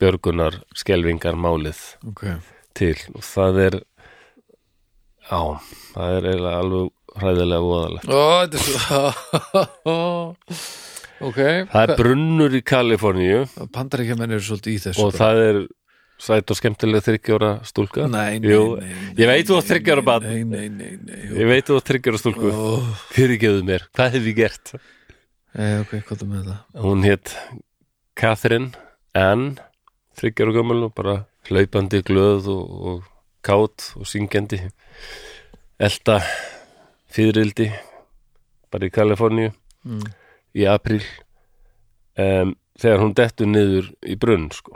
björgunar 0.00 0.60
skelvingar 0.76 1.38
málið 1.38 1.80
ok. 2.10 2.24
til. 2.76 2.96
Og 3.14 3.24
það 3.24 3.62
er, 3.66 3.78
já, 5.30 5.40
það 5.94 6.16
er 6.18 6.28
eiginlega 6.30 6.60
alveg 6.62 6.92
hræðilega 7.16 7.64
voðalegt. 7.64 8.08
Ó, 8.12 8.20
þetta 8.42 8.56
er 8.56 8.64
svo 8.66 9.96
Ok 11.26 11.38
Það 11.72 11.82
er 11.82 11.92
brunnur 11.96 12.54
í 12.58 12.60
Kaliforníu 12.66 13.38
Bandaríkjamenn 13.72 14.34
eru 14.36 14.44
svolítið 14.44 14.74
í 14.74 14.80
þessu 14.84 15.04
og 15.06 15.14
það 15.16 15.38
er 15.46 15.60
sæt 16.20 16.48
og 16.52 16.56
skemmtilega 16.56 17.04
þryggjóra 17.04 17.48
stúlka. 17.68 18.06
Nei, 18.08 18.38
nei, 18.40 18.52
nei, 18.56 18.92
ég 19.20 19.28
veit 19.28 19.48
þú 19.48 19.58
átt 19.58 19.66
þriggja 19.68 19.96
ára 19.98 20.04
barn. 20.06 20.28
Nei, 20.48 20.68
nei, 20.72 20.92
nei. 20.96 21.18
Ég 21.36 21.48
veit 21.50 21.66
þú 21.68 21.76
að 21.76 21.82
tryggjara 21.90 22.20
stúlku 22.22 22.52
Fyrirgeðu 23.12 23.64
mér, 23.68 23.84
hvað 23.96 24.14
hef 24.16 24.28
ég 24.30 24.38
gert? 24.38 24.72
eh, 25.56 25.74
Ok, 25.82 25.92
hvað 26.08 26.22
er 26.24 26.30
með 26.30 26.46
það? 26.48 26.62
Hún 26.86 27.04
hétt 27.04 27.34
Catherine 28.16 28.70
Ann 29.16 29.44
þryggjara 30.16 30.56
gömul 30.56 30.78
og 30.88 30.94
bara 30.96 31.18
hlaupandi 31.50 32.00
glöð 32.08 32.48
og, 32.52 32.64
og 32.92 33.04
kátt 33.44 33.90
og 34.00 34.08
syngjandi 34.08 34.62
elda 35.78 36.18
fyririldi 37.12 37.70
bara 38.72 38.86
í 38.88 38.92
Kaliforníu 38.94 39.52
Mm. 39.86 40.02
í 40.58 40.64
apríl 40.66 41.02
um, 42.18 42.56
þegar 42.80 42.98
hún 43.04 43.12
dettur 43.14 43.46
niður 43.46 43.92
í 44.02 44.16
brunn 44.18 44.48
sko 44.50 44.74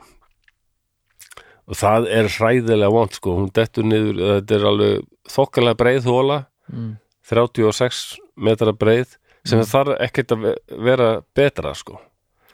og 1.70 1.78
það 1.78 2.06
er 2.14 2.28
hræðilega 2.30 2.92
vont 2.94 3.16
sko 3.18 3.34
hún 3.38 3.50
dettur 3.54 3.86
niður, 3.86 4.20
þetta 4.40 4.54
er 4.58 4.66
alveg 4.70 5.08
þokkalega 5.34 5.80
breið 5.82 6.06
hóla 6.10 6.38
Mm. 6.70 6.92
36 7.26 8.20
metra 8.38 8.70
breið 8.72 9.16
sem 9.44 9.58
þarf 9.66 9.96
ekkert 10.06 10.30
að 10.36 10.40
ve- 10.44 10.78
vera 10.86 11.08
betra 11.34 11.72
sko 11.74 11.98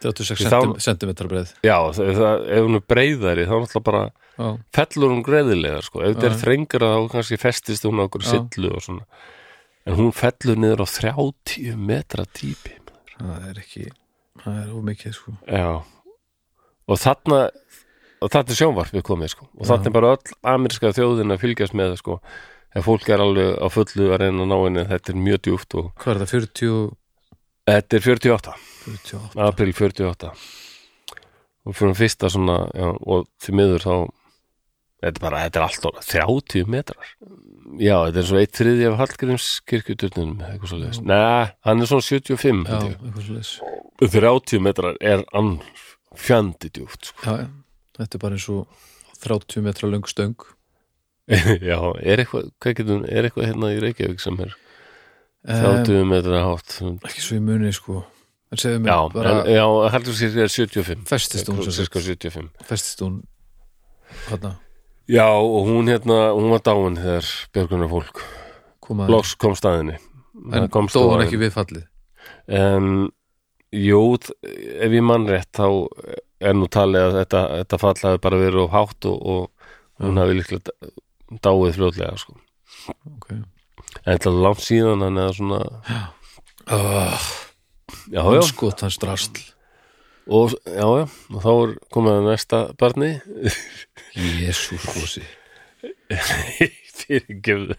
36 0.03 0.45
Þá- 0.45 0.51
centim, 0.51 0.77
centimetra 0.87 1.29
breið. 1.31 1.53
Já, 1.67 1.77
það, 1.97 2.47
ef 2.57 2.63
hún 2.67 2.79
er 2.79 2.85
breiðari 2.93 3.47
þá 3.49 3.55
náttúrulega 3.57 3.87
bara 3.89 4.03
Já, 4.37 4.49
fellur 4.77 5.13
hún 5.15 5.25
greiðilega 5.25 5.83
sko. 5.87 6.03
Ef 6.05 6.17
þetta 6.17 6.29
er 6.31 6.39
þrengra 6.43 6.91
þá 6.93 7.11
kannski 7.15 7.39
festist 7.41 7.87
hún 7.89 8.03
á 8.03 8.07
okkur 8.07 8.27
sillu 8.27 8.73
og 8.77 8.83
svona. 8.85 9.07
En 9.87 9.97
hún 9.97 10.13
fellur 10.13 10.59
niður 10.59 10.85
á 10.85 10.87
30 10.91 11.77
metra 11.79 12.27
típi 12.27 12.75
það 13.17 13.47
er 13.51 13.63
ekki 13.63 13.87
Það 14.43 14.59
er 14.61 14.73
ómikið, 14.77 15.15
sko. 15.17 15.33
Já. 15.49 15.71
Og 16.87 16.99
þarna 17.01 17.39
og 18.21 18.31
þarna 18.33 18.53
er 18.53 18.59
sjónvarpið 18.61 19.05
komið 19.07 19.33
sko. 19.33 19.49
Og 19.57 19.67
þarna 19.67 19.89
er 19.91 19.95
bara 19.97 20.13
öll 20.17 20.37
ameríska 20.53 20.93
þjóðin 20.97 21.35
að 21.35 21.41
fylgjast 21.43 21.77
með 21.77 21.95
það, 21.95 21.99
sko. 22.03 22.19
Ef 22.77 22.85
fólk 22.85 23.09
er 23.09 23.25
alveg 23.25 23.57
á 23.57 23.67
fullu 23.73 24.11
að 24.13 24.21
reyna 24.21 24.45
að 24.45 24.51
ná 24.53 24.57
henni 24.61 24.87
þetta 24.93 25.13
er 25.15 25.21
mjög 25.25 25.43
djúpt 25.47 25.77
og 25.81 25.91
Hvað 25.97 26.13
er 26.13 26.21
það, 26.21 26.33
40 26.37 26.91
þetta 27.67 27.97
er 27.97 28.07
48 28.07 28.57
48 28.87 29.43
april 29.47 29.75
48 29.75 30.33
og 31.67 31.75
fyrir 31.75 31.99
fyrsta 31.99 32.31
svona 32.31 32.61
já, 32.71 32.89
og 32.95 33.27
því 33.43 33.57
miður 33.59 33.85
þá 33.85 33.95
þetta 35.03 35.11
er 35.11 35.23
bara, 35.23 35.43
þetta 35.47 35.61
er 35.61 35.67
alltaf 35.67 36.11
30 36.11 36.71
metrar. 36.73 37.13
Já, 37.83 37.97
þetta 38.07 38.21
er 38.21 38.29
svo 38.29 38.41
eitt 38.41 38.57
þriði 38.57 38.89
af 38.89 38.99
Hallgríms 39.01 39.49
kirkjuturnum 39.69 40.37
eitthvað 40.47 40.71
svo 40.71 40.81
leiðis, 40.81 41.01
neða, 41.03 41.39
hann 41.67 41.83
er 41.83 41.91
svona 41.91 42.07
75 42.07 42.63
Já, 42.71 42.77
eitthvað 42.87 43.27
svo 43.27 43.37
leis 43.37 43.53
30 44.17 44.63
metrar 44.65 44.99
er 45.03 45.25
ann 45.37 45.57
fjandi 46.17 46.71
djúpt 46.73 47.11
sko. 47.11 47.27
Já, 47.27 47.49
þetta 47.99 48.19
er 48.19 48.23
bara 48.23 48.39
eins 48.39 48.49
og 48.53 48.85
30 49.27 49.65
metra 49.67 49.91
löng 49.91 50.07
stöng. 50.09 50.37
Já, 51.71 51.79
er 51.99 52.23
eitthvað, 52.23 52.53
er 52.63 53.27
eitthvað 53.27 53.49
hérna 53.51 53.73
í 53.75 53.81
Reykjavík 53.83 54.23
sem 54.23 54.39
er 54.45 54.53
um, 54.55 55.83
30 55.83 56.07
metrar 56.09 56.47
hátt? 56.47 56.79
Ekki 57.03 57.25
svo 57.25 57.41
í 57.41 57.43
muni, 57.43 57.75
sko 57.75 58.05
En 58.55 58.61
segðu 58.63 58.83
mér 58.85 58.93
já, 58.93 58.99
bara 59.15 59.33
en, 59.41 59.51
já, 59.57 59.65
Hallgríms 59.95 60.23
kirkja 60.23 60.45
er 60.47 60.55
75 60.55 61.09
Festist 61.11 61.51
hún, 61.51 61.63
cirka 61.75 62.03
75 62.05 62.67
Festist 62.69 63.03
hún 63.03 63.21
Þarna, 64.29 64.53
já, 65.11 65.27
og 65.27 65.67
hún 65.67 65.91
hérna, 65.91 66.21
hún 66.37 66.53
var 66.55 66.63
dáin 66.67 66.99
þegar 67.01 67.33
björgunar 67.57 67.91
fólk 67.91 68.23
loks 69.11 69.35
kom 69.35 69.57
staðinni 69.59 69.99
En 70.53 70.69
hún 70.71 70.87
að- 70.95 71.27
ekki 71.27 71.41
við 71.41 71.55
fallið? 71.57 71.87
Um, 72.47 73.09
Jú, 73.75 74.15
ef 74.47 74.93
ég 74.95 75.03
mann 75.03 75.27
rétt 75.27 75.51
þá 75.57 75.67
er 76.41 76.55
nú 76.55 76.69
talið 76.71 77.03
að 77.09 77.17
þetta, 77.21 77.41
þetta 77.61 77.79
fall 77.83 77.97
hafi 78.03 78.21
bara 78.23 78.39
verið 78.39 78.63
of 78.63 78.71
hátt 78.73 79.09
og, 79.11 79.17
og 79.27 80.05
hún 80.05 80.21
hafi 80.21 80.37
líklega 80.39 80.93
dáið 81.43 81.75
fljótlega 81.77 82.21
sko. 82.21 82.37
Ok, 83.17 83.33
en 83.35 83.45
þetta 84.07 84.31
er 84.31 84.39
langt 84.47 84.63
síðan 84.63 85.03
hann 85.03 85.19
eða 85.19 85.35
svona 85.35 85.61
oh, 86.71 87.27
já, 88.11 88.23
já, 88.23 88.43
skot 88.49 88.83
hans 88.85 88.99
drasl 89.03 89.43
og, 90.27 90.57
já, 90.67 90.87
já, 90.87 91.05
og 91.07 91.43
þá 91.45 91.51
er 91.53 91.75
komið 91.95 92.17
að 92.17 92.25
næsta 92.27 92.63
barni. 92.81 93.11
Jésús 94.17 94.83
fósi 94.83 95.23
fyrir 96.97 97.39
gefðu 97.45 97.77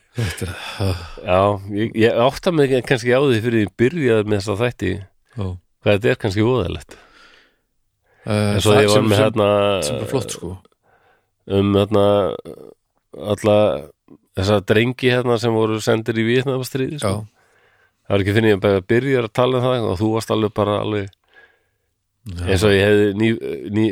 já, 1.25 1.41
ég, 1.73 1.91
ég 1.97 2.21
átta 2.23 2.53
mig 2.55 2.75
kannski 2.87 3.11
á 3.11 3.19
því 3.19 3.41
fyrir 3.43 3.65
ég 3.65 3.73
byrjaði 3.79 4.29
með 4.29 4.39
þess 4.39 4.53
að 4.53 4.63
þætti. 4.63 4.93
Oh. 5.37 5.53
hvað 5.83 5.97
þetta 5.97 6.11
er 6.13 6.21
kannski 6.23 6.45
voðalegt. 6.47 6.97
Uh, 8.27 8.55
en 8.55 8.63
svo 8.63 8.75
ég 8.75 8.89
var 8.91 9.05
með 9.07 9.21
hérna 9.23 9.49
sem 9.87 9.99
er 10.01 10.09
flott 10.11 10.33
sko. 10.35 10.55
um 11.47 11.75
hérna 11.77 12.05
alla 13.17 13.57
þessa 14.37 14.59
drengi 14.67 15.11
hérna 15.13 15.37
sem 15.41 15.55
voru 15.55 15.79
sendir 15.83 16.19
í 16.19 16.25
Vietnamastriði 16.27 16.99
Já, 16.99 17.03
sko. 17.05 17.13
Það 18.07 18.13
var 18.15 18.23
ekki 18.23 18.35
fyrir 18.37 18.49
ég 18.53 18.67
að 18.71 18.81
byrja 18.91 19.23
að 19.23 19.31
tala 19.35 19.59
um 19.61 19.65
það 19.67 19.87
og 19.91 19.97
þú 20.01 20.11
varst 20.15 20.33
alveg 20.35 20.53
bara 20.57 20.79
alveg 20.83 21.09
eins 22.47 22.63
og 22.67 22.73
ég 22.75 22.83
hefði 22.83 23.07
ný, 23.15 23.27
ný, 23.71 23.85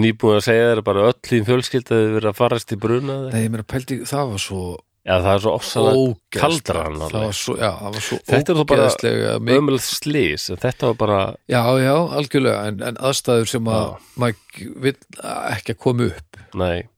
nýbúin 0.00 0.38
að 0.38 0.46
segja 0.46 0.68
þér 0.70 0.82
bara 0.86 1.06
öll 1.10 1.16
þín 1.28 1.46
fjölskyld 1.48 1.90
að 1.92 2.02
þið 2.02 2.14
verið 2.16 2.30
að 2.30 2.38
farast 2.38 2.72
í 2.72 2.78
bruna 2.80 3.16
Nei, 3.28 3.42
ég 3.44 3.52
meina 3.52 3.66
pældi, 3.68 3.98
það 4.08 4.30
var 4.32 4.42
svo 4.46 4.62
já 5.06 5.14
það 5.22 5.28
er 5.34 5.42
svo 5.44 5.52
ógeðslegt. 5.56 6.38
kaldran 6.40 6.96
það 7.02 7.18
var 7.20 7.36
svo, 7.38 7.56
já, 7.60 7.68
það 7.82 7.92
var 7.98 8.04
svo 8.08 8.18
Þetta 8.32 8.52
er 8.54 8.58
þó 8.58 8.64
bara 8.72 8.88
ömulegt 9.58 9.86
slís 9.86 10.48
þetta 10.64 10.90
var 10.90 10.98
bara 11.04 11.20
Já, 11.52 11.60
já, 11.84 11.94
algjörlega, 12.20 12.64
en, 12.72 12.82
en 12.88 13.00
aðstæður 13.10 13.52
sem 13.52 13.70
að 13.70 13.84
Já. 13.84 14.10
maður 14.24 14.66
vill 14.88 14.96
ekki 15.52 15.76
að 15.76 15.80
koma 15.84 16.08
upp. 16.10 16.40
Nei, 16.56 16.88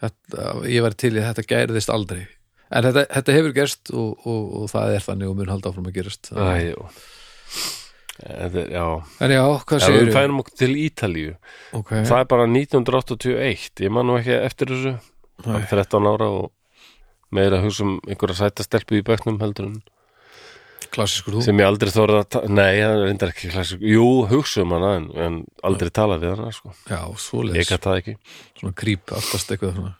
þetta, 0.00 0.48
ég 0.70 0.86
var 0.86 0.96
til 1.02 1.14
í 1.18 1.24
þetta 1.26 1.48
gæriðist 1.50 1.92
aldrei 1.92 2.22
en 2.70 2.84
þetta, 2.88 3.04
þetta 3.16 3.36
hefur 3.38 3.54
gerst 3.56 3.90
og, 3.94 4.26
og, 4.26 4.48
og 4.62 4.70
það 4.72 4.94
er 4.98 5.04
þannig 5.06 5.30
og 5.32 5.36
mun 5.40 5.52
halda 5.54 5.70
áfram 5.72 5.88
að 5.90 5.96
gerast. 6.00 6.32
Æjú 6.34 6.88
Þetta, 8.18 8.58
er- 8.64 8.72
já, 8.74 8.84
En 9.22 9.30
já, 9.30 9.42
hvað 9.62 9.76
ef 9.78 9.84
segir 9.86 10.06
við 10.08 10.16
fænum 10.16 10.40
okkur 10.42 10.54
til 10.58 10.72
Ítalíu. 10.74 11.34
Ok, 11.78 11.92
það 12.02 12.18
er 12.18 12.24
bara 12.32 12.46
1981 12.50 13.84
ég 13.84 13.92
man 13.94 14.08
nú 14.10 14.16
ekki 14.18 14.34
eftir 14.42 14.72
þessu. 14.72 14.94
Nei. 15.46 15.60
13 15.70 16.08
ára 16.10 16.26
og 16.26 16.50
meira 17.30 17.60
hugsa 17.62 17.84
um 17.86 18.00
einhverja 18.08 18.40
sætastelpu 18.40 18.98
í 18.98 19.04
bekknum 19.06 19.38
heldur 19.38 19.68
en 19.68 19.76
klassiskur 20.90 21.36
þú? 21.38 21.44
Sem 21.46 21.60
ég 21.62 21.68
aldrei 21.68 21.92
þorði 21.94 22.18
að 22.18 22.28
ta- 22.34 22.42
nei, 22.48 22.74
það 22.80 22.96
er 22.96 23.02
reyndar 23.06 23.30
ekki 23.34 23.52
klassik 23.54 23.80
jú, 23.86 24.08
hugsa 24.32 24.64
um 24.64 24.74
hana 24.74 24.90
en, 24.98 25.08
en 25.14 25.38
aldrei 25.62 25.90
tala 25.94 26.18
við 26.18 26.34
hana 26.34 26.50
sko. 26.56 26.74
Já, 26.90 26.98
ég 27.06 27.22
svoleiðis, 27.22 27.70
gæti 27.70 27.86
það 27.86 28.00
ekki. 28.02 28.16
Svona 28.58 28.74
krýp 28.82 29.14
aftast 29.14 29.52
eitthvað 29.54 29.76
svona. 29.78 29.94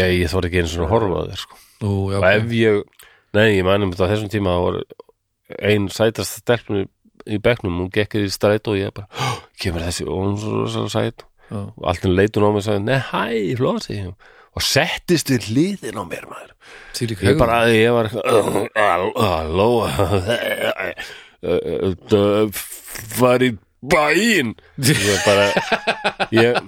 Ég, 0.00 0.14
ég 0.22 0.32
þorði 0.32 0.48
ekki 0.54 0.64
svona 0.72 0.88
að 0.88 0.94
horfa 0.96 1.20
að 1.26 1.32
þér 1.34 1.44
sko. 1.44 1.60
Nú, 1.82 1.90
já, 2.12 2.18
og 2.18 2.24
ef 2.26 2.54
ég, 2.58 2.82
nei, 3.36 3.48
ég 3.58 3.64
mænum 3.66 3.92
þetta 3.94 4.08
á 4.08 4.10
þessum 4.14 4.30
tíma 4.32 4.54
það 4.56 4.64
var 4.66 4.78
ein 5.70 5.88
sætast 5.88 6.40
stelpun 6.42 6.88
í- 7.28 7.38
bekknum, 7.44 7.76
hún 7.84 7.90
gekkir 7.94 8.24
í 8.26 8.30
stræt 8.32 8.66
og 8.68 8.76
ég 8.80 8.90
bara, 8.94 9.06
"Hó, 9.14 9.42
kemur 9.60 9.80
þessi 9.86 10.06
og 10.08 10.16
hún 10.24 10.38
svo, 10.40 10.66
svo 10.68 10.88
sæt? 10.88 11.22
Já, 11.50 11.56
og 11.76 11.84
allt 11.88 12.02
henni 12.02 12.16
leitun 12.16 12.44
á 12.44 12.50
mig 12.52 12.60
og 12.60 12.66
sagði, 12.66 12.82
nei, 12.84 12.98
hæ, 12.98 13.56
flósi 13.56 14.14
og 14.58 14.62
settist 14.62 15.28
við 15.30 15.46
hliðin 15.48 15.96
á 15.96 16.04
mér 16.04 16.24
maður. 16.28 16.52
Til 16.92 17.08
í 17.08 17.14
ég 17.14 17.38
bara, 17.38 17.66
ég 17.70 17.92
var 17.94 18.08
halló 19.14 19.86
var 23.20 23.44
í 23.46 23.52
bæinn. 23.82 24.54
Ég 24.82 25.24
bara 25.24 25.46
ég, 26.34 26.58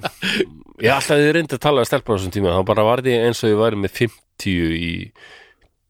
ég 0.80 0.92
alltaf 0.94 1.16
þið 1.18 1.32
reyndi 1.36 1.56
að 1.58 1.62
tala 1.64 1.82
að 1.82 1.88
stelpa 1.90 2.14
á 2.14 2.16
þessum 2.16 2.34
tíma, 2.36 2.54
þá 2.54 2.64
bara 2.70 2.84
var 2.86 3.02
ég 3.04 3.26
eins 3.26 3.42
og 3.44 3.50
ég 3.52 3.58
væri 3.60 3.80
með 3.80 3.96
50 3.98 4.18
í 4.48 5.12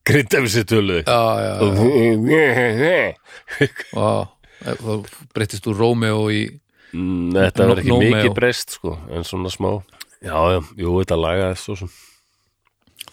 grindafissi 0.07 0.65
tölu. 0.65 1.03
Já, 1.07 1.21
já, 1.39 1.53
já, 1.61 3.15
já 4.61 4.75
þá 4.81 5.07
breytist 5.35 5.67
úr 5.71 5.77
Rómeó 5.81 6.27
í 6.33 6.43
Mm, 6.91 7.31
þetta 7.31 7.67
var 7.69 7.79
ekki 7.79 7.87
Nó- 7.93 8.01
nómeo. 8.03 8.11
mikið 8.17 8.33
breyst 8.35 8.71
sko, 8.75 8.99
en 9.15 9.23
svona 9.23 9.47
smá. 9.49 9.69
Já, 10.27 10.35
já, 10.51 10.59
jú, 10.75 10.91
þetta 10.99 11.17
lagaði 11.23 11.57
svo 11.63 11.77
sem 11.79 11.91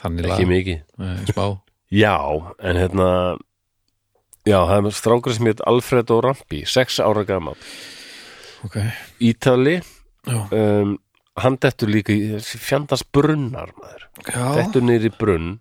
þannig 0.02 0.26
ekki 0.26 0.46
lag, 0.48 0.50
mikið. 0.50 0.80
Nei, 0.98 1.58
Já, 1.92 2.18
en 2.60 2.76
hérna 2.76 3.38
Já, 4.48 4.58
það 4.66 4.86
er 4.90 4.92
strákur 4.98 5.34
sem 5.38 5.46
heit 5.46 5.62
Alfredo 5.68 6.22
Rampi, 6.26 6.64
sex 6.66 6.98
ára 7.00 7.24
gammal 7.24 7.54
Ok, 8.66 8.78
Ítali 9.22 9.78
um, 10.26 10.98
Hann 11.38 11.58
dettur 11.62 11.92
líka 11.94 12.14
í 12.16 12.40
fjandast 12.42 13.08
brunnar 13.14 13.72
maður. 13.78 14.08
Dettur 14.58 14.92
í 14.98 15.12
brunn 15.14 15.56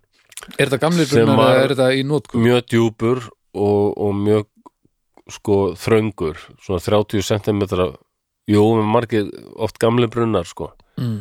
Er 0.56 0.68
þetta 0.68 0.80
gamlir 0.82 1.08
Sem 1.08 1.26
brunnar 1.26 1.52
eða 1.52 1.62
er 1.64 1.74
þetta 1.74 1.88
í 1.96 2.02
nótkum? 2.06 2.42
Mjög 2.44 2.66
djúpur 2.72 3.22
og, 3.56 3.96
og 3.96 4.14
mjög 4.20 4.48
sko 5.36 5.56
þröngur 5.80 6.40
Svona 6.64 6.82
30 6.84 7.24
cm 7.26 7.62
Jú, 8.46 8.62
með 8.78 8.90
margir 8.94 9.30
oft 9.58 9.80
gamli 9.82 10.08
brunnar 10.12 10.46
sko 10.48 10.72
Mm. 10.96 11.18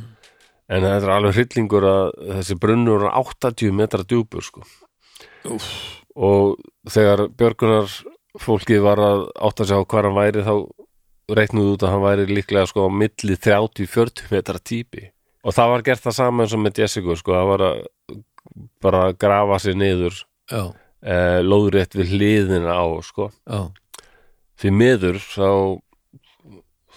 En 0.71 0.85
þetta 0.85 1.03
er 1.03 1.11
alveg 1.11 1.33
hryllingur 1.35 1.83
að 1.83 2.05
þessi 2.37 2.55
brunnur 2.63 3.01
er 3.09 3.17
80 3.19 3.73
metra 3.75 4.05
djúpur 4.07 4.45
sko 4.45 4.61
Úff. 5.51 5.65
og 6.15 6.55
þegar 6.87 7.25
björgunar 7.35 7.91
fólkið 8.39 8.79
var 8.85 9.01
að 9.03 9.25
átta 9.35 9.67
sig 9.67 9.75
á 9.75 9.83
hvar 9.83 10.07
hann 10.07 10.15
væri 10.15 10.45
þá 10.47 10.53
reiknuðu 11.31 11.75
út 11.75 11.85
að 11.85 11.93
hann 11.93 12.03
væri 12.05 12.25
líklega 12.29 12.69
sko 12.69 12.85
á 12.85 12.89
milli 12.93 13.37
30-40 13.41 14.31
metra 14.33 14.61
típi. 14.61 15.09
Og 15.45 15.53
það 15.53 15.71
var 15.73 15.85
gert 15.89 16.03
það 16.05 16.17
sama 16.17 16.45
eins 16.45 16.55
og 16.57 16.61
með 16.63 16.81
Jessica 16.83 17.17
sko, 17.19 17.35
það 17.37 17.51
var 17.51 17.65
að 17.69 17.83
bara 18.85 19.05
að 19.09 19.17
grafa 19.21 19.59
sér 19.61 19.77
niður 19.79 20.19
Já, 20.51 20.61
eh, 21.01 21.39
lóðrétt 21.45 21.97
við 21.97 22.13
hliðina 22.13 22.77
á 22.77 22.85
sko. 23.05 23.31
Já, 23.49 23.71
því 24.61 24.73
miður 24.79 25.21
þá 25.21 25.49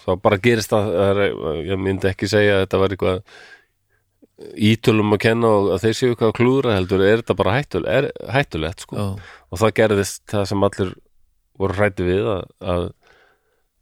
þá 0.05 0.11
bara 0.25 0.41
gerist 0.41 0.73
það 0.73 1.23
ég 1.67 1.81
myndi 1.81 2.09
ekki 2.09 2.29
segja 2.31 2.59
að 2.59 2.63
þetta 2.65 2.83
var 2.83 2.95
eitthvað 2.95 3.23
ítölum 4.69 5.17
að 5.17 5.23
kenna 5.25 5.51
og 5.51 5.73
að 5.75 5.85
þeir 5.85 5.97
séu 5.99 6.13
eitthvað 6.13 6.31
að 6.31 6.37
klúðra 6.39 6.77
heldur 6.77 7.03
er 7.03 7.23
þetta 7.23 7.37
bara 7.41 7.55
hættul, 7.57 7.83
er, 7.91 8.09
hættulegt 8.31 8.85
sko. 8.85 9.09
Og 9.51 9.61
það 9.61 9.75
gerðist 9.81 10.23
það 10.31 10.45
sem 10.53 10.67
allir 10.69 10.93
voru 11.59 11.75
hrætti 11.75 12.07
við 12.07 12.29
að, 12.37 12.45
að 12.63 12.85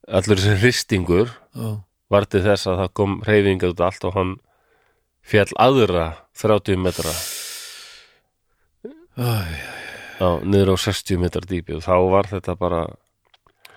allur 0.06 0.38
þessi 0.38 0.58
hristingur 0.62 1.30
já, 1.30 1.70
var 2.12 2.28
til 2.30 2.42
þess 2.44 2.68
að 2.70 2.82
það 2.82 2.92
kom 3.00 3.16
hreyfinga 3.26 3.72
út 3.72 3.82
allt 3.86 4.06
og 4.06 4.14
hann 4.18 4.36
fjall 5.26 5.50
aðra 5.58 6.06
30 6.38 6.78
metra 6.82 7.14
Æ, 9.16 9.32
á, 10.22 10.28
niður 10.44 10.76
á 10.76 10.84
60 10.86 11.18
metra 11.22 11.42
dýpi 11.42 11.78
og 11.78 11.82
þá 11.86 11.96
var 12.12 12.30
þetta 12.30 12.54
bara 12.60 12.84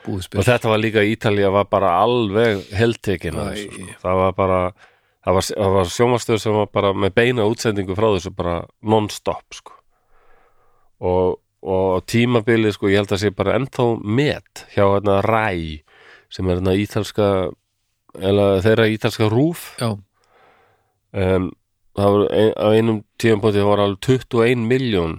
búið 0.06 0.30
og 0.36 0.46
þetta 0.46 0.72
var 0.72 0.82
líka 0.84 1.06
Ítalía 1.08 1.50
var 1.54 1.68
bara 1.72 1.96
alveg 2.04 2.68
heldtekin 2.76 3.40
af 3.40 3.54
Æ. 3.54 3.56
þessu, 3.56 3.74
sko. 3.74 4.00
það 4.04 4.22
var 4.22 4.38
bara 4.38 4.62
það 5.26 5.38
var, 5.40 5.50
það 5.50 5.76
var 5.80 5.94
sjómastöð 5.96 6.42
sem 6.44 6.58
var 6.60 6.72
bara 6.74 6.94
með 6.94 7.16
beina 7.18 7.50
útsendingu 7.50 7.98
frá 7.98 8.10
þessu 8.14 8.34
bara 8.36 8.56
non-stop 8.86 9.58
sko. 9.58 9.78
og, 11.00 11.40
og 11.66 12.06
tímabilið 12.06 12.76
sko, 12.78 12.92
ég 12.92 13.02
held 13.02 13.16
að 13.16 13.24
sé 13.24 13.34
bara 13.36 13.58
ennþá 13.58 13.90
met 14.04 14.68
hjá 14.76 14.84
hérna 14.86 15.22
Ræ 15.26 15.82
sem 16.34 16.48
er 16.50 16.60
hérna 16.60 16.76
ítalska 16.78 17.30
eða 18.18 18.48
þeirra 18.66 18.90
ítalska 18.94 19.30
rúf. 19.32 19.72
Já, 19.82 19.94
um, 21.14 21.50
það 21.98 22.16
var 22.16 22.28
ein, 22.38 22.54
á 22.56 22.68
einum 22.74 23.02
tímapunkti 23.22 23.62
það 23.62 23.72
var 23.72 23.84
alveg 23.86 24.08
21 24.08 24.68
miljón 24.70 25.18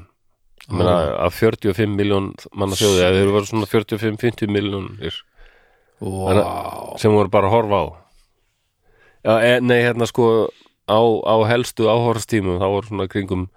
meina, 0.71 0.97
af 1.27 1.35
45 1.39 1.97
miljón 1.97 2.31
manna 2.55 2.79
þjóði, 2.79 3.03
eða 3.05 3.19
þeir 3.19 3.33
voru 3.35 3.49
svona 3.49 3.71
45-50 3.71 4.53
miljónir 4.55 5.21
vá. 6.01 6.47
sem 7.01 7.15
voru 7.15 7.33
bara 7.33 7.51
að 7.51 7.57
horfa 7.57 7.81
á. 7.81 7.87
Já, 9.21 9.33
e, 9.45 9.55
nei, 9.61 9.81
hérna 9.83 10.09
sko 10.09 10.51
á, 10.89 11.01
á 11.01 11.37
helstu 11.51 11.91
áhorfstímum 11.91 12.61
þá 12.63 12.69
voru 12.69 12.91
svona 12.91 13.09
kringum 13.11 13.49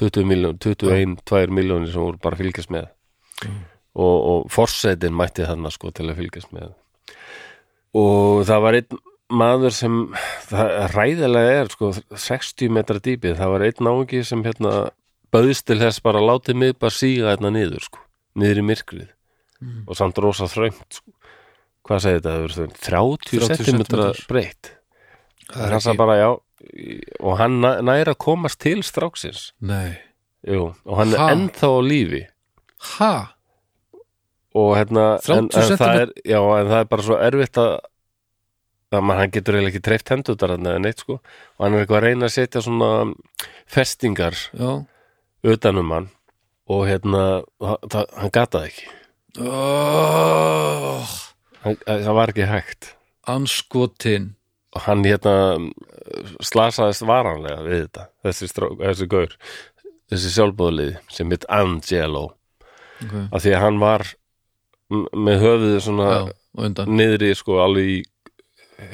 20 0.00 0.26
miljón 0.26 0.58
21, 0.58 1.18
2 1.28 1.54
miljónir 1.54 1.92
sem 1.92 2.02
voru 2.02 2.18
bara 2.22 2.38
fylgjast 2.38 2.72
með. 2.74 2.88
Og, 3.94 4.16
og 4.16 4.48
forsetin 4.50 5.14
mætti 5.14 5.46
þarna 5.46 5.70
sko 5.70 5.92
til 5.94 6.08
að 6.08 6.18
fylgjast 6.22 6.50
með 6.54 6.72
og 7.94 8.44
það 8.48 8.62
var 8.66 8.78
einn 8.80 8.98
maður 9.34 9.72
sem 9.74 9.94
það 10.50 10.72
ræðilega 10.94 11.54
er 11.62 11.70
sko 11.72 11.90
60 12.12 12.68
metra 12.74 13.00
dýpið, 13.02 13.38
það 13.40 13.52
var 13.54 13.64
einn 13.66 13.86
náungi 13.88 14.20
sem 14.26 14.42
hérna 14.44 14.74
bauðst 15.34 15.64
til 15.66 15.78
þess 15.80 16.02
bara 16.04 16.20
látið 16.22 16.58
mig 16.60 16.76
bara 16.78 16.94
síga 16.94 17.32
hérna 17.32 17.50
niður 17.54 17.86
sko, 17.88 18.02
niður 18.38 18.62
í 18.64 18.68
myrkrið 18.72 19.10
Mm. 19.64 19.84
og 19.86 19.96
samt 19.96 20.18
rosa 20.18 20.44
þröngt 20.50 20.96
sko. 20.98 21.12
hvað 21.86 22.00
segir 22.02 22.18
þetta, 22.20 22.32
það 22.34 22.42
verður 22.42 22.72
30, 22.84 23.38
30 23.38 23.48
30 23.48 23.64
cm 23.64 24.26
breytt 24.28 24.70
Það 25.48 25.62
er 25.64 25.76
ekki, 25.78 25.94
bara, 25.96 26.16
já 26.18 26.30
og 27.22 27.38
hann 27.38 27.60
næ- 27.62 27.80
nær 27.86 28.10
að 28.12 28.18
komast 28.18 28.58
til 28.60 28.82
stráksins 28.82 29.52
nei 29.62 29.94
Jú, 30.44 30.74
og 30.84 30.96
hann 30.98 31.14
Ha? 31.14 31.28
er 31.30 31.36
ennþá 31.36 31.70
á 31.70 31.80
lífi 31.86 32.22
Ha? 32.98 33.33
Og 34.54 34.70
hérna 34.78 35.06
30 35.24 35.34
en, 35.34 35.48
en, 35.50 35.76
það 35.80 36.00
er, 36.04 36.14
já, 36.22 36.38
en 36.38 36.70
það 36.70 36.80
er 36.80 36.88
bara 36.92 37.06
svo 37.08 37.18
erfitt 37.18 37.60
að 37.60 37.72
að 38.94 39.02
man, 39.08 39.18
hann 39.18 39.32
getur 39.34 39.56
eiginlega 39.56 39.74
ekki 39.74 39.84
treyft 39.88 40.12
hendutar 40.12 40.54
hann 40.54 40.68
eða 40.70 40.82
neitt 40.82 41.02
sko. 41.02 41.18
Og 41.56 41.64
hann 41.64 41.74
er 41.74 41.82
eitthvað 41.82 41.98
að 41.98 42.06
reyna 42.06 42.28
að 42.28 42.34
setja 42.36 42.62
svona 42.62 42.90
festingar 43.70 44.38
Já, 44.54 44.70
utanum 45.54 45.90
hann. 45.94 46.06
Og 46.70 46.86
hérna 46.88 47.24
það, 47.58 48.14
hann 48.20 48.32
gata 48.38 48.62
ekki. 48.68 48.86
Oh, 49.42 51.14
hann, 51.64 51.78
það 51.90 52.14
var 52.20 52.32
ekki 52.32 52.48
hægt. 52.48 52.94
Anskotin 53.34 54.32
og 54.74 54.84
hann 54.86 55.04
hérna 55.06 55.34
slasaðist 56.44 57.04
varanlega 57.06 57.62
við 57.64 57.84
þetta 57.84 58.08
þessi, 58.26 58.48
þessi 58.52 59.06
gaur 59.10 59.36
þessi 60.12 60.32
sjálfbóðlið 60.34 60.96
sem 61.12 61.30
heit 61.32 61.46
Angelo. 61.52 62.26
Okay. 63.04 63.24
af 63.34 63.42
því 63.42 63.52
að 63.56 63.64
hann 63.64 63.78
var 63.82 64.04
með 65.26 65.42
höfuðu 65.44 65.80
svona 65.84 66.08
já, 66.12 66.84
niðri 66.88 67.32
sko 67.38 67.58
alveg 67.64 67.90
í 67.94 67.98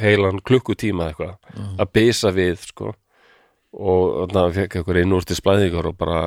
heilan 0.01 0.41
klukkutíma 0.47 1.11
eitthvað 1.11 1.37
að 1.81 1.93
bisa 1.97 2.31
við 2.37 2.59
sko. 2.69 2.93
Og 3.71 4.27
þannig 4.31 4.43
að 4.43 4.57
fekk 4.59 4.77
eitthvað 4.81 5.01
inn 5.05 5.15
úr 5.15 5.27
til 5.29 5.37
splæðingar 5.39 5.87
og 5.93 5.97
bara 6.01 6.21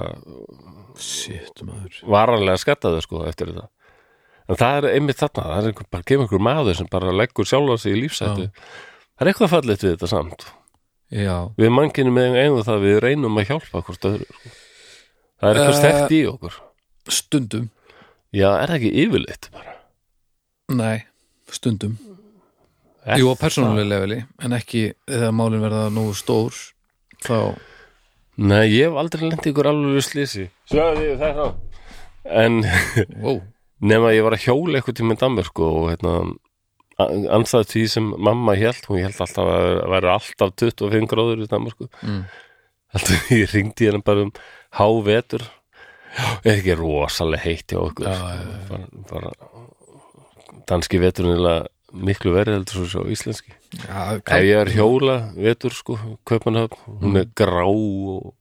varanlega 2.07 2.59
skattaði 2.61 3.01
sko 3.03 3.23
eftir 3.29 3.51
þetta. 3.51 3.67
En 4.51 4.59
það 4.59 4.77
er 4.81 4.87
einmitt 4.97 5.19
þarna, 5.21 5.43
það 5.47 5.59
er 5.61 5.69
einhver, 5.71 5.87
bara 5.93 6.03
kemur 6.09 6.25
einhver 6.27 6.43
maður 6.43 6.75
sem 6.79 6.89
bara 6.91 7.13
leggur 7.15 7.47
sjálfa 7.47 7.77
sig 7.79 7.95
í 7.95 8.01
lífsættu 8.01 8.47
það 8.49 9.23
er 9.23 9.29
eitthvað 9.31 9.51
fallegt 9.53 9.85
við 9.85 9.93
þetta 9.93 10.09
samt. 10.11 10.45
Já, 11.13 11.35
við 11.59 11.71
mannkinu 11.71 12.11
með 12.15 12.35
eigum 12.41 12.65
það 12.65 12.83
við 12.87 12.97
reynum 13.05 13.39
að 13.39 13.47
hjálpa 13.51 13.83
hvort 13.87 14.07
öðru 14.09 14.27
sko. 14.27 14.53
það 15.39 15.49
er 15.49 15.59
eitthvað 15.61 15.73
Eh, 15.73 15.79
stert 15.79 16.15
í 16.17 16.21
okkur. 16.31 16.57
stundum 17.13 17.69
já, 18.33 18.49
er 18.57 18.71
það 18.71 18.77
ekki 18.79 18.91
yfirleitt 19.03 19.49
bara? 19.53 19.75
Nei, 20.73 21.03
stundum. 21.53 21.97
Er 23.03 23.19
jú 23.19 23.29
á 23.29 23.35
það? 23.35 23.41
persónulega 23.43 23.89
leveli 23.91 24.19
en 24.43 24.55
ekki 24.55 24.83
þegar 25.09 25.33
málin 25.35 25.63
verða 25.63 25.87
nógu 25.93 26.15
stór 26.17 26.55
þá, 27.25 27.55
Nei, 28.33 28.65
ég 28.71 28.87
hef 28.87 28.95
aldrei 28.97 29.27
lent 29.27 29.45
ykkur 29.45 29.67
alveg 29.69 30.05
slísi 30.07 30.47
Sjáðu 30.71 31.03
því 31.03 31.17
þetta 31.19 31.47
En 32.23 32.63
ó, 33.21 33.31
nema 33.91 34.13
ég 34.15 34.23
var 34.25 34.37
að 34.37 34.47
hjóla 34.47 34.79
eitthvað 34.79 34.97
tíma 35.01 35.17
í 35.17 35.19
Danmörku 35.21 35.67
og 35.67 35.89
hérna 35.91 36.15
anstæð 37.03 37.67
því 37.73 37.83
sem 37.91 38.07
mamma 38.21 38.55
hélt 38.55 38.87
hún 38.87 39.01
hélt 39.01 39.19
alltaf 39.21 39.49
að 39.49 39.67
vera 39.91 40.15
alltaf 40.15 40.53
25 40.61 41.09
gráður 41.11 41.43
í 41.43 41.49
Danmörku. 41.51 41.89
Mm. 42.05 42.23
alltaf 42.93 43.31
ég 43.41 43.51
ringdi 43.51 43.89
hérna 43.89 44.03
bara 44.05 44.27
um 44.27 44.31
hávetur 44.79 45.45
er 46.43 46.57
ekki 46.57 46.75
rosalega 46.77 47.43
heitt 47.47 47.73
hjá 47.73 47.79
okkur? 47.81 48.09
Já. 48.09 48.17
bara, 48.69 48.87
bara 49.09 49.31
danski 50.69 50.99
veturinn 51.01 51.47
er 51.47 51.67
miklu 51.93 52.33
verið 52.33 52.57
heldur 52.57 52.83
svo 52.83 52.89
svo 52.89 53.03
íslenski. 53.13 53.53
Já, 53.83 54.17
ef 54.17 54.45
ég 54.45 54.59
er 54.59 54.71
hjóla 54.73 55.17
vetur 55.37 55.75
sko, 55.75 55.97
Kaupanhöfn, 56.25 56.79
hún 57.01 57.19
er 57.21 57.29
grá 57.37 57.65
og 57.67 58.33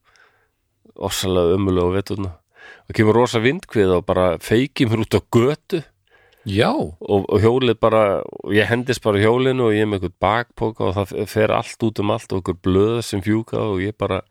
ofsalega 0.97 1.59
ömulega 1.59 1.93
á 1.93 1.97
veturna. 1.97 2.31
Og 2.89 2.97
kemur 2.97 3.17
rosa 3.17 3.41
vindkvið 3.43 3.97
og 3.99 4.07
bara 4.09 4.37
feiki 4.43 4.87
mér 4.89 5.05
út 5.05 5.19
á 5.19 5.21
götu. 5.21 5.83
Já, 6.49 6.73
og, 6.75 7.27
og 7.31 7.39
hjólið 7.39 7.77
bara, 7.79 8.23
og 8.43 8.55
ég 8.57 8.67
hendist 8.67 9.03
bara 9.05 9.21
á 9.21 9.23
hjólinu 9.23 9.69
og 9.69 9.77
ég 9.77 9.85
er 9.85 9.91
með 9.91 10.09
eitthvað 10.09 10.17
bakpoka 10.25 10.89
og 10.89 10.97
það 10.97 11.29
fer 11.31 11.55
allt 11.55 11.87
út 11.87 12.01
um 12.03 12.11
allt 12.11 12.33
og 12.33 12.41
eitthvað 12.41 12.63
blöð 12.67 13.03
sem 13.07 13.23
fjúka 13.23 13.61
og 13.63 13.85
ég 13.85 13.95
bara 13.95 14.25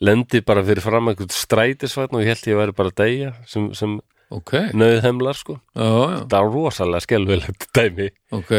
lendi 0.00 0.40
bara 0.46 0.64
fyrir 0.66 0.84
fram 0.84 1.10
eitthvað 1.10 1.34
strætisvætn 1.36 2.16
og 2.16 2.24
ég 2.24 2.32
held 2.32 2.48
ég 2.50 2.60
væri 2.60 2.76
bara 2.76 2.92
að 2.92 3.00
deyja 3.02 3.32
sem, 3.48 3.68
sem 3.76 3.98
ok. 4.32 4.54
nöðhemlar 4.76 5.38
sko. 5.38 5.58
Já, 5.74 5.90
það 6.30 6.38
er 6.40 6.54
rosalega 6.54 7.04
skelfilegt 7.06 7.68
dæmi. 7.76 8.08
Ok. 8.36 8.54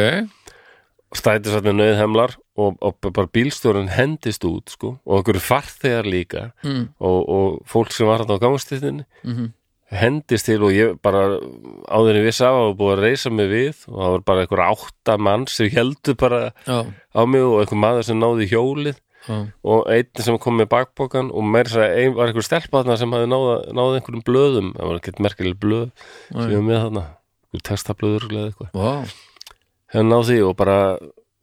Strætisvætni 1.18 1.74
nöðhemlar 1.76 2.38
og, 2.62 2.78
og 2.80 3.00
bara 3.08 3.32
bílstjórinn 3.32 3.92
hendist 3.92 4.46
út 4.48 4.72
sko 4.72 4.96
og 5.02 5.18
einhverju 5.18 5.44
farþegar 5.44 6.08
líka 6.08 6.52
mm. 6.64 6.86
og, 7.00 7.18
og 7.26 7.58
fólk 7.68 7.92
sem 7.96 8.08
var 8.08 8.24
hann 8.24 8.38
á 8.38 8.44
gangstíðinni 8.44 9.08
Mm 9.26 9.50
hendist 9.92 10.48
til 10.48 10.64
og 10.64 10.72
ég 10.72 10.96
bara 11.04 11.26
áður 11.92 12.22
ég 12.22 12.28
vissi 12.30 12.46
af 12.48 12.58
að 12.58 12.76
búið 12.80 12.94
að 12.94 13.04
reysa 13.06 13.32
mig 13.34 13.50
við 13.52 13.82
og 13.90 13.98
það 13.98 14.14
var 14.14 14.26
bara 14.30 14.44
einhver 14.46 14.64
átta 14.64 15.16
mann 15.20 15.48
sem 15.52 15.72
heldur 15.74 16.18
bara 16.20 16.42
já, 16.64 16.78
á 16.88 17.22
mig 17.28 17.44
og 17.44 17.60
einhver 17.60 17.82
maður 17.82 18.08
sem 18.08 18.22
náði 18.22 18.48
í 18.48 18.52
hjólið 18.54 19.02
já, 19.28 19.38
og 19.64 19.90
einn 19.94 20.24
sem 20.26 20.40
kom 20.42 20.58
með 20.60 20.70
bakpokan 20.74 21.32
og 21.32 21.58
að 21.58 21.86
ein 21.86 22.16
var 22.18 22.32
einhver 22.32 22.48
stelpaðna 22.48 22.98
sem 23.00 23.14
hafði 23.16 23.30
náða, 23.32 23.56
náði 23.78 24.00
einhverjum 24.00 24.26
blöðum. 24.28 24.74
Það 24.78 24.92
var 24.92 25.00
ekkert 25.02 25.24
merkileg 25.28 25.62
blöð 25.62 25.88
sem 26.32 26.52
ég 26.52 26.58
var 26.60 26.68
með 26.68 26.84
þarna. 26.86 27.06
Textablöður 27.68 28.28
eða 28.32 28.50
eitthvað. 28.50 28.76
Vá. 28.76 29.16
Hefði 29.92 30.08
náði 30.08 30.28
því 30.32 30.44
og 30.48 30.54
bara 30.62 30.78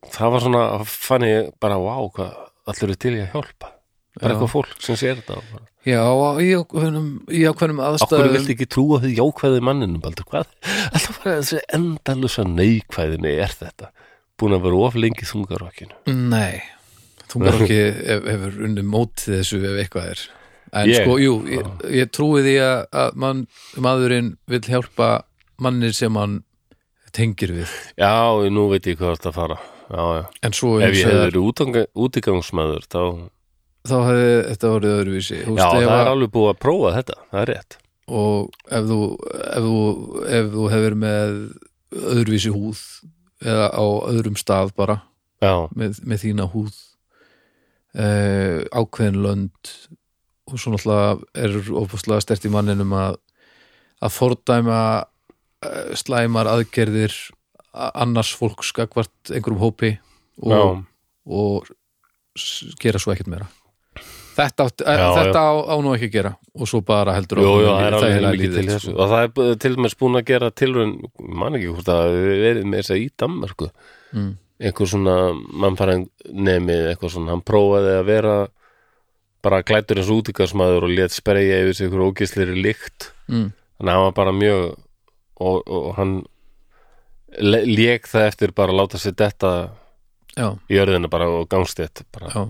það 0.09 0.31
var 0.35 0.45
svona, 0.45 0.63
fann 0.89 1.27
ég 1.27 1.51
bara 1.61 1.81
vá, 1.81 1.97
hvað 2.15 2.39
allir 2.69 2.95
er 2.95 3.01
til 3.03 3.13
í 3.17 3.21
að 3.25 3.35
hjálpa. 3.35 3.75
Bara 4.19 4.33
Já. 4.33 4.35
eitthvað 4.35 4.51
fólk 4.51 4.81
sem 4.83 4.97
sér 4.99 5.19
þetta 5.19 5.35
bara, 5.37 5.67
já, 5.87 6.01
í 6.43 6.47
ákveðnum 6.57 7.09
í 7.31 7.43
ákveðnum 7.47 7.81
aðstæðum 7.85 8.33
viltu 8.33 8.55
ekki 8.55 8.67
trúa 8.73 8.97
því 9.03 9.11
jákvæði 9.19 9.61
manninu 9.63 10.01
Baldur, 10.03 10.25
hvað? 10.27 10.49
Alltaf 10.97 11.19
bara 11.21 11.35
þessi 11.37 11.61
endalusa 11.77 12.45
neikvæðinni 12.49 13.35
er 13.45 13.53
þetta 13.53 13.91
búin 14.39 14.57
að 14.57 14.65
vera 14.65 14.81
of 14.89 14.97
lengi 14.99 15.29
þungarokkinu 15.29 16.17
Nei, 16.33 16.59
ef, 18.15 18.27
hefur 18.33 18.59
unni 18.67 18.83
mótið 18.85 19.39
þessu 19.39 19.61
ef 19.63 19.79
eitthvað 19.83 20.11
er. 20.13 20.25
En 20.69 20.85
Ég? 20.89 21.01
sko, 21.01 21.15
jú, 21.17 21.33
ég, 21.49 21.65
ég 21.97 22.11
trúi 22.13 22.43
því 22.45 22.55
að, 22.61 22.79
að 23.01 23.15
man, 23.23 23.39
maðurinn 23.81 24.35
vill 24.49 24.61
hjálpa 24.67 25.09
mannir 25.61 25.95
sem 25.97 26.13
hann 26.19 26.39
tengir 27.15 27.55
við. 27.55 27.71
Já, 27.97 28.11
nú 28.53 28.67
veit 28.69 28.85
ég 28.85 28.99
hvað 28.99 29.15
þetta 29.17 29.33
fara. 29.33 29.57
Já, 29.89 30.01
já, 30.19 30.23
en 30.45 30.53
svo 30.53 30.75
ef 30.85 30.93
ég 30.93 31.07
það 31.09 31.23
verið 31.23 31.45
útgang, 31.49 31.77
útigangsmaður 31.97 32.83
þá, 32.85 33.01
þá 33.89 33.95
hefði 34.05 34.27
þetta 34.51 34.73
orðið 34.75 34.93
öðruvísi. 34.99 35.39
Já, 35.41 35.63
ef 35.65 35.87
það 35.89 36.01
er 36.03 36.11
alveg 36.11 36.33
búið 36.35 36.51
að 36.51 36.59
prófa 36.61 36.91
þetta 36.99 37.17
það 37.31 37.39
er 37.41 37.51
rétt. 37.55 37.77
Og 38.19 38.59
ef 38.69 38.85
þú, 38.91 38.99
ef 39.39 39.65
þú, 39.65 39.79
ef 40.37 40.51
þú 40.53 40.67
hefur 40.75 40.97
með 41.01 41.33
öðruvísi 42.13 42.53
húð 42.53 42.83
eða 43.49 43.67
á 43.73 43.85
öðrum 44.11 44.37
stað 44.37 44.75
bara 44.77 44.99
með, 45.73 45.97
með 46.05 46.23
þína 46.27 46.45
húð 46.53 46.77
eh, 47.95 48.65
ákveðin 48.73 49.21
lönd 49.23 49.73
og 50.49 50.57
svo 50.57 50.73
náttúrulega 50.73 51.17
er 51.37 51.57
ofaslega 51.81 52.25
stert 52.25 52.47
í 52.47 52.53
manninum 52.53 52.93
að 52.97 53.19
að 53.99 54.15
fordæma 54.15 54.79
eh, 55.65 55.93
slæmar 55.99 56.49
aðgerðir 56.51 57.15
annars 57.73 58.31
fólks 58.35 58.71
skakvart 58.73 59.31
einhverjum 59.31 59.61
hópi 59.61 59.93
og, 60.41 60.51
já, 60.51 60.61
og 61.29 62.75
gera 62.81 63.01
svo 63.01 63.13
ekkert 63.13 63.29
meira. 63.31 63.49
Þetta, 64.39 64.65
átt, 64.69 64.83
Já, 64.87 65.07
þetta 65.17 65.41
á, 65.43 65.53
á 65.67 65.75
nú 65.83 65.91
ekki 65.97 66.07
að 66.07 66.13
gera 66.13 66.29
og 66.55 66.69
svo 66.71 66.79
bara 66.85 67.11
heldur 67.17 67.41
jú, 67.43 67.55
jú, 67.59 67.71
það 67.73 67.87
er 67.87 67.95
alveg 67.97 68.27
mikið 68.37 68.53
til 68.55 68.67
þessu. 68.69 68.83
Sko. 68.85 68.93
og 68.95 69.09
það 69.11 69.23
er 69.25 69.57
til 69.59 69.71
dæmis 69.75 69.95
búin 69.99 70.19
að 70.19 70.27
gera 70.29 70.51
tilraun 70.61 70.93
man 71.41 71.57
ekki 71.59 71.73
hvort 71.73 71.91
að 71.91 72.13
við 72.15 72.43
verið 72.45 72.69
með 72.69 72.79
þess 72.79 72.93
að 72.95 73.01
í 73.01 73.09
Danmörku. 73.19 73.67
Mm. 74.15 74.29
Einhver 74.59 74.89
svona 74.91 75.15
mannfæring 75.33 76.09
nemi 76.35 76.75
eitthvað 76.89 77.13
svona, 77.15 77.33
hann 77.33 77.45
prófaði 77.45 77.95
að 77.95 78.07
vera 78.09 78.35
bara 79.43 79.61
glætur 79.63 80.01
eins 80.01 80.11
útigangsmaður 80.11 80.89
og 80.89 80.95
let 80.97 81.15
spreja 81.15 81.61
yfir 81.63 81.77
sig 81.77 81.87
ykkur 81.87 82.07
ógislir 82.09 82.51
lykt. 82.57 83.13
Mm. 83.31 83.51
þannig 83.77 83.91
að 83.91 83.95
hann 83.95 84.05
var 84.07 84.15
bara 84.17 84.35
mjög 84.35 84.63
og, 85.39 85.59
og 85.69 85.91
hann 85.95 86.15
lék 87.39 88.09
það 88.09 88.25
eftir 88.27 88.55
bara 88.57 88.73
að 88.73 88.81
láta 88.81 88.99
sér 88.99 89.15
detta 89.15 89.51
já, 90.35 90.49
í 90.67 90.75
jörðina 90.75 91.11
bara 91.11 91.29
og 91.29 91.47
gangstett 91.51 92.03
bara. 92.11 92.31
já, 92.33 92.41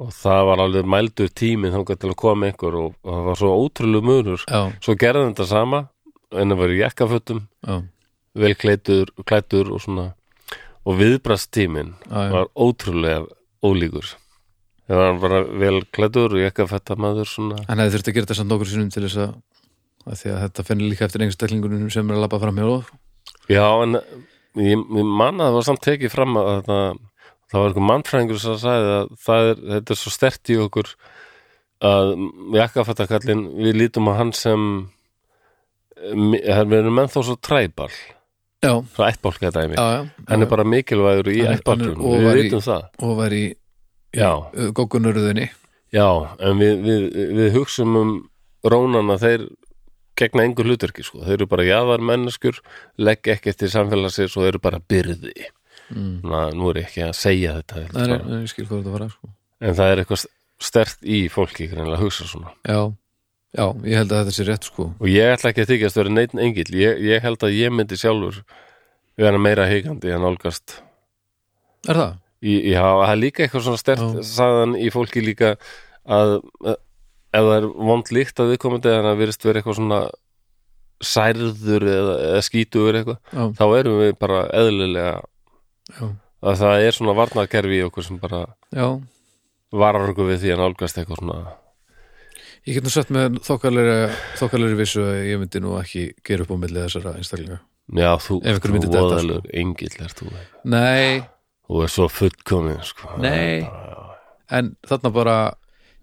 og 0.00 0.12
það 0.12 0.46
var 0.50 0.62
alveg 0.64 0.88
mældur 0.96 1.30
tíminn 1.30 1.74
þangað 1.76 2.00
til 2.02 2.10
að 2.10 2.20
koma 2.24 2.50
einhver 2.50 2.78
og, 2.80 2.96
og 3.04 3.12
það 3.12 3.28
var 3.28 3.40
svo 3.40 3.52
ótrúlega 3.60 4.08
munur. 4.10 4.42
Já, 4.48 4.62
svo 4.82 4.96
gerði 4.98 5.22
hann 5.22 5.36
þetta 5.36 5.48
sama 5.52 5.82
en 6.34 6.50
það 6.50 6.62
var 6.64 6.74
í 6.74 6.80
jakkafötum 6.82 7.42
vel 8.36 8.54
klætur 8.58 9.70
og 9.70 9.80
svona 9.80 10.10
og 10.86 11.00
já. 12.06 12.30
var 12.32 12.48
ótrúlega 12.54 13.26
ólíkur. 13.66 14.14
Það 14.86 15.00
var 15.02 15.18
bara 15.18 15.40
vel 15.58 15.80
klætur 15.90 16.36
og 16.36 16.44
jakkafetta 16.44 16.94
maður 16.94 17.26
svona. 17.26 17.58
Hann 17.66 17.82
hefði 17.82 17.96
þurft 17.96 18.10
að 18.10 18.14
gera 18.14 18.26
þetta 18.28 18.38
samt 18.38 18.52
nokkur 18.52 18.70
sinnum 18.70 18.92
til 18.94 19.02
þess 19.02 19.18
að, 19.24 19.34
að 20.06 20.20
því 20.20 20.32
að 20.32 20.40
þetta 20.44 20.66
finnir 20.68 20.92
líka 20.92 21.08
eftir 21.08 21.26
einstaklingunum 21.26 21.90
sem 21.90 22.06
er 22.06 22.18
að 22.18 22.22
labba 22.22 22.40
fram 22.42 22.62
hjá 22.62 22.68
Já, 23.50 23.66
en 23.82 23.98
ég, 23.98 24.78
ég 24.78 25.10
man 25.10 25.40
að 25.40 25.50
það 25.50 25.58
var 25.58 25.66
samt 25.68 25.84
tekið 25.86 26.14
fram 26.14 26.38
að 26.38 26.50
það, 26.68 27.00
það 27.50 27.60
var 27.60 27.70
einhver 27.70 27.88
mannfræðingur 27.90 28.42
sem 28.42 28.58
sagði 28.62 28.92
að 28.94 29.14
það 29.26 29.50
er, 29.50 29.62
þetta 29.74 29.94
er 29.94 30.00
svo 30.02 30.14
stert 30.14 30.52
í 30.52 30.58
okkur 30.62 30.92
að 31.86 32.12
jakkafættakallin, 32.56 33.42
við 33.58 33.80
lítum 33.82 34.10
á 34.10 34.12
hann 34.22 34.32
sem 34.36 34.68
við 35.96 36.78
erum 36.78 37.02
ennþá 37.02 37.24
svo 37.24 37.36
træbal 37.40 37.90
já, 38.64 38.72
svo 38.94 39.04
ættbálka 39.06 39.50
dæmi, 39.54 39.76
hann 40.28 40.42
er 40.42 40.50
bara 40.50 40.64
mikilvægur 40.64 41.28
í 41.32 41.40
og 41.44 42.16
við 42.16 42.24
var 42.26 42.40
vitum 42.40 42.64
það. 42.64 42.88
og 43.02 43.16
var 43.20 43.36
í 43.36 43.44
Já, 44.16 44.30
gókunurðunni 44.72 45.50
já, 45.92 46.06
en 46.40 46.56
við, 46.62 46.78
við, 46.86 47.02
við 47.36 47.50
hugsum 47.58 47.96
um 48.00 48.12
rónana, 48.64 49.18
þeir 49.20 49.48
gegna 50.16 50.46
engur 50.48 50.64
hlutverki, 50.70 51.04
sko, 51.04 51.20
þeir 51.26 51.36
eru 51.42 51.46
bara 51.50 51.66
jaðar 51.68 52.00
menneskur, 52.00 52.62
legg 52.96 53.28
ekki 53.28 53.52
eftir 53.52 53.68
samfélagsins 53.68 54.36
og 54.40 54.46
eru 54.48 54.58
bara 54.64 54.80
byrði. 54.80 55.34
Mm. 55.92 56.14
Ná, 56.24 56.38
nú 56.56 56.70
er 56.72 56.80
ég 56.80 56.88
ekki 56.88 57.02
að 57.04 57.12
segja 57.14 57.52
þetta 57.60 57.82
Nei, 57.84 58.06
bara. 58.16 58.40
ég 58.40 58.48
skil 58.50 58.64
hvað 58.66 58.80
þetta 58.80 58.94
fara 58.96 59.08
sko. 59.12 59.28
en 59.60 59.76
það 59.78 59.92
er 59.92 60.00
eitthvað 60.02 60.24
stert 60.66 61.04
í 61.04 61.18
fólki 61.30 61.68
að 61.76 61.92
hugsa 62.00 62.24
svona. 62.26 62.54
Já, 62.66 62.80
já, 63.56 63.66
ég 63.88 63.96
held 64.02 64.12
að 64.12 64.20
þetta 64.22 64.34
sé 64.36 64.44
rétt 64.50 64.68
sko. 64.68 64.86
Og 65.00 65.08
ég 65.10 65.32
ætla 65.34 65.50
ekki 65.52 65.64
að 65.64 65.70
þykjast 65.72 65.98
vera 66.00 66.12
neitt 66.12 66.34
engill. 66.36 66.70
Ég, 66.76 67.00
ég 67.08 67.24
held 67.24 67.42
að 67.46 67.56
ég 67.56 67.72
myndi 67.74 67.96
sjálfur 68.00 68.42
vera 69.16 69.38
meira 69.40 69.64
heikandi 69.70 70.12
en 70.12 70.26
álgast 70.28 70.76
Er 71.88 71.94
það? 71.96 72.14
Í- 72.44 72.72
Já, 72.74 72.82
það 72.84 73.10
er 73.14 73.20
líka 73.22 73.42
eitthvað 73.46 73.62
svona 73.64 73.80
stert 73.80 74.02
Já. 74.04 74.22
sagðan 74.28 74.74
í 74.76 74.90
fólki 74.92 75.22
líka 75.24 75.54
að 76.04 76.36
að 76.66 76.76
ef 77.36 77.42
það 77.46 77.54
er 77.56 77.66
vond 77.88 78.10
líkt 78.12 78.40
að 78.40 78.50
viðkomandi 78.52 78.92
en 78.92 79.06
það 79.08 79.18
virðist 79.22 79.44
vera 79.48 79.60
eitthvað 79.62 79.78
svona 79.80 80.00
særður 81.04 81.84
eða, 81.92 82.14
eða 82.30 82.42
skítugur 82.46 82.96
eitthvað 83.00 83.18
Já, 83.36 83.42
þá 83.58 83.64
erum 83.80 83.98
við 84.00 84.12
bara 84.20 84.38
eðlilega 84.56 85.10
já, 85.96 86.06
að 86.46 86.60
það 86.62 86.84
er 86.86 86.96
svona 86.96 87.16
varnarkerfi 87.18 87.80
í 87.80 87.84
okkur 87.88 88.06
sem 88.06 88.20
bara 88.22 88.42
já. 88.72 88.86
varar 89.76 90.12
okkur 90.12 90.30
við 90.30 90.40
því 90.44 90.54
að 90.54 90.62
nálgast 90.62 91.00
eitthvað 91.02 91.20
svona 91.20 91.40
Ég 92.66 92.74
get 92.74 92.86
nú 92.86 92.90
sett 92.90 93.12
með 93.14 93.36
þokkalegri 93.46 94.76
vissu 94.78 95.04
að 95.06 95.20
ég 95.28 95.38
myndi 95.38 95.60
nú 95.62 95.76
ekki 95.78 96.08
gera 96.26 96.42
upp 96.42 96.50
á 96.50 96.56
milli 96.58 96.82
þessara 96.82 97.12
einstaklinga. 97.20 97.60
Já, 97.94 98.10
þú, 98.18 98.40
voðalur 98.90 99.44
engill 99.54 99.92
er 100.02 100.14
þú. 100.18 100.32
Nei, 100.66 101.22
Þú 101.66 101.82
er 101.82 101.90
svo 101.90 102.06
fullkomin 102.10 102.82
sko. 102.86 103.16
Nei. 103.22 103.66
en 104.54 104.74
þarna 104.86 105.10
bara 105.14 105.36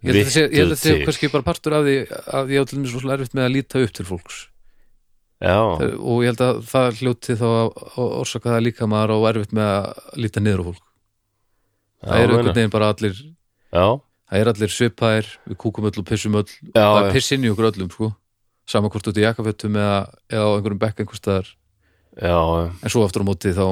ég 0.04 0.18
held 0.18 0.26
að 0.28 0.74
þetta 0.76 0.96
Vittu 0.96 1.06
kannski 1.08 1.30
bara 1.32 1.46
partur 1.48 1.76
af 1.78 1.86
því 1.86 1.94
að 2.40 2.50
ég 2.52 2.64
á 2.64 2.68
til 2.68 2.80
mér 2.82 2.92
svo 2.92 3.12
erfitt 3.16 3.38
með 3.38 3.46
að 3.46 3.54
líta 3.56 3.84
upp 3.84 3.94
til 3.96 4.06
fólks. 4.08 4.40
Já, 5.44 5.56
og 5.60 6.24
ég 6.24 6.32
held 6.32 6.44
að 6.44 6.60
það 6.68 7.00
hljóti 7.00 7.38
þá 7.40 7.48
orsaka 8.04 8.52
það 8.56 8.66
líka 8.68 8.88
maður 8.92 9.16
og 9.18 9.30
erfitt 9.32 9.56
með 9.56 9.72
að 9.72 10.20
líta 10.24 10.44
niður 10.44 10.64
á 10.64 10.68
fólk. 10.70 10.84
Það 12.04 12.20
já, 12.20 12.24
eru 12.24 12.34
meina. 12.34 12.42
einhvern 12.44 12.60
veginn 12.60 12.76
bara 12.76 12.92
allir 12.92 13.16
Já, 13.74 13.88
það 14.34 14.42
er 14.42 14.50
allir 14.50 14.74
svipaðir, 14.74 15.32
við 15.46 15.58
kúkum 15.62 15.88
öll 15.90 16.00
og 16.02 16.06
pissum 16.10 16.38
öll. 16.40 16.50
Já, 16.74 16.82
það 16.82 17.00
er 17.04 17.16
piss 17.16 17.34
inn 17.36 17.46
í 17.46 17.52
okkur 17.54 17.70
öllum 17.70 17.92
sko. 17.94 18.10
Sama 18.70 18.90
hvort 18.90 19.10
út 19.12 19.20
í 19.20 19.26
jakkafötum 19.26 19.76
eða, 19.78 19.98
eða 20.32 20.46
á 20.50 20.54
einhverjum 20.56 20.82
bekk 20.82 21.04
einhvers 21.04 21.22
staðar. 21.22 21.50
Já, 22.18 22.38
já. 22.38 22.70
en 22.82 22.94
svo 22.94 23.04
aftur 23.06 23.26
á 23.26 23.30
móti 23.30 23.54
þá 23.54 23.66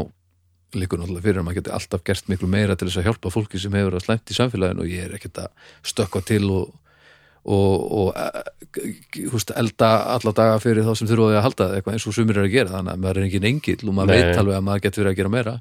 líkur 0.77 1.01
náttúrulega 1.01 1.25
fyrir 1.25 1.41
að 1.41 1.47
maður 1.47 1.57
geti 1.59 1.73
alltaf 1.75 2.03
gert 2.07 2.29
miklu 2.31 2.47
meira 2.49 2.77
til 2.77 2.87
þess 2.87 3.01
að 3.01 3.07
hjálpa 3.09 3.31
fólki 3.33 3.59
sem 3.59 3.73
hefur 3.75 3.97
að 3.97 4.05
slæmt 4.05 4.31
í 4.31 4.37
samfélaginu 4.37 4.85
og 4.85 4.91
ég 4.91 5.07
er 5.07 5.17
ekkert 5.17 5.41
að 5.43 5.73
stökkva 5.91 6.21
til 6.25 6.45
og, 6.47 6.71
og, 7.43 7.73
og 8.01 8.13
e, 8.15 9.25
húst, 9.33 9.51
elda 9.57 9.91
alla 10.15 10.33
daga 10.37 10.61
fyrir 10.63 10.87
þá 10.87 10.93
sem 10.95 11.09
þurfa 11.11 11.27
á 11.27 11.29
því 11.31 11.39
að 11.41 11.45
halda 11.47 11.67
eitthvað 11.75 11.97
eins 11.97 12.07
og 12.07 12.15
sumir 12.15 12.39
er 12.39 12.47
að 12.47 12.55
gera. 12.55 12.73
Þannig 12.77 12.93
að 12.93 13.03
maður 13.03 13.19
er 13.19 13.27
engin 13.27 13.49
engill 13.51 13.83
og 13.83 13.97
maður 13.99 14.13
Nei. 14.13 14.21
veit 14.21 14.41
alveg 14.41 14.57
að 14.57 14.65
maður 14.69 14.85
getur 14.87 15.03
verið 15.03 15.13
að 15.13 15.21
gera 15.21 15.35
meira 15.35 15.57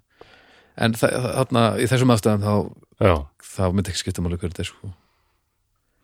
en 0.81 0.95
þa- 0.97 1.13
þarna 1.39 1.65
í 1.83 1.87
þessum 1.91 2.15
afstæðum 2.15 2.47
þá, 2.47 2.55
já. 3.07 3.15
þá 3.55 3.63
myndi 3.75 3.93
ekki 3.93 4.03
skipta 4.05 4.25
máli 4.25 4.39
hverju 4.41 4.55
þetta 4.55 4.65
er 4.67 4.71
sko. 4.73 4.93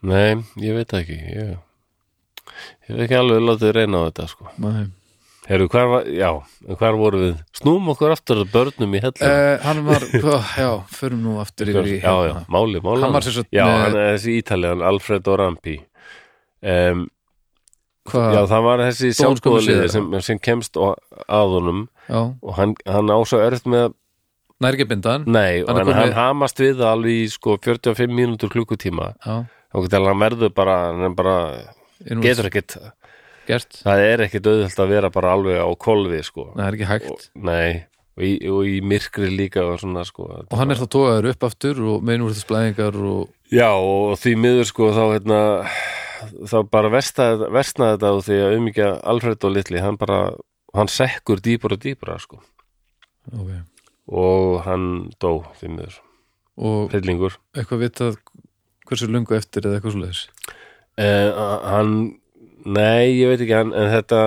Nei, 0.06 0.36
ég 0.62 0.76
veit 0.76 0.92
ekki 1.00 1.16
ég, 1.16 1.56
ég 1.56 2.92
hef 2.92 3.02
ekki 3.06 3.16
alveg 3.18 3.42
látið 3.48 3.74
reyna 3.80 4.04
á 4.04 4.06
þetta 4.10 4.28
sko. 4.30 4.50
Nei. 4.62 4.86
Heru, 5.46 5.68
hvar, 5.70 5.84
var, 5.86 6.06
já, 6.10 6.30
hvar 6.74 6.96
voru 6.98 7.18
við 7.22 7.34
Snúm 7.54 7.84
okkur 7.92 8.10
aftur 8.16 8.40
að 8.42 8.48
börnum 8.50 8.96
í 8.98 9.00
hellu 9.04 9.22
Uh, 9.22 9.60
hann 9.62 9.84
var, 9.86 10.02
já, 10.58 10.70
förum 10.90 11.20
nú 11.22 11.36
aftur 11.38 11.70
yfir 11.70 11.86
í 11.86 12.00
Já, 12.00 12.10
já, 12.10 12.32
hérna. 12.32 12.40
máli, 12.50 12.80
máli 12.82 13.04
Hann 13.04 13.14
var 13.14 13.22
sagt 13.22 13.52
Já, 13.54 13.62
hann 13.62 13.94
er 13.94 14.16
þessi 14.16 14.34
ítaliðan 14.40 14.82
Alfredo 14.88 15.36
Rampi 15.38 15.76
um, 16.66 17.04
Já, 18.10 18.42
það 18.50 18.66
var 18.66 18.82
þessi 18.88 19.12
sjálfskoðaliði 19.20 19.86
sem, 19.94 20.10
sem 20.26 20.38
kemst 20.42 20.74
á- 20.82 20.98
að 21.30 21.54
honum 21.56 21.80
já, 22.10 22.20
og 22.42 22.52
hann, 22.58 22.74
hann 22.86 23.14
ásá 23.14 23.38
örð 23.46 23.64
með 23.70 23.94
nær 24.62 24.76
ekki 24.76 24.88
bindan 24.90 25.26
Nei, 25.28 25.62
er 25.62 25.80
hann, 25.80 25.92
hann 25.98 26.14
hamast 26.16 26.60
við 26.62 26.82
alveg 26.86 27.24
í 27.24 27.26
sko 27.32 27.56
45 27.62 28.12
mínútur 28.12 28.52
klukkutíma. 28.52 29.12
Og 29.76 29.90
hann 29.92 30.22
verður 30.22 30.54
bara, 30.56 30.76
hann 30.96 31.16
bara 31.18 31.36
getur 32.22 32.48
ekkit, 32.48 32.78
gert, 33.48 33.82
það 33.82 34.06
er 34.06 34.24
ekkit 34.28 34.48
auðvelt 34.48 34.80
að 34.84 34.94
vera 34.94 35.12
bara 35.12 35.34
alveg 35.36 35.60
á 35.60 35.68
kolvi 35.76 36.22
sko. 36.24 36.50
Það 36.54 36.64
er 36.68 36.78
ekki 36.78 36.90
hægt. 36.92 37.12
Og, 37.12 37.44
Nei, 37.50 37.84
og 38.16 38.24
í, 38.24 38.32
og 38.52 38.72
í 38.72 38.78
myrkri 38.80 39.30
líka 39.34 39.66
og 39.66 39.78
svona 39.82 40.06
sko. 40.08 40.30
Og 40.46 40.56
hann 40.60 40.72
er 40.72 40.80
þá 40.80 40.88
tógaður 40.96 41.30
upp 41.34 41.46
aftur 41.50 41.84
og 41.92 42.06
meinúrðisblæðingar 42.08 42.98
og 43.02 43.32
Já, 43.52 43.70
og 43.76 44.16
því 44.18 44.32
miður 44.42 44.66
sko 44.66 44.90
þá 44.90 45.04
hérna 45.04 45.40
þá 46.50 46.56
bara 46.72 46.90
versnaði 46.90 47.46
þetta 47.52 48.10
og 48.16 48.24
því 48.26 48.38
að 48.42 48.56
umíkja 48.58 48.90
Alfred 49.06 49.46
og 49.46 49.54
Litli, 49.54 49.78
hann 49.84 49.98
bara 50.00 50.20
hann 50.76 50.90
sekkur 50.90 51.42
dýpur 51.44 51.76
og 51.76 51.82
dýpura 51.84 52.18
sko. 52.22 52.40
Okay. 53.30 53.62
Og 54.06 54.62
hann 54.66 55.10
dó 55.22 55.40
því 55.58 55.72
miður, 55.74 55.98
og 56.56 56.92
hryllingur. 56.94 57.38
eitthvað 57.56 57.82
vitað 57.86 58.18
hversu 58.86 59.08
lungu 59.10 59.36
eftir 59.36 59.66
eða 59.66 59.80
eitthvað 59.80 59.96
svo 59.96 60.04
leiðis 60.04 60.22
eh, 61.02 61.42
hann 61.66 61.92
nei, 62.66 63.18
ég 63.18 63.32
veit 63.32 63.42
ekki 63.42 63.56
hann, 63.56 63.74
en 63.74 63.90
þetta 63.92 64.22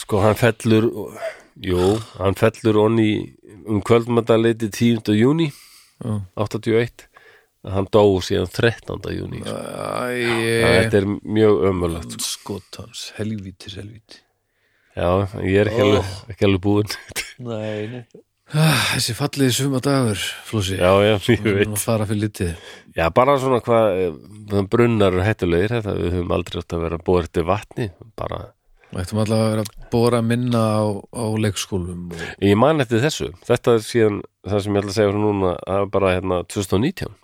sko 0.00 0.22
hann 0.24 0.38
fellur 0.40 0.88
jú, 1.60 1.94
hann 2.18 2.38
fellur 2.38 2.80
onni 2.86 3.10
um 3.68 3.82
kvöldmandaleiti 3.84 4.70
10. 4.72 5.12
júni 5.16 5.50
já, 5.52 6.20
81 6.40 7.06
hann 7.72 7.86
dó 7.94 8.02
síðan 8.24 8.50
13. 8.50 8.96
júni 9.14 9.42
sko. 9.44 9.54
Þetta 9.54 10.98
er 10.98 11.04
mjög 11.06 11.60
ömulegt 11.68 12.16
skotans, 12.24 13.10
helvítis 13.18 13.76
helvíti 13.78 14.22
Já, 14.92 15.24
ég 15.40 15.62
er 15.62 15.70
ekki, 15.70 15.84
alveg, 15.86 16.08
ekki 16.34 16.48
alveg 16.48 16.64
búinn 16.64 16.90
nei, 17.46 17.88
nei. 17.92 18.22
Ah, 18.52 18.80
þessi 18.92 19.14
falliði 19.16 19.52
suma 19.56 19.80
dagur 19.80 20.18
flósi, 20.48 20.76
Já, 20.76 20.90
já, 21.00 21.14
ég 21.32 21.44
veit 21.46 21.70
að 21.70 21.78
fara 21.80 22.04
fyrir 22.08 22.26
litið 22.26 22.50
Já, 22.98 23.06
bara 23.14 23.38
svona 23.40 23.62
hvað 23.64 24.00
eh, 24.02 24.64
brunnar 24.68 25.14
eru 25.14 25.22
hættulegir 25.24 25.72
þetta 25.78 25.94
við 25.96 26.16
höfum 26.18 26.34
aldrei 26.36 26.58
átt 26.60 26.74
að 26.76 26.82
vera 26.84 26.98
búið 27.06 27.30
til 27.32 27.44
vatni 27.48 27.86
bara, 28.18 28.40
og 28.92 28.98
ættum 29.00 29.22
allavega 29.22 29.46
að 29.46 29.54
vera 29.54 29.88
bóra 29.94 30.20
minna 30.26 30.60
á, 30.60 30.84
á 31.00 31.24
leikskólum 31.40 32.10
og, 32.12 32.24
ég 32.44 32.58
man 32.60 32.84
eftir 32.84 33.00
þessu. 33.00 33.30
Þetta 33.46 33.78
er 33.78 33.86
síðan 33.86 34.18
það 34.44 34.64
sem 34.66 34.76
ég 34.76 34.82
ætla 34.82 34.92
að 34.92 34.98
segja 34.98 35.12
frá 35.14 35.20
núna 35.22 35.52
það 35.62 35.78
er 35.78 35.88
bara 35.94 36.12
hérna 36.18 36.40
2019 36.52 37.14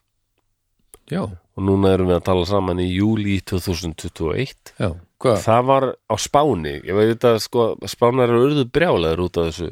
já, 1.12 1.20
og 1.28 1.66
núna 1.66 1.92
erum 1.96 2.08
við 2.08 2.18
að 2.20 2.24
tala 2.30 2.46
saman 2.48 2.80
í 2.80 2.88
júli 2.88 3.36
2021 3.48 4.72
já, 4.78 4.88
hvað? 5.20 5.42
Það 5.44 5.68
var 5.72 5.88
á 5.92 6.14
Spáni. 6.20 6.74
Ég 6.88 6.96
veit 6.96 7.28
að 7.28 7.38
sko, 7.44 7.68
Spánar 7.90 8.32
eru 8.32 8.46
urðu 8.48 8.64
brjáleður 8.72 9.26
út 9.26 9.40
af 9.42 9.50
þessu 9.50 9.70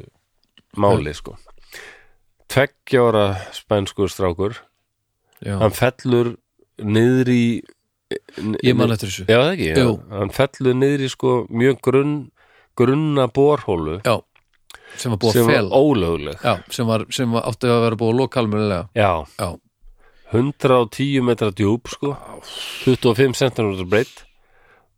máli 0.81 1.13
sko. 1.17 1.35
Tveggjára 2.47 3.25
spænskur 3.55 4.09
strákur 4.11 4.55
já, 5.43 5.57
hann 5.59 5.73
fellur 5.75 6.35
niður 6.79 7.29
í 7.33 7.41
ég 8.63 8.77
man 8.77 8.93
eftir 8.95 9.09
þessu. 9.11 9.25
Já, 9.27 9.41
ekki, 9.51 9.73
Jú. 9.75 9.91
hann 10.13 10.31
fellur 10.35 10.77
niður 10.79 11.03
í 11.03 11.11
sko 11.11 11.33
mjög 11.51 11.81
grunn, 11.83 12.15
grunna 12.79 13.27
borhólu 13.27 13.97
já, 14.05 14.15
sem 14.95 15.11
var 15.11 15.19
búið 15.21 15.41
að 15.43 15.51
fel 15.51 15.71
ólögleg. 15.75 16.39
Já, 16.43 16.53
sem 16.71 16.87
var, 16.87 17.05
sem 17.11 17.35
var 17.35 17.47
átti 17.51 17.67
að 17.71 17.83
vera 17.83 17.99
búið 17.99 18.13
að 18.13 18.21
loka 18.21 18.39
almennilega. 18.43 18.87
Já, 18.95 19.11
já, 19.35 19.49
110 20.31 21.21
metra 21.23 21.51
djúp 21.55 21.87
sko. 21.91 22.13
25 22.85 23.35
cm 23.39 23.83
breytt 23.87 24.23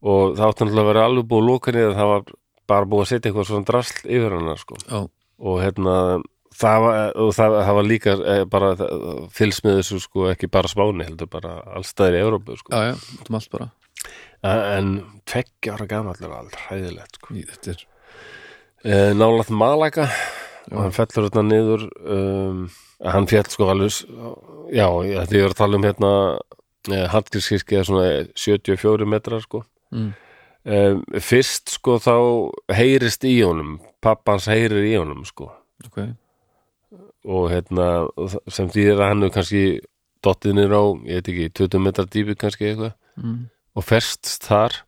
og 0.01 0.37
það 0.37 0.45
átti 0.47 0.69
að 0.69 0.87
vera 0.89 1.07
alveg 1.09 1.27
búið 1.29 1.43
að 1.43 1.49
loka 1.49 1.73
niður 1.75 1.97
það 1.97 2.11
var 2.13 2.23
bara 2.69 2.85
búið 2.89 3.03
að 3.03 3.09
setja 3.11 3.29
eitthvað 3.31 3.49
svona 3.49 3.67
drasl 3.67 4.05
yfir 4.05 4.35
hana 4.37 4.55
sko. 4.61 4.77
Já, 4.85 4.99
og 5.39 5.59
hérna 5.63 5.95
það 6.59 6.81
var, 6.83 6.97
og 7.23 7.29
það, 7.37 7.57
það 7.65 7.77
var 7.79 7.87
líka 7.87 8.15
eh, 8.33 8.41
bara 8.51 8.71
fylgst 9.35 9.63
með 9.65 9.77
þessu 9.79 9.99
sko 10.03 10.25
ekki 10.33 10.49
bara 10.51 10.71
Spáni 10.71 11.05
heldur 11.07 11.29
bara 11.31 11.53
allstæðir 11.77 12.17
í 12.19 12.23
Evrópu 12.25 12.57
sko. 12.59 12.73
Já, 12.75 12.91
já, 12.91 13.19
út 13.21 13.29
um 13.31 13.39
allt 13.39 13.53
bara. 13.53 13.69
En 14.49 14.91
tveggja 15.27 15.73
ára 15.75 15.87
gamall 15.91 16.19
er 16.23 16.35
aldrei 16.35 16.61
hræðilegt 16.67 17.17
sko. 17.19 17.33
Í- 17.35 17.47
þetta 17.49 17.73
er, 17.75 17.81
e, 18.83 18.99
nálaðt 19.19 19.49
Malaga 19.55 20.05
og 20.69 20.77
hann 20.83 20.93
fellur 20.95 21.27
þetta 21.29 21.43
niður 21.47 21.87
um, 22.05 22.61
hann 23.03 23.27
fjall 23.31 23.47
sko 23.49 23.67
alveg 23.71 23.95
já, 24.75 24.85
ég 25.07 25.17
ætti 25.23 25.41
að 25.43 25.55
tala 25.57 25.79
um 25.79 25.85
hérna 25.87 26.11
e, 26.87 26.99
Hallgrímskirkja 27.11 27.83
svona 27.87 28.05
74 28.37 29.07
metrar 29.09 29.41
sko. 29.43 29.63
Mm, 29.95 30.11
um, 30.69 31.03
fyrst 31.23 31.75
sko 31.75 31.97
þá 32.01 32.15
heyrist 32.77 33.25
í 33.27 33.35
honum. 33.41 33.77
Pappans 34.03 34.47
heyrir 34.51 34.85
í 34.87 34.95
honum 34.99 35.25
sko. 35.27 35.49
Ok. 35.87 36.01
Og 37.29 37.49
hérna 37.51 37.87
sem 38.51 38.69
þýðir 38.71 38.99
að 38.99 39.09
hann 39.11 39.27
er 39.27 39.33
kannski 39.35 39.63
dottið 40.23 40.55
niður 40.55 40.75
á, 40.75 40.83
ég 41.09 41.19
veit 41.19 41.31
ekki, 41.31 41.49
20 41.61 41.83
metrar 41.83 42.07
dýpi 42.11 42.35
kannski 42.39 42.69
eitthvað. 42.69 42.93
Mm, 43.19 43.41
og 43.75 43.85
festst 43.87 44.47
þar. 44.47 44.81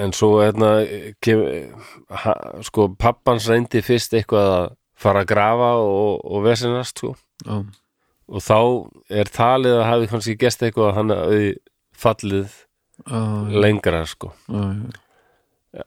En 0.00 0.12
svo 0.14 0.34
hérna 0.42 0.84
kem, 1.24 1.40
ha, 2.22 2.34
sko 2.66 2.90
pappans 3.00 3.48
reyndi 3.50 3.80
fyrst 3.82 4.14
eitthvað 4.14 4.50
að 4.54 4.66
fara 5.00 5.22
að 5.24 5.30
grafa 5.30 5.70
og, 5.80 6.20
og 6.20 6.44
vesinast 6.44 7.00
sko. 7.00 7.14
Já, 7.46 7.62
og 8.30 8.44
þá 8.44 8.58
er 9.22 9.30
talið 9.34 9.78
að 9.80 9.86
hafi 9.88 10.10
kannski 10.12 10.36
gest 10.38 10.60
eitthvað 10.62 10.90
að 10.90 10.98
hann 10.98 11.14
hafi 11.16 11.46
fallið 11.98 12.50
já, 12.52 13.22
lengra 13.64 14.04
sko. 14.06 14.34
Já, 14.46 14.60
já. 14.76 15.09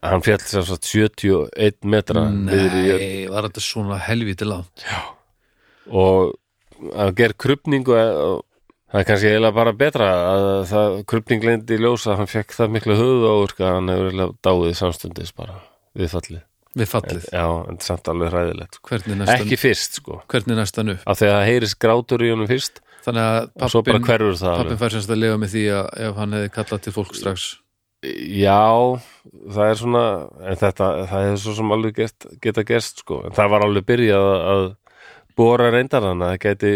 Hann 0.00 0.24
fjall 0.24 0.40
sem 0.40 0.64
sagt 0.64 0.88
71 0.88 1.84
metra 1.92 2.24
Nei, 2.32 3.26
var 3.28 3.48
þetta 3.48 3.64
svona 3.64 3.98
helvíti 4.00 4.48
langt? 4.48 4.86
Og 5.92 6.32
að 6.94 7.12
gera 7.20 7.36
krupningu 7.44 7.94
og 7.94 8.40
það 8.94 9.00
er 9.00 9.06
kannski 9.10 9.30
eiginlega 9.32 9.56
bara 9.58 9.74
betra 9.76 10.08
að 10.30 10.48
það 10.70 10.96
krupning 11.10 11.44
leindi 11.44 11.76
í 11.76 11.82
ljós 11.82 12.06
að 12.08 12.22
hann 12.22 12.30
fekk 12.30 12.56
það 12.56 12.74
miklu 12.78 12.98
höfuð 12.98 13.28
áurka 13.28 13.70
hann 13.76 13.92
hefur 13.92 14.10
eiginlega 14.10 14.36
dáið 14.46 14.76
samstundis 14.80 15.34
bara 15.36 15.60
við 15.94 16.12
fallið. 16.14 16.42
Við 16.74 16.88
fallið, 16.90 17.26
já, 17.30 17.44
en 17.70 17.76
samt 17.86 18.08
alveg 18.10 18.32
hræðilegt 18.32 18.80
sko. 18.80 18.96
næstan 19.06 19.34
ekki 19.36 19.58
fyrst 19.62 20.00
sko. 20.00 20.16
Hvernig 20.32 20.58
næstan 20.58 20.90
upp? 20.90 21.04
Af 21.06 21.20
því 21.20 21.28
að 21.28 21.36
það 21.36 21.44
heyrist 21.52 21.78
grátur 21.84 22.24
í 22.24 22.30
honum 22.32 22.50
fyrst 22.50 22.80
þannig 23.04 23.28
að 23.28 23.44
pappin, 23.60 24.06
pappin 24.08 24.80
fær 24.80 24.96
semst 24.96 25.12
að 25.12 25.20
lifa 25.20 25.38
með 25.38 25.52
því 25.54 25.64
að 25.76 25.90
ef 26.06 26.18
hann 26.18 26.34
hefði 26.38 26.50
kallað 26.56 26.82
til 26.86 26.94
fólk 26.96 27.14
strax 27.18 27.46
já, 28.04 29.00
það 29.54 29.70
er 29.70 29.78
svona 29.80 30.02
en 30.50 30.58
þetta, 30.60 30.88
það 31.10 31.28
er 31.30 31.38
svo 31.42 31.54
sem 31.58 31.72
alveg 31.76 31.96
gest, 32.02 32.26
geta 32.44 32.64
gerst 32.68 33.02
sko, 33.04 33.22
en 33.26 33.34
það 33.36 33.50
var 33.54 33.64
alveg 33.66 33.86
byrjað 33.88 34.26
að- 34.32 34.44
að 34.54 34.64
bóra 35.36 35.70
reyndar 35.74 36.02
hann 36.08 36.22
það 36.24 36.38
geti, 36.44 36.72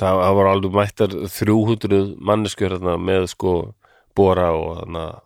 það, 0.00 0.20
það 0.24 0.36
var 0.40 0.50
alveg 0.52 0.76
mættar 0.78 1.16
300 1.38 2.02
manneskjör 2.20 2.76
þarna, 2.78 2.96
með 3.10 3.26
sko 3.34 3.54
bóra 4.16 4.50
og 4.54 4.80
þannig 4.82 5.02
að 5.08 5.20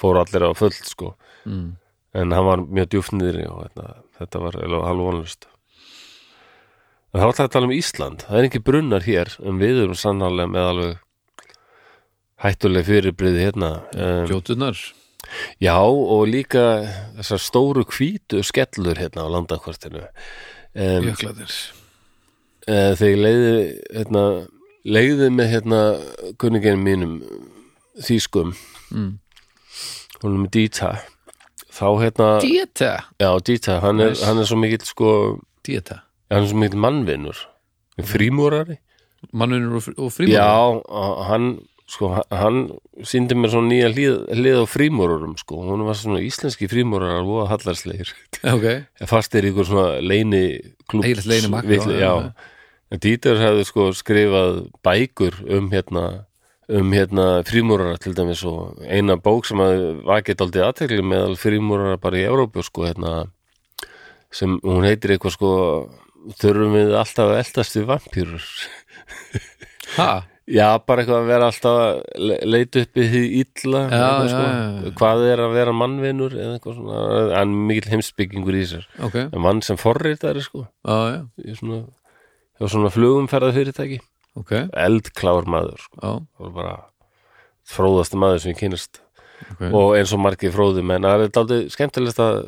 fóru 0.00 0.20
allir 0.24 0.46
á 0.48 0.50
fullt 0.56 0.84
sko. 0.88 1.14
Mm. 1.46 1.76
en 2.14 2.32
hann 2.32 2.44
var 2.44 2.58
mjög 2.66 2.88
djúfniðri 2.90 3.44
og 3.48 3.60
þetta, 3.68 3.84
þetta 4.18 4.40
var 4.42 4.56
alveg 4.64 5.04
vonlust 5.06 5.46
en 7.14 7.20
þá 7.20 7.26
ætlaði 7.30 7.46
að 7.48 7.52
tala 7.54 7.66
um 7.68 7.72
Ísland. 7.74 8.24
Það 8.26 8.38
er 8.38 8.46
ekki 8.48 8.60
brunnar 8.66 9.02
hér 9.06 9.30
en 9.42 9.58
við 9.58 9.80
erum 9.84 9.98
sannarlega 9.98 10.50
með 10.50 10.68
alveg 10.70 10.98
hættuleg 12.40 12.86
fyrirbriði 12.88 13.46
hérna 13.48 13.70
um, 13.94 14.24
Gjótunar 14.30 14.78
já 15.62 15.76
og 15.84 16.24
líka 16.30 16.62
þessar 17.18 17.42
stóru 17.44 17.84
hvítu 17.86 18.40
skellur 18.46 18.98
hérna 18.98 19.26
á 19.26 19.32
landakvartinu 19.36 20.02
um, 20.06 21.04
Jökladir 21.10 21.52
uh, 22.66 22.92
þegar 22.98 23.22
leiði 23.26 23.54
hérna, 24.00 24.24
leiði 24.88 25.30
með 25.36 25.52
hérna 25.54 25.80
kunningin 26.40 26.80
mínum 26.82 27.18
þýskum. 28.00 28.54
Mm. 28.90 29.18
hún 30.22 30.38
með 30.42 30.50
Dita 30.56 30.94
þá 31.70 31.86
hérna, 32.00 32.28
Dieta 32.42 32.92
já 33.20 33.30
Dita 33.46 33.78
hann 33.84 34.00
er, 34.02 34.16
hann 34.24 34.40
er 34.42 34.48
svo 34.48 34.58
mikill 34.58 34.82
sko 34.88 35.10
Dieta 35.66 36.00
hann 36.32 36.42
er 36.46 36.48
svo 36.50 36.58
mikill 36.58 36.80
mannvinnur 36.80 37.38
frímúrari. 38.00 38.78
Mannunur 39.36 39.76
og, 39.76 39.82
frí- 39.84 39.98
og 40.00 40.12
frímur 40.14 40.32
já, 40.32 40.48
hann 41.28 41.50
sko, 41.90 42.12
hann 42.30 42.62
síndi 43.06 43.36
mér 43.38 43.52
svona 43.54 43.72
nýja 43.72 43.90
hlið, 43.90 44.16
hlið 44.36 44.62
á 44.62 44.66
frímúrarum 44.70 45.34
sko, 45.40 45.60
hún 45.66 45.84
var 45.88 45.98
svona 45.98 46.22
íslenski 46.24 46.68
frímúrarar 46.70 47.26
og 47.26 47.50
hallarslegir 47.50 48.14
ok. 48.54 48.66
Fastir 49.10 49.46
í 49.46 49.52
ykkur 49.52 49.68
svona 49.68 50.00
leini 50.04 50.44
já. 51.98 52.14
En 52.90 52.98
Dieter 52.98 53.38
hefði 53.38 53.66
sko 53.68 53.90
skrifað 53.94 54.64
bækur 54.82 55.36
um 55.46 55.70
hérna 55.70 56.06
um 56.70 56.92
hérna 56.94 57.42
frímúrara 57.46 57.98
til 57.98 58.14
dæmis 58.14 58.44
og 58.46 58.78
eina 58.86 59.16
bók 59.18 59.48
sem 59.48 59.58
að 59.62 60.02
vakið 60.06 60.44
aldrei 60.44 60.62
aðtekli 60.66 61.02
meðal 61.02 61.36
frímúrara 61.38 61.98
bara 62.02 62.20
í 62.20 62.26
Evrópu 62.28 62.62
sko 62.66 62.86
hérna 62.86 63.14
sem 64.30 64.58
hún 64.62 64.86
heitir 64.86 65.16
eitthvað 65.16 65.34
sko 65.34 65.52
þurfum 66.38 66.76
við 66.76 66.94
alltaf 67.00 67.32
að 67.32 67.40
eldast 67.40 67.78
við 67.78 67.88
vampýrur 67.90 68.46
ha, 69.96 70.10
Já, 70.50 70.66
bara 70.82 71.02
eitthvað 71.04 71.20
að 71.20 71.28
vera 71.30 71.48
alltaf 71.50 71.76
að 71.80 71.98
le- 72.26 72.38
leita 72.50 72.82
upp 72.84 72.98
í 72.98 73.04
því 73.12 73.22
illa 73.40 73.82
Já, 73.86 73.98
já, 74.00 74.28
sko. 74.32 74.44
já, 74.50 74.92
hvað 74.98 75.24
er 75.30 75.42
að 75.44 75.52
vera 75.54 75.74
mannvinur 75.76 76.34
eða 76.34 76.56
eitthvað 76.58 76.78
svona, 76.80 77.00
en 77.40 77.52
mikill 77.68 77.92
heimsbyggingur 77.92 78.58
í 78.58 78.64
sér 78.72 78.86
ok. 78.98 79.14
Já, 79.20 79.26
en 79.30 79.44
mann 79.44 79.62
sem 79.62 79.78
forritari 79.80 80.42
sko. 80.42 80.64
Í 81.46 81.54
svona, 81.60 81.84
svona 82.64 82.90
flugumferða 82.94 83.52
fyrirtæki 83.56 84.00
ok. 84.40 84.50
Já, 84.56 84.64
eldklár 84.88 85.46
maður 85.50 85.78
sko. 85.86 86.16
var 86.40 86.50
bara 86.58 86.74
fróðasti 87.70 88.18
maður 88.18 88.42
sem 88.42 88.52
ég 88.54 88.60
kynast 88.64 89.00
ok. 89.52 89.62
Og 89.70 89.94
eins 90.00 90.12
og 90.16 90.20
margir 90.24 90.52
fróði 90.54 90.82
menn 90.84 91.06
það 91.06 91.26
er 91.28 91.32
dálítið 91.36 91.70
skemmtilegt 91.76 92.18
að 92.26 92.42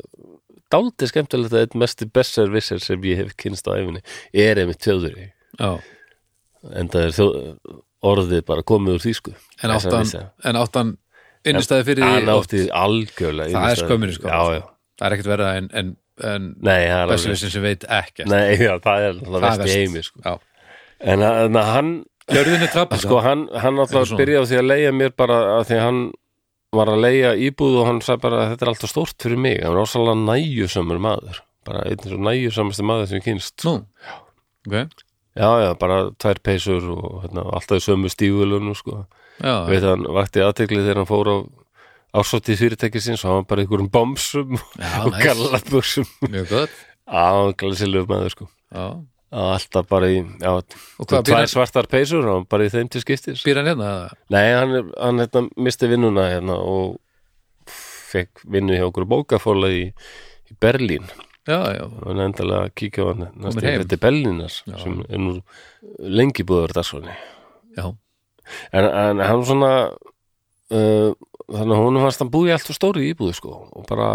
dálítið 0.73 1.11
skemmtilegt 1.13 1.53
að 1.55 1.63
eitt 1.67 1.79
mesti 1.79 2.07
besser 2.09 2.51
visser 2.51 2.81
sem 2.83 3.01
ég 3.07 3.19
hef 3.23 3.33
kynst 3.39 3.67
á 3.69 3.77
æfinni 3.77 4.01
er 4.33 4.59
einmitt 4.61 4.81
tjóðuri 4.83 5.29
já. 5.59 5.71
en 6.73 6.89
það 6.89 7.03
er 7.07 7.13
þjóð, 7.17 7.35
orðið 8.03 8.45
bara 8.47 8.65
komið 8.67 8.97
úr 8.97 9.03
þýsku. 9.03 9.33
En 9.63 9.73
áttan, 9.73 10.13
en 10.43 10.59
áttan 10.59 10.93
innistæði 11.47 11.87
fyrir 11.89 12.07
því 12.07 12.31
átti 12.33 12.63
algjörlega 12.71 13.51
Það 13.51 13.59
er 13.59 13.67
innistæðu. 13.67 13.89
skömmin 13.89 14.13
í 14.13 14.15
skömmin, 14.17 14.33
já, 14.33 14.39
sko. 14.47 14.55
já. 14.55 14.97
það 14.99 15.05
er 15.07 15.15
ekkert 15.17 15.29
verða 15.33 15.51
en, 15.59 15.69
en, 15.81 15.91
en 16.31 16.49
besservissin 17.11 17.53
sem 17.53 17.65
veit 17.65 17.85
ekkert. 17.87 18.31
Nei, 18.31 18.55
já, 18.59 18.73
það 18.83 19.05
er 19.07 19.21
er 19.21 19.45
vest 19.47 19.63
í 19.67 19.77
heimi 19.77 20.03
sko. 20.07 20.35
en, 21.13 21.23
en 21.27 21.61
hann 21.69 21.93
er 22.31 22.51
trappið 22.73 23.05
sko, 23.05 23.21
hann, 23.25 23.47
hann 23.63 23.79
alltaf 23.83 24.13
byrjaði 24.19 24.51
því 24.51 24.59
að 24.61 24.69
leia 24.69 24.91
mér 24.95 25.15
bara 25.19 25.39
að 25.59 25.65
því 25.71 25.79
að 25.79 25.87
hann 25.87 26.03
var 26.73 26.89
að 26.89 27.03
leia 27.03 27.33
íbúð 27.37 27.81
og 27.81 27.89
hann 27.91 27.99
sagði 28.01 28.23
bara 28.23 28.43
að 28.43 28.53
þetta 28.53 28.65
er 28.65 28.71
alltaf 28.71 28.91
stórt 28.91 29.25
fyrir 29.25 29.41
mig. 29.45 29.59
Hann 29.61 29.75
var 29.75 29.85
ósalega 29.85 30.15
næjusamur 30.23 31.01
maður. 31.03 31.41
Bara 31.67 31.83
einn 31.87 32.01
svo 32.01 32.17
næjusamasti 32.19 32.85
maður 32.87 33.11
sem 33.11 33.19
ég 33.21 33.27
kynst 33.27 33.67
nú, 33.67 33.75
ok 34.67 35.03
já, 35.35 35.49
já, 35.63 35.69
bara 35.79 35.97
tvær 36.21 36.39
peysur 36.43 36.85
og 36.93 37.23
hérna, 37.25 37.43
alltaf 37.57 37.81
sömu 37.83 38.09
stífulunum 38.11 38.75
sko. 38.77 39.05
já, 39.41 39.55
veit 39.69 39.83
hann 39.83 40.05
vakti 40.13 40.43
aðtekli 40.45 40.81
þegar 40.83 41.01
hann 41.03 41.09
fór 41.09 41.31
á 41.33 41.37
ásóttið 42.13 42.59
fyrirtækisins 42.61 43.23
og 43.25 43.29
hann 43.31 43.39
var 43.41 43.47
bara 43.49 43.63
einhverjum 43.65 43.89
bomsum 43.89 44.51
Já, 44.77 44.91
og 45.05 45.11
næs. 45.15 45.23
gallabuxum. 45.25 46.05
Mjög 46.29 46.51
gott. 46.51 46.75
Á 47.09 47.25
glæsilegu 47.57 48.05
maður 48.07 48.29
sko. 48.35 48.45
Já. 48.73 48.85
alltaf 49.33 49.87
bara 49.89 50.11
í 50.13 50.19
já, 50.21 50.51
tvær 51.01 51.23
býr, 51.25 51.47
svartar 51.49 51.87
peysur 51.89 52.27
og 52.29 52.43
bara 52.47 52.67
í 52.67 52.69
þeim 52.69 52.85
til 52.93 53.01
skiptis. 53.01 53.41
Býr 53.41 53.57
hann 53.63 53.71
hérna? 53.71 53.87
Nei, 54.29 54.45
hann, 54.53 54.91
hann 54.93 55.23
hérna, 55.23 55.41
misti 55.57 55.89
vinnuna 55.89 56.27
hérna 56.29 56.59
og 56.61 56.99
fekk 58.13 58.43
vinnu 58.53 58.77
hjá 58.77 58.85
okkur 58.85 59.07
bókafóla 59.09 59.71
í, 59.73 59.87
í 59.89 60.57
Berlín. 60.61 61.09
já, 61.09 61.17
já, 61.17 61.22
og 61.49 62.21
endalega 62.23 62.69
að 62.69 62.75
kíkja 62.79 63.03
á 63.03 63.07
hann 63.11 63.25
næstu 63.35 63.65
þetta 63.65 63.97
er 63.97 64.03
Berlínar 64.05 64.53
Já. 64.53 64.77
sem 64.79 65.01
er 65.09 65.19
nú 65.19 65.33
lengi 65.99 66.45
búður 66.47 66.75
dagsvonni 66.77 67.15
já, 67.75 67.89
en, 68.71 68.85
en 68.87 69.23
hann 69.23 69.43
svona 69.47 69.73
uh, 69.91 71.09
þannig 71.51 71.75
að 71.75 71.83
hún 71.83 71.99
fannst 72.05 72.23
hann 72.23 72.31
búið 72.31 72.55
allt 72.55 72.71
og 72.71 72.79
stóri 72.79 73.09
íbúðu 73.11 73.35
sko 73.37 73.57
og 73.73 73.89
bara 73.89 74.13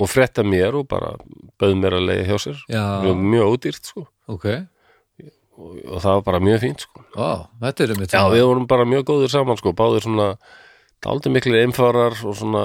og 0.00 0.10
frétta 0.10 0.42
mér 0.46 0.74
og 0.80 0.88
bara 0.90 1.14
bauð 1.60 1.76
mér 1.78 1.98
að 1.98 2.08
leiða 2.08 2.26
hjá 2.28 2.38
sér. 2.42 2.62
Mjög, 2.68 3.20
mjög 3.32 3.52
ódýrt 3.52 3.90
sko. 3.90 4.06
Ok. 4.30 4.46
Og, 5.54 5.76
og 5.86 6.00
það 6.02 6.16
var 6.16 6.24
bara 6.26 6.42
mjög 6.42 6.60
fínt 6.64 6.84
sko. 6.86 7.04
Ó, 7.14 7.46
þetta 7.62 7.86
Já, 8.10 8.22
við 8.32 8.46
vorum 8.48 8.66
bara 8.70 8.88
mjög 8.90 9.06
góðir 9.12 9.30
saman 9.30 9.60
sko, 9.60 9.74
báðir 9.76 10.02
svona 10.06 10.32
dálítið 11.04 11.36
miklir 11.36 11.62
einfarar 11.62 12.18
og 12.26 12.34
svona 12.38 12.64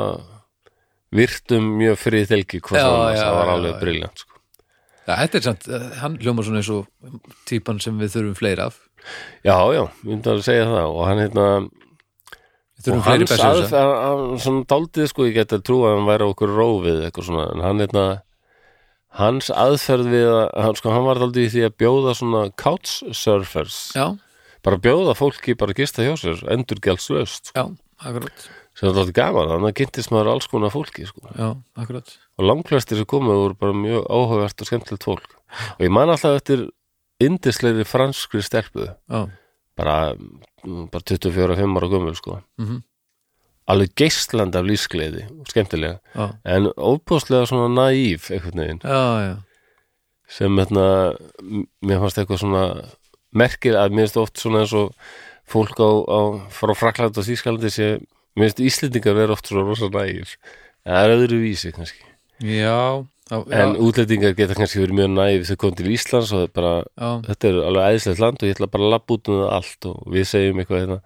virtum 1.15 1.72
mjög 1.80 1.98
frið 1.99 2.27
þelgi 2.34 2.61
hvað 2.65 2.84
það, 2.86 3.06
já, 3.15 3.22
það 3.23 3.38
var 3.40 3.53
alveg 3.56 3.80
briljant 3.81 4.23
sko. 4.23 4.40
Já, 5.10 5.14
þetta 5.23 5.40
er 5.40 5.45
samt, 5.48 5.68
eh, 5.73 5.90
hann 6.03 6.18
hljómar 6.22 6.45
svona 6.45 6.61
eins 6.61 6.69
og 6.69 7.19
típan 7.49 7.81
sem 7.81 7.98
við 7.98 8.14
þurfum 8.14 8.38
fleiri 8.38 8.65
af. 8.68 8.77
Já, 9.41 9.57
já, 9.73 9.84
við 10.03 10.11
myndum 10.11 10.36
að 10.36 10.45
segja 10.45 10.68
það 10.69 10.90
og 10.94 11.06
hann 11.07 11.22
hérna 11.23 11.45
og 12.88 13.03
hans 13.03 13.34
aðf, 13.36 13.73
hann, 13.73 13.94
hann, 14.03 14.26
svona 14.40 14.65
dálítið 14.69 15.10
sko, 15.11 15.27
ég 15.27 15.36
geti 15.36 15.57
að 15.57 15.65
trúa 15.68 15.90
að 15.90 15.98
hann 15.98 16.07
væri 16.07 16.27
okkur 16.30 16.53
rófið 16.56 17.02
eitthvað 17.07 17.27
svona, 17.27 17.48
en 17.56 17.64
hann 17.65 17.84
hérna 17.84 18.06
hans 19.19 19.49
aðferð 19.52 20.11
við 20.14 20.30
að 20.30 20.45
hann, 20.64 20.77
sko, 20.80 20.94
hann 20.95 21.07
var 21.10 21.19
dálítið 21.23 21.48
í 21.48 21.52
því 21.56 21.65
að 21.68 21.76
bjóða 21.84 22.15
svona 22.19 22.44
couchsurfers, 22.64 23.81
Já, 23.98 24.06
bara 24.64 24.81
bjóða 24.86 25.18
fólki 25.18 25.57
bara 25.60 25.76
að 25.76 25.81
gista 25.84 26.06
hjá 26.06 26.14
sér, 26.22 26.45
endurgjaldslaust 26.56 27.52
sko, 27.52 27.65
já, 27.68 28.06
akkurat 28.06 28.48
sem 28.80 28.88
er 28.88 28.95
dálítið 28.95 29.15
gaman, 29.18 29.49
þannig 29.51 29.73
að 29.73 29.77
kynntist 29.81 30.11
maður 30.14 30.30
alls 30.34 30.47
konar 30.47 30.72
fólki 30.72 31.03
sko. 31.07 31.26
Já, 31.35 31.49
akkurat. 31.76 32.14
Og 32.39 32.45
langflestir 32.47 32.99
sem 32.99 33.07
komu 33.10 33.34
voru 33.35 33.57
bara 33.60 33.76
mjög 33.76 34.06
áhugavert 34.07 34.64
og 34.64 34.69
skemmtilegt 34.69 35.07
fólk. 35.07 35.34
Og 35.76 35.81
ég 35.84 35.91
man 35.91 36.11
alltaf 36.14 36.38
eftir 36.39 36.69
indislegri 37.19 37.84
franskri 37.88 38.39
stelpu. 38.45 38.85
Já, 39.11 39.26
bara, 39.80 39.97
mm, 40.64 40.85
bara 40.93 41.03
24-5 41.11 41.76
ára 41.76 41.89
gömul 41.91 42.15
sko. 42.15 42.38
Mhm, 42.57 42.80
alveg 43.68 43.91
geisland 43.99 44.56
af 44.56 44.64
lífsgleiði 44.64 45.26
og 45.41 45.51
skemmtilega. 45.51 45.99
Já, 46.15 46.30
en 46.45 46.72
óbúslega 46.77 47.49
svona 47.51 47.68
naív 47.68 48.31
einhvern 48.31 48.64
veginn. 48.64 49.43
Sem 50.30 50.56
hérna, 50.56 51.18
mér 51.84 51.99
fannst 51.99 52.18
eitthvað 52.22 52.39
svona 52.39 52.64
merkir 53.34 53.76
að 53.76 53.91
mér 53.91 54.07
finnst 54.07 54.18
oft 54.22 54.38
svona 54.38 54.61
eins 54.64 54.73
og 54.73 54.93
fólk 55.49 55.76
á, 55.81 55.89
á 56.06 56.19
frá 56.53 56.73
Frakland 56.77 57.18
og 57.18 57.26
Þýskalandi 57.26 57.72
sé 57.73 57.89
mér 58.40 58.52
finnst 58.52 58.66
Íslendingar 58.66 59.18
vera 59.18 59.36
oft 59.36 59.49
svo 59.49 59.64
rosa 59.66 59.90
naív 59.94 60.36
en 60.86 60.94
það 60.95 61.06
er 61.06 61.16
öðru 61.16 61.40
vísi 61.44 61.72
kannski. 61.76 62.03
Já, 62.40 63.06
já, 63.30 63.36
já, 63.36 63.56
en 63.60 63.76
útlendingar 63.84 64.36
geta 64.38 64.56
kannski 64.57 64.82
verið 64.84 64.99
mjög 65.02 65.10
næf 65.16 65.49
þau 65.49 65.57
kom 65.64 65.74
til 65.76 65.90
Íslands 65.94 66.32
og 66.36 66.53
bara 66.56 66.74
já, 66.88 67.10
þetta 67.28 67.49
er 67.49 67.60
alveg 67.68 67.90
æðislegt 67.90 68.24
land 68.24 68.40
og 68.40 68.48
ég 68.48 68.56
ætla 68.56 68.70
bara 68.72 68.88
að 68.88 68.94
labba 68.95 69.18
út 69.18 69.32
um 69.32 69.41
það 69.41 69.52
allt 69.60 69.90
og 69.91 69.99
við 70.16 70.30
segjum 70.32 70.64
eitthvað 70.64 70.84
hérna. 70.86 70.99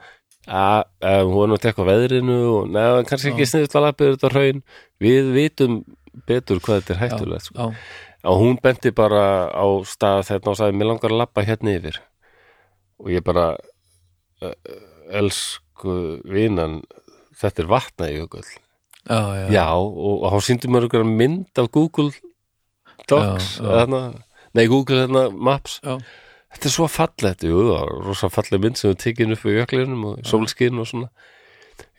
Að 0.44 0.80
að 1.10 1.22
hún 1.24 1.38
var 1.40 1.50
nú 1.50 1.58
að 1.58 1.66
tekka 1.66 1.84
á 1.84 1.90
veðrinu 1.90 2.40
og 2.52 2.72
neða, 2.76 3.04
kannski 3.10 3.32
ekki 3.32 3.50
sniðut 3.50 3.78
að 3.80 3.86
labba 3.88 4.06
yfir 4.08 4.18
þetta 4.18 4.34
hraun. 4.34 4.64
Við 5.04 5.30
vitum 5.38 5.78
betur 6.30 6.60
hvað 6.64 6.82
þetta 6.82 6.94
er 6.94 7.02
hættulegt 7.02 7.48
sko. 7.48 7.70
já, 7.70 7.84
og 8.30 8.42
hún 8.44 8.60
benti 8.64 8.92
bara 8.96 9.24
á 9.52 9.66
stað 9.88 10.26
þetta 10.30 10.52
og 10.52 10.60
sagði, 10.60 10.78
mér 10.80 10.92
langar 10.92 11.16
að 11.16 11.22
labba 11.24 11.46
hérna 11.48 11.78
yfir. 11.80 12.02
Og 13.00 13.10
ég 13.12 13.24
bara 13.26 13.54
elsku 15.12 15.96
vinan 16.28 16.82
þetta 17.40 17.64
er 17.64 17.72
vatnajökull 17.72 18.46
já, 18.46 19.22
já, 19.38 19.48
já, 19.52 19.66
og 19.74 20.30
hann 20.32 20.46
síndi 20.46 20.70
mér 20.72 20.88
einhverja 20.88 21.10
mynd 21.10 21.60
af 21.60 21.72
Google 21.74 22.12
Docs. 23.10 23.58
Þarna, 23.62 24.02
nei, 24.56 24.66
Google 24.72 25.04
hérna, 25.04 25.28
Maps. 25.32 25.80
Já. 25.84 25.98
þetta 26.54 26.70
er 26.70 26.76
svo 26.76 26.88
fallegt, 26.92 27.46
jú, 27.48 27.64
það 27.68 27.80
var 27.80 27.94
rosa 28.08 28.30
falleg 28.32 28.62
mynd 28.64 28.80
sem 28.80 28.92
við 28.92 29.00
tekinn 29.04 29.36
upp 29.36 29.46
í 29.50 29.56
jöklinum 29.58 30.04
og 30.12 30.28
sólskinn 30.30 30.82
og 30.82 30.90
svona. 30.90 31.10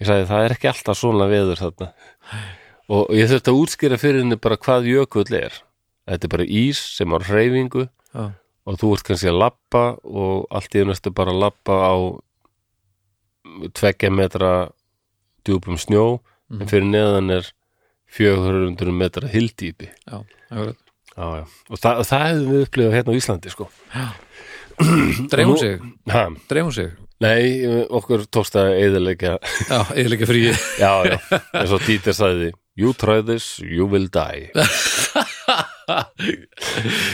Ég 0.01 0.09
sagði, 0.09 0.29
það 0.31 0.45
er 0.45 0.55
ekki 0.55 0.71
alltaf 0.71 1.01
svona 1.01 1.27
veður 1.31 1.61
þarna. 1.61 1.91
Og 2.95 3.11
ég 3.17 3.31
þurfti 3.31 3.51
að 3.51 3.61
útskýra 3.63 3.99
fyrir 4.01 4.23
henni 4.23 4.39
bara 4.39 4.61
hvað 4.61 4.89
jökull 4.93 5.27
er. 5.35 5.59
Þetta 6.07 6.29
er 6.29 6.33
bara 6.37 6.47
ís 6.47 6.81
sem 6.95 7.17
á 7.17 7.19
hreyfingu 7.19 7.87
já. 7.89 8.25
og 8.69 8.79
þú 8.81 8.93
ert 8.95 9.07
kannski 9.09 9.31
að 9.33 9.41
labba 9.41 9.85
og 10.05 10.47
allt 10.53 10.77
í 10.77 10.85
einu 10.85 10.97
bara 11.17 11.33
að 11.33 11.43
labba 11.43 11.79
á 11.81 11.95
tveggja 13.75 14.11
metra 14.13 14.51
djúpum 15.47 15.79
snjó 15.81 16.07
en 16.55 16.67
fyrir 16.71 16.89
neðan 16.91 17.31
er 17.39 17.53
400 18.15 18.95
metra 18.95 19.31
hildýpi 19.31 19.89
já, 19.91 20.19
já, 20.51 20.75
já. 21.17 21.45
og 21.71 21.81
það, 21.81 22.03
það 22.11 22.27
hefðum 22.29 22.53
við 22.53 22.67
upplifað 22.67 22.99
hérna 22.99 23.15
á 23.15 23.19
Íslandi 23.21 23.55
sko. 23.55 23.69
dreifum 25.33 25.57
sig, 25.61 25.89
dreifum 26.51 26.75
sig? 26.75 26.93
Nei, 27.23 27.63
okkur 27.95 28.25
tókst 28.27 28.57
að 28.59 28.75
eðilegja 28.83 29.37
já, 29.39 29.79
eðilega 29.95 30.27
frí. 30.29 30.41
Já, 30.83 30.91
já, 31.07 31.17
eins 31.55 31.73
og 31.73 31.85
Dieter 31.87 32.17
sagði 32.17 32.51
you 32.77 32.91
try 32.99 33.23
this, 33.23 33.61
you 33.63 33.87
will 33.87 34.09
die. 34.13 34.51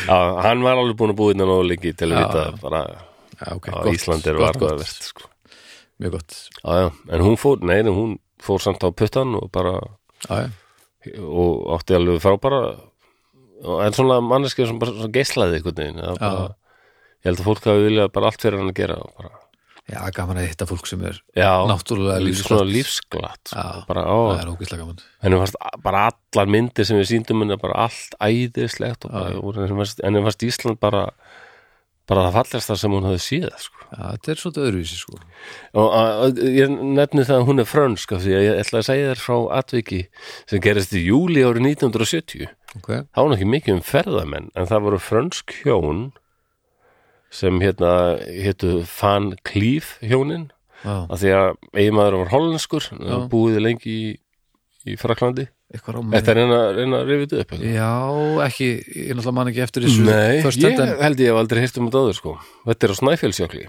Já, 0.08 0.18
hann 0.46 0.64
var 0.64 0.80
alveg 0.80 0.96
búin 0.98 1.12
að 1.12 1.18
búið 1.20 1.36
innan 1.36 1.52
og 1.52 1.64
lengi 1.68 1.92
til 1.98 2.10
að 2.10 2.22
vita 2.22 2.44
bara 2.62 2.82
já, 2.88 3.50
ok, 3.56 3.68
á 3.68 3.76
gott, 3.76 3.92
Íslandi 3.92 4.32
er 4.32 4.40
gott, 4.40 4.56
gott. 4.56 4.64
varðavert 4.64 5.08
sko. 5.10 5.29
Mjög 6.00 6.16
gott. 6.16 6.36
Já, 6.64 6.90
en 7.12 7.24
hún 7.24 7.36
fór, 7.40 7.60
nei, 7.66 7.82
hún 7.86 8.16
fór 8.40 8.62
samt 8.64 8.84
á 8.84 8.88
puttan 8.92 9.34
og 9.38 9.50
bara 9.52 9.76
já, 10.26 10.48
og 11.20 11.68
átti 11.76 11.96
alveg 11.96 12.20
frábara 12.22 12.62
en 13.84 13.92
svona 13.96 14.20
manneskið 14.24 14.70
sem 14.70 14.80
bara 14.80 14.96
svona 14.96 15.12
geislaði 15.14 15.58
einhvern 15.60 15.78
veginn 15.80 16.00
bara, 16.20 16.48
ég 17.20 17.28
held 17.28 17.42
að 17.42 17.48
fólk 17.50 17.68
hafi 17.68 17.86
viljað 17.86 18.12
bara 18.16 18.30
allt 18.30 18.44
fyrir 18.44 18.60
hann 18.60 18.72
að 18.72 18.78
gera 18.80 18.96
bara, 19.18 19.32
já, 19.90 19.98
gaman 20.16 20.40
að 20.40 20.48
hitta 20.48 20.68
fólk 20.70 20.88
sem 20.88 21.02
er 21.08 21.20
náttúrulega 21.36 22.22
líf, 22.24 22.40
lífsglatt. 22.40 22.72
lífsglatt 22.72 23.54
bara, 23.88 24.06
ó, 24.08 24.32
það 24.32 24.42
er 24.44 24.52
ógeðslega 24.54 24.84
gaman. 24.86 25.04
Henni 25.24 25.42
fannst 25.42 25.60
bara 25.84 26.06
allar 26.12 26.52
myndir 26.56 26.88
sem 26.88 27.00
við 27.00 27.10
síndum 27.12 27.44
henni 27.44 27.60
bara 27.60 27.84
allt 27.88 28.16
æðislegt 28.20 29.08
og 29.08 29.44
og 29.44 29.60
henni 29.60 30.24
fannst 30.24 30.48
Ísland 30.48 30.80
bara 30.80 31.10
bara 32.10 32.26
það 32.26 32.36
fallegasta 32.38 32.76
sem 32.80 32.94
hún 32.96 33.06
hafði 33.06 33.22
síða 33.24 33.50
sko. 33.62 33.82
já, 33.90 34.00
þetta 34.04 34.32
er 34.32 34.40
svolítið 34.40 34.68
öðruvísi 34.68 34.98
sko. 34.98 35.18
Og 35.78 35.92
að, 35.94 36.12
að, 36.26 36.40
ég 36.56 36.72
nefni 36.98 37.26
það 37.28 37.36
að 37.40 37.48
hún 37.50 37.62
er 37.62 37.68
frönsk 37.70 38.14
af 38.16 38.24
því 38.24 38.36
að 38.36 38.46
ég 38.46 38.62
ætla 38.64 38.80
að 38.80 38.88
segja 38.88 39.10
þér 39.10 39.22
frá 39.24 39.36
atviki 39.60 40.00
sem 40.50 40.64
gerist 40.64 40.96
í 40.96 41.04
júli 41.06 41.44
árið 41.46 41.68
1970 41.70 42.48
ok, 42.80 42.90
það 42.90 43.28
var 43.28 43.36
ekki 43.36 43.50
mikið 43.54 43.76
um 43.76 43.84
ferðamenn 43.86 44.50
en 44.54 44.70
það 44.70 44.86
voru 44.88 45.02
frönsk 45.02 45.54
hjón 45.62 46.08
sem 47.30 47.62
hérna 47.62 47.92
hétu 48.26 48.80
Van 48.90 49.30
Cleef 49.46 49.94
hjónin. 50.02 50.50
Já, 50.80 51.04
af 51.12 51.20
því 51.20 51.32
að 51.36 51.48
eiginmaður 51.76 52.22
var 52.22 52.30
hollenskur 52.32 52.86
Já. 52.88 53.16
búið 53.30 53.58
lengi 53.60 53.90
í, 53.92 54.04
í 54.88 54.94
Fraklandi 54.98 55.44
Þetta 55.70 56.32
er 56.32 56.38
reyna, 56.40 56.58
reyna 56.74 57.00
að 57.00 57.10
rifið 57.12 57.36
upp 57.38 57.52
eitthvað. 57.54 57.66
já, 57.76 57.90
ekki, 58.46 58.70
ég 58.90 59.12
náttúrulega 59.14 59.36
man 59.36 59.50
ekki 59.52 59.62
eftir 59.62 59.86
þessu 59.86 60.06
Nei, 60.08 60.40
ég 60.40 61.02
held 61.04 61.22
ég 61.22 61.30
hef 61.30 61.38
aldrei 61.44 61.62
heyrt 61.62 61.78
um 61.78 61.86
þetta 61.86 62.02
áður 62.02 62.18
sko. 62.18 62.32
Þetta 62.66 62.86
er 62.88 62.94
á 62.94 62.96
Snæfellsjökli 63.00 63.64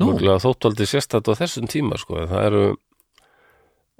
Nú. 0.00 0.08
Mörgulega 0.08 0.42
þóttvaldi 0.42 0.88
sérstætt 0.88 1.28
á 1.28 1.32
þessum 1.38 1.68
tíma 1.70 1.98
sko. 2.00 2.18
en 2.20 2.30
það 2.30 2.46
eru 2.50 2.62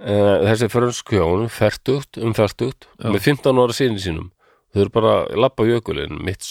uh, 0.03 0.37
þessi 0.51 0.69
frönsk 0.73 1.13
hjón 1.15 1.49
fertugt, 1.53 2.21
um 2.21 2.35
fertugt 2.37 2.89
Já. 2.99 3.09
með 3.09 3.21
15 3.31 3.63
ára 3.65 3.77
síni 3.77 4.03
sínum 4.03 4.31
þau 4.73 4.85
eru 4.85 4.95
bara 4.95 5.15
að 5.23 5.41
labba 5.45 5.67
jökulinn 5.69 6.21
mitt 6.25 6.47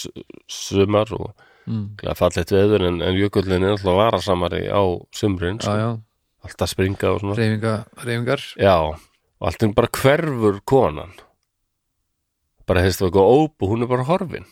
sumar 0.50 1.10
og 1.16 1.32
mm, 1.66 2.02
fallegt 2.18 2.54
veður 2.54 2.86
en, 2.88 3.00
en 3.02 3.18
jökullin 3.18 3.62
er 3.66 3.74
alltaf 3.74 3.98
varasamari 3.98 4.66
á 4.70 4.82
sumrin 5.14 5.58
sko. 5.62 5.96
alltaf 6.46 6.70
springa 6.70 7.14
og 7.14 7.22
svona 7.22 7.38
reyfinga, 7.38 7.74
reyfingar 8.02 8.44
Já, 8.56 8.76
og 9.42 9.48
allt 9.48 9.64
er 9.66 9.72
bara 9.74 9.90
hverfur 9.90 10.60
konan. 10.62 11.14
Bara 12.62 12.84
hefst 12.84 13.02
það 13.02 13.08
eitthvað 13.08 13.32
óp 13.40 13.64
og 13.64 13.72
hún 13.72 13.82
er 13.82 13.90
bara 13.90 14.06
horfin. 14.06 14.46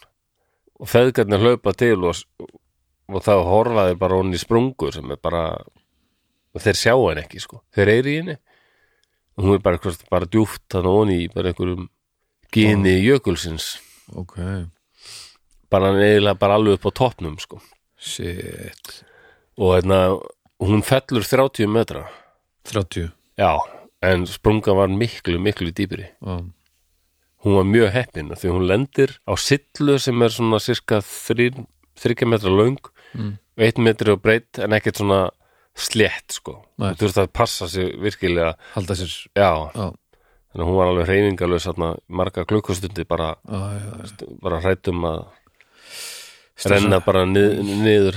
Og 0.83 0.91
feðgarnir 0.91 1.45
hlaupa 1.45 1.75
til 1.79 2.09
og, 2.09 2.25
og 3.07 3.23
þá 3.23 3.35
horfaði 3.47 3.95
bara 4.01 4.19
hún 4.19 4.35
í 4.35 4.41
sprungur 4.43 4.91
sem 4.97 5.07
er 5.15 5.21
bara 5.23 5.45
og 6.51 6.65
þeir 6.65 6.81
sjá 6.81 6.95
henni 6.97 7.23
ekki 7.23 7.39
sko. 7.45 7.63
Þeir 7.71 7.93
í 8.03 8.17
henni. 8.17 8.37
Og 9.39 9.47
hún 9.47 9.57
er 9.61 9.63
bara, 9.63 9.79
eitthvað, 9.79 10.03
bara 10.11 10.27
djúft 10.27 10.67
þannig 10.75 10.97
honi 10.99 11.19
í 11.23 11.31
bara 11.31 11.53
einhverjum 11.53 11.87
gini 12.51 12.97
jökulsins. 12.99 13.77
Ok, 14.19 14.41
bara 15.71 15.93
eiginlega 15.95 16.35
bara 16.41 16.59
alveg 16.59 16.81
upp 16.81 16.91
á 16.91 16.99
toppnum 16.99 17.39
sko. 17.39 17.61
Shit. 17.95 19.05
Og 19.55 19.77
hérna, 19.77 20.19
hún 20.59 20.83
fellur 20.83 21.23
30 21.23 21.71
metra. 21.71 22.09
30 22.67 23.13
já, 23.39 23.55
en 24.03 24.27
sprunga 24.27 24.73
var 24.77 24.89
miklu, 24.89 25.39
miklu 25.39 25.73
dýpri. 25.77 26.07
Já, 26.23 26.39
hún 27.45 27.57
var 27.57 27.65
mjög 27.69 27.91
heppin 27.95 28.31
því 28.37 28.51
hún 28.53 28.67
lendir 28.69 29.17
á 29.29 29.33
sillu 29.41 29.99
sem 29.99 30.23
er 30.23 30.29
svona 30.33 30.61
cirka 30.61 31.01
3 32.01 32.27
metra 32.29 32.51
löng 32.53 32.79
Mm. 33.11 33.33
og 33.59 33.65
1 33.67 33.79
metri 33.83 34.13
á 34.13 34.17
breytt 34.17 34.59
en 34.63 34.71
ekkert 34.71 34.97
svona 35.01 35.31
slétt 35.75 36.31
sko. 36.37 36.65
Nei. 36.79 36.93
þú 36.95 37.09
þurft 37.09 37.19
að 37.19 37.33
passa 37.33 37.67
sig 37.69 37.97
virkilega. 37.99 38.55
Halda 38.75 38.95
sér. 38.95 39.11
Já, 39.35 39.51
já, 39.75 39.91
þannig 40.53 40.63
að 40.63 40.69
hún 40.69 40.77
var 40.79 40.87
alveg 40.93 41.09
reyningalös 41.09 41.67
marga 42.09 42.45
klukkustundi 42.45 43.05
bara, 43.09 43.35
já, 43.49 43.61
já, 43.83 44.29
bara 44.43 44.61
hrættum 44.61 45.03
að 45.05 45.25
renna 46.71 47.01
bara 47.01 47.25
nið, 47.27 47.61
niður 47.83 48.15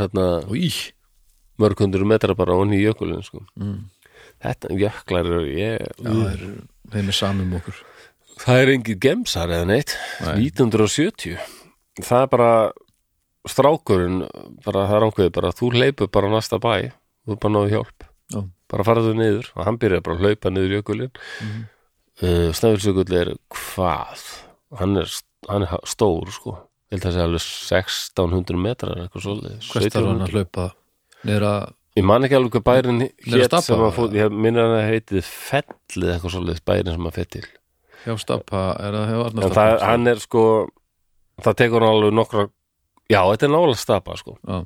mörg 1.58 1.80
hundur 1.80 2.06
metra 2.06 2.36
bara 2.36 2.54
onni 2.58 2.78
í 2.78 2.86
jökulinn 2.86 3.24
sko. 3.26 3.42
mm. 3.58 3.90
Þetta 4.44 4.78
jöklar 4.84 5.30
ég, 5.48 5.84
já, 6.04 6.14
er 6.30 6.46
þeim 6.94 7.10
er 7.14 7.18
samum 7.18 7.56
okkur. 7.60 7.82
Það 8.44 8.62
er 8.64 8.72
engin 8.74 9.00
gemsar 9.00 9.52
eða 9.54 9.68
neitt. 9.70 9.94
Nei. 10.24 10.48
1970 10.50 11.38
það 12.04 12.24
er 12.26 12.32
bara 12.34 12.52
strákurinn 13.50 14.24
bara 14.64 14.86
það 14.88 14.98
er 14.98 15.06
ákveðið 15.10 15.34
bara 15.36 15.52
þú 15.56 15.70
hleypur 15.76 16.10
bara 16.16 16.30
á 16.32 16.34
næsta 16.38 16.60
bæ 16.64 16.74
þú 17.28 17.36
er 17.36 17.40
bara 17.44 17.54
náðu 17.58 17.72
hjálp. 17.74 18.06
Já, 18.34 18.40
bara 18.72 18.86
farðu 18.88 19.14
niður 19.20 19.50
og 19.54 19.66
hann 19.68 19.78
byrjaði 19.82 20.06
bara 20.08 20.16
að 20.18 20.24
hlaupa 20.28 20.54
niður 20.54 20.76
jökulinn. 20.80 21.14
Mm 21.44 21.54
Mhm. 21.54 21.64
uh, 22.24 22.50
Snæfellsjökull 22.54 23.14
er 23.20 23.34
hvað? 23.50 24.24
Hann 24.80 24.98
er, 24.98 25.10
hann 25.50 25.64
er 25.66 25.74
stór 25.90 26.30
sko. 26.32 26.54
Ég 26.94 27.00
held 27.02 27.06
að 27.06 27.10
það 27.10 27.16
sé 27.16 27.24
alveg 27.24 27.46
1600 27.74 28.60
metrar 28.62 29.00
eitthvað 29.02 29.24
svolítið 29.26 29.70
hvert 29.74 29.96
er 29.98 30.06
hann 30.08 30.22
að 30.22 30.34
hlaupa? 30.36 30.66
Niður 31.26 31.46
að, 31.50 31.74
ég 32.00 32.06
man 32.08 32.26
ekki 32.26 32.38
alveg 32.38 32.56
hvað 32.58 32.66
bærin 32.70 33.02
hétt 33.06 33.58
sem 33.66 33.84
að 33.86 33.92
fór, 33.98 34.14
ég 34.18 34.34
minna 34.34 34.66
að 34.80 34.88
heitið 34.90 35.28
fellið 35.30 36.14
eitthvað 36.16 36.36
svolítið 36.36 36.64
bærin 36.70 36.96
sem 36.96 37.10
að 37.10 37.18
fett 37.20 37.32
til. 37.38 37.46
Hjá 38.04 38.16
stappa 38.20 38.64
er 38.84 38.98
það 38.98 39.12
hjá 39.12 39.18
en 39.18 39.26
Arnarstappa 39.28 39.58
það, 39.60 39.86
hann 39.88 40.12
er 40.12 40.24
sko 40.24 40.44
það 41.44 41.60
tekur 41.62 41.86
hann 41.86 41.96
alveg 41.98 42.16
nokkra 42.18 42.48
já, 43.12 43.20
þetta 43.22 43.48
er 43.48 43.54
nálega 43.54 43.80
stapa 43.80 44.18
sko. 44.20 44.38
Já, 44.44 44.62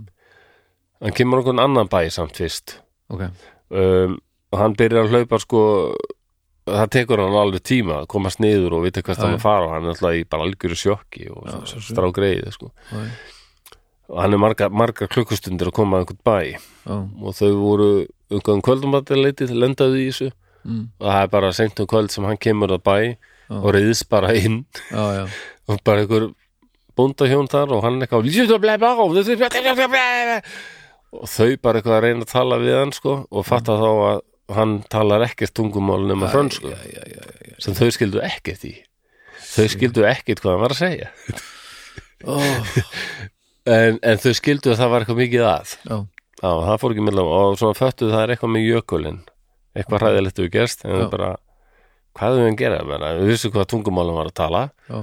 hann 1.03 1.17
kemur 1.19 1.43
okkur 1.43 1.63
annan 1.63 1.91
bæ 1.91 1.99
samt 2.13 2.39
fyrst. 2.39 2.79
Ok, 3.13 3.27
um, 3.71 4.17
og 4.51 4.61
hann 4.63 4.77
byrjar 4.79 5.05
að 5.07 5.13
hlaupa 5.17 5.39
sko 5.43 5.61
það 6.67 6.91
tekur 6.95 7.21
hann 7.23 7.37
alveg 7.39 7.63
tíma 7.63 8.01
að 8.01 8.09
komast 8.11 8.41
niður 8.43 8.79
og 8.79 8.87
vita 8.87 9.03
Já, 9.03 9.13
hann 9.21 9.35
já. 9.35 9.39
að 9.39 9.43
fara 9.45 9.67
og 9.67 9.73
hann 9.75 9.87
er 9.87 9.93
alltaf 9.95 10.17
í 10.17 10.23
bara 10.27 10.47
algjöru 10.47 10.77
sjokki 10.79 11.29
og 11.31 11.47
Já, 11.47 11.81
strá 11.91 12.07
greiði 12.15 12.51
sko. 12.55 12.71
Já, 12.91 13.03
og 14.07 14.19
hann 14.23 14.35
er 14.35 14.41
marga, 14.41 14.69
marga 14.71 15.07
klukkustundir 15.11 15.71
að 15.71 15.77
koma 15.79 15.99
að 15.99 16.05
einhvern 16.05 16.23
bæ. 16.27 16.39
Já, 16.87 16.95
og 16.95 17.37
þau 17.37 17.51
voru 17.59 17.89
einhvern 18.31 18.63
kvöldumatileitið 18.65 19.53
lendaði 19.55 20.03
í 20.03 20.09
þessu. 20.11 20.29
Mm, 20.67 20.83
og 20.99 21.07
það 21.07 21.21
er 21.21 21.31
bara 21.35 21.53
seint 21.55 21.79
um 21.83 21.89
kvöld 21.89 22.11
sem 22.13 22.27
hann 22.27 22.39
kemur 22.41 22.73
að 22.75 22.83
bæ 22.87 22.97
Já. 23.03 23.57
og 23.59 23.69
reyðis 23.75 24.03
bara 24.09 24.33
inn. 24.35 24.63
Já, 24.91 25.27
og 25.67 25.83
bara 25.87 26.03
einhver 26.03 26.29
bóndahjón 26.97 27.51
þar 27.51 27.75
og 27.77 27.85
hann 27.85 28.01
eitthvað 28.01 28.25
og 31.17 31.29
þau 31.31 31.53
bara 31.63 31.79
eitthvað 31.79 31.95
að 31.97 32.03
reyna 32.03 32.25
að 32.25 32.31
tala 32.33 32.57
við 32.61 32.75
hann 32.81 32.91
sko 32.95 33.13
og 33.31 33.45
fatta 33.47 33.77
þá 33.79 33.87
að 33.91 34.17
hann 34.57 34.73
talar 34.91 35.25
ekkert 35.27 35.53
tungumál 35.55 36.03
nema 36.07 36.29
já. 36.31 36.35
sem 37.63 37.75
þau 37.75 37.89
skildu 37.91 38.21
ekkert 38.23 38.63
í. 38.67 38.73
Þau 39.47 39.67
skildu 39.73 40.05
ekkert 40.07 40.43
hvað 40.43 40.55
hann 40.55 40.63
var 40.63 40.75
að 40.75 40.81
segja. 40.81 41.09
Oh, 42.27 42.77
en, 43.67 43.99
en 44.01 44.21
þau 44.23 44.31
skildu 44.37 44.71
að 44.73 44.79
það 44.81 44.93
var 44.93 45.03
eitthvað 45.03 45.21
mikið 45.23 45.45
að. 45.47 45.73
Já, 45.87 45.97
Já, 46.37 46.51
það 46.53 46.79
fór 46.83 46.93
ekki 46.93 47.03
millam 47.07 47.29
og 47.33 47.55
svona 47.57 47.77
föttu 47.77 48.07
það 48.11 48.23
er 48.23 48.31
eitthvað 48.35 48.51
með 48.53 48.65
jökulinn. 48.67 49.21
Eitthvað 49.77 50.03
hræðilegt 50.03 50.41
við 50.41 50.49
gerst 50.53 50.83
en 50.85 50.91
Já. 50.91 50.97
það 50.99 51.07
bara, 51.15 51.29
hvað 52.17 52.37
við 52.37 52.45
hann 52.45 52.57
gera? 52.59 52.81
Menna, 52.85 53.13
við 53.17 53.31
vissum 53.33 53.53
hvað 53.55 53.69
tungumálum 53.73 54.19
var 54.19 54.29
að 54.29 54.35
tala. 54.37 54.61
Já, 54.85 54.99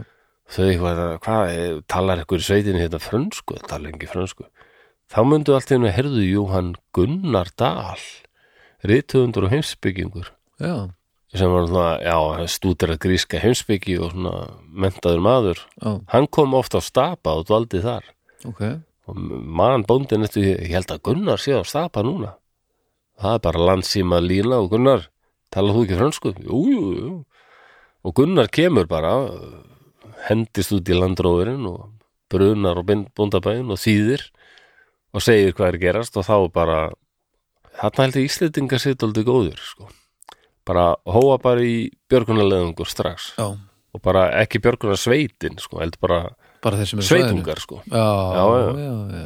þau 0.55 0.65
eitthvað, 0.69 1.03
hvað, 1.27 1.57
talar 1.91 2.23
eitthvað 2.23 2.45
í 2.45 2.47
sveitinni 2.49 2.85
hérna 2.85 3.03
frönsku, 3.03 3.59
talar 3.67 3.91
ekki 3.91 4.11
frönsku. 4.13 4.47
Þá 5.11 5.19
myndu 5.27 5.57
allt 5.57 5.73
í 5.73 5.77
hennu 5.77 5.91
herðu 5.95 6.23
jú 6.27 6.47
hann 6.55 6.75
Gunnar 6.95 7.51
Dahl 7.59 8.07
rithöfundur 8.85 9.49
og 9.49 9.53
heimsbyggingur 9.55 10.31
já, 10.61 10.75
sem 11.35 11.51
var 11.51 11.67
svona, 11.67 11.93
já, 12.05 12.47
stúdera 12.53 12.97
gríska 13.01 13.41
heimsbyggi 13.43 13.99
og 13.99 14.15
svona 14.15 14.35
mentaður 14.71 15.23
maður. 15.25 15.63
Já, 15.83 15.91
hann 16.15 16.31
kom 16.31 16.55
ofta 16.55 16.79
á 16.79 16.83
stapa 16.85 17.35
og 17.35 17.49
dvaldi 17.51 17.83
þar 17.83 18.14
ok. 18.49 18.63
Og 19.11 19.19
mann 19.19 19.85
bóndin 19.85 20.25
eftir, 20.25 20.47
ég 20.55 20.73
held 20.73 20.93
að 20.93 21.03
Gunnar 21.05 21.41
sé 21.41 21.53
á 21.53 21.63
stapa 21.67 22.03
núna. 22.07 22.35
Það 23.21 23.37
er 23.37 23.43
bara 23.45 23.67
landsíma 23.71 24.21
lína 24.25 24.63
og 24.63 24.71
Gunnar. 24.73 25.09
Talað 25.53 25.77
þú 25.77 25.83
ekki 25.85 25.99
fransku? 26.01 26.33
Jú, 26.41 26.61
jú, 26.73 26.87
jú. 26.99 27.13
Og 28.05 28.15
Gunnar 28.17 28.49
kemur 28.53 28.89
bara 28.91 29.13
hendist 30.29 30.73
út 30.73 30.89
í 30.89 30.97
landróðurinn 30.97 31.67
og 31.69 31.91
brunar 32.33 32.81
og 32.81 32.89
bóndabæðin 32.89 33.73
og 33.73 33.81
þýðir 33.81 34.25
og 35.15 35.23
segir 35.23 35.55
hvað 35.55 35.75
er 35.75 35.81
gerast 35.83 36.17
og 36.19 36.27
þá 36.27 36.37
bara 36.55 36.79
þarna 37.79 38.07
held 38.07 38.19
ég 38.19 38.31
Íslendingar 38.31 38.83
sitt 38.83 39.05
aldrei 39.05 39.25
góður 39.27 39.61
sko. 39.61 39.89
bara 40.65 40.95
hóa 41.05 41.37
bara 41.43 41.61
í 41.61 41.91
björgunarleðungur 42.09 42.89
strax. 42.89 43.35
Já, 43.37 43.53
og 43.95 44.03
bara 44.03 44.31
ekki 44.41 44.63
björgunarsveitin 44.65 45.61
sko, 45.61 45.83
heldur 45.83 46.01
bara 46.01 46.21
bara 46.65 46.81
þeir 46.81 46.91
sem 46.91 47.03
eru 47.03 47.09
sveitungar 47.11 47.61
sko. 47.63 47.81
já, 47.87 48.05
Já, 48.35 48.45
já, 48.59 48.91
já. 49.21 49.25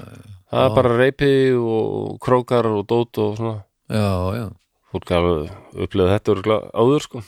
það 0.52 0.66
er 0.66 0.76
bara 0.78 0.96
reypi 0.98 1.32
og 1.58 2.18
krókar 2.24 2.66
og 2.72 2.86
dót 2.90 3.22
og 3.24 3.36
svona 3.40 3.56
já, 3.88 4.08
já. 4.38 4.46
fólk 4.92 5.12
hafa 5.16 5.34
upplegað 5.86 6.14
þetta 6.18 6.60
áður 6.74 7.04
sko 7.06 7.22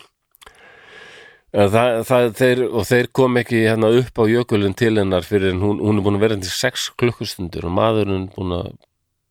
það, 1.51 1.95
það, 2.07 2.27
þeir, 2.39 2.61
og 2.71 2.85
þeir 2.87 3.09
kom 3.21 3.39
ekki 3.41 3.63
hérna 3.67 3.91
upp 4.01 4.21
á 4.23 4.25
jökulinn 4.31 4.77
til 4.79 4.93
hennar 4.99 5.27
fyrir 5.27 5.57
hún, 5.59 5.81
hún 5.83 5.99
er 5.99 6.05
búin 6.07 6.19
að 6.21 6.25
vera 6.27 6.39
til 6.41 6.53
sex 6.55 6.91
klukkustundur 7.01 7.67
og 7.67 7.75
maðurinn 7.75 8.29
búin 8.37 8.55
að 8.61 8.69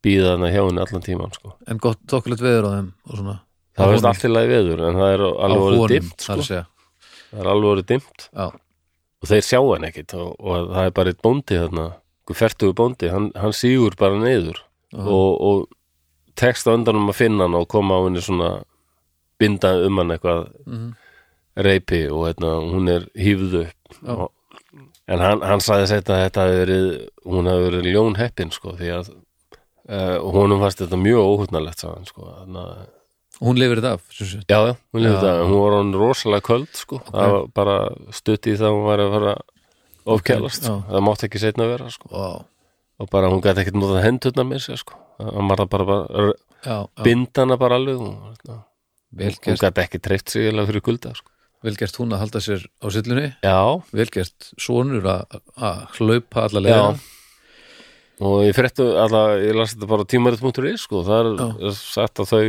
býða 0.04 0.34
hana 0.36 0.50
hjá 0.52 0.62
henni 0.66 0.82
allan 0.84 1.04
tíman 1.04 1.32
sko. 1.36 1.54
en 1.68 1.80
gott 1.80 2.00
tokkulegt 2.08 2.44
veður 2.44 2.68
á 2.68 2.70
þeim 2.76 2.90
og 3.08 3.16
svona 3.20 3.36
það 3.76 3.94
honum. 3.94 4.10
allt 4.10 4.26
í 4.26 4.32
lagi 4.32 4.52
veður 4.52 4.82
en 4.88 5.00
það 5.00 5.14
er 5.14 5.24
alveg 5.28 5.78
orðið 5.84 6.10
það 6.20 6.44
sko. 6.44 6.60
er 6.60 6.68
það 7.30 7.40
er 7.44 7.50
alveg 7.54 7.72
orðið 7.74 7.88
dimmt 7.94 8.26
já, 8.28 8.46
og 9.20 9.28
þeir 9.28 9.44
sjá 9.44 9.58
hann 9.60 9.84
ekkit 9.88 10.14
og, 10.16 10.30
og 10.40 10.70
það 10.72 10.86
er 10.88 10.94
bara 10.96 11.12
eitt 11.12 11.22
bóndi 11.24 11.58
þarna, 11.60 11.86
fertugu 12.34 12.74
bóndi, 12.78 13.08
hann, 13.10 13.30
hann 13.36 13.52
sígur 13.56 13.96
bara 13.98 14.18
neyður 14.20 14.60
Já. 14.94 15.02
og, 15.02 15.40
og 15.40 15.68
tekst 16.38 16.66
á 16.70 16.74
undan 16.74 16.96
um 17.00 17.08
að 17.10 17.18
finna 17.20 17.44
hann 17.48 17.56
og 17.58 17.66
koma 17.68 17.98
á 17.98 18.04
henni 18.06 18.22
svona 18.22 18.50
binda 19.40 19.72
um 19.86 19.98
hann 19.98 20.10
eitthvað 20.14 20.46
Mhm. 20.66 20.90
reypi 21.60 22.04
og 22.10 22.28
hérna, 22.28 22.52
hún 22.70 22.88
er 22.88 23.08
hýfð 23.18 23.54
upp 23.64 23.98
Já. 24.06 24.14
og, 24.14 24.30
en 25.10 25.18
hann, 25.18 25.40
hann 25.42 25.60
sagði 25.60 25.88
setna 25.90 26.14
að 26.16 26.22
þetta 26.28 26.44
hefði 26.46 26.60
verið 26.62 26.86
hún 27.26 27.48
hefði 27.50 27.66
verið 27.70 27.88
ljón 27.94 28.16
heppin 28.20 28.50
sko 28.54 28.76
því 28.78 28.90
að 28.94 29.10
uh, 29.90 30.18
honum 30.30 30.60
fannst 30.62 30.78
þetta 30.84 31.00
mjög 31.02 31.26
óhutnalegt 31.26 31.82
sagði 31.82 31.96
hann 31.98 32.06
sko 32.12 32.28
þannig 32.30 32.62
að 32.62 32.86
hún 33.40 33.58
lifir 33.60 33.80
þetta 33.80 33.92
af. 33.96 34.02
Já, 34.20 34.58
já, 34.68 34.74
hún 34.92 35.02
lifði 35.04 35.16
Já. 35.16 35.22
það, 35.24 35.40
hún 35.48 35.60
var 35.64 35.76
hann 35.78 35.92
rosalega 35.96 36.46
köld 36.50 36.70
sko, 36.76 37.00
það 37.08 37.34
var 37.34 37.46
bara 37.56 37.76
stutt 38.16 38.48
í 38.50 38.56
það 38.60 38.74
hún 38.76 38.86
var 38.88 39.02
að 39.04 39.14
fara 39.16 39.34
ofkælast, 40.10 40.62
já. 40.64 40.68
sko. 40.68 40.78
það 40.90 41.04
mátti 41.08 41.28
ekki 41.28 41.42
setna 41.42 41.68
vera 41.70 41.90
sko, 41.94 42.10
Vá. 42.12 42.28
og 43.00 43.10
bara 43.12 43.30
hún 43.32 43.42
gæti 43.44 43.62
ekkert 43.64 43.78
notað 43.80 44.04
hendurna 44.06 44.44
með 44.48 44.64
sér 44.66 44.80
sko, 44.82 44.98
hann 45.20 45.50
var 45.52 45.62
það 45.64 45.70
bara, 45.74 45.86
bara 45.90 46.30
já, 46.30 46.34
já, 46.68 46.78
binda 47.06 47.44
hana 47.44 47.56
bara 47.60 47.78
alveg. 47.80 48.00
Hún, 48.00 48.16
hún 48.20 48.62
vel 49.20 49.34
gert, 49.42 49.60
gæti 49.64 49.84
ekki 49.86 50.00
treyft 50.04 50.30
sig 50.32 50.50
eða 50.52 50.66
fyrir 50.68 50.84
kulda 50.86 51.14
sko. 51.16 51.32
vel 51.64 51.76
gert 51.76 51.96
hún 52.00 52.12
að 52.16 52.22
halda 52.24 52.40
sér 52.44 52.62
á 52.80 52.86
sillunni 52.92 53.26
Já, 53.44 53.56
vel 53.92 54.08
gert 54.12 54.52
sonur 54.60 55.04
að 55.04 55.40
hlaupa 55.98 56.46
alla 56.48 56.62
já. 56.68 56.82
Og 58.20 58.42
ég 58.44 58.52
fréttu 58.52 58.84
alltaf, 59.00 59.38
ég 59.40 59.54
las 59.56 59.72
þetta 59.72 59.86
bara 59.88 60.04
tímarit.is 60.04 60.82
sko, 60.84 61.00
það 61.06 61.30
er 61.56 61.72
sagt 61.76 62.20
að 62.20 62.28
þau 62.34 62.42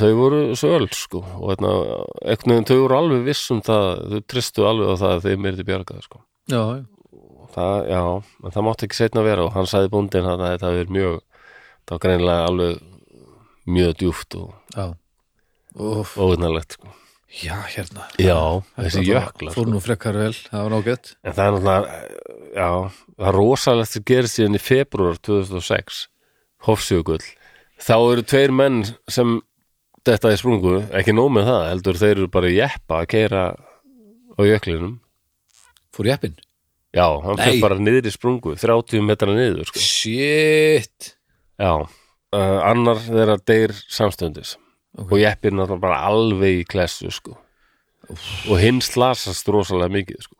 þau 0.00 0.10
voru 0.18 0.40
söl 0.58 0.86
sko 0.92 1.20
og 1.24 1.46
hérna, 1.52 1.70
einhvern 2.26 2.52
veginn 2.54 2.68
þau 2.70 2.78
voru 2.82 2.98
alveg 2.98 3.24
viss 3.30 3.50
um 3.54 3.60
það, 3.64 3.86
þau 4.12 4.20
tristu 4.34 4.66
alveg 4.68 4.90
á 4.92 4.94
það 5.00 5.14
að 5.16 5.24
þeim 5.28 5.46
er 5.50 5.58
til 5.60 5.66
bjargað 5.70 6.02
sko. 6.06 6.22
Já, 6.50 6.62
það, 7.54 7.76
já, 7.90 8.02
en 8.44 8.54
það 8.56 8.66
mátti 8.68 8.88
ekki 8.88 8.98
setna 9.00 9.24
vera 9.26 9.44
og 9.46 9.52
hann 9.56 9.68
sagði 9.70 9.92
bóndin 9.94 10.28
að 10.30 10.44
þetta 10.46 10.72
verið 10.76 10.94
mjög 10.98 11.18
það 11.88 11.94
var 11.96 12.02
greinilega 12.04 12.48
alveg 12.50 12.82
mjög 13.70 13.94
djúft 14.00 14.36
og 14.40 14.96
óvinnalegt 16.20 16.72
sko. 16.78 16.88
já, 17.30 17.54
hérna. 17.70 18.06
Já, 18.18 18.38
Þetta 18.74 18.84
þessi 18.88 19.02
jökla 19.06 19.52
fór 19.54 19.66
sko. 19.66 19.70
nú 19.70 19.80
frekkar 19.82 20.16
vel, 20.18 20.32
það 20.34 20.64
var 20.66 20.72
nágætt 20.74 21.12
en 21.22 21.32
það 21.36 21.44
er 21.46 21.52
náttúrulega 21.56 22.00
já, 22.54 22.70
það 23.16 23.28
er 23.30 23.36
rosalegt 23.38 23.92
sem 23.94 24.04
gerist 24.10 24.38
síðan 24.38 24.58
í 24.58 24.62
februar 24.62 25.20
2006 25.22 26.00
Hofsjökull. 26.66 27.22
Þá 27.80 27.94
eru 28.12 28.22
tveir 28.28 28.52
menn 28.52 28.82
sem 29.08 29.38
þetta 30.08 30.32
er 30.32 30.40
sprungu, 30.40 30.76
ekki 30.96 31.14
nóg 31.16 31.30
með 31.34 31.50
það 31.50 31.64
heldur 31.70 32.00
þeir 32.00 32.14
eru 32.16 32.30
bara 32.32 32.50
í 32.50 32.56
jeppa 32.56 33.02
að 33.02 33.10
keira 33.14 33.42
á 33.54 34.40
jöklinum 34.46 34.94
fór 35.94 36.08
jeppin 36.10 36.36
já, 36.96 37.06
hann 37.24 37.38
fyrir 37.40 37.62
bara 37.62 37.78
niður 37.80 38.08
í 38.08 38.14
sprungu 38.14 38.56
30 38.58 39.04
metra 39.06 39.34
niður 39.36 39.68
sko. 39.70 39.82
shit 39.84 41.14
Já, 41.60 41.74
uh, 41.84 42.58
annar 42.64 43.02
þeirra 43.04 43.36
deyr 43.44 43.74
samstundis 43.92 44.56
Ok. 44.98 45.12
og 45.12 45.18
jeppir 45.20 45.52
náttúrulega 45.54 45.84
bara 45.84 46.00
alveg 46.08 46.62
í 46.62 46.66
klessu 46.66 47.10
sko. 47.14 47.36
og 48.10 48.56
hinn 48.58 48.80
slasast 48.82 49.46
rosalega 49.46 49.92
mikið 49.92 50.24
sko. 50.24 50.36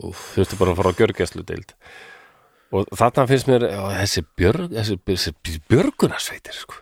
Úf. 0.00 0.22
þurfti 0.34 0.56
bara 0.58 0.72
að 0.72 0.80
fara 0.80 0.90
á 0.90 0.98
gjörgæslu 0.98 1.44
deild 1.44 1.74
og 2.72 2.86
þarna 2.96 3.26
finnst 3.28 3.48
mér 3.50 3.66
þessi, 4.00 4.22
björg, 4.38 4.70
þessi, 4.72 4.96
þessi 5.04 5.60
björgunarsveitir 5.68 6.56
sko. 6.56 6.80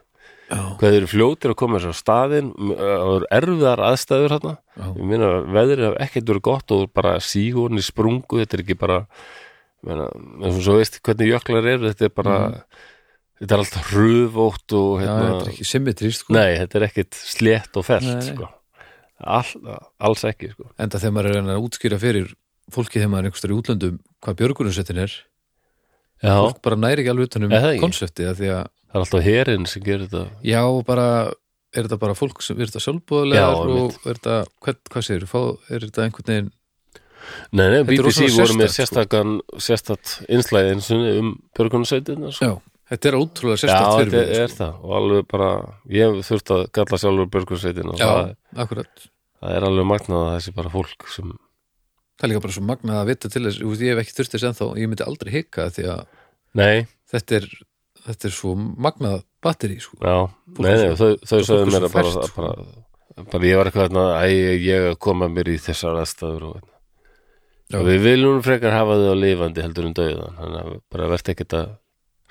Já, 0.48 0.60
hvað 0.80 0.94
þeir 0.94 0.98
eru 0.98 1.10
fljótir 1.10 1.52
að 1.52 1.58
koma 1.60 1.80
sér 1.82 1.94
á 1.94 2.00
staðinn 2.00 2.50
og 2.72 3.26
erfiðar 3.34 3.82
aðstæður 3.90 4.34
hérna 4.36 4.54
já, 4.56 4.86
ég 4.88 5.04
meina 5.10 5.30
veðrið 5.56 5.86
hef 5.88 5.98
ekkert 6.06 6.32
verið 6.32 6.44
gott 6.48 6.74
og 6.76 6.84
bara 6.96 7.16
sígurinn 7.24 7.80
í 7.80 7.84
sprungu 7.84 8.42
þetta 8.42 8.58
er 8.58 8.64
ekki 8.64 8.78
bara 8.80 9.00
meina, 9.86 10.08
eins 10.42 10.54
og 10.54 10.62
svo 10.64 10.78
veist 10.78 11.00
hvernig 11.04 11.32
jöklar 11.32 11.72
eru 11.74 11.90
þetta 11.92 12.08
er 12.08 12.14
bara 12.16 12.38
þetta 13.38 13.54
er 13.54 13.62
allt 13.62 13.78
hrufótt 13.92 14.76
og 14.78 14.92
já, 15.02 15.06
hérna, 15.06 15.28
þetta 15.28 15.46
er 15.46 15.52
ekki 15.54 15.68
symmetrist 15.72 16.24
sko. 16.24 16.36
nei, 16.36 16.50
þetta 16.58 16.80
er 16.80 16.86
ekkit 16.88 17.20
slétt 17.20 17.78
og 17.78 17.86
felt 17.86 18.30
sko. 18.32 18.52
All, 19.18 19.78
alls 20.08 20.24
ekki 20.26 20.52
sko. 20.54 20.70
enda 20.78 21.00
þegar 21.02 21.16
maður 21.16 21.30
er 21.32 21.42
að 21.42 21.54
að 21.54 21.68
útskýra 21.68 22.00
fyrir 22.02 22.32
fólki 22.72 22.98
þegar 22.98 23.12
maður 23.12 23.24
er 23.26 23.30
einhverstur 23.30 23.54
í 23.54 23.58
útlöndum 23.58 24.00
hvað 24.24 24.40
björgurinsettin 24.42 25.02
er 25.04 25.14
já, 26.22 26.34
fólk 26.34 26.60
bara 26.64 26.80
næri 26.80 27.04
ekki 27.04 27.14
alveg 27.14 27.30
utanum 27.30 27.54
það 27.54 27.70
af 28.32 28.40
því 28.40 28.52
að 28.56 28.66
það 28.88 28.96
er 28.96 29.04
alltaf 29.04 29.26
herinn 29.28 29.68
sem 29.68 29.84
gerir 29.84 30.08
þetta. 30.08 30.42
Já, 30.46 30.62
bara 30.88 31.08
er 31.74 31.84
þetta 31.84 31.98
bara 32.00 32.16
fólk 32.16 32.40
sem 32.44 32.58
er 32.58 32.70
þetta 32.70 32.84
sjálfbúðlega 32.84 33.42
Já, 33.42 33.58
og 33.58 33.98
er 34.08 34.16
þetta, 34.20 34.36
hvað, 34.64 34.78
hvað 34.94 35.26
fá, 35.28 35.40
er 35.68 35.84
þetta 35.84 36.06
einhvern 36.06 36.30
veginn 36.32 36.48
nei, 37.52 37.66
nei, 37.74 37.82
BBC 37.88 38.30
voru 38.36 38.56
með 38.56 38.70
sko. 38.70 38.76
sérstakann 38.78 39.34
sérstakt 39.60 40.14
einslæði 40.32 40.74
eins 40.74 40.88
og 40.94 41.04
um 41.10 41.34
björgunarsveitina 41.58 42.32
sko. 42.32 42.48
já, 42.48 42.78
þetta 42.92 43.10
er 43.10 43.18
ótrúlega 43.18 43.58
já, 43.58 43.62
sérstakt 43.64 43.98
fyrir 43.98 44.16
þetta 44.16 44.40
er 44.46 44.56
það. 44.56 44.80
Og 44.80 44.96
alveg 45.00 45.28
bara, 45.34 45.50
ég 45.98 46.18
þurft 46.30 46.54
að 46.56 46.64
galla 46.78 47.02
sjálfur 47.04 47.30
björgunarsveitina 47.36 47.94
og 47.94 48.00
já, 48.00 48.08
það, 48.08 48.32
akkurat. 48.64 49.06
það 49.42 49.58
er 49.58 49.68
alveg 49.68 49.90
magnað 49.92 50.24
að 50.24 50.34
þessi 50.38 50.56
bara 50.56 50.74
fólk 50.78 51.10
sem 51.12 51.34
það 52.18 52.26
er 52.26 52.32
líka 52.32 52.44
bara 52.46 52.56
svo 52.56 52.66
magnað 52.66 53.02
að 53.02 53.10
vita 53.12 53.32
til 53.34 53.44
þess 53.44 53.82
ég 53.84 53.92
hef 53.92 54.02
ekki 54.02 54.16
þurft 54.16 54.36
þess 54.36 54.48
ennþá, 54.48 54.70
ég 54.80 54.90
myndi 54.90 55.04
aldrei 55.06 55.34
hika 55.36 55.68
því 55.74 55.90
að 55.92 56.06
nei, 56.58 56.88
þetta 57.12 57.42
er 57.42 57.50
þetta 58.08 58.28
er 58.30 58.34
svo 58.38 58.54
magnað 58.58 59.22
batteri 59.44 59.78
sko. 59.84 59.98
Já, 60.02 60.16
Fólk 60.56 60.64
nei, 60.66 60.72
nei, 60.74 60.96
svo- 60.96 61.14
þau, 61.22 61.38
þau 61.48 61.58
er 61.60 61.70
mér 61.72 61.86
að 61.86 61.92
bara, 61.94 62.08
ferskt, 62.12 62.30
sko. 62.32 62.42
bara, 62.48 63.26
bara 63.32 63.48
ég 63.50 63.58
var 63.60 63.70
eitthvað 63.70 63.86
hérna, 63.88 64.06
æ, 64.24 64.28
ég 64.64 64.88
að 64.92 64.98
koma 65.06 65.28
mér 65.32 65.52
í 65.52 65.58
þessar 65.62 66.00
aðstæður 66.02 66.46
og, 66.52 66.58
Já. 67.68 67.76
og 67.82 67.84
við 67.90 67.98
viljum 68.06 68.42
frekar 68.46 68.72
hafa 68.72 68.96
þau 68.96 69.12
á 69.12 69.16
lifandi 69.20 69.64
heldur 69.66 69.88
en 69.90 69.94
dauðan 69.98 70.38
þannig 70.40 70.60
að 70.64 70.76
bara 70.94 71.08
verðt 71.12 71.32
ekkert 71.34 71.56
að 71.58 71.68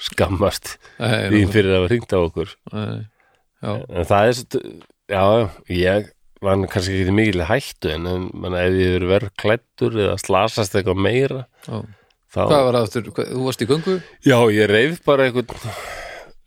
skammast 0.07 0.75
því 0.97 1.41
fyrir 1.55 1.71
að 1.73 1.79
hafa 1.81 1.89
hringt 1.91 2.13
á 2.13 2.19
okkur 2.21 2.53
nei, 2.73 3.05
en 3.65 4.07
það 4.09 4.31
er, 4.31 4.37
svo- 4.37 4.63
já, 5.13 5.23
ég 5.73 6.09
var 6.45 6.59
kannski 6.69 6.99
ekki 7.01 7.13
mikil 7.17 7.45
hættu 7.49 7.89
en, 7.95 8.03
en 8.09 8.25
man, 8.37 8.53
ef 8.59 8.75
ég 8.77 8.91
verið 8.97 9.09
verið 9.15 9.31
klættur 9.41 9.95
eða 9.97 10.17
slasast 10.21 10.75
eitthvað 10.77 10.99
meira 11.05 11.39
já. 11.65 11.79
Þá, 12.33 12.41
hvað 12.43 12.65
var 12.67 12.77
það 12.77 12.87
aftur, 12.87 13.07
þú 13.31 13.45
varst 13.45 13.63
í 13.63 13.69
göngu? 13.69 13.95
Já, 14.27 14.37
ég 14.53 14.69
reyf 14.71 14.99
bara 15.07 15.27
einhvern 15.27 15.71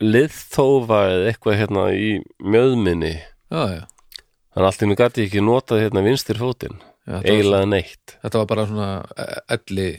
liðþófa 0.00 1.00
eða 1.14 1.32
eitthvað 1.32 1.58
hérna 1.60 1.88
í 1.96 2.12
mjöðminni. 2.40 3.16
Já, 3.50 3.62
já, 3.74 3.82
Þannig 4.50 4.66
allt 4.66 4.84
innu 4.86 4.96
gæti 4.98 5.22
ég 5.22 5.28
ekki 5.30 5.42
notað 5.46 5.82
hérna 5.84 6.04
vinstir 6.06 6.40
fótinn. 6.40 6.78
Þetta, 7.06 7.20
eiginlega 7.30 7.68
neitt. 7.70 8.16
Þetta 8.22 8.40
var 8.40 8.48
bara 8.50 8.64
svona 8.68 8.88
elli 9.50 9.90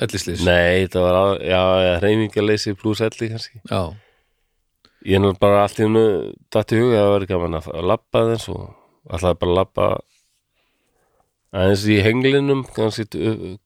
ellislýs 0.00 0.44
Nei, 0.46 0.86
það 0.90 1.04
var, 1.06 1.18
að, 1.20 1.32
já, 1.50 1.60
reyningaleysi 2.04 2.74
pluss 2.78 3.02
elli 3.04 3.28
kannski. 3.32 3.60
Já, 3.68 3.82
Ég 5.00 5.16
er 5.16 5.22
nú 5.24 5.30
bara 5.40 5.62
allt 5.64 5.78
innu 5.80 6.04
datt 6.52 6.74
í 6.76 6.80
huga 6.80 6.98
að 7.00 7.14
vera 7.14 7.28
gaman 7.30 7.56
að 7.56 7.70
að 7.72 7.86
labba 7.88 8.20
þess 8.34 8.50
og 8.52 8.66
ætlaði 9.08 9.38
bara 9.40 9.50
að 9.50 9.56
labba 9.56 9.86
aðeins 11.56 11.84
í 11.90 11.98
henglinum 12.04 12.64
kannski 12.76 13.06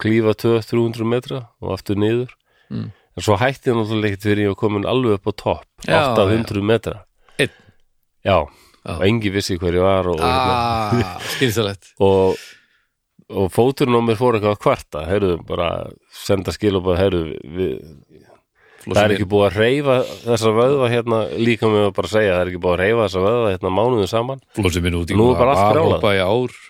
klífa 0.01 0.33
200-300 0.41 1.09
metra 1.09 1.41
og 1.61 1.75
aftur 1.77 1.99
niður. 2.01 2.33
Mm. 2.73 2.91
en 3.15 3.23
svo 3.23 3.37
hætti 3.39 3.71
hann 3.71 3.83
náttúrulega 3.83 4.15
ekkert 4.15 4.25
fyrir 4.31 4.49
var 4.51 4.57
komin 4.59 4.87
alveg 4.89 5.19
upp 5.19 5.29
á 5.29 5.33
topp 5.37 5.87
Já, 5.87 5.99
800 6.17 6.65
metra. 6.65 6.95
Einn? 7.39 7.53
já, 8.25 8.39
Já. 8.41 8.95
og 8.97 9.05
engi 9.07 9.31
vissi 9.35 9.59
hver 9.61 9.77
ég 9.77 9.85
var 9.85 10.09
og, 10.11 10.19
ah, 10.25 10.97
skilstælegt 11.37 11.93
og, 12.01 12.41
og 13.29 13.53
fóturinn 13.53 14.01
á 14.01 14.03
mér 14.03 14.19
fór 14.19 14.39
eitthvað 14.41 14.57
að 14.57 14.63
kvarta. 14.65 15.05
Heyrðu, 15.11 15.37
bara 15.47 15.69
senda 16.25 16.57
skil 16.57 16.81
og 16.81 16.87
bara 16.89 17.05
heyrðu, 17.05 17.23
við, 17.45 17.79
það 18.89 19.03
er 19.05 19.15
ekki 19.19 19.29
búið 19.31 19.47
að 19.51 19.61
reyfa 19.61 19.97
þessa 20.25 20.55
vöðva 20.59 20.91
hérna, 20.93 21.23
líka 21.37 21.71
með 21.71 21.91
að 21.91 21.97
bara 22.01 22.15
segja 22.17 22.35
það 22.35 22.43
er 22.43 22.53
ekki 22.55 22.65
búið 22.65 22.75
að 22.75 22.83
reyfa 22.85 23.07
þessa 23.07 23.27
vöðva 23.29 23.55
hérna 23.55 23.75
mánuðum 23.79 24.11
saman. 24.17 24.43
Flósið 24.57 24.89
minn 24.89 24.99
út 25.05 25.13
í 25.13 25.21
Nú 25.21 25.31
er 25.33 25.41
bara 25.45 25.55
allt 25.69 26.09
í 26.17 26.25
ár 26.25 26.63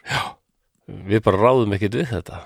við 0.86 1.23
bara 1.24 1.40
ráðum 1.40 1.77
ekkert 1.77 1.97
við 2.01 2.11
þetta. 2.12 2.43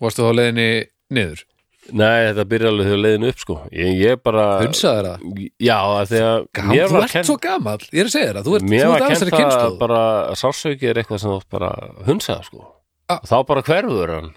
Varstu 0.00 0.26
þá 0.26 0.32
leiðinni 0.38 0.68
niður? 1.12 1.46
Nei, 1.90 2.28
þetta 2.28 2.44
byrja 2.46 2.70
alveg 2.70 2.86
þegar 2.86 3.00
leiðin 3.04 3.28
upp 3.30 3.40
sko. 3.40 3.56
Ég, 3.74 3.94
ég 3.98 4.20
bara 4.22 4.44
hunsaði 4.60 5.06
það? 5.06 5.22
Já, 5.64 5.78
að 5.80 6.12
Gam, 6.54 6.68
mér 6.70 6.84
þú 6.84 6.96
var 6.96 7.06
ert 7.06 7.14
kennt 7.14 7.28
svo 7.30 7.38
gamall, 7.40 7.80
ég 7.88 8.02
er 8.02 8.10
að 8.10 8.14
segja 8.14 8.34
það. 8.36 8.44
Þú 8.46 8.56
ert, 8.58 8.66
mér 8.68 8.84
þú 8.84 8.90
var 8.90 9.00
ert 9.00 9.06
aðeins 9.06 9.22
kennt 9.22 9.32
þeirra 9.32 9.40
að 9.40 9.56
kynslu 9.64 9.80
bara 9.80 10.02
sásauki 10.42 10.90
er 10.90 11.00
eitthvað 11.00 11.22
sem 11.22 11.32
þú 11.32 11.40
bara 11.56 11.72
hunsaða 12.06 12.46
sko. 12.46 12.68
Ah. 13.10 13.18
þá 13.26 13.36
bara 13.48 13.64
hverfur 13.66 14.14
hann. 14.14 14.30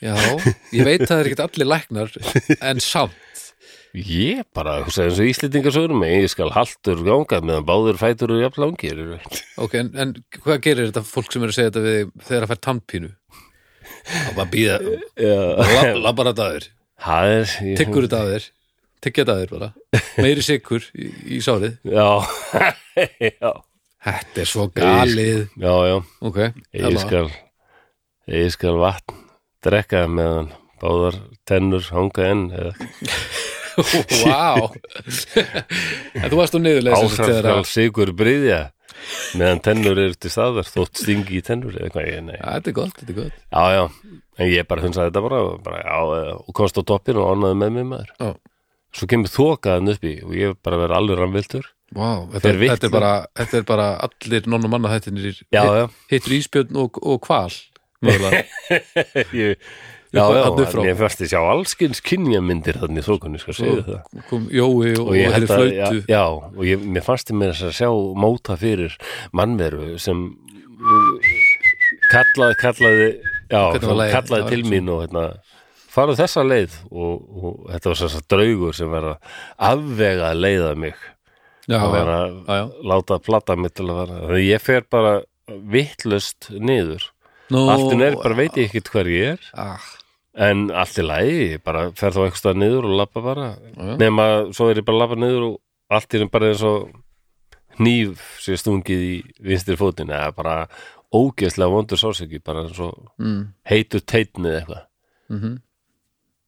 Já, 0.00 0.14
ég 0.76 0.86
veit 0.88 1.04
að 1.04 1.10
það 1.10 1.18
er 1.18 1.30
ekkert 1.30 1.44
allir 1.46 1.68
læknar 1.70 2.12
en 2.70 2.82
samt 2.84 3.16
ég 3.96 4.44
bara, 4.54 4.80
hugsa 4.84 5.06
eins 5.06 5.18
og 5.18 5.30
Íslendingar 5.30 5.74
sögurum 5.74 6.04
ég 6.06 6.28
skal 6.30 6.52
haltur 6.54 7.02
gangað 7.06 7.48
meðan 7.48 7.66
báður 7.68 8.00
fætur 8.00 8.34
og 8.36 8.44
jafn 8.44 8.64
langir 8.66 9.02
ok, 9.60 9.74
en, 9.80 9.90
en 9.98 10.14
hvað 10.38 10.62
gerir 10.66 10.90
þetta 10.90 11.04
fólk 11.08 11.32
sem 11.34 11.46
er 11.46 11.52
að 11.52 11.58
segja 11.58 11.72
þetta 11.72 11.84
við 11.88 12.14
þegar 12.28 12.46
að 12.46 12.52
fær 12.52 12.62
tannpínu? 12.68 13.12
Það 14.10 14.32
bara 14.38 14.50
býða 14.54 15.94
labbar 15.98 16.30
þetta 16.30 16.46
að 16.46 16.56
þér, 16.56 16.70
það 17.06 17.76
tyggur 17.80 18.06
þetta 18.06 18.22
að 18.24 18.34
þér 18.34 18.48
tyggja 19.04 19.24
þetta 19.24 19.34
að 19.34 19.42
þér 19.42 19.52
bara. 19.54 19.70
Meiri 20.20 20.44
sikur 20.44 20.86
í, 20.92 21.10
í 21.36 21.40
sárið. 21.44 21.76
Já, 21.88 22.08
já. 23.40 23.52
Þetta 24.00 24.42
er 24.42 24.48
svo 24.48 24.66
galið. 24.72 25.42
Já, 25.60 25.72
já, 25.90 25.96
ok, 26.24 26.40
ég 26.76 27.00
skal 27.02 27.26
ég 28.30 28.52
skal 28.54 28.76
vatn 28.80 29.24
drekka 29.64 30.06
meðan 30.08 30.52
báðar 30.80 31.18
tennur 31.48 31.84
hanga 31.92 32.28
enn 32.30 32.46
eða 32.56 32.72
Vá 34.24 34.70
En 36.20 36.28
þú 36.28 36.38
varst 36.40 36.56
á 36.56 36.60
niðurlega 36.60 37.54
að 37.54 37.64
sigur 37.70 38.12
bryðja 38.16 38.60
meðan 39.38 39.62
tennur 39.64 39.98
eru 39.98 40.16
til 40.20 40.32
staðar 40.32 40.68
þótt 40.68 41.00
stingi 41.00 41.38
í 41.38 41.44
tennur 41.44 41.76
eða 41.76 41.88
eitthvað, 41.88 42.08
ég, 42.10 42.22
nei 42.26 42.36
Já, 42.36 42.44
Þetta 42.46 42.70
er 42.70 42.76
gott, 42.76 42.96
þetta 42.98 43.12
er 43.14 43.18
gott 43.20 43.36
Já, 43.40 43.62
já, 43.76 44.20
en 44.40 44.50
ég 44.50 44.68
bara 44.68 44.84
hunsaði 44.84 45.10
þetta 45.10 45.24
bara, 45.26 45.42
bara 45.64 45.82
já, 45.82 45.98
og 46.36 46.54
komst 46.56 46.80
á 46.80 46.82
toppin 46.86 47.20
og 47.20 47.34
annaði 47.34 47.60
með 47.60 47.76
mér 47.76 47.88
maður. 47.90 48.14
Já. 48.20 48.30
Svo 48.96 49.06
kemur 49.10 49.30
þokaðan 49.30 49.92
upp 49.92 50.06
í 50.08 50.14
og 50.26 50.34
ég 50.34 50.56
bara 50.66 50.80
verið 50.80 50.96
alveg 50.98 51.20
rannvildur. 51.20 51.68
Vá, 51.94 52.08
þetta, 52.34 52.50
er, 52.50 52.60
þetta, 52.62 52.86
er 52.88 52.94
bara, 52.94 53.12
þetta 53.40 53.58
er 53.58 53.66
bara 53.66 53.86
allir 54.06 54.48
nonn 54.50 54.66
og 54.66 54.72
manna 54.72 54.92
já. 54.94 55.62
Hittur 56.10 56.36
íspjörn 56.36 56.78
og, 56.78 57.00
og 57.02 57.18
kval 57.24 57.50
ég, 59.36 59.58
já, 60.10 60.22
já, 60.34 60.44
en 60.50 60.88
ég 60.88 60.96
fyrst 60.98 61.20
að 61.24 61.30
sjá 61.32 61.40
allskins 61.52 62.00
kynjamyndir 62.02 62.78
þannig 62.82 63.04
í 63.04 63.06
þokunni, 63.06 63.40
skal 63.42 63.54
segja 63.58 63.84
það. 63.86 64.24
kom 64.30 64.48
Jói 64.50 64.94
og, 64.96 65.04
Og 65.06 65.14
hefði 65.36 65.56
að, 65.56 65.66
já, 65.76 65.90
já, 66.10 66.24
og 66.50 66.64
ég, 66.66 66.82
mér 66.96 67.06
fannst 67.06 67.30
ég 67.30 67.38
mér 67.38 67.54
að 67.54 67.76
sjá 67.78 67.90
móta 68.24 68.56
fyrir 68.60 68.96
mannveru 69.36 69.94
sem 70.02 70.24
kallaði, 72.10 72.58
kallaði, 72.60 73.06
já, 73.50 73.62
lagið? 73.70 74.12
kallaði 74.16 74.42
Já, 74.42 74.50
til 74.50 74.66
mín 74.72 74.90
og 74.92 75.04
hérna, 75.04 75.24
farðu 75.90 76.18
þessa 76.20 76.44
leið 76.46 76.76
og, 76.90 77.14
og 77.30 77.56
þetta 77.70 77.92
var 77.92 78.00
þess 78.02 78.18
að 78.20 78.28
draugur 78.34 78.76
sem 78.78 78.98
að 78.98 79.08
afvega 79.70 80.32
að 80.32 80.42
leiða 80.44 80.74
mig 80.78 80.98
Já, 81.70 81.76
að 81.78 81.86
já, 81.86 81.90
vera 81.94 82.18
já, 82.18 82.34
já. 82.50 82.62
að 82.64 82.90
láta 82.90 83.18
plata 83.22 83.56
mitt 83.60 83.76
til 83.78 83.86
að 83.86 83.98
vera 84.00 84.20
þannig 84.24 84.36
að 84.40 84.46
ég 84.48 84.64
fer 84.64 84.86
bara 84.90 85.14
vittlust 85.70 86.50
niður 86.56 87.08
Nú, 87.50 87.64
allt 87.66 87.94
í 87.94 88.02
er 88.06 88.16
bara 88.18 88.38
veit 88.38 88.58
ég 88.58 88.68
ekkert 88.70 88.90
hver 88.94 89.10
ég 89.10 89.32
er 89.34 89.48
ah, 89.58 89.86
en 90.34 90.68
allt 90.70 90.98
í 91.00 91.04
lagi, 91.06 91.38
ég 91.56 91.64
bara 91.66 91.88
fer 91.98 92.14
þá 92.14 92.20
eitthvað 92.26 92.60
niður 92.62 92.90
og 92.90 92.98
labba 93.00 93.24
bara. 93.24 93.48
Já. 93.74 93.96
nema 94.00 94.26
svo 94.56 94.70
er 94.70 94.82
ég 94.82 94.86
bara 94.86 94.98
að 94.98 95.04
labba 95.04 95.20
niður 95.22 95.46
og 95.48 95.56
allt 95.90 96.14
í 96.14 96.20
er 96.20 96.30
bara 96.30 96.52
eins 96.52 96.62
og 96.66 96.90
hníf 97.80 98.22
sér 98.44 98.60
stungið 98.60 99.06
í 99.06 99.16
vinstri 99.42 99.78
fótinn. 99.80 100.12
Eða 100.14 100.36
bara 100.36 100.54
ógeðslega 101.10 101.72
vondur 101.72 101.98
sásöki 101.98 102.38
bara 102.44 102.66
eins 102.66 102.78
og 102.82 102.94
mm, 103.18 103.42
heitur 103.70 104.06
teitn 104.06 104.46
eða 104.46 104.62
eitthvað. 104.62 104.86
Mm 105.30 105.58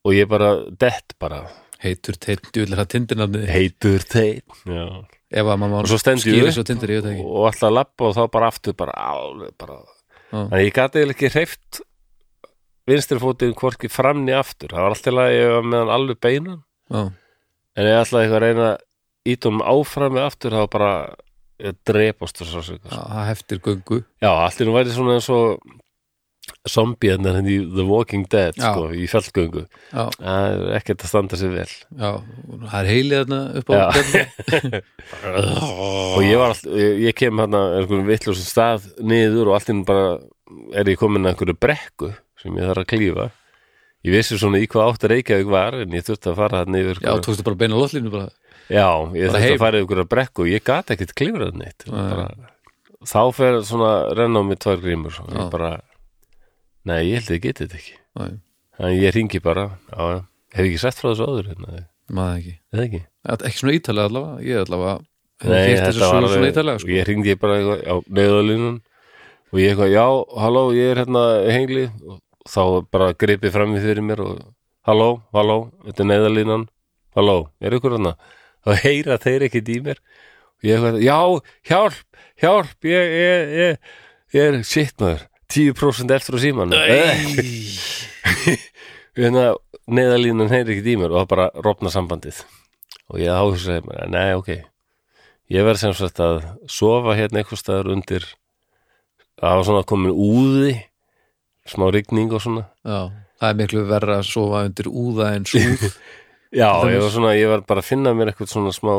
og 0.03 0.17
ég 0.17 0.29
bara 0.31 0.55
dett 0.79 1.15
bara. 1.23 1.45
Heitur 1.83 2.15
teitt, 2.15 2.45
djúvill 2.55 2.77
er 2.77 2.79
það 2.85 2.91
tindinafnið 2.95 3.49
heitur 3.51 4.05
teitn 4.07 4.71
já. 4.71 4.85
Ef 5.33 5.49
að 5.49 5.57
maður 5.59 5.87
og 5.87 5.91
svo 5.91 5.99
stend 5.99 6.21
ég 6.21 6.27
skýri 6.29 6.51
upp 6.51 6.55
svo 6.55 6.65
tindir, 6.69 6.93
það 7.01 7.09
ekki. 7.17 7.25
og 7.27 7.47
alltaf 7.49 7.73
labba 7.73 8.07
og 8.07 8.15
þá 8.19 8.21
bara 8.37 8.51
aftur 8.53 8.77
bara 8.79 8.95
alveg 9.09 9.57
bara. 9.59 9.79
En 10.33 10.61
ég 10.61 10.69
eiginlega 10.71 11.15
ekki 11.17 11.31
hreift 11.35 11.81
vinstri 12.89 13.21
fótinn 13.23 13.57
hvorki 13.59 13.91
framni 13.93 14.35
aftur. 14.37 14.73
Það 14.75 14.87
var 14.87 14.97
alltaf 14.97 15.21
að 15.23 15.35
ég 15.37 15.53
var 15.57 15.69
meðan 15.69 15.93
alveg 15.97 16.23
beinan 16.23 16.63
Já, 16.93 17.03
en 17.79 17.89
ég 17.89 18.01
ætlaði 18.01 18.25
eitthvað 18.27 18.41
að 18.41 18.47
reyna 18.47 18.71
ítum 19.33 19.63
áfram 19.63 20.17
með 20.17 20.27
aftur 20.29 20.57
það 20.57 20.65
var 20.65 20.73
bara 20.73 20.95
ég 21.63 21.79
drepast 21.87 22.43
og 22.43 22.51
svo 22.51 22.65
það 22.83 23.29
heftir 23.31 23.63
göngu. 23.63 24.03
Já, 24.23 24.33
allt 24.33 24.61
í 24.61 24.67
nú 24.67 24.75
væri 24.75 24.95
svona 24.95 25.17
eins 25.19 25.31
og 25.33 25.63
zombie 26.67 27.13
en 27.15 27.27
í 27.47 27.57
The 27.71 27.85
Walking 27.87 28.27
Dead 28.31 28.57
sko, 28.59 28.89
í 28.95 29.07
er 30.33 30.65
ekkert 30.81 31.05
að 31.07 31.13
standa 31.13 31.39
sig 31.39 31.53
vel. 31.55 31.69
Já, 31.95 32.11
það 32.65 32.77
er 32.81 32.91
heilið 32.91 33.23
þarna 33.23 33.41
upp 33.61 33.71
á 33.71 33.75
og 36.17 36.21
ég 36.27 36.43
var 36.43 36.55
all, 36.55 36.75
ég, 36.83 37.01
ég 37.07 37.19
kem 37.19 37.43
hérna 37.43 37.63
einhvern 37.79 38.11
vittljósum 38.11 38.49
stað 38.49 38.91
niður 38.99 39.53
og 39.53 39.59
nú 39.61 39.87
bara 39.87 40.19
er 40.77 40.91
ég 40.91 40.99
komin 41.01 41.25
að 41.27 41.35
einhverju 41.35 41.59
brekku 41.63 42.11
sem 42.43 42.59
ég 42.59 42.69
þarf 42.69 42.83
að 42.85 42.91
klífa. 42.93 43.27
Ég 44.03 44.17
vissi 44.17 44.35
svona 44.39 44.59
í 44.59 44.67
hvað 44.67 44.89
átt 44.91 45.05
Reykjavík 45.13 45.51
var 45.53 45.77
en 45.79 45.93
ég 45.95 46.03
þurfti 46.07 46.31
að 46.33 46.39
fara 46.41 46.63
hann 46.65 46.75
yfir 46.75 46.99
Já, 47.05 47.13
tókstu 47.23 47.45
bara 47.47 47.59
beina 47.61 47.79
lótlínu 47.79 48.11
bara? 48.11 48.29
Já, 48.67 48.89
ég 49.15 49.29
Bara 49.31 49.39
þurfti 49.39 49.45
heim. 49.47 49.55
að 49.55 49.63
fara 49.63 49.79
yfir 49.79 49.85
einhverju 49.85 50.07
brekku 50.11 50.43
og 50.43 50.51
ég 50.51 50.65
gat 50.67 50.91
ekkert 50.91 51.15
klífrað 51.19 51.55
neitt. 51.61 51.87
Nei. 51.87 52.09
bara, 52.11 52.27
þá 53.07 53.21
fer 53.37 53.61
svona 53.69 53.93
renna 54.19 54.43
á 54.43 54.45
mig 54.49 54.59
tvær 54.63 54.83
grímur 54.83 55.21
og 55.23 55.31
ég 55.37 55.49
bara 55.55 55.71
nei, 56.89 56.99
ég 57.13 57.21
held 57.21 57.31
að 57.31 57.37
ég 57.37 57.45
geti 57.47 57.67
þetta 57.67 57.79
ekki. 57.79 57.95
Nei, 58.19 58.33
þannig 58.79 59.03
ég 59.07 59.15
ringi 59.17 59.41
bara 59.45 59.65
já, 59.93 60.03
já. 60.17 60.21
hef 60.57 60.67
ekki 60.67 60.83
sett 60.83 60.99
frá 60.99 61.09
þessu 61.13 61.29
áður 61.31 61.51
hérna, 61.53 61.85
maður 62.11 62.41
ekki. 62.43 62.55
Ekki? 62.85 63.03
Ekki 63.39 63.59
svona 63.63 63.77
ítalega 63.79 64.11
allavega, 64.11 64.43
ég 64.49 64.65
allavega 64.67 64.99
Nei, 65.43 65.75
var 65.79 65.95
svona 65.99 66.51
ítalega 66.51 66.83
sko. 66.83 66.91
ég 66.91 67.07
ringi 67.07 67.35
bara 67.39 67.57
á 67.87 67.95
neðalínun 68.11 68.83
og 69.53 69.59
ég 69.63 69.73
eitthvað, 69.77 69.95
já, 69.95 70.07
halló, 70.43 70.67
ég 70.75 70.91
er 70.93 71.03
hérna 71.03 71.25
í 71.47 71.55
hengli. 71.55 71.87
og 72.07 72.19
þá 72.49 72.63
bara 72.93 73.13
gripið 73.19 73.55
fram 73.55 73.75
í 73.77 73.83
fyrir 73.83 74.05
mér 74.07 74.23
og 74.25 74.39
halló, 74.89 75.11
halló, 75.35 75.59
þetta 75.87 76.05
er 76.05 76.11
neðalínan 76.11 76.69
halló, 77.17 77.37
er 77.63 77.77
ykkur 77.77 77.97
hérna 77.97 78.15
þá 78.63 78.71
heyra 78.85 79.19
þeir 79.23 79.49
ekkert 79.49 79.73
í 79.73 79.79
mér. 79.85 80.01
Og 80.63 80.69
ég 80.69 80.79
eitthvað, 80.79 81.03
já, 81.03 81.19
hjálp, 81.69 82.25
hjálp 82.43 82.89
ég, 82.89 83.15
ég, 83.19 83.55
ég, 83.59 83.95
ég 84.37 84.49
er 84.49 84.59
shit 84.67 84.95
maður, 85.03 85.27
10% 85.53 86.17
eftir 86.17 86.39
á 86.39 86.41
síman 86.43 86.73
hérna, 89.19 89.53
neðalínan 89.91 90.53
heyri 90.53 90.77
ekkert 90.77 90.93
í 90.95 90.99
mér 90.99 91.15
og 91.15 91.23
það 91.23 91.33
bara 91.37 91.49
rofna 91.67 91.93
sambandið. 91.93 92.45
Og 93.13 93.21
ég 93.21 93.35
áhugsaði 93.35 93.83
mér, 93.89 94.07
nei, 94.13 94.31
ok 94.39 94.55
ég 95.53 95.67
verð 95.67 95.83
sem 95.83 95.97
sagt 95.97 96.21
að 96.23 96.45
sofa 96.71 97.17
hérna 97.19 97.43
einhvers 97.43 97.63
staðar 97.65 97.91
undir 97.93 98.25
það 99.41 99.59
var 99.59 99.67
svona 99.69 99.89
komin 99.89 100.15
úði 100.15 100.77
smá 101.69 101.89
rigning 101.93 102.33
og 102.35 102.43
svona. 102.43 102.65
Já, 102.87 103.11
það 103.41 103.49
er 103.49 103.59
miklu 103.61 103.85
verra 103.89 104.19
að 104.21 104.29
sofa 104.31 104.65
undir 104.69 104.89
úða 104.91 105.33
en 105.37 105.49
súð. 105.49 105.89
Já, 106.53 106.69
ég 106.85 107.01
var 107.01 107.13
svona, 107.15 107.33
ég 107.33 107.49
var 107.49 107.63
bara 107.65 107.81
að 107.81 107.89
finna 107.89 108.13
mér 108.13 108.33
eitthvað 108.33 108.51
svona 108.53 108.75
smá 108.77 108.93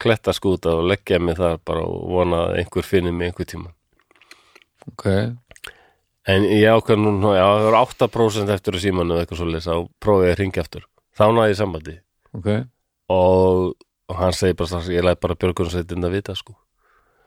klettaskúta 0.00 0.72
og 0.78 0.86
leggja 0.88 1.18
mig 1.20 1.36
þar 1.36 1.58
bara 1.68 1.82
og 1.84 2.06
vona 2.14 2.38
að 2.46 2.60
einhver 2.62 2.86
finni 2.88 3.12
mig 3.12 3.28
einhver 3.28 3.48
tíma. 3.50 3.74
Ok, 4.88 5.04
en 6.32 6.46
ég 6.48 6.64
ákveð 6.72 7.02
nú, 7.04 7.34
já, 7.36 7.44
það 7.44 7.68
var 7.68 7.78
8% 7.82 8.54
eftir 8.56 8.78
að 8.78 8.84
símanu 8.86 9.14
eða 9.14 9.26
eitthvað 9.26 9.42
svo 9.42 9.50
leys, 9.50 9.68
þá 9.68 9.76
prófið 10.00 10.30
ég 10.30 10.34
að 10.34 10.40
ringja 10.40 10.64
aftur. 10.64 10.88
Þá 11.14 11.24
náði 11.28 11.52
ég 11.52 11.60
sambandi. 11.60 11.96
Ok. 12.34 12.50
Og, 13.12 13.60
og 14.08 14.18
hann 14.22 14.36
segi 14.36 14.56
bara 14.56 14.72
strax, 14.72 14.92
ég 14.96 15.04
læt 15.04 15.20
bara 15.20 15.36
björgunsveitin 15.44 16.08
að 16.08 16.16
vita 16.16 16.36
sko 16.40 16.56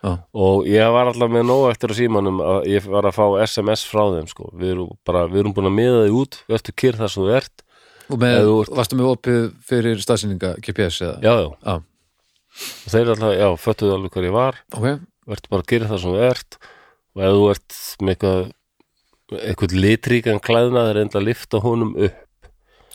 Já, 0.08 0.14
og 0.40 0.68
ég 0.72 0.92
var 0.96 1.10
alltaf 1.12 1.32
með 1.34 1.46
nóg 1.50 1.66
eftir 1.74 1.92
á 1.92 1.96
símanum 2.00 2.40
að 2.44 2.68
ég 2.72 2.88
var 2.88 3.08
að 3.10 3.16
fá 3.18 3.26
SMS 3.44 3.84
frá 3.90 4.04
þeim 4.16 4.28
sko. 4.32 4.50
við 4.56 4.72
erum 4.78 4.92
bara, 5.08 5.26
við 5.28 5.42
erum 5.44 5.54
búin 5.58 5.68
að 5.68 5.76
miða 5.82 6.04
þig 6.06 6.18
út 6.22 6.38
ertu 6.58 6.76
kyrr 6.80 7.00
þar 7.02 7.12
sem 7.14 7.24
þú 7.28 7.34
ert. 7.42 7.64
Og 8.08 8.22
með, 8.22 8.38
ert- 8.48 8.74
varstu 8.78 8.96
með 8.96 9.10
opið 9.12 9.40
fyrir 9.68 10.00
staðsynninga 10.00 10.54
GPS 10.64 11.02
eða? 11.04 11.18
já, 11.22 11.34
já, 11.44 11.50
Já, 11.68 11.76
og 12.88 12.94
þeir 12.94 13.10
alltaf, 13.14 13.34
já, 13.38 13.48
föttuðu 13.62 13.96
alveg 13.98 14.14
hver 14.16 14.28
ég 14.30 14.36
var. 14.38 14.56
Ok, 14.74 14.88
vertu 15.28 15.52
bara 15.52 15.68
kyrr 15.74 15.88
þar 15.92 16.00
sem 16.02 16.14
þú 16.16 16.22
ert. 16.30 16.58
Og 17.18 17.26
ef 17.28 17.36
þú 17.36 17.50
ert 17.52 17.78
með 18.02 18.14
eitthvað 18.16 18.54
eitthvað 19.44 19.74
litríkan 19.76 20.40
klæðna 20.40 20.86
þeir 20.88 21.02
enda 21.04 21.20
að 21.20 21.26
lifta 21.28 21.60
honum 21.60 21.92
upp. 22.08 22.24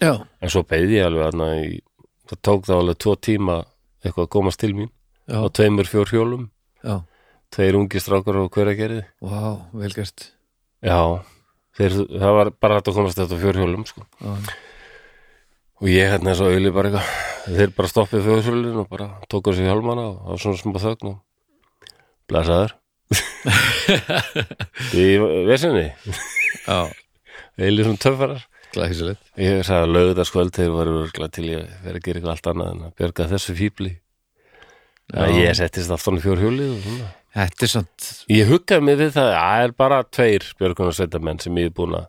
Já, 0.01 0.15
en 0.41 0.51
svo 0.51 0.63
beði 0.67 0.97
ég 0.97 1.07
alveg 1.11 1.37
í 1.69 1.77
það 2.33 2.41
tók 2.49 2.65
það 2.71 2.81
alveg 2.81 2.99
tvo 3.05 3.15
tíma 3.29 3.57
eitthvað 4.03 4.25
að 4.25 4.33
komast 4.33 4.63
til 4.65 4.73
mín. 4.79 4.89
Á 5.29 5.45
tveimur 5.53 5.87
fjór 5.87 6.09
hjólum 6.11 6.49
já. 6.83 6.97
Tveir 7.53 7.77
ungi 7.79 8.01
strákar 8.01 8.39
og 8.41 8.53
hver 8.55 8.71
að 8.73 8.79
gerði 8.79 9.01
Vá, 9.21 9.41
vel 9.77 9.93
gert. 9.93 10.29
Já, 10.83 10.99
þeir, 11.79 11.97
það 12.11 12.37
var 12.39 12.51
bara 12.65 12.79
hægt 12.79 12.89
að 12.91 12.97
komast 12.99 13.19
þetta 13.21 13.37
á 13.39 13.43
fjör 13.43 13.59
hjólum 13.63 13.85
sko. 13.89 14.05
Já, 14.23 14.33
og 15.83 15.91
ég 15.91 16.13
hérna 16.15 16.37
svo 16.39 16.49
auðli 16.53 16.73
bara 16.75 16.93
eitthvað 16.93 17.59
þeir 17.59 17.75
bara 17.77 17.91
stoppið 17.91 18.25
fjör 18.29 18.45
hjólin 18.47 18.81
og 18.83 18.89
bara 18.91 19.09
tóku 19.31 19.55
sér 19.55 19.69
hjálmana 19.71 20.07
og 20.13 20.31
á 20.31 20.33
svona 20.39 20.61
smá 20.61 20.79
þögn 20.79 21.11
og 21.13 21.91
blæsaður 22.31 22.77
í 25.03 25.07
vesinni. 25.51 25.89
Já. 26.65 26.79
Eilið 27.61 27.85
svona 27.91 28.01
töffarar. 28.01 28.47
Glæsilegt. 28.73 29.21
Ég 29.37 29.61
sagði 29.69 29.85
að 29.85 29.91
lögðarskvöld 29.99 30.55
þeir 30.57 30.71
voru 30.73 30.95
örugglega 31.03 31.35
til 31.37 31.45
ég 31.51 31.73
verið 31.85 31.99
að 31.99 32.07
gera 32.07 32.21
eitthvað 32.23 32.33
allt 32.33 32.49
annað 32.53 32.71
en 32.73 32.87
að 32.87 32.95
björga 33.03 33.27
þessu. 33.35 33.57
Já. 33.59 33.91
Ég 35.13 35.53
settist 35.59 35.93
aftan 35.93 36.17
í 36.17 36.23
fjórhjólið 36.25 36.71
og 36.73 36.85
svona. 36.87 37.11
Þetta 37.33 37.65
er 37.65 37.71
samt 37.71 38.09
Ég 38.33 38.49
huggaði 38.51 38.85
mig 38.87 38.99
við 39.01 39.13
það 39.15 39.29
að 39.31 39.39
það 39.41 39.65
er 39.65 39.75
bara 39.83 39.99
tveir 40.13 40.47
björgunarsveitamenn 40.61 41.41
sem 41.43 41.61
ég 41.61 41.71
er 41.71 41.75
búin 41.77 41.97
að 41.97 42.09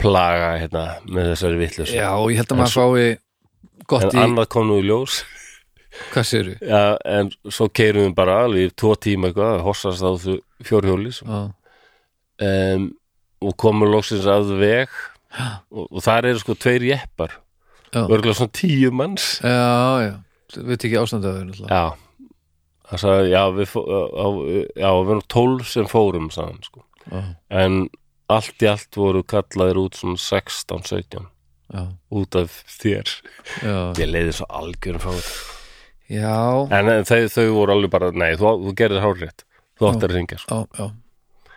plaga 0.00 0.50
hérna 0.60 0.84
með 1.08 1.30
þessari 1.32 1.60
vitlis 1.60 1.92
Já, 1.92 2.08
ég 2.28 2.40
held 2.40 2.54
að 2.54 2.60
maður 2.60 2.74
fái 2.76 3.84
gott 3.90 4.08
En 4.08 4.16
í, 4.16 4.22
annað 4.24 4.50
kom 4.54 4.68
nú 4.68 4.78
í 4.80 4.86
ljós. 4.88 5.20
Hvað 6.14 6.28
séru? 6.28 6.56
Já, 6.72 6.82
en 7.08 7.32
svo 7.48 7.68
keirum 7.72 8.08
við 8.08 8.16
bara 8.20 8.40
alveg 8.46 8.74
tvo 8.78 8.94
tíma 9.00 9.30
eitthvað 9.30 9.54
að 9.58 9.64
hossast 9.68 10.04
á 10.04 10.12
þú 10.24 10.36
fjórhjóli 10.68 11.14
Já, 11.16 11.40
um, 12.48 12.90
og 13.40 13.56
komum 13.60 13.88
loksins 13.88 14.28
að 14.28 14.52
veg. 14.60 14.92
Og, 15.72 15.86
og 15.86 16.04
þar 16.04 16.28
eru 16.28 16.40
sko 16.42 16.56
tveir 16.58 16.84
jeppar. 16.84 17.32
Já. 17.94 18.02
Örgulega 18.02 18.36
svona 18.36 18.52
tíu 18.58 18.90
manns. 18.92 19.32
Já, 19.40 20.04
já. 20.04 20.14
Við 20.58 20.76
ekki 20.76 20.96
ástandið 21.00 21.60
þau 21.62 21.68
Já 21.70 21.82
Það 22.90 23.02
sagði, 23.04 23.26
já, 23.30 23.42
við, 23.54 23.74
já, 24.82 24.88
við 24.98 25.10
erum 25.14 25.26
tólf 25.30 25.68
sem 25.70 25.86
fórum, 25.90 26.30
sagði 26.34 26.54
hann, 26.54 26.64
sko. 26.66 26.84
Já, 27.10 27.20
En 27.62 27.76
allt 28.30 28.62
í 28.64 28.68
allt 28.70 28.98
voru 28.98 29.22
kallaðir 29.26 29.78
út 29.84 29.98
svona 29.98 30.18
16, 30.22 30.82
17 30.90 31.28
já, 31.70 31.84
út 32.20 32.38
af 32.40 32.56
þér. 32.80 33.12
Ég 33.98 34.10
leiði 34.10 34.34
svo 34.40 34.48
algjörum 34.60 35.02
fá 35.02 35.10
þetta. 35.14 35.36
Já, 36.10 36.34
En, 36.74 36.90
en 36.90 37.06
þau, 37.06 37.20
þau 37.30 37.46
voru 37.54 37.76
alveg 37.76 37.92
bara, 37.94 38.10
nei, 38.10 38.32
þú, 38.38 38.56
þú 38.66 38.74
gerðir 38.82 39.04
hárrétt. 39.06 39.46
Þú 39.78 39.88
áttir 39.92 40.10
að 40.10 40.16
ringja, 40.18 40.40
sko. 40.42 40.64
já, 40.74 40.82
já 40.82 40.90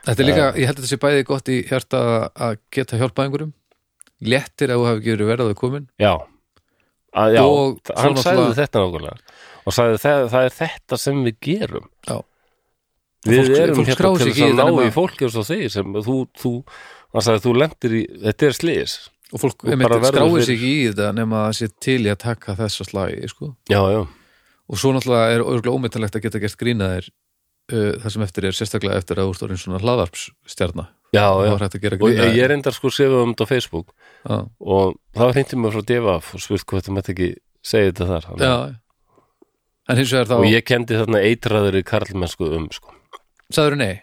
Þetta 0.03 0.19
er 0.19 0.27
líka, 0.27 0.45
ég 0.59 0.67
held 0.67 0.75
að 0.77 0.83
þetta 0.83 0.91
sé 0.91 0.97
bæði 0.99 1.25
gott 1.27 1.49
í 1.49 1.57
hjarta 1.63 1.99
að 2.35 2.57
geta 2.75 2.97
hjálpað 2.99 3.25
einhverjum 3.29 3.51
Léttir 4.23 4.71
ef 4.73 4.79
þú 4.81 4.87
hafi 4.89 4.99
ekki 4.99 5.13
verið 5.13 5.29
verðað 5.31 5.53
komin 5.61 5.85
Já. 6.03 6.11
Að, 7.13 7.35
já, 7.37 7.41
Og 7.47 7.91
hann 8.01 8.17
sagði 8.19 8.49
þetta 8.57 8.81
nákvæmlega. 8.83 9.32
Og 9.65 9.75
sagði, 9.75 9.99
það, 10.03 10.25
það 10.33 10.47
er 10.49 10.55
þetta 10.59 10.99
sem 10.99 11.23
við 11.27 11.37
gerum. 11.47 11.89
Já. 12.09 12.17
Við 13.23 13.39
Fólk- 13.39 13.59
erum 13.63 13.77
fólk 13.79 13.87
hérna 13.87 14.11
til 14.19 14.31
þess 14.33 14.43
að 14.43 14.57
ná 14.59 14.83
í 14.83 14.91
fólki 14.91 15.27
og 15.29 15.45
þeir 15.47 15.69
sem 15.71 15.93
þú, 16.03 16.15
þú, 16.41 16.51
hann 17.13 17.23
sagði, 17.23 17.43
þú 17.45 17.53
lendir 17.61 17.93
í, 17.95 18.01
þetta 18.25 18.49
er 18.49 18.57
slis. 18.57 18.95
Og 19.33 19.39
fólk 19.41 19.63
skráir 19.63 20.43
sig 20.45 20.57
ekki 20.59 20.71
í 20.73 20.87
þetta 20.91 21.07
nema 21.15 21.45
að 21.47 21.55
sé 21.61 21.69
til 21.81 22.01
í 22.03 22.11
að 22.11 22.19
taka 22.25 22.53
þessa 22.59 22.85
slagi 22.85 23.29
sko. 23.31 23.53
Já, 23.71 23.79
já. 23.95 24.01
og 24.69 24.77
svo 24.79 24.91
náttúrulega 24.95 25.31
er 25.37 25.41
örgulega 25.43 25.73
ómyndanlegt 25.77 26.15
að 26.19 26.23
geta 26.27 26.39
gert 26.43 26.55
grínaðir 26.59 27.07
uh, 27.73 27.95
það 28.03 28.09
sem 28.13 28.21
eftir 28.27 28.45
er 28.47 28.55
sérstaklega 28.59 28.99
eftir 29.01 29.19
að 29.23 29.31
úrstórin 29.31 29.59
svona 29.59 29.79
hlaðarpsstjarna 29.83 30.85
Já, 31.13 31.25
og 31.29 31.43
var 31.45 31.65
ég, 32.13 32.37
ég 32.39 32.47
reyndar 32.49 32.73
sko 32.73 32.89
séðu 32.89 33.19
um 33.23 33.33
þetta 33.35 33.45
á 33.45 33.51
Facebook 33.51 33.91
já, 34.23 34.37
og 34.63 34.95
það 35.13 35.33
hreinti 35.35 35.59
mér 35.59 35.75
frá 35.75 35.83
DFF 35.91 36.31
og 36.37 36.41
spurt 36.45 36.65
hvað 36.65 36.79
þetta 36.81 36.95
mætti 36.95 37.13
ekki 37.13 37.27
segja 37.63 37.91
þetta 37.91 38.07
þar 38.13 38.25
Þannig- 38.29 38.47
já. 38.47 38.55
en 38.55 38.63
hins 38.63 38.71
vegar 38.71 38.79
þá 39.89 40.35
og 40.39 40.47
ég 40.47 40.65
kendi 40.67 40.97
þarna 40.97 41.21
eitraðri 41.27 41.83
karlmennsku 41.87 42.49
um 42.57 42.67
sko. 42.71 42.93
sagður 43.53 43.79
nei? 43.81 43.93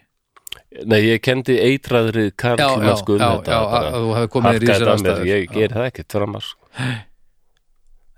Nei, 0.87 1.01
ég 1.03 1.23
kendi 1.25 1.57
eitraðri 1.59 2.29
já, 2.29 2.31
já, 2.31 2.39
karlmennsku 2.45 3.17
um 3.17 3.23
já, 3.23 3.31
þetta 3.41 3.55
já, 3.55 3.61
að 3.61 3.95
þú 3.95 4.11
í 4.11 4.19
harkaði 4.47 4.67
þetta 4.71 4.93
að 4.93 5.05
mér, 5.07 5.23
ég 5.27 5.47
Já. 5.49 5.55
ger 5.57 5.75
það 5.75 5.87
ekkert 5.89 6.17
framar 6.17 6.45
sko. 6.47 6.69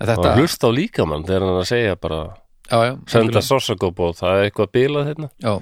En 0.03 0.09
og 0.09 0.11
þetta, 0.11 0.33
hlusta 0.37 0.69
á 0.69 0.71
líkamann 0.77 1.25
þegar 1.29 1.47
hann 1.47 1.61
að 1.61 1.69
segja 1.71 1.97
bara 2.03 2.19
já, 2.67 2.79
já, 2.89 2.93
senda 3.15 3.43
sorsakóp 3.47 4.03
og 4.03 4.19
það 4.19 4.41
er 4.41 4.49
eitthvað 4.51 4.73
bilað 4.77 5.09
hérna. 5.13 5.31
Já, 5.41 5.55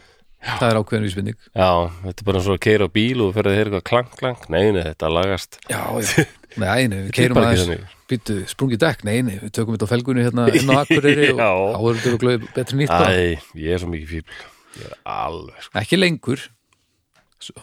það 0.57 0.67
er 0.71 0.81
ákveðin 0.81 1.07
vísbending. 1.07 1.39
Já, 1.53 1.71
þetta 2.09 2.25
er 2.25 2.29
bara 2.31 2.41
eins 2.41 2.51
og 2.51 2.57
að 2.57 2.63
keira 2.67 2.89
á 2.91 2.95
bíl 2.97 3.25
og 3.27 3.33
fyrir 3.37 3.53
að 3.53 3.59
heyra 3.61 3.71
eitthvað 3.71 3.89
klang 3.93 4.13
klang, 4.17 4.47
nei, 4.49 4.63
nei, 4.75 4.83
þetta 4.89 5.13
lagast. 5.15 5.61
Já, 5.69 5.83
já, 6.01 6.27
nei, 6.59 6.89
nei, 6.91 7.01
við 7.07 7.11
keirum 7.17 7.41
aðeins 7.43 7.97
býttu, 8.11 8.37
sprungið 8.51 8.81
dekk, 8.83 9.05
nei, 9.07 9.19
nei, 9.27 9.37
við 9.39 9.53
tökum 9.55 9.77
þetta 9.77 9.87
á 9.87 9.93
felgunni 9.93 10.25
hérna 10.27 10.47
inn 10.59 10.73
á 10.73 10.83
Akureyri 10.83 11.29
og 11.35 11.43
Já. 11.43 11.51
þá 11.51 11.83
er 11.83 12.01
þetta 12.01 12.23
glöð 12.25 12.47
betri 12.57 12.81
nýtt 12.81 12.95
bara. 12.95 13.13
Æ, 13.13 13.53
ég 13.63 13.77
er 13.77 13.83
svo 13.83 13.91
mikið 13.93 14.15
fíbl 14.15 14.41
ég 14.81 14.89
er 14.89 14.97
alveg 15.15 15.67
sko. 15.67 15.75
ekki 15.83 16.01
lengur 16.01 16.49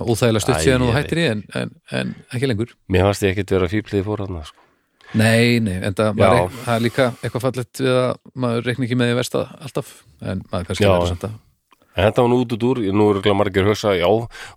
óþægilega 0.02 0.44
stutt 0.44 0.64
síðan 0.64 0.86
og 0.86 0.92
ég 0.92 0.98
hættir 0.98 1.22
í 1.22 1.26
en, 1.32 1.44
en, 1.58 1.74
en 1.94 2.14
ekki 2.34 2.50
lengur 2.50 2.72
mér 2.92 3.10
fannst 3.10 3.28
ég 3.28 3.36
ekkert 3.36 3.54
vera 3.58 3.70
fíbl 3.72 3.92
þegar 3.92 4.02
ég 4.02 4.08
fór 4.08 4.24
hann 4.26 4.40
sko. 4.48 4.64
Nei, 5.16 5.60
nei, 5.64 5.78
en 5.88 5.96
það, 5.96 6.18
er 6.68 6.82
líka 6.84 7.12
eitthvað 7.22 7.46
fallegt 7.46 7.80
við 7.80 7.94
að 7.96 8.10
maður 8.44 8.66
reikni 8.68 8.88
ekki 8.90 8.98
með 9.00 9.12
því 9.14 9.20
versta 9.22 9.44
alltaf, 9.64 9.92
en 10.20 10.42
maður 10.52 10.72
kannski 10.72 10.90
verður 10.90 11.12
samt 11.14 11.28
að 11.30 11.38
En 11.98 12.06
þetta 12.06 12.22
var 12.24 12.30
nú 12.30 12.40
út 12.44 12.52
út 12.54 12.64
úr, 12.70 12.80
nú 12.94 13.06
eru 13.10 13.34
margir 13.34 13.64
að 13.66 13.72
hugsa, 13.72 13.94
já, 13.98 14.06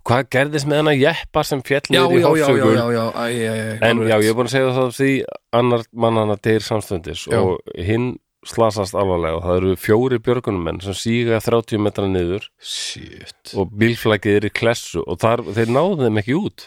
hvað 0.05 0.27
gerðist 0.35 0.69
með 0.69 0.83
hennar 0.83 0.99
jeppa 1.01 1.45
sem 1.49 1.63
fjall 1.65 1.87
niður 1.89 2.17
í 2.19 2.25
hálfsögur? 2.27 2.75
já, 2.77 2.83
já, 2.93 3.05
æ, 3.17 3.25
æ, 3.25 3.55
æ, 3.81 3.87
En 3.89 4.03
já, 4.05 4.17
ég 4.21 4.29
er 4.29 4.37
búin 4.37 4.51
að 4.51 4.53
segja 4.53 4.75
það 4.77 4.91
því 4.99 5.13
annar 5.61 5.87
mannana 6.05 6.37
deyr 6.45 6.67
samstundis 6.67 7.23
Já. 7.31 7.39
og 7.41 7.79
hinn 7.81 8.11
slasast 8.47 8.95
alvarlega 8.97 9.37
og 9.39 9.45
það 9.45 9.59
eru 9.61 9.73
fjóri 9.81 10.19
björgunumenn 10.25 10.81
sem 10.85 10.97
síga 10.97 11.41
30 11.45 11.81
metra 11.85 12.07
niður 12.09 12.47
Shit. 12.61 13.55
og 13.57 13.73
bílflækið 13.81 14.37
er 14.39 14.47
í 14.49 14.53
klessu 14.61 15.03
og 15.05 15.19
þar, 15.21 15.43
þeir 15.57 15.73
náðu 15.77 16.07
þeim 16.07 16.21
ekki 16.23 16.37
út. 16.39 16.67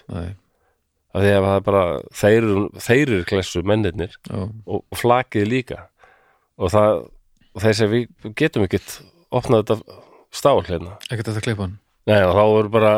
Að 1.14 1.28
það 1.28 1.50
er 1.54 1.66
bara, 1.66 1.84
þeir, 2.18 2.48
þeir 2.82 3.02
eru 3.04 3.26
klessu 3.30 3.62
mennirnir 3.66 4.14
já, 4.26 4.40
og, 4.66 4.82
og 4.82 4.98
flakið 4.98 5.50
líka. 5.50 5.80
Og 6.58 6.74
það, 6.74 7.04
og 7.54 7.66
þeir 7.66 7.78
sem 7.78 7.92
við 7.94 8.34
getum 8.42 8.66
ekkert 8.66 8.96
opnað 9.34 9.66
þetta 9.66 10.00
stál 10.34 10.64
hérna. 10.68 10.98
Ekkert 11.10 11.30
að 11.32 11.38
það 11.40 11.48
kleipa 11.48 11.66
hann? 11.68 11.78
Nei, 12.10 12.20
og 12.20 12.34
þá 12.36 12.44
eru 12.48 12.74
bara 12.74 12.96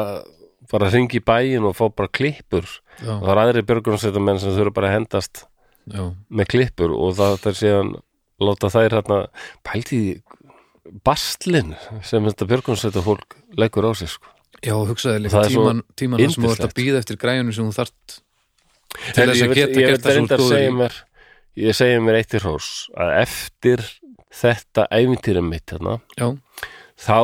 bara 0.71 0.87
að 0.87 0.95
ringi 0.97 1.19
í 1.19 1.25
bæin 1.25 1.67
og 1.67 1.75
fá 1.77 1.85
bara 1.93 2.09
klippur. 2.09 2.65
Já, 2.97 3.11
og 3.19 3.27
það 3.27 3.33
er 3.35 3.41
aðri 3.43 3.65
björgunarsveitamenn 3.69 4.41
sem 4.41 4.55
þurfa 4.55 4.73
bara 4.79 4.89
að 4.89 4.97
hendast 4.97 5.43
já, 5.91 6.03
með 6.29 6.49
klippur 6.53 6.93
og 6.95 7.15
það 7.17 7.49
er 7.51 7.57
síðan 7.59 7.91
láta 8.41 8.71
þær 8.73 8.97
hérna 8.97 9.19
pælti 9.65 9.99
í 9.99 10.13
bastlin 11.05 11.73
sem 12.05 12.25
þetta 12.25 12.47
björgunarsveita 12.51 13.03
fólk 13.05 13.37
leggur 13.59 13.89
á 13.89 13.91
sig 13.97 14.11
sko. 14.11 14.31
já, 14.61 14.75
hugsaði 14.75 15.25
líka 15.25 15.43
er 15.43 15.53
tíman, 15.53 15.83
tíman 15.97 16.21
þar 16.21 16.33
sem 16.35 16.45
þú 16.45 16.53
ert 16.53 16.67
að 16.67 16.77
býða 16.79 17.01
eftir 17.01 17.19
græjunum 17.21 17.55
sem 17.55 17.67
þú 17.67 17.75
þart 17.79 18.15
til 18.95 19.19
Herri, 19.19 19.31
þess 19.31 19.45
að 19.45 19.55
geta 19.59 19.85
gert 19.85 20.05
það 20.05 20.45
svo 20.45 20.63
mér 20.79 20.97
ég 21.65 21.77
segja 21.77 22.01
mér 22.03 22.19
eitt 22.21 22.35
í 22.35 22.41
hrós 22.43 22.69
að 22.95 23.13
eftir 23.23 23.85
þetta 24.35 24.87
ævintýra 24.91 25.43
mitt 25.45 25.75
hérna 25.75 25.99
Já, 26.19 26.29
þá 26.99 27.17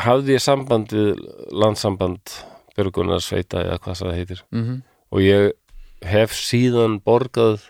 hafði 0.00 0.36
ég 0.36 0.42
samband 0.44 0.92
við 0.94 1.20
landsamband 1.52 2.34
björgunarsveita 2.76 3.64
eða 3.66 3.78
hvað 3.82 3.98
það 4.02 4.16
heitir. 4.18 4.42
Mhm, 4.54 4.76
og 5.12 5.20
ég 5.24 5.52
hef 6.06 6.32
síðan 6.32 7.00
borgað 7.04 7.66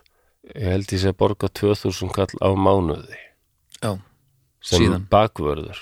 ég 0.55 0.69
held 0.75 0.87
ég 0.93 1.01
sé 1.03 1.11
að 1.13 1.19
borga 1.23 1.49
2000 1.49 2.13
kall 2.15 2.35
á 2.43 2.49
mánuði. 2.55 3.17
Já, 3.83 3.97
sem 4.61 4.83
Síðan. 4.85 5.07
bakvörður. 5.11 5.79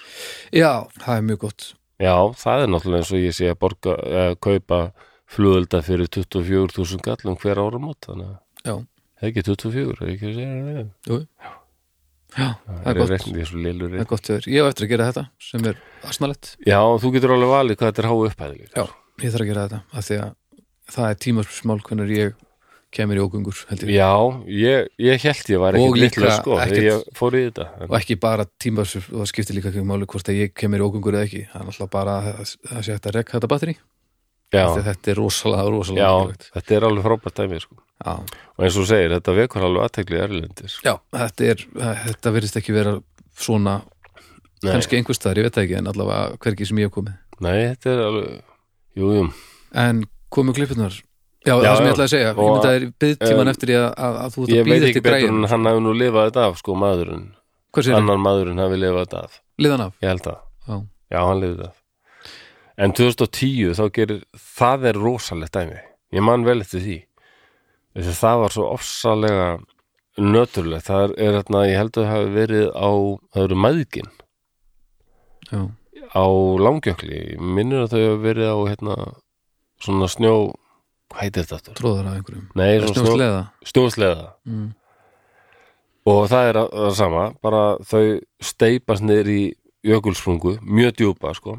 Já, 0.54 0.86
það 1.02 1.16
er 1.16 1.22
mjög 1.28 1.38
gott. 1.38 1.74
Já, 1.98 2.14
það 2.38 2.62
er 2.62 2.68
náttúrulega 2.70 3.02
eins 3.02 3.12
og 3.12 3.18
ég 3.24 3.34
sé 3.34 3.48
að 3.50 3.58
borga 3.58 3.96
að 3.98 4.36
kaupa 4.40 4.80
flugölda 5.28 5.82
fyrir 5.82 6.06
24.000 6.08 7.02
kall 7.02 7.32
um 7.32 7.36
hver 7.36 7.58
ára 7.58 7.78
mót 7.82 7.98
þannig 8.06 8.28
að 8.30 8.38
Já, 8.64 8.74
það 9.18 9.26
er 9.26 9.28
ekki 9.32 9.42
24, 9.42 9.96
er 10.06 10.12
ekki 10.14 10.28
að 10.30 10.38
segja 10.38 10.62
það 10.68 10.92
jú 11.10 11.18
Já, 12.36 12.48
það 12.68 12.88
er 12.92 12.98
gott. 12.98 13.12
Það 13.88 14.00
er 14.02 14.08
gott 14.10 14.28
ég 14.28 14.58
hef 14.60 14.66
eftir 14.72 14.84
að 14.84 14.90
gera 14.92 15.06
þetta 15.08 15.22
sem 15.48 15.64
er 15.70 15.78
asnalett 16.04 16.50
já, 16.66 16.78
þú 17.00 17.12
getur 17.14 17.32
alveg 17.34 17.52
valið 17.54 17.78
hvað 17.80 17.88
þetta 17.92 18.02
er 18.04 18.08
há 18.10 18.14
upphæði 18.28 18.58
líka. 18.58 18.74
Já, 18.76 18.84
ég 19.24 19.32
þarf 19.32 19.44
að 19.46 19.48
gera 19.52 19.64
þetta 19.68 19.80
af 19.98 20.04
því 20.08 20.18
að 20.24 20.34
það 20.92 21.08
er 21.08 21.18
tímarsmál 21.24 21.80
hvernig 21.88 22.12
ég 22.18 22.36
kemur 22.98 23.18
í 23.18 23.22
ég. 23.22 23.90
Já, 23.92 24.12
ég, 24.48 24.86
ég 25.08 25.24
held 25.24 25.50
ég 25.52 25.58
var 25.60 25.76
líka 25.76 26.00
litla 26.04 26.30
sko 26.38 26.54
ekkert- 26.56 26.70
þegar 26.72 26.86
ég 26.88 27.02
fór 27.18 27.34
í 27.36 27.42
þetta 27.48 27.66
en, 27.80 27.88
og 27.88 27.96
ekki 27.98 28.16
bara 28.20 28.46
tímarsmál 28.60 29.02
það 29.18 29.28
skiptir 29.32 29.58
líka 29.58 29.68
ekki 29.72 29.84
máli 29.84 30.08
hvort 30.08 30.28
að 30.32 30.38
ég 30.40 30.54
kemur 30.56 30.80
í 30.80 30.86
ógöngur 30.86 31.18
eða 31.18 31.26
ekki. 31.28 31.42
Það 31.52 31.60
er 31.60 31.72
alltaf 31.72 31.90
bara 31.92 32.14
að 32.22 32.54
það 32.68 32.82
sé 32.86 32.92
hægt 32.96 33.08
að 33.10 33.18
rekka 33.18 33.36
þetta 33.36 33.50
batteri 33.52 33.74
já, 34.52 34.64
af 34.64 34.78
að 34.78 34.88
þetta 34.88 35.12
er 35.12 35.20
rosalega, 35.20 35.68
rosalega 35.76 36.08
já, 36.08 36.48
þetta 36.56 36.76
er 36.78 36.88
alveg 36.88 37.04
frábært 37.08 37.36
dæmi 37.42 37.60
sko. 37.60 37.76
Já, 38.04 38.12
og 38.14 38.64
eins 38.64 38.76
og 38.76 38.82
þú 38.84 38.88
segir, 38.90 39.14
þetta 39.16 39.34
vekur 39.38 39.66
alveg 39.68 39.86
aðtekli 39.88 40.20
erlendis. 40.22 40.78
Já, 40.86 40.94
þetta 41.14 41.48
er 41.52 41.64
þetta 42.04 42.32
virðist 42.36 42.58
ekki 42.60 42.76
vera 42.76 42.94
svona 43.38 43.80
Nei. 44.62 44.72
kannski 44.72 44.98
einhvers 44.98 45.20
staðar, 45.20 45.38
ég 45.42 45.48
veit 45.48 45.58
það 45.58 45.66
ekki 45.68 45.76
en 45.78 45.90
allavega 45.92 46.38
hvergi 46.42 46.66
sem 46.68 46.80
ég 46.82 46.88
hef 46.90 46.94
komið. 46.96 47.18
Nei, 47.44 47.58
þetta 47.74 47.92
er 47.94 48.04
alveg 48.06 48.38
Jú, 48.98 49.10
jú, 49.14 49.26
en 49.78 50.00
komu 50.34 50.54
klippunar 50.56 50.96
Já, 51.46 51.54
það 51.54 51.64
Já, 51.64 51.74
sem 51.78 51.84
já. 51.84 51.88
ég 51.88 51.92
ætlaði 51.94 52.04
að 52.04 52.12
segja, 52.12 52.30
ég 52.30 52.38
myndi 52.38 52.68
að 52.68 52.76
er 52.78 52.86
byggtíman 53.04 53.44
um, 53.46 53.50
eftir 53.52 53.70
því 53.70 53.76
að, 53.78 53.84
að, 54.06 54.16
að 54.24 54.32
þú 54.34 54.46
ég 54.48 54.48
að 54.48 54.56
veit 54.58 54.68
býða 54.68 54.88
ekki 54.88 54.88
eftir 54.88 55.04
betur 55.06 55.14
græjum 55.14 55.36
en 55.38 55.50
hann 55.52 55.68
hafi 55.70 55.82
nú 55.84 55.92
lifað 55.94 56.26
þetta 56.28 56.46
af 56.48 56.56
sko 56.58 56.74
maðurinn, 56.82 57.26
annar 57.94 58.18
maðurinn 58.24 58.62
hafi 58.64 58.80
lifað 58.82 59.04
þetta 59.04 59.20
af. 59.28 59.36
Liðan 59.62 59.84
af? 59.86 59.92
ég 60.02 60.10
held 60.12 60.26
að, 60.32 60.40
Já, 60.68 60.74
já 61.14 61.20
hann 61.28 61.42
lifið 61.44 61.60
það 61.62 61.76
en 62.78 62.94
2010 62.98 63.78
þá 63.78 63.84
gerir 63.94 64.20
það 64.58 64.88
er 64.90 65.00
rosalegt 65.06 65.56
dæmi, 65.56 65.78
ég 66.18 66.26
man 66.26 66.46
vel 66.46 66.58
eftir 66.62 66.82
því 66.84 66.98
að 68.06 68.20
það 68.20 68.40
var 68.42 68.54
svo 68.54 68.68
ofsalega 68.70 69.48
nöturlegt. 70.18 70.86
Það 70.86 71.04
er, 71.16 71.36
hérna, 71.38 71.64
ég 71.68 71.78
held 71.78 71.92
að 71.92 71.98
það 72.04 72.12
hafi 72.12 72.32
verið 72.34 72.66
á 72.74 72.90
það 73.34 73.44
eru 73.44 73.58
maðgin 73.64 74.10
já, 75.48 75.60
á 76.14 76.26
langjökli, 76.64 77.20
minnur 77.40 77.86
að 77.86 77.94
þau 77.94 78.00
hafi 78.02 78.24
verið 78.24 78.50
á 78.50 78.58
hérna, 78.70 78.96
svona 79.82 80.10
snjó 80.10 80.34
hvað 81.08 81.22
heitir 81.24 81.46
þetta 81.46 81.58
aftur? 81.58 81.78
tróðar 81.78 82.10
af 82.10 82.18
einhverjum. 82.18 82.48
Nei, 82.58 82.72
Snjósleða 82.84 83.40
snjósleða 83.66 84.26
mm. 84.48 84.66
og 86.12 86.20
það 86.32 86.50
er 86.50 86.60
að, 86.62 86.76
að 86.88 86.92
sama 86.98 87.24
bara 87.44 87.62
þau 87.88 88.04
steipast 88.44 89.06
niður 89.06 89.32
í 89.32 89.40
jökulsprungu, 89.88 90.58
mjög 90.66 90.98
djúpa 90.98 91.32
sko. 91.38 91.58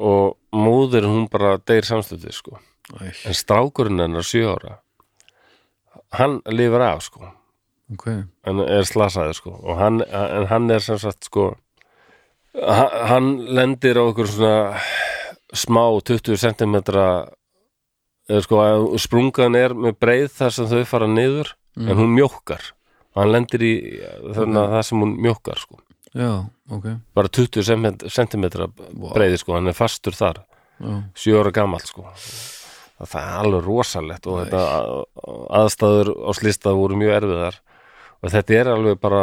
Og 0.00 0.36
móðir 0.56 1.06
hún 1.06 1.26
bara 1.30 1.56
deyr 1.68 1.86
samstöðið 1.86 2.34
sko. 2.34 2.60
Æ, 2.98 3.12
en 3.30 3.36
strákurinn 3.36 4.02
hennar 4.02 4.26
sjö 4.26 4.48
ára 4.50 4.80
hann 6.16 6.40
lifir 6.50 6.82
af 6.84 7.04
sko. 7.06 7.30
Ok. 7.94 8.06
En 8.46 8.62
er 8.64 8.86
slasaði 8.86 9.34
sko. 9.38 9.52
Og 9.62 9.78
hann, 9.78 10.00
en 10.06 10.46
hann 10.50 10.70
er 10.70 10.82
sem 10.84 10.98
sagt 11.00 11.26
sko 11.26 11.52
hann, 12.54 13.36
lendir 13.54 13.98
á 13.98 14.02
okkur 14.08 14.30
svona 14.30 14.80
smá 15.54 15.84
20 16.06 16.38
cm 16.38 16.76
eða 18.30 18.42
sko 18.46 18.62
sprungan 19.02 19.58
er 19.58 19.74
með 19.74 19.98
breið 20.02 20.28
þar 20.38 20.54
sem 20.54 20.68
þau 20.70 20.84
fara 20.86 21.08
niður 21.10 21.54
en 21.78 21.96
hún 21.98 22.14
mjókkar. 22.14 22.62
Og 23.14 23.24
hann 23.24 23.32
lendir 23.34 23.62
í 23.66 23.74
þarna 24.34 24.68
það 24.76 24.84
sem 24.86 25.02
hún 25.02 25.16
mjókkar 25.18 25.58
sko. 25.58 25.80
Já, 26.14 26.30
ok. 26.70 26.86
Bara 27.14 27.30
20 27.30 27.62
cm 28.10 28.46
breiði 29.14 29.38
sko. 29.38 29.54
Hann 29.58 29.70
er 29.70 29.78
fastur 29.78 30.14
þar. 30.14 30.44
Já, 30.80 31.02
sjö 31.18 31.42
ára 31.42 31.52
gamall 31.54 31.82
sko 31.84 32.06
það 33.08 33.22
er 33.30 33.38
alveg 33.44 33.64
rosalegt 33.64 34.26
og 34.26 34.40
þetta 34.44 34.60
að- 34.76 35.04
aðstæður 35.60 36.10
á 36.26 36.30
slistað 36.36 36.76
voru 36.80 36.98
mjög 37.00 37.14
erfiðar. 37.22 37.58
Og 38.20 38.30
þetta 38.34 38.54
er 38.60 38.70
alveg 38.74 39.00
bara 39.00 39.22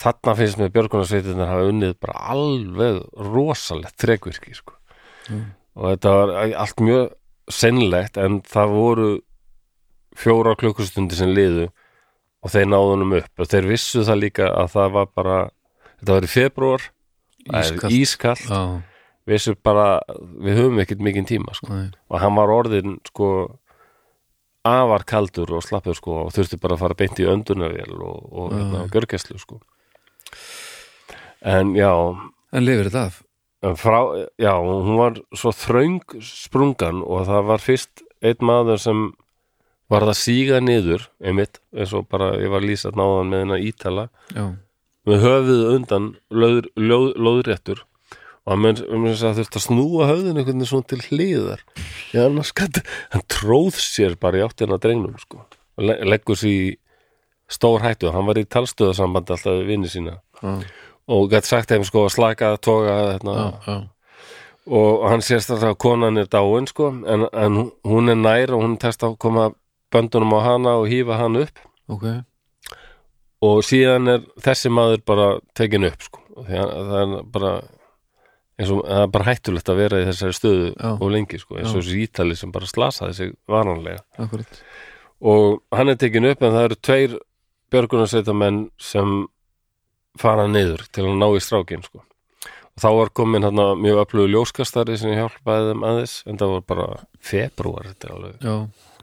þarna 0.00 0.34
finnst 0.38 0.56
með 0.60 0.70
björgunarsveitirnar 0.76 1.50
hafa 1.50 1.68
unnið 1.68 1.94
bara 2.00 2.22
alveg 2.32 3.00
rosalegt 3.20 3.96
þrekvirki 4.00 4.54
sko. 4.56 4.72
og 5.76 5.84
þetta 5.92 6.10
var 6.16 6.30
allt 6.64 6.80
mjög 6.80 7.10
sennlegt 7.50 8.16
en 8.16 8.40
það 8.42 8.72
voru 8.74 9.10
fjóra 10.16 10.56
klukkustundi 10.58 11.14
sem 11.18 11.28
liðu 11.34 11.68
og 12.42 12.50
þeir 12.50 12.66
náðu 12.72 12.94
honum 12.94 13.12
upp. 13.20 13.30
Og 13.38 13.46
þeir 13.46 13.68
vissu 13.68 14.00
það 14.06 14.18
líka 14.24 14.48
að 14.48 14.70
það 14.72 14.92
var 14.96 15.06
bara 15.14 15.36
þetta 16.00 16.12
var 16.16 16.22
í 16.26 16.32
februar 16.32 16.80
Ískalt. 17.50 17.92
ískall 17.92 18.82
vissu 19.30 19.54
bara, 19.54 20.00
við 20.42 20.58
höfum 20.58 20.82
ekkert 20.82 21.02
mikinn 21.06 21.28
tíma 21.28 21.54
sko. 21.56 21.70
og 22.10 22.20
hann 22.22 22.36
var 22.38 22.52
orðin 22.52 22.98
sko 23.06 23.30
afar 24.66 25.06
kaldur 25.08 25.54
og 25.56 25.64
slappur 25.64 25.96
sko 25.96 26.26
og 26.26 26.34
þurfti 26.36 26.58
bara 26.60 26.76
að 26.76 26.82
fara 26.84 26.98
beint 26.98 27.20
í 27.22 27.28
öndunarvél 27.30 27.96
og, 27.96 28.18
og 28.32 28.52
hérna, 28.52 28.84
gjörgæslu 28.92 29.38
sko. 29.40 29.60
En 31.40 31.74
já. 31.78 31.92
En 32.52 32.64
lifir 32.66 32.90
þetta 32.90 33.06
af? 33.08 33.22
frá, 33.76 34.28
já, 34.40 34.54
hún 34.56 34.96
var 34.96 35.18
svo 35.36 35.52
þröng 35.52 36.00
sprungan 36.24 37.02
og 37.04 37.26
það 37.28 37.48
var 37.50 37.60
fyrst 37.60 38.02
einn 38.24 38.40
maður 38.40 38.80
sem 38.80 39.02
var 39.90 40.06
það 40.08 40.16
síga 40.16 40.60
niður 40.64 41.08
einmitt, 41.20 41.60
eins 41.74 41.92
og 41.92 42.06
bara 42.08 42.32
ég 42.40 42.52
var 42.52 42.64
lýsað 42.64 42.96
náðan 42.96 43.32
með 43.32 43.44
hennar 43.44 43.64
ítala. 43.64 44.06
Já, 44.32 44.56
með 45.08 45.24
höfuð 45.26 45.62
undan 45.74 46.08
löð, 46.30 46.70
löð, 46.76 47.06
löðréttur 47.20 47.84
og 48.46 48.54
hann 48.54 48.78
þurfti 48.80 49.60
að 49.60 49.64
snúa 49.66 50.08
höfðinu 50.08 50.40
einhvern 50.40 50.60
veginn 50.60 50.68
svona 50.68 50.88
til 50.88 51.00
hliðar. 51.06 51.64
Já, 52.14 52.24
annars 52.24 52.52
hann 52.56 53.26
tróð 53.30 53.80
sér 53.82 54.16
bara 54.20 54.40
í 54.40 54.44
áttina 54.44 54.78
drengnum 54.80 55.18
sko. 55.20 55.44
Leggur 55.80 56.38
sér 56.38 56.50
í 56.50 56.62
stór 57.50 57.84
hættu. 57.84 58.10
Hann 58.14 58.28
var 58.28 58.40
í 58.40 58.46
talstöðasamband 58.48 59.30
alltaf 59.30 59.58
við 59.60 59.72
vinni 59.74 59.90
sína. 59.92 60.18
Já, 60.40 60.54
og 61.10 61.30
gæti 61.32 61.50
sagt 61.52 61.72
þeim 61.72 61.84
sko 61.86 62.06
að 62.06 62.14
slaka, 62.14 62.54
toga 62.62 62.96
þetta 63.12 63.34
já, 63.36 63.46
já. 63.66 63.76
og 64.80 65.04
hann 65.10 65.24
sést 65.26 65.50
að 65.52 65.74
konan 65.82 66.20
er 66.22 66.30
dáin 66.30 66.68
sko. 66.70 66.92
En, 67.04 67.26
en 67.28 67.60
hún 67.86 68.12
er 68.12 68.18
nær 68.20 68.54
og 68.56 68.64
hún 68.64 68.78
testa 68.80 69.10
að 69.10 69.18
koma 69.22 69.50
böndunum 69.92 70.36
á 70.38 70.40
hana 70.46 70.78
og 70.80 70.88
hífa 70.88 71.18
hann 71.20 71.40
upp. 71.42 71.60
Ok, 71.90 72.06
og 73.44 73.60
síðan 73.66 74.14
er 74.14 74.24
þessi 74.44 74.72
maður 74.72 75.04
bara 75.08 75.28
tekin 75.56 75.88
upp 75.88 76.06
sko. 76.06 76.24
Það 76.46 76.96
er 77.00 77.14
bara 77.34 77.52
eins 78.60 78.70
og 78.74 78.82
það 78.84 79.02
er 79.06 79.10
bara 79.14 79.28
hættulegt 79.30 79.72
að 79.72 79.80
vera 79.80 80.02
í 80.02 80.06
þessari 80.10 80.36
stöðu 80.36 80.68
Já. 80.74 80.90
og 80.92 81.08
lengi 81.14 81.40
sko, 81.40 81.56
eins 81.56 81.72
og 81.72 81.80
þessi 81.80 82.04
ítali 82.04 82.36
sem 82.36 82.52
bara 82.52 82.68
slasaði 82.68 83.16
sig 83.16 83.32
varanlega. 83.48 84.04
Akkurat. 84.20 84.60
Og 85.20 85.60
hann 85.76 85.92
er 85.92 85.98
tekin 86.00 86.28
upp 86.28 86.44
en 86.44 86.54
það 86.54 86.68
eru 86.68 86.78
tveir 86.88 87.16
björgunarsveitamenn 87.70 88.62
sem 88.82 89.16
fara 90.20 90.46
niður 90.50 90.84
til 90.92 91.06
að 91.06 91.18
ná 91.20 91.28
í 91.30 91.42
strákin 91.44 91.84
sko. 91.86 92.02
Og 92.70 92.82
þá 92.84 92.88
var 92.98 93.12
komin 93.14 93.46
hann 93.46 93.60
mjög 93.80 94.04
öflugu 94.04 94.30
ljóskastari 94.34 94.98
sem 95.00 95.14
hjálpaði 95.16 95.72
þeim 95.72 95.84
aðeins 95.86 96.14
en 96.26 96.38
það 96.40 96.54
var 96.54 96.62
bara 96.72 96.86
februar 97.20 97.90
þetta 97.90 98.08
er 98.08 98.14
alveg 98.16 98.46
Já, 98.46 98.54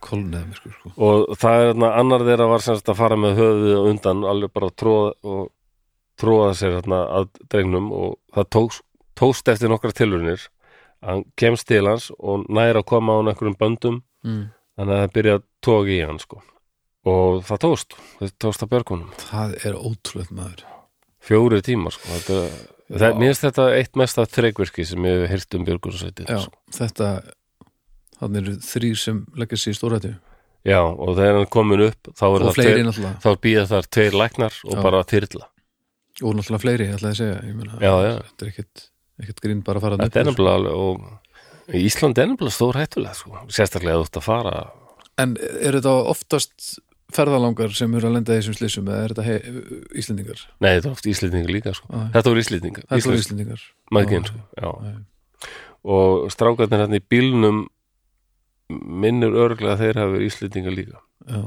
kolneði 0.08 0.48
mér 0.48 0.62
sko, 0.62 0.94
og 0.96 1.36
það 1.42 1.62
er 1.62 1.70
þarna 1.72 1.92
annar 2.02 2.26
þeirra 2.30 2.50
var 2.54 2.66
semst 2.66 2.90
að 2.92 3.00
fara 3.02 3.20
með 3.20 3.42
höfuðið 3.42 3.78
á 3.78 3.84
undan 3.92 4.26
alveg 4.32 4.54
bara 4.56 4.72
tróða 4.84 5.14
og 5.28 5.44
tróða 6.18 6.54
sér 6.58 6.78
þarna 6.80 7.02
að 7.20 7.28
drengnum 7.52 7.92
og 7.94 8.16
það 8.34 8.50
tókst, 8.58 8.84
tókst 9.18 9.50
eftir 9.52 9.72
nokkra 9.72 9.92
tilrunir 9.96 10.46
hann 11.06 11.26
kemst 11.38 11.68
til 11.70 11.86
hans 11.86 12.10
og 12.18 12.46
næra 12.50 12.82
að 12.82 12.90
koma 12.90 13.14
á 13.14 13.18
hann 13.20 13.32
einhverjum 13.32 13.58
böndum. 13.60 14.00
Mm. 14.26 14.48
þannig 14.78 14.94
að 14.94 15.02
það 15.04 15.14
byrja 15.18 15.36
að 15.38 15.44
tóka 15.66 15.94
í 15.94 16.00
hann 16.06 16.20
sko. 16.22 16.40
Og 17.08 17.44
það 17.48 17.62
tókst, 17.64 17.94
það 18.20 18.34
tókst 18.44 18.64
að 18.66 18.72
björgunum 18.74 19.12
Það 19.22 19.54
er 19.66 19.78
ótrúlega 19.78 20.36
maður. 20.38 20.64
Fjóri 21.28 21.62
tímar 21.66 21.96
sko. 21.96 22.10
Þetta, 22.12 22.40
það, 22.92 23.18
mér 23.22 23.32
finnst 23.32 23.46
þetta 23.48 23.68
eitt 23.78 24.00
mesta 24.00 24.26
þreikvirki 24.28 24.86
sem 24.90 25.08
ég 25.08 25.22
hef 25.24 25.34
heyrt 25.34 25.58
um 25.58 25.68
björgunarsveitir 25.68 26.30
Já, 26.30 26.40
þetta 26.78 27.12
þannig 28.20 28.42
eru 28.42 28.56
þrýr 28.68 29.00
sem 29.02 29.22
leggja 29.38 29.62
sér 29.62 29.76
í 29.76 29.80
stórættu. 29.80 30.14
Já, 30.68 30.82
og 30.84 31.14
þegar 31.16 31.38
hann 31.40 31.50
komin 31.54 31.86
upp 31.86 32.10
þá, 32.12 32.26
er 32.28 32.46
tveir, 32.58 32.92
þá 33.24 33.30
býða 33.44 33.66
þar 33.70 33.90
tveir 33.96 34.18
læknar 34.20 34.60
og 34.68 34.76
Já. 34.76 34.82
bara 34.84 35.04
þyrla. 35.08 35.48
Og 36.26 36.34
náttúrulega 36.34 36.64
fleiri, 36.64 36.88
ætlaði 36.92 37.14
að 37.14 37.20
segja 37.22 37.42
ég 37.46 37.56
meina, 37.56 37.78
Já, 37.80 37.94
já. 38.04 38.14
þetta 38.28 38.44
er 38.46 38.52
ekkit, 38.52 38.88
ekkit 39.22 39.42
grín 39.44 39.64
bara 39.66 39.82
að 39.82 39.88
fara 39.88 40.08
er 40.08 40.28
nefnilega 40.30 40.60
alveg 40.62 40.74
og 40.74 41.78
Ísland 41.78 42.20
er 42.22 42.30
nefnilega 42.32 42.56
stór 42.56 42.78
hættulega 42.80 43.16
sko. 43.18 43.40
sérstaklega 43.52 43.98
að 43.98 44.04
þú 44.04 44.10
ert 44.10 44.20
að 44.22 44.28
fara 44.28 44.58
en 45.18 45.38
er 45.42 45.80
þetta 45.80 45.96
oftast 46.14 46.78
ferðalangar 47.16 47.72
sem 47.76 47.94
eru 47.96 48.10
að 48.10 48.18
lenda 48.18 48.36
í 48.36 48.42
þessum 48.42 48.58
slissum 48.58 48.90
eða 48.92 49.06
er 49.06 49.14
þetta 49.16 49.94
Íslendingar? 49.98 50.42
Nei, 50.60 50.72
þetta 50.76 50.90
er 50.90 50.96
oft 50.98 51.08
Íslendingar 51.08 51.54
líka 51.56 51.74
sko. 51.78 51.88
Já. 51.88 52.02
Þetta 52.18 52.32
voru 52.34 52.44
Íslendingar, 52.44 52.84
Þetta 52.84 53.00
Íslands, 53.00 53.22
Íslendingar 53.24 53.62
Já. 53.64 54.28
sko. 54.28 54.42
Já. 54.60 55.52
Og 55.88 56.28
strákarnir 56.34 56.84
hérna 56.84 57.00
í 57.00 57.06
bílnum 57.16 57.62
minnur 58.68 59.38
örglega 59.40 59.78
að 59.78 59.84
þeir 59.86 60.02
hafa 60.02 60.14
verið 60.16 60.32
Íslendingar 60.32 60.76
líka 60.76 61.00
Já, 61.28 61.42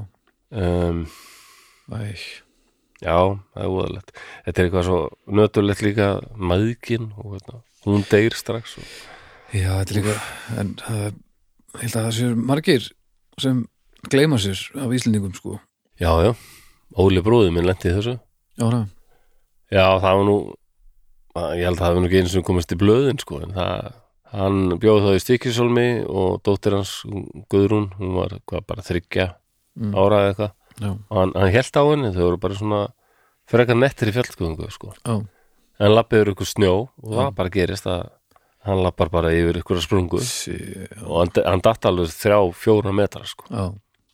um, 0.57 1.03
æ, 1.93 2.15
Já, 3.01 3.17
það 3.55 3.63
er 3.65 3.73
úðalegt 3.73 4.11
Þetta 4.45 4.61
er 4.61 4.67
eitthvað 4.69 4.87
svo 4.91 4.99
nötulegt 5.39 5.83
líka 5.87 6.09
maðgin 6.37 7.07
og 7.17 7.35
hérna, 7.37 7.61
hún 7.87 8.05
deyr 8.11 8.37
strax 8.37 8.77
og... 8.81 8.89
já, 9.57 9.71
þetta 9.81 9.95
er 9.95 9.99
líka 10.01 10.17
en 10.61 10.73
það, 10.83 11.05
ég 11.07 11.81
held 11.85 11.97
að 11.97 12.07
það 12.07 12.17
séu 12.19 12.35
margir 12.51 12.89
sem 13.41 13.63
gleyma 14.13 14.39
sér 14.41 14.61
af 14.85 14.93
Íslendingum 14.97 15.33
sko. 15.37 15.57
Já, 16.01 16.11
já, 16.25 16.33
Óli 17.01 17.23
bróði 17.25 17.53
minn 17.55 17.69
lendi 17.69 17.93
þessu. 17.93 18.17
Já, 18.59 18.65
það, 18.67 18.85
Já, 19.71 19.85
það 20.03 20.21
var 20.21 20.25
nú 20.29 20.37
ég 21.57 21.65
held 21.65 21.77
að 21.77 21.81
það 21.81 21.89
hafi 21.89 22.01
nú 22.03 22.09
ekki 22.11 22.21
einu 22.21 22.33
sem 22.35 22.45
komist 22.47 22.73
í 22.75 22.79
blöðin 22.81 23.21
sko, 23.23 23.41
en 23.47 23.53
það, 23.57 23.91
hann 24.35 24.57
bjóð 24.83 25.05
það 25.07 25.17
í 25.17 25.23
Stikisólmi 25.25 25.89
og 26.11 26.41
dóttir 26.47 26.75
hans 26.77 26.95
Guðrún, 27.53 27.93
hún 28.01 28.17
var 28.19 28.35
hvað, 28.45 28.67
bara 28.69 28.85
þryggja 28.85 29.31
Mm. 29.81 29.93
ára 29.95 30.17
eða 30.19 30.31
eitthvað 30.33 30.51
já, 30.81 30.91
og 30.97 31.19
hann, 31.21 31.35
hann 31.37 31.53
hélt 31.55 31.77
á 31.77 31.83
henni, 31.91 32.15
þau 32.15 32.25
voru 32.27 32.41
bara 32.43 32.59
svona 32.59 32.81
frekar 33.51 33.79
nettir 33.79 34.11
í 34.11 34.15
fjallskuðungu 34.17 34.71
sko. 34.73 34.95
en 35.81 35.95
lappið 35.95 36.23
yfir 36.23 36.33
ykkur 36.35 36.49
snjó 36.49 36.75
og 36.89 37.13
það 37.15 37.31
bara 37.39 37.53
gerist 37.55 37.87
að 37.91 38.09
hann 38.69 38.83
lappar 38.85 39.11
bara 39.13 39.33
yfir 39.33 39.61
ykkur 39.63 39.81
sprungu. 39.81 40.21
Sí, 40.25 40.57
og 41.07 41.23
hann, 41.23 41.33
hann 41.47 41.63
datt 41.65 41.87
alveg 41.89 42.13
þrjá, 42.13 42.41
fjóra 42.61 42.93
metra 42.93 43.25
sko. 43.29 43.49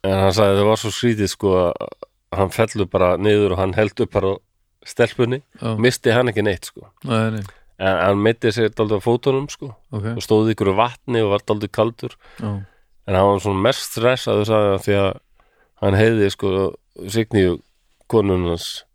en 0.06 0.20
hann 0.22 0.34
sagði 0.34 0.54
að 0.54 0.60
það 0.60 0.70
var 0.70 0.82
svo 0.82 0.92
skrítið 0.94 1.32
sko 1.32 1.54
að 1.64 1.72
hann 2.36 2.52
fellur 2.54 2.90
bara 2.90 3.16
niður 3.18 3.56
og 3.56 3.62
hann 3.62 3.74
held 3.74 4.04
upp 4.04 4.12
bara 4.14 4.36
stelpunni. 4.86 5.42
Já, 5.58 5.74
misti 5.82 6.14
hann 6.14 6.30
ekki 6.30 6.44
neitt 6.46 6.70
sko. 6.70 6.86
Nei, 7.08 7.34
nei, 7.34 7.42
en 7.82 8.00
hann 8.04 8.22
meiti 8.22 8.52
sér 8.54 8.70
daldið 8.70 9.02
á 9.02 9.06
fótunum 9.06 9.50
sko. 9.50 9.72
Ok. 9.90 10.12
Og 10.14 10.22
stóði 10.24 10.54
ykkur 10.54 10.74
vatni 10.78 11.24
og 11.24 11.34
var 11.34 11.46
daldið 11.48 11.72
kaldur. 11.74 12.14
Já, 12.38 12.52
en 13.06 13.18
hann 13.18 13.30
var 13.32 13.42
svona 13.42 13.64
mest 13.66 13.98
hann 13.98 14.46
því 14.86 15.00
að 15.02 15.10
hann 15.82 15.98
heiði 15.98 16.30
sko 16.32 16.52
Signíu 17.12 17.58
konunans 18.08 18.86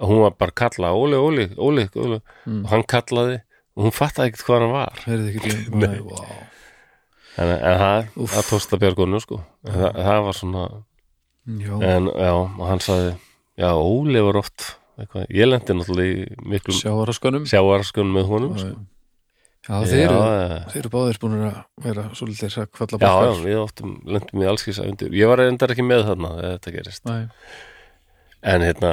að 0.00 0.10
hún 0.10 0.22
var 0.24 0.36
bara 0.38 0.54
að 0.54 0.60
kalla 0.62 0.94
Óli, 0.96 1.18
Óli, 1.18 1.48
Óli, 1.56 1.84
Óli. 1.94 2.20
Mm. 2.46 2.62
og 2.64 2.72
hann 2.72 2.86
kallaði 2.88 3.36
og 3.74 3.86
hún 3.86 3.94
fattaði 3.94 4.30
ekkert 4.30 4.46
hvað 4.46 4.64
hann 4.64 4.74
var. 4.74 5.04
Nei, 5.84 5.98
wow. 6.06 6.34
en, 7.42 7.52
en 7.52 7.78
það, 7.82 8.10
það 8.32 8.48
tókst 8.50 8.74
að 8.74 8.82
björgunu 8.84 9.20
sko. 9.22 9.40
En 9.66 9.76
það, 9.76 10.00
það 10.08 10.20
var 10.28 10.38
svona 10.40 10.64
Já, 11.44 11.74
en 11.84 12.08
já, 12.08 12.32
og 12.32 12.64
hann 12.64 12.80
sagði 12.80 13.10
já, 13.60 13.68
Óli 13.76 14.20
var 14.24 14.38
oft 14.40 14.70
eitthvað, 14.96 15.26
ég 15.28 15.48
lendi 15.50 15.74
náttúrulega 15.76 16.22
í 16.22 16.36
miklum 16.54 16.78
sjáaraskanum 16.78 17.44
sjáarskun 17.50 18.12
með 18.14 18.30
honum 18.30 18.54
sko. 18.56 18.78
Já, 19.64 19.78
þeir 19.88 20.02
eru, 20.04 20.16
þeir 20.68 20.80
eru 20.82 20.90
báðir 20.92 21.18
búin 21.22 21.36
að 21.48 21.60
vera 21.86 22.02
svolítið 22.12 22.50
sakfalla 22.52 22.98
já, 23.00 23.12
já, 23.24 23.30
við 23.40 23.60
áttum 23.62 23.94
lendum 24.04 24.42
í 24.42 24.48
allskis 24.50 24.80
að 24.82 24.90
undir 24.92 25.14
ég 25.16 25.30
var 25.30 25.40
reyndar 25.40 25.72
ekki 25.72 25.86
með 25.86 26.02
þarna 26.10 26.32
þegar 26.36 26.58
þetta 26.58 26.74
gerist. 26.74 27.04
Nei, 27.08 27.22
en 28.52 28.66
hérna 28.66 28.92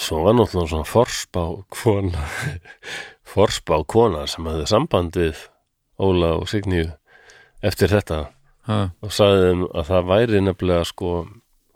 svo 0.00 0.22
var 0.24 0.36
náttúrulega 0.38 0.70
svona 0.72 0.88
forspá 0.88 1.44
kona 1.76 2.24
forspá 3.34 3.76
kona 3.90 4.24
sem 4.30 4.48
hafði 4.48 4.66
samband 4.70 5.18
við 5.18 5.44
Óla 6.00 6.34
og 6.40 6.48
Signíu 6.50 6.88
eftir 7.64 7.92
þetta 7.92 8.20
ha, 8.68 8.78
og 9.04 9.14
sagði 9.14 9.48
þeim 9.50 9.64
að 9.70 9.88
það 9.90 10.10
væri 10.10 10.42
nefnilega 10.44 10.88
sko 10.90 11.14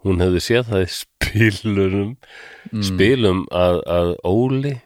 hún 0.07 0.23
hefði 0.23 0.43
séð 0.43 0.69
það 0.71 0.85
í 0.85 0.91
spilunum 0.99 2.11
mm, 2.71 2.85
spilum 2.87 3.43
að, 3.53 3.81
að 3.85 4.13
Óli 4.27 4.77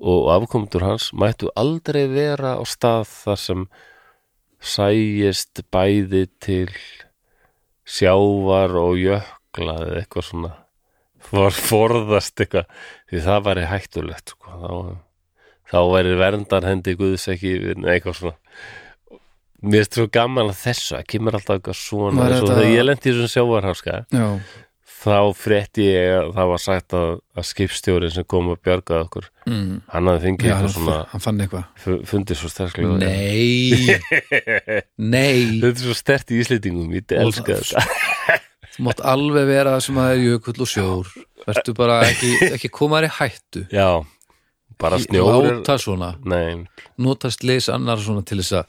og 0.00 0.28
afkomendur 0.34 0.84
hans 0.84 1.12
mættu 1.14 1.50
aldrei 1.58 2.06
vera 2.10 2.56
á 2.58 2.62
stað 2.66 3.06
þar 3.10 3.40
sem 3.40 3.64
sæjist 4.64 5.62
bæði 5.74 6.26
til 6.42 6.70
sjávar 7.84 8.74
og 8.80 8.98
jökla 8.98 9.76
eða 9.84 9.98
eitthvað 10.02 10.28
svona 10.30 10.52
for, 11.24 11.50
forðast 11.52 12.40
eitthvað. 12.40 12.70
Því 13.10 13.24
það 13.26 13.44
væri 13.48 13.66
hættulegt 13.70 14.32
sko. 14.34 14.54
þá, 14.62 14.72
þá 15.72 15.78
væri 15.92 16.16
verndarhendi 16.20 16.96
guðs 17.00 17.28
ekki 17.32 17.54
eitthvað 17.82 18.18
svona. 18.20 18.38
Mér 19.64 19.86
er 19.86 19.88
svo 19.96 20.04
gaman 20.12 20.50
að 20.52 20.58
þessu 20.60 20.96
að 20.98 21.06
kemur 21.08 21.38
alltaf 21.38 21.56
eitthvað 21.56 21.78
svona 21.80 22.26
eins 22.26 22.42
og 22.42 22.50
þegar 22.50 22.66
ég 22.68 22.84
lendi 22.84 23.08
í 23.08 23.14
þessum 23.14 23.30
sjávarháska. 23.32 24.00
Já, 24.12 24.26
þá 25.04 25.36
frétti 25.36 25.84
ég 25.86 26.14
að 26.18 26.30
það 26.36 26.48
var 26.52 26.62
sagt 26.64 26.94
að, 26.96 27.10
að 27.36 27.46
skipstjórin 27.50 28.12
sem 28.14 28.24
kom 28.30 28.48
að 28.54 28.60
bjarga 28.64 29.00
okkur 29.04 29.26
mm, 29.46 29.74
hann 29.92 30.08
hafði 30.10 30.22
fengið 30.26 30.48
já 30.48 30.54
eitthvað 30.54 30.74
svona 30.78 30.96
hann 31.12 31.24
fann 31.26 31.42
eitthvað. 31.44 31.64
fu- 31.84 32.00
fundið 32.10 32.40
svo 32.40 32.50
sterklega 32.52 32.98
Nei. 33.02 33.98
Nei. 35.14 35.60
Þetta 35.60 35.70
er 35.74 35.84
svo 35.84 35.96
stert 35.98 36.32
í 36.34 36.40
Íslendingum, 36.42 36.90
ég 36.96 37.06
Og 37.18 37.28
elska 37.28 37.58
það- 37.60 37.68
þetta. 37.70 38.40
Þú 38.74 38.82
mátt 38.88 39.00
alveg 39.06 39.44
vera 39.46 39.76
sem 39.84 39.98
að 40.02 40.08
það 40.08 40.14
er 40.16 40.22
jökull 40.24 40.56
og 40.64 40.70
sjór. 40.72 41.10
Vertu 41.44 41.74
bara 41.78 42.00
ekki, 42.08 42.30
ekki 42.56 42.70
komaður 42.74 43.06
í 43.06 43.10
hættu. 43.20 43.60
Já, 43.70 43.86
bara 44.82 44.98
snjór 44.98 45.30
er- 45.44 45.58
Láta 45.60 45.76
svona. 45.78 46.08
Nei, 46.26 46.64
Notast 46.98 47.44
leys 47.46 47.68
annar 47.70 48.02
svona 48.02 48.24
til 48.26 48.40
þess 48.42 48.56
að 48.64 48.66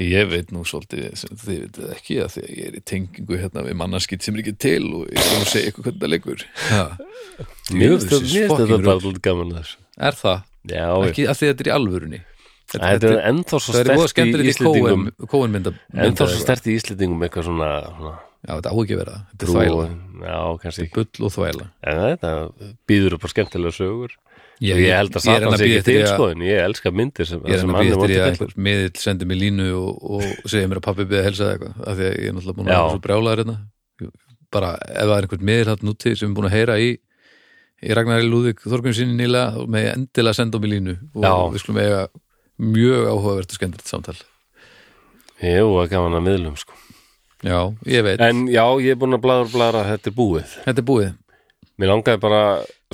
Ég 0.00 0.24
veit 0.30 0.48
nú 0.54 0.62
svolítið 0.64 1.10
þið 1.20 1.48
vitið 1.52 1.88
ekki 1.92 2.14
að 2.24 2.30
því 2.32 2.42
að 2.46 2.52
ég 2.56 2.68
er 2.70 2.76
í 2.78 2.82
tengingu 2.88 3.36
hérna 3.42 3.64
við 3.66 3.74
mannarskitt 3.76 4.24
sem 4.24 4.34
er 4.38 4.40
ekki 4.40 4.54
til 4.64 4.86
og 4.96 5.02
ég 5.12 5.20
skal 5.20 5.42
nú 5.42 5.48
segja 5.50 5.72
ykkur 5.72 5.84
hvernig 5.84 6.00
það 6.00 6.12
leikur 6.14 6.44
mér 7.76 7.94
finnst 7.98 8.08
þetta- 8.08 8.56
þetta 8.62 8.78
bara 8.82 8.94
alltaf 8.96 9.20
gaman 9.26 9.52
að 9.52 9.58
þessu. 9.60 9.76
Er 10.08 10.16
það? 10.22 10.42
já, 10.72 10.86
Ekki 11.10 11.26
að 11.28 11.36
því 11.36 11.46
að 11.46 11.52
þetta 11.52 11.64
er 11.66 11.70
í 11.70 11.76
alvörunni. 11.76 12.20
Þetta 12.72 13.08
er 13.12 13.20
ennþá 13.28 13.58
svo 13.60 13.72
er 13.76 13.84
stert 13.84 14.00
í 14.00 14.08
skemmtilegt 14.14 14.48
í 14.48 14.52
Íslendingum. 14.54 15.02
Kóen 15.28 15.52
mynda 15.52 15.72
ennþá 15.92 16.24
svo 16.32 16.40
stert 16.40 16.64
í 16.72 16.76
Íslendingum 16.78 17.20
eitthvað 17.26 17.44
svona, 17.50 17.70
svona 17.98 18.14
Já, 18.42 18.56
þetta 18.58 18.70
á 18.72 18.76
ekki 18.82 18.94
að 18.96 18.98
vera. 19.04 19.16
Þetta 19.30 19.44
er 19.44 19.50
þvæla. 19.52 19.84
Já, 20.22 20.38
kannski 20.62 20.88
Bull 20.96 21.26
og 21.28 21.32
þvæla. 21.36 21.66
En 21.86 22.00
þetta 22.02 22.30
býður 22.90 23.14
upp 23.18 23.22
á 23.22 23.28
skemmtilega 23.30 23.76
sögur 23.76 24.16
Ég, 24.62 24.78
ég 24.78 24.94
held 24.94 25.16
að 25.18 25.24
ég 25.26 25.26
Satan 25.26 25.56
sé 25.58 25.66
ekki 25.66 25.84
til 25.88 26.02
sko 26.06 26.26
en 26.30 26.42
ég 26.46 26.60
elska 26.62 26.92
myndir 26.94 27.26
sem, 27.26 27.40
Ég 27.50 27.58
sem 27.62 27.72
hann 27.74 27.88
er 27.88 27.96
mótið 27.98 28.24
einhver 28.28 28.52
miðill 28.68 29.00
sendi 29.02 29.26
mér 29.26 29.40
línu 29.40 29.68
og, 29.74 30.02
og 30.16 30.50
segja 30.50 30.70
mér 30.70 30.78
að 30.78 30.84
pappi 30.86 31.06
beða 31.10 31.22
að 31.22 31.28
helsa 31.30 31.48
það 31.48 31.54
eitthvað 31.56 31.88
af 31.88 31.96
því 31.98 32.04
að 32.06 32.12
ég 32.12 32.28
er 32.28 32.36
náttúrulega 32.36 32.58
búin 32.58 32.68
að 32.68 32.76
vera 32.76 32.92
svo 32.92 33.02
brjálaður 33.06 33.42
hérna. 33.42 33.56
Bara 34.52 34.70
ef 34.86 35.08
það 35.08 35.14
er 35.16 35.26
einhvern 35.26 35.48
miðill 35.48 35.70
hann 35.72 35.86
núti 35.88 36.12
sem 36.14 36.30
er 36.30 36.36
búin 36.38 36.48
að 36.50 36.56
heyra 36.58 36.76
í 36.78 36.90
í 37.82 37.96
Ragnari 37.98 38.28
Lúðvík 38.28 38.62
Þorgum 38.62 38.94
sinni 38.94 39.16
nýlega 39.18 39.58
og 39.58 39.70
með 39.72 39.88
endilega 39.96 40.38
senda 40.38 40.60
mér 40.62 40.72
línu 40.76 40.94
og 41.16 41.24
Já. 41.26 41.32
við 41.50 41.64
skulum 41.64 41.80
eiga 41.82 42.02
mjög 42.62 43.08
áhugavert 43.10 43.50
og 43.50 43.58
skemmtilegt 43.58 43.90
samtal. 43.90 44.18
Jú, 45.42 45.66
það 45.72 45.82
er 45.82 45.90
gaman 45.96 46.18
að 46.20 46.26
miðlum 46.28 46.58
sko. 46.60 46.76
Já, 47.42 47.58
ég 47.90 48.04
veit, 48.06 48.20
En 48.22 48.44
já, 48.46 48.62
ég 48.78 48.94
er 48.94 49.00
búin 49.00 49.16
að 49.16 49.24
bladra 49.24 49.50
bladra 49.50 49.82
þetta 49.88 50.12
er 50.12 50.14
búið. 50.14 50.54
Þetta 50.62 50.78
er 50.84 50.86
búið. 50.86 51.08
Mér 51.80 51.90
langaði 51.90 52.20
bara 52.22 52.42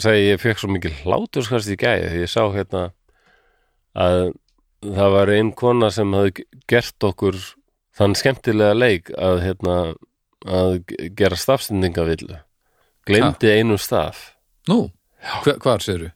segja 0.03 0.35
ég 0.35 0.43
fekk 0.43 0.61
svo 0.63 0.71
mikið 0.75 1.05
hláturskast 1.05 1.71
í 1.73 1.79
gæði 1.81 2.11
því 2.13 2.25
ég 2.25 2.33
sá 2.33 2.43
hérna 2.55 2.83
að 3.99 4.19
það 4.85 5.15
var 5.17 5.33
ein 5.35 5.55
kona 5.59 5.91
sem 5.95 6.13
hafði 6.15 6.45
gert 6.71 7.09
okkur 7.09 7.39
þann 7.99 8.15
skemmtilega 8.19 8.77
leik 8.79 9.11
að 9.19 9.43
hérna 9.47 9.79
að 10.47 10.77
gera 11.19 11.39
stafsendingavillu. 11.39 12.39
Glemdi 13.09 13.51
einum 13.51 13.81
staf 13.81 14.37
Nú, 14.69 14.91
hva, 15.43 15.55
hvar 15.65 15.83
segirðu? 15.83 16.13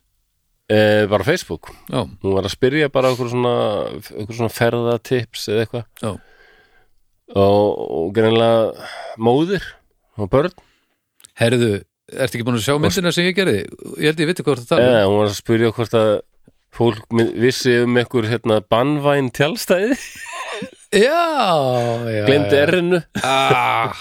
e, 0.69 1.07
bara 1.11 1.25
Facebook. 1.25 1.71
Já, 1.89 2.05
hún 2.05 2.35
var 2.37 2.47
að 2.47 2.55
spyrja 2.55 2.91
bara 2.93 3.13
okkur 3.13 3.31
svona, 3.33 3.55
okkur 4.23 4.37
svona 4.37 4.53
ferðatips 4.53 5.49
eða 5.51 5.65
eitthvað. 5.65 5.87
Já, 6.03 6.13
og, 7.43 7.81
og 7.99 8.13
greinlega 8.17 8.89
móðir 9.21 9.67
og 10.21 10.31
börn. 10.33 10.55
Herðu 11.41 11.83
Ertu 12.13 12.37
ekki 12.39 12.45
búin 12.47 12.59
að 12.59 12.65
sjá 12.67 12.75
myndina 12.83 13.13
sem 13.15 13.29
ég 13.29 13.37
gerði? 13.39 13.61
Ég 14.03 14.11
held 14.11 14.21
ég 14.25 14.31
viti 14.33 14.45
hvort 14.47 14.65
það 14.69 14.83
eða 14.89 15.03
hún 15.07 15.19
var 15.21 15.29
að 15.31 15.37
spyrja 15.39 15.71
hvort 15.77 15.95
að 16.01 16.11
fólk 16.73 17.03
vissi 17.41 17.75
um 17.85 17.99
einhver 18.01 18.27
hérna 18.31 18.59
bannvæn 18.73 19.31
tjálstæði 19.37 19.97
Já, 21.07 21.23
já 22.13 22.25
glemdi 22.29 22.57
já. 22.59 22.63
erinu. 22.67 23.03
Ah, 23.25 23.95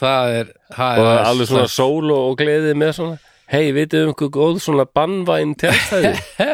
Það 0.00 0.34
er 0.40 0.50
það 0.72 0.98
og 1.02 1.08
er 1.10 1.18
alveg 1.28 1.48
svona 1.50 1.68
sól 1.72 2.10
og, 2.12 2.22
og 2.32 2.38
gleði 2.40 2.72
með 2.80 2.92
svona 2.98 3.18
hei, 3.50 3.70
vitið 3.76 4.04
um 4.06 4.12
einhver 4.14 4.30
góð 4.36 4.60
svona 4.64 4.86
bannvæn 4.96 5.54
tjálstæði 5.60 6.12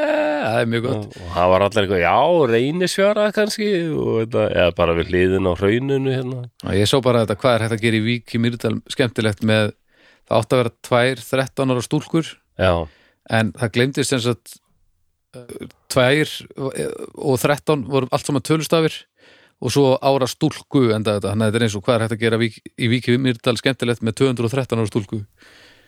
Það 0.46 0.60
er 0.62 0.68
mjög 0.70 0.84
gott. 0.86 1.16
Og 1.18 1.30
það 1.34 1.48
var 1.50 1.62
allir 1.66 1.80
eitthvað, 1.82 2.02
já, 2.04 2.18
reynisfjara 2.52 3.24
kannski 3.34 3.66
og 3.98 4.12
þetta, 4.20 4.44
eða 4.60 4.74
bara 4.78 4.94
við 4.94 5.08
hliðin 5.10 5.48
á 5.50 5.52
hrauninu 5.58 6.12
hérna. 6.14 6.42
Já, 6.62 6.68
Ég 6.78 6.90
sá 6.90 6.96
bara 7.02 7.24
þetta 7.24 7.36
hvað 7.42 7.56
er 7.56 7.64
hægt 7.66 7.74
að 7.76 7.82
gera 7.82 7.98
í 7.98 8.04
Vík 8.06 8.34
í 8.36 8.40
Mýrdal 8.44 8.76
skemmtilegt 8.94 9.42
með 9.46 9.72
það 10.26 10.38
átt 10.38 10.54
að 10.54 10.62
vera 10.62 10.74
tvær 10.88 11.24
13 11.24 11.74
ára 11.74 11.84
stúlkur. 11.86 12.30
Já, 12.60 12.72
en 13.40 13.52
það 13.56 13.74
glemdist 13.76 14.12
sem 14.12 14.22
sagt 14.24 14.56
uh, 15.36 15.68
tvær 15.92 16.32
og 16.56 17.36
13 17.42 17.86
voru 17.90 18.10
allt 18.10 18.28
saman 18.28 18.46
tölustafir 18.46 18.94
og 19.56 19.72
svo 19.72 19.94
ára 20.04 20.28
stúlku 20.28 20.90
enda 20.92 21.16
þetta, 21.16 21.32
þannig 21.32 21.46
að 21.46 21.48
þetta 21.48 21.60
er 21.60 21.66
eins 21.66 21.76
og 21.78 21.84
hvað 21.86 21.96
er 21.96 22.04
hægt 22.04 22.16
að 22.16 22.24
gera 22.26 22.40
vík, 22.40 22.58
í 22.76 22.90
Vík 22.92 23.08
í 23.08 23.16
Mýrdal 23.20 23.56
skemmtilegt 23.56 24.04
með 24.04 24.18
213 24.20 24.82
ára 24.82 24.90
stúlku. 24.90 25.22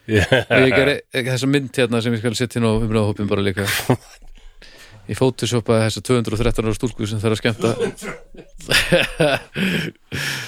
Og 0.08 0.62
ég 0.64 0.72
geri 0.72 0.94
þessa 1.12 1.50
mynd 1.52 1.76
hérna 1.76 2.00
sem 2.00 2.14
ég 2.16 2.22
skal 2.22 2.36
setja 2.38 2.60
inn 2.60 2.68
á 2.68 2.72
umræðahópin 2.72 3.28
bara 3.28 3.44
líka. 3.44 3.68
Ég 5.08 5.16
photoshopaði 5.16 5.84
þessa 5.88 6.04
213 6.04 6.64
ára 6.64 6.76
stúlku 6.76 7.08
sem 7.08 7.20
það 7.20 7.28
er 7.28 7.34
að 7.36 7.40
skemmta 7.42 7.68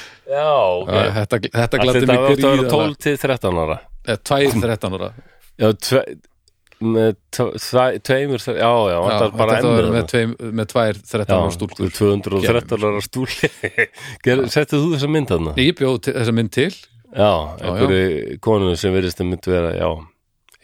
já, 0.30 0.48
ok. 0.80 0.90
Þetta, 1.18 1.38
þetta 1.44 1.60
þetta 1.60 1.78
mig 1.82 1.90
að 1.90 2.00
vera 2.00 2.34
gríðarlega. 2.34 2.72
12 2.74 2.98
til 3.04 3.16
13 3.26 3.62
ára. 3.64 3.78
Eða 4.06 4.20
tvær 4.30 4.58
13 4.64 4.98
ára. 4.98 5.08
Já, 5.60 5.68
tve, 5.86 6.02
með 6.80 7.10
tve- 7.36 7.58
tve- 7.60 7.98
tveimur, 8.08 8.40
já, 8.40 8.54
já, 8.56 8.68
Já, 8.88 9.00
þetta 9.10 9.24
er 9.26 9.34
bara 9.36 9.56
þetta 9.58 9.72
var 9.74 9.80
ennur 9.82 9.90
með, 9.96 10.06
tveim, 10.14 10.30
með 10.60 10.70
tvær 10.72 11.00
13 11.10 11.34
ára 11.36 11.50
stúlkur. 11.56 11.90
213 11.98 12.86
ára 12.88 13.02
stúli 13.04 13.50
Settið 14.54 14.78
þú 14.80 14.94
þessa 14.94 15.10
mynd 15.12 15.28
þarna? 15.34 15.52
ég 15.60 15.74
bjóð 15.76 15.98
til- 16.06 16.14
þessa 16.16 16.32
mynd 16.38 16.52
til. 16.56 16.70
Já, 17.10 17.30
einhverju 17.60 18.38
konu 18.40 18.72
sem 18.78 18.94
virðist 18.94 19.20
að 19.20 19.28
mynd 19.34 19.50
vera, 19.50 19.74
já 19.76 19.90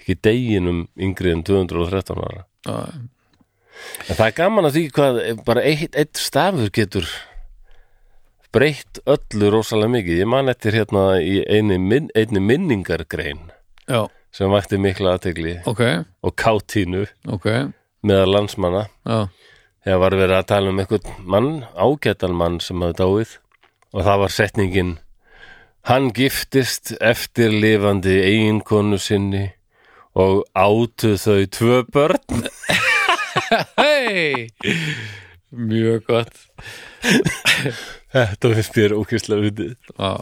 ekki 0.07 0.17
deginum 0.23 0.81
yngri 0.97 1.33
en 1.35 1.43
213 1.43 2.23
ára. 2.23 2.45
Já, 2.65 2.79
En 4.09 4.17
það 4.17 4.27
er 4.31 4.35
gaman 4.39 4.65
að 4.71 4.73
því 4.79 4.83
hvað 4.97 5.45
bara 5.45 5.61
eitt, 5.69 5.97
eitt 6.01 6.17
stafur 6.17 6.71
getur 6.73 7.05
breytt 8.57 9.01
öllu 9.05 9.51
rosalega 9.53 9.93
mikið. 9.93 10.21
Ég 10.23 10.29
man 10.33 10.49
eftir 10.53 10.77
hérna 10.79 11.07
í 11.21 11.41
einni, 11.45 11.77
min, 11.81 12.09
einni 12.17 12.41
minningargrein 12.41 13.51
já, 13.85 14.07
sem 14.33 14.53
vakti 14.53 14.79
mikla 14.81 15.17
aðtegli 15.17 15.59
ok, 15.69 15.83
og 16.25 16.37
kátínu 16.41 17.05
ok. 17.37 17.49
meðal 18.07 18.33
landsmanna. 18.33 18.87
Já, 19.05 19.29
þegar 19.85 20.03
var 20.05 20.17
verið 20.23 20.39
að 20.39 20.49
tala 20.53 20.73
um 20.73 20.81
einhvern 20.81 21.19
mann, 21.35 21.51
ágætan 21.77 22.39
mann 22.39 22.61
sem 22.65 22.81
hafði 22.85 23.03
dáið. 23.03 23.37
Og 23.97 24.05
það 24.05 24.23
var 24.23 24.33
setningin. 24.35 24.97
Hann 25.87 26.09
giftist 26.13 26.91
eftir 27.01 27.53
lifandi 27.55 28.17
eiginkonu 28.25 28.99
sinni 29.01 29.45
og 30.17 30.43
átu 30.57 31.15
þau 31.21 31.45
tvö 31.53 31.85
börn. 31.93 32.49
Hei 33.79 34.49
mjög 35.57 36.05
gott 36.07 36.35
Þetta 38.15 38.53
finnst 38.55 38.77
þér 38.77 38.97
ókvæslega 39.01 39.47
vitið 39.49 39.73
Já, 39.99 40.13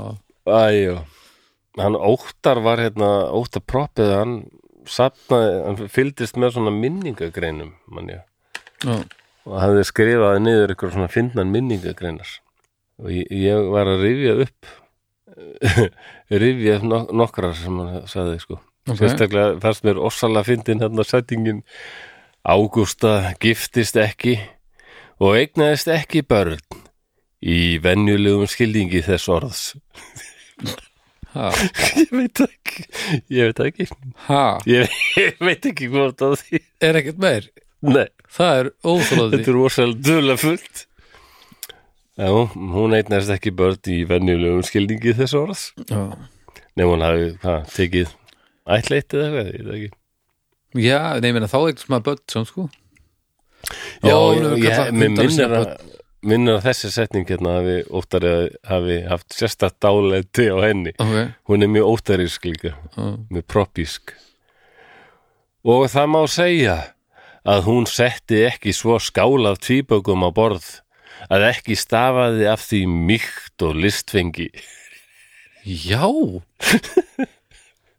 Æjó 0.48 0.98
Hann 1.78 1.98
Óttar 1.98 2.61
var 2.65 2.81
hérna 2.81 3.11
Óttar 3.35 3.65
proppið 3.66 4.12
hann 4.15 4.36
safnaði, 4.89 5.52
hann 5.65 5.90
fylgdist 5.90 6.39
með 6.40 6.56
svona 6.56 6.73
minningagreinum 6.74 7.74
manni 7.90 8.19
já, 8.19 8.97
og 9.44 9.56
hafði 9.61 9.85
skrifaði 9.89 10.43
niður 10.44 10.74
ykkur 10.74 10.93
svona 10.94 11.11
fyndnan 11.12 11.52
minningagreinar. 11.52 12.28
Og 13.02 13.11
ég, 13.12 13.28
ég 13.32 13.70
var 13.73 13.90
að 13.90 14.05
rifja 14.05 14.36
upp 14.44 14.70
rifja 16.44 16.78
upp 16.78 16.86
nok 16.90 17.15
nokkrar 17.23 17.56
sem 17.59 17.81
hann 17.81 18.06
sagði 18.11 18.39
sko. 18.44 18.61
Sérstaklega 18.93 19.59
fannst 19.65 19.86
mér 19.86 20.01
ossalega 20.05 20.47
fyndin 20.51 20.85
hérna 20.85 21.06
settingin 21.09 21.62
Ágústa 22.44 23.32
giftist 23.40 23.97
ekki 23.97 24.36
og 25.16 25.39
eignaðist 25.39 25.89
ekki 25.89 26.20
börn 26.28 26.61
í 27.45 27.61
venjulegum 27.85 28.49
skildingi 28.49 29.05
þess 29.05 29.31
orðs. 29.33 29.62
Ég 31.35 32.12
veit 32.15 32.41
ekki. 32.45 32.85
Ég 33.35 33.51
veit 33.51 33.61
ekki. 33.65 33.87
Ég, 34.71 34.93
ég 35.19 35.41
veit 35.43 35.66
ekki 35.66 35.89
hvort 35.91 36.23
á 36.23 36.31
því. 36.39 36.61
Er 36.79 36.99
ekkert 37.01 37.19
meir? 37.23 37.49
Nei. 37.85 38.07
Það 38.35 38.61
er 38.61 38.69
óþólandi 38.87 39.41
Þetta 39.41 39.51
er 39.51 39.59
rosalega 39.59 40.05
dula 40.07 40.37
fullt. 40.39 40.85
Já, 42.15 42.29
hún 42.55 42.95
eignast 42.95 43.33
ekki 43.35 43.51
börn 43.59 43.91
í 43.91 44.05
venjulegum 44.07 44.62
skilningi 44.66 45.16
þess 45.19 45.35
orðs. 45.39 45.65
Já. 45.91 46.05
Nefn 46.79 46.93
hún 46.93 47.03
hafi, 47.03 47.27
hvað, 47.43 47.66
tekið 47.75 48.15
ætleitt 48.75 49.15
eða 49.19 49.27
eitthvað, 49.27 49.51
ég 49.51 49.66
veit 49.66 49.75
ekki. 49.75 49.91
Já, 50.85 50.99
ég 51.19 51.35
meina 51.35 51.51
þá 51.51 51.59
ekkert 51.65 51.91
maður 51.91 52.07
börn 52.09 52.23
sem 52.31 52.47
sko. 52.49 52.69
Já, 54.05 54.15
Ó, 54.15 54.23
ég, 54.39 54.47
ég, 54.62 54.79
sína 54.79 55.03
minnir 55.03 55.59
að 55.59 55.69
minnir 56.25 56.59
að 56.59 56.67
þessi 56.71 56.91
setning 56.95 57.29
hérna 57.29 57.59
hafi 57.59 57.77
óttari 57.93 58.31
að 58.33 58.45
hafi 58.71 58.99
haft 59.11 59.37
sérstætt 59.37 59.79
dálæti 59.85 60.49
á 60.51 60.57
henni. 60.65 60.95
Ok, 60.99 61.17
hún 61.51 61.67
er 61.67 61.73
mjög 61.73 61.91
óttarísk 61.93 62.49
líka 62.49 62.75
já, 62.75 63.05
mjög 63.31 63.47
proppísk 63.51 64.15
og 65.65 65.87
það 65.93 66.11
má 66.13 66.23
segja 66.29 66.79
að 67.45 67.67
hún 67.69 67.87
setti 67.89 68.43
ekki 68.49 68.73
svo 68.77 68.99
skál 69.01 69.49
af 69.49 69.61
tvíbökum 69.65 70.25
á 70.25 70.31
borð 70.33 70.67
að 71.33 71.49
ekki 71.51 71.77
stafaði 71.79 72.49
af 72.51 72.65
því 72.69 72.81
mýkt 72.91 73.65
og 73.65 73.79
listfengi. 73.81 74.51
Já. 75.65 76.05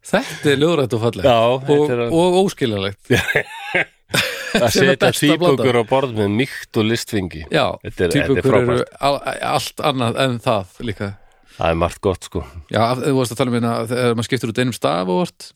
Þetta 0.06 0.52
er 0.52 0.60
ljóðrætt 0.62 0.94
og 0.94 1.02
falleg 1.02 1.26
Já, 1.26 1.38
og, 1.50 1.94
og 2.14 2.36
óskiljanlegt 2.44 3.10
að 4.64 4.70
setja 4.76 5.12
tvíbökur 5.16 5.82
á 5.82 5.84
borð 5.90 6.16
með 6.20 6.34
mýkt 6.40 6.80
og 6.80 6.88
listfengi 6.90 7.46
já, 7.50 7.66
týpukur 7.84 8.38
eru 8.38 8.46
frábært. 8.46 8.96
al, 9.00 9.20
allt 9.56 9.84
annað 9.92 10.20
en 10.26 10.38
það 10.44 10.80
líka. 10.90 11.12
Það 11.56 11.72
er 11.72 11.78
margt 11.80 12.02
gott 12.04 12.28
sko. 12.28 12.44
Já, 12.68 12.82
þú 13.00 13.16
varst 13.16 13.34
að 13.34 13.40
tala 13.40 13.52
um 13.52 13.58
hérna 13.58 13.74
þegar 13.90 14.16
maður 14.18 14.28
skiptur 14.30 14.52
út 14.52 14.62
einum 14.62 14.76
staf 14.76 15.08
og 15.08 15.22
vort 15.24 15.52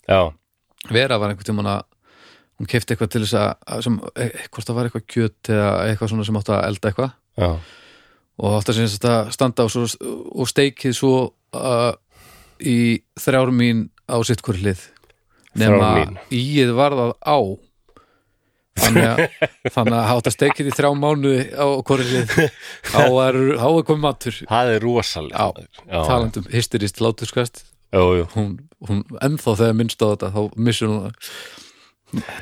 Vera 0.90 1.18
var 1.20 1.34
einhvern 1.34 1.50
tímann 1.50 1.68
að 1.74 1.82
hún 2.60 2.70
kefti 2.72 2.96
eitthvað 2.96 3.12
til 3.12 3.22
þess 3.26 3.36
að, 3.40 3.82
sem, 3.84 3.98
e, 4.16 4.28
hvort 4.48 4.68
það 4.68 4.78
var 4.78 4.88
eitthvað 4.88 5.08
kjöt 5.12 5.50
eða 5.52 5.72
eitthvað 5.90 6.12
svona 6.12 6.28
sem 6.28 6.40
átti 6.40 6.54
að 6.56 6.66
elda 6.70 6.90
eitthvað. 6.90 7.12
Já, 7.40 7.50
og 8.40 8.56
átti 8.56 8.76
að 9.08 9.32
standa 9.36 9.66
og, 9.68 9.74
svo, 9.74 10.10
og 10.32 10.48
steikið 10.48 10.96
svo 10.96 11.14
uh, 11.56 11.92
í 12.60 12.80
þrjár 13.20 13.52
mín 13.56 13.88
á 14.08 14.16
sitt 14.28 14.44
hver 14.46 14.60
hlið 14.60 14.86
nema 15.60 15.92
íið 16.32 16.72
varðað 16.78 17.16
á 17.20 17.38
þannig 18.84 19.08
að, 19.10 19.24
að 19.72 20.08
að 20.30 20.36
steikið 20.36 20.70
í 20.72 20.76
þrjá 20.78 20.92
mánuði 21.00 21.44
á 21.56 21.68
hlið. 22.10 22.38
Á 22.94 23.04
er 23.26 23.42
komið 23.90 24.06
matur. 24.06 24.40
Það 24.50 24.72
er 24.76 24.88
já, 25.84 26.00
talandum 26.00 26.50
hysterist 26.54 27.04
láturskast 27.04 27.64
já, 27.92 28.02
já, 28.20 28.26
hún, 28.36 28.52
hún 28.88 29.04
ennþá 29.22 29.56
þegar 29.62 29.78
minnst 29.78 30.04
á 30.04 30.08
þetta 30.14 30.32
þá 30.36 30.42
missur 30.56 30.92
hún 30.94 31.08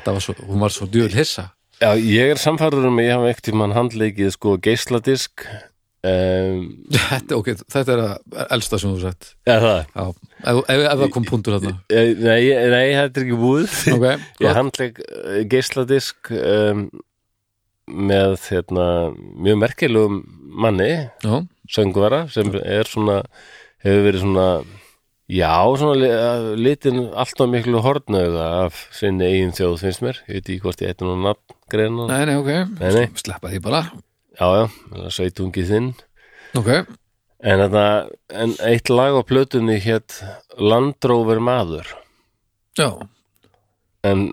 var 0.04 0.20
svo, 0.24 0.34
hún 0.48 0.62
var 0.62 0.74
svo 0.74 0.88
djúvel 0.88 1.16
hissa. 1.16 1.50
Já, 1.78 1.92
ég 1.94 2.34
er 2.34 2.40
samfærður 2.40 2.88
um 2.90 2.98
að 2.98 3.06
ég 3.06 3.16
hafa 3.16 3.32
ekkert 3.32 3.58
mann 3.60 3.76
handleikið 3.76 4.32
sko 4.34 4.56
geisladisk 4.62 5.44
um, 6.08 6.62
þetta, 6.94 7.36
ok, 7.38 7.50
þetta 7.74 7.94
er 7.94 8.02
að 8.04 8.38
elsta 8.56 8.78
sem 8.82 8.92
þú 8.94 9.00
sett 9.02 9.28
eða 9.48 9.74
það? 9.94 10.14
Ef, 10.38 10.58
ef, 10.62 10.80
ef 10.84 11.02
það 11.02 11.12
kom 11.16 11.26
punktur 11.28 11.56
þarna. 11.58 11.74
Eh, 11.90 12.10
Nei, 12.18 12.40
nei, 12.72 12.86
þetta 12.96 13.20
er 13.22 13.26
ekki 13.26 13.38
búið. 13.40 13.76
Ok, 13.94 14.06
Ég 14.42 14.46
gott. 14.46 14.56
handleik 14.58 15.00
eh, 15.08 15.38
geisladisk 15.50 16.32
um, 16.38 16.86
með 17.88 18.34
hérna, 18.50 18.88
mjög 19.40 19.60
merkilegum 19.62 20.18
manni, 20.58 20.90
já, 21.24 21.38
söngvara 21.72 22.24
sem 22.32 22.50
er 22.60 22.88
svona, 22.88 23.22
hefur 23.84 24.04
verið 24.08 24.24
svona 24.26 24.48
já, 25.28 25.52
svona 25.80 26.08
að 26.18 26.48
litin 26.60 27.00
alltaf 27.12 27.48
miklu 27.52 27.80
hornauga 27.84 28.46
af 28.66 28.82
sinni 28.96 29.26
eigin 29.28 29.54
þjóð 29.56 29.78
finnst 29.86 30.04
mér, 30.04 30.20
ég 30.28 30.38
veit 30.40 30.50
ekki 30.52 30.62
hvort 30.66 30.84
ég 30.84 30.92
eitthvað 30.92 31.12
nú 31.14 31.26
nafn 31.28 31.56
greina, 31.72 32.06
nei, 32.08 32.22
nei, 32.28 32.36
ok. 32.40 33.18
Sleppa 33.24 33.50
því 33.52 33.60
bara 33.64 33.82
já, 34.38 34.46
já, 34.94 35.10
sveitungi 35.14 35.64
þinn. 35.68 35.90
Ok, 36.58 36.70
en, 36.78 37.62
þetta, 37.64 37.84
en 38.32 38.54
eitt 38.66 38.90
lag 38.92 39.18
á 39.18 39.22
plötunni 39.26 39.78
hétt 39.84 40.20
Landróver 40.58 41.40
maður. 41.42 41.90
Já, 42.78 42.90
en 44.06 44.28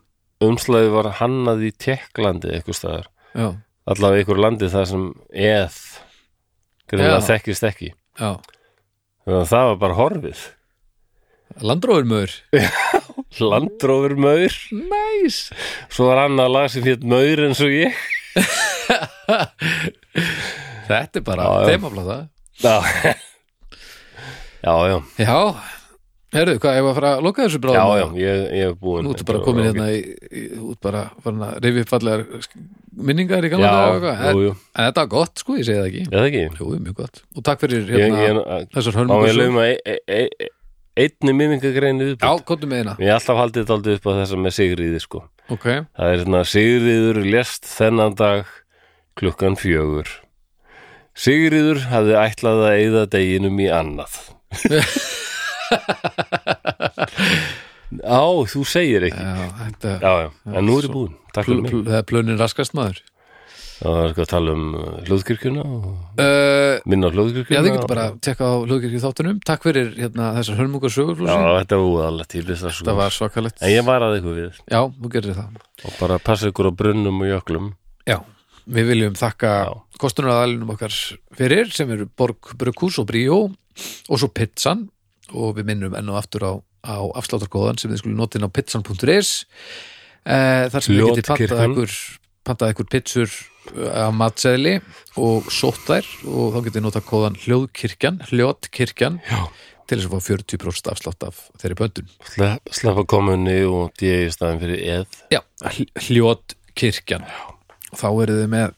umslæði 0.46 0.92
var 0.94 1.14
hannað 1.20 1.68
í 1.70 1.72
Tekklandi 1.82 2.54
eitthvað 2.54 2.80
staðar. 2.80 3.08
Allavega 3.86 4.24
ykkur 4.26 4.40
landi 4.42 4.70
það 4.72 4.86
sem 4.90 5.08
eð 5.30 5.80
þekkist 7.28 7.66
ekki. 7.68 7.92
Já. 8.20 8.32
Það 9.26 9.72
var 9.72 9.80
bara 9.82 9.98
horfið. 9.98 10.44
Landrófurmöður, 11.66 12.32
landrófur 13.40 14.16
maur 14.26 14.56
næs. 14.76 15.38
Svo 15.94 16.10
var 16.10 16.26
annað 16.26 16.52
lag 16.52 16.72
sem 16.74 16.86
hétt 16.86 17.06
maur 17.08 17.42
eins 17.46 17.62
og 17.64 17.72
ég 17.74 17.94
þetta 20.90 21.22
er 21.22 21.26
bara 21.26 21.50
Já, 22.62 22.76
já. 22.82 23.12
já. 23.12 23.16
Já, 24.66 24.74
já, 24.90 24.98
já, 25.22 25.34
herru, 26.34 26.56
hvað, 26.58 26.78
ef 26.80 26.88
að 26.90 26.96
fara 26.98 27.10
að 27.16 27.26
loka 27.26 27.44
þessu 27.46 27.60
já, 27.60 27.62
bráðum? 27.66 28.16
Já 28.18 28.24
ég, 28.24 28.40
ég 28.58 28.64
hef 28.72 28.80
búin 28.82 29.06
nú 29.06 29.12
ertu 29.14 29.28
bara 29.30 29.42
komin 29.46 29.68
hérna 29.68 29.86
í, 29.94 30.00
í 30.26 30.46
út 30.58 30.80
bara 30.82 31.04
farin 31.22 31.44
að 31.46 31.68
upp 31.84 31.92
fallegar 31.92 32.24
minningar 32.96 33.46
í 33.46 33.52
gamla 33.54 33.70
já, 33.70 34.32
jú, 34.34 34.56
en, 34.56 34.64
en 34.74 34.88
þetta 34.90 35.04
var 35.04 35.12
gott, 35.14 35.44
sko, 35.44 35.60
ég 35.60 35.68
segi 35.68 35.78
það 35.78 35.90
ekki. 35.92 36.02
Ég 36.02 36.16
það 36.16 36.28
ekki? 36.32 36.44
Jú, 36.64 36.72
mjög 36.88 36.98
gott, 37.04 37.22
og 37.36 37.46
takk 37.46 37.62
fyrir 37.66 37.86
ég, 37.94 38.18
hérna, 38.18 38.44
ég, 38.64 38.68
þessar 38.74 38.98
á 38.98 39.00
hörmungar 39.04 39.30
ég 39.30 39.38
lögum 39.38 39.62
að 39.62 39.70
e, 39.70 39.96
e, 40.18 40.20
e, 40.26 40.50
einni 41.06 41.38
minningagreinu 41.38 42.10
já, 42.10 42.16
viðbútt 42.16 42.46
komdu 42.50 42.72
með 42.72 42.82
hérna 42.82 42.98
ég 43.04 43.12
hef 43.12 43.20
alltaf 43.22 43.42
haldið 43.44 43.62
þetta 43.66 43.78
aldrei 43.78 44.00
upp 44.00 44.10
á 44.10 44.12
þessa 44.24 44.42
með 44.42 44.58
Sigriði 44.58 45.02
sko. 45.06 45.26
Ok, 45.54 45.66
Það 45.94 46.16
er 46.16 46.24
svona 46.26 46.44
Sigriður 46.50 47.22
lést 47.36 47.70
þennan 47.70 48.18
dag 48.18 48.50
klukkan 49.20 49.56
fjögur. 49.60 50.10
Sigriður 51.16 51.80
hafði 51.92 52.16
ætlað 52.20 52.64
að 52.68 52.78
eyða 52.82 53.04
deginum 53.16 53.60
í 53.64 53.68
annað. 53.72 54.18
Á, 58.04 58.22
þú 58.50 58.62
segir 58.68 59.06
ekki. 59.08 59.22
já, 59.24 59.46
þetta 59.62 59.92
Já, 60.02 60.12
já, 60.26 60.30
en 60.52 60.66
nú 60.68 60.80
er 60.80 60.88
ég 60.88 60.94
búin. 60.94 61.14
Takk 61.36 61.48
fyrir 61.48 61.62
mig. 61.64 61.76
það 61.86 62.00
er 62.00 62.08
plönin 62.10 62.40
raskast 62.42 62.76
maður 62.78 63.00
Það 63.76 63.98
er 64.00 64.06
eitthvað 64.08 64.24
að 64.26 64.30
tala 64.32 64.52
um 64.56 64.66
uh, 64.80 64.84
hljóðkirkjuna 65.06 65.64
og 65.68 65.88
uh, 66.24 66.76
minna 66.88 67.10
á 67.12 67.12
já, 67.12 67.24
þið 67.60 67.66
getur 67.74 67.90
bara 67.92 68.06
að 68.08 68.14
tekka 68.24 68.48
á 68.48 68.54
hlugkirkju 68.64 69.02
þáttunum 69.04 69.42
takk 69.48 69.66
fyrir 69.68 69.90
hérna, 70.00 70.30
þessar 70.38 70.60
hörmungar 70.62 70.92
Já, 70.92 70.96
sögurflósi 70.96 71.36
þetta 71.36 71.80
var 71.82 71.90
úðalega 71.92 72.30
tílist 72.32 72.64
það 72.64 72.70
það 72.72 72.78
sko. 72.80 72.96
var 73.02 73.16
svakalegt 73.18 73.60
En 73.68 73.74
ég 73.76 73.84
var 73.90 74.06
að 74.08 74.16
eitthvað 74.16 74.40
við 74.40 74.62
já, 74.72 74.80
þú 74.96 75.12
gerir 75.18 75.36
það 75.42 75.60
og 75.90 75.98
bara 76.00 76.20
passa 76.24 76.52
ykkur 76.54 76.72
á 76.72 76.78
brunnum 76.80 77.20
og 77.20 77.30
jöklum. 77.34 77.68
já, 78.08 78.18
við 78.66 78.88
viljum 78.92 79.16
þakka 79.20 79.52
Já. 79.66 79.74
kostunaraðalunum 80.02 80.72
okkar 80.76 80.96
fyrir 81.38 81.72
sem 81.76 81.92
eru 81.94 82.08
Borg 82.18 82.54
Brukus 82.58 82.98
og 83.02 83.08
Bríó 83.12 83.40
og 84.10 84.20
svo 84.22 84.30
pizzan 84.34 84.88
og 85.34 85.56
við 85.58 85.68
minnum 85.72 85.96
enn 85.98 86.10
og 86.14 86.20
aftur 86.22 86.46
á, 86.46 86.54
á 86.86 86.98
afsláttarkóðan 87.20 87.80
sem 87.82 87.92
þið 87.92 88.02
skulle 88.04 88.20
nota 88.20 88.40
inn 88.40 88.48
á 88.48 88.56
pizzan.is 88.56 89.32
eh, 90.26 90.66
þar 90.72 90.82
sem 90.86 90.96
við 90.98 91.22
getið 91.22 91.96
pantað 92.46 92.76
ykkur 92.76 92.90
pizzur 92.94 93.32
af 93.90 94.12
matseðli 94.14 94.76
og 95.18 95.48
sótt 95.50 95.88
þær 95.88 96.06
og 96.30 96.52
þá 96.54 96.60
getið 96.68 96.84
nota 96.86 97.02
kóðan 97.02 97.38
hljóðkirkjan 97.42 98.20
hljótkirkjan 98.30 99.18
Já. 99.26 99.40
til 99.90 99.98
þess 99.98 100.06
að 100.06 100.14
fá 100.14 100.28
40% 100.30 100.92
afslátt 100.94 101.26
af 101.26 101.40
þeirri 101.62 101.78
böndun. 101.80 102.12
Slepp, 102.30 102.70
sleppa 102.70 103.06
komunni 103.10 103.58
og 103.66 103.90
D 103.98 104.12
í 104.28 104.30
staðin 104.34 104.62
fyrir 104.62 104.86
eð. 105.00 105.18
já, 105.34 105.42
hl- 105.66 105.90
hljótkirkjan 106.06 107.26
og 107.26 107.55
þá 108.00 108.08
eru 108.26 108.40
þið 108.42 108.50
með 108.54 108.74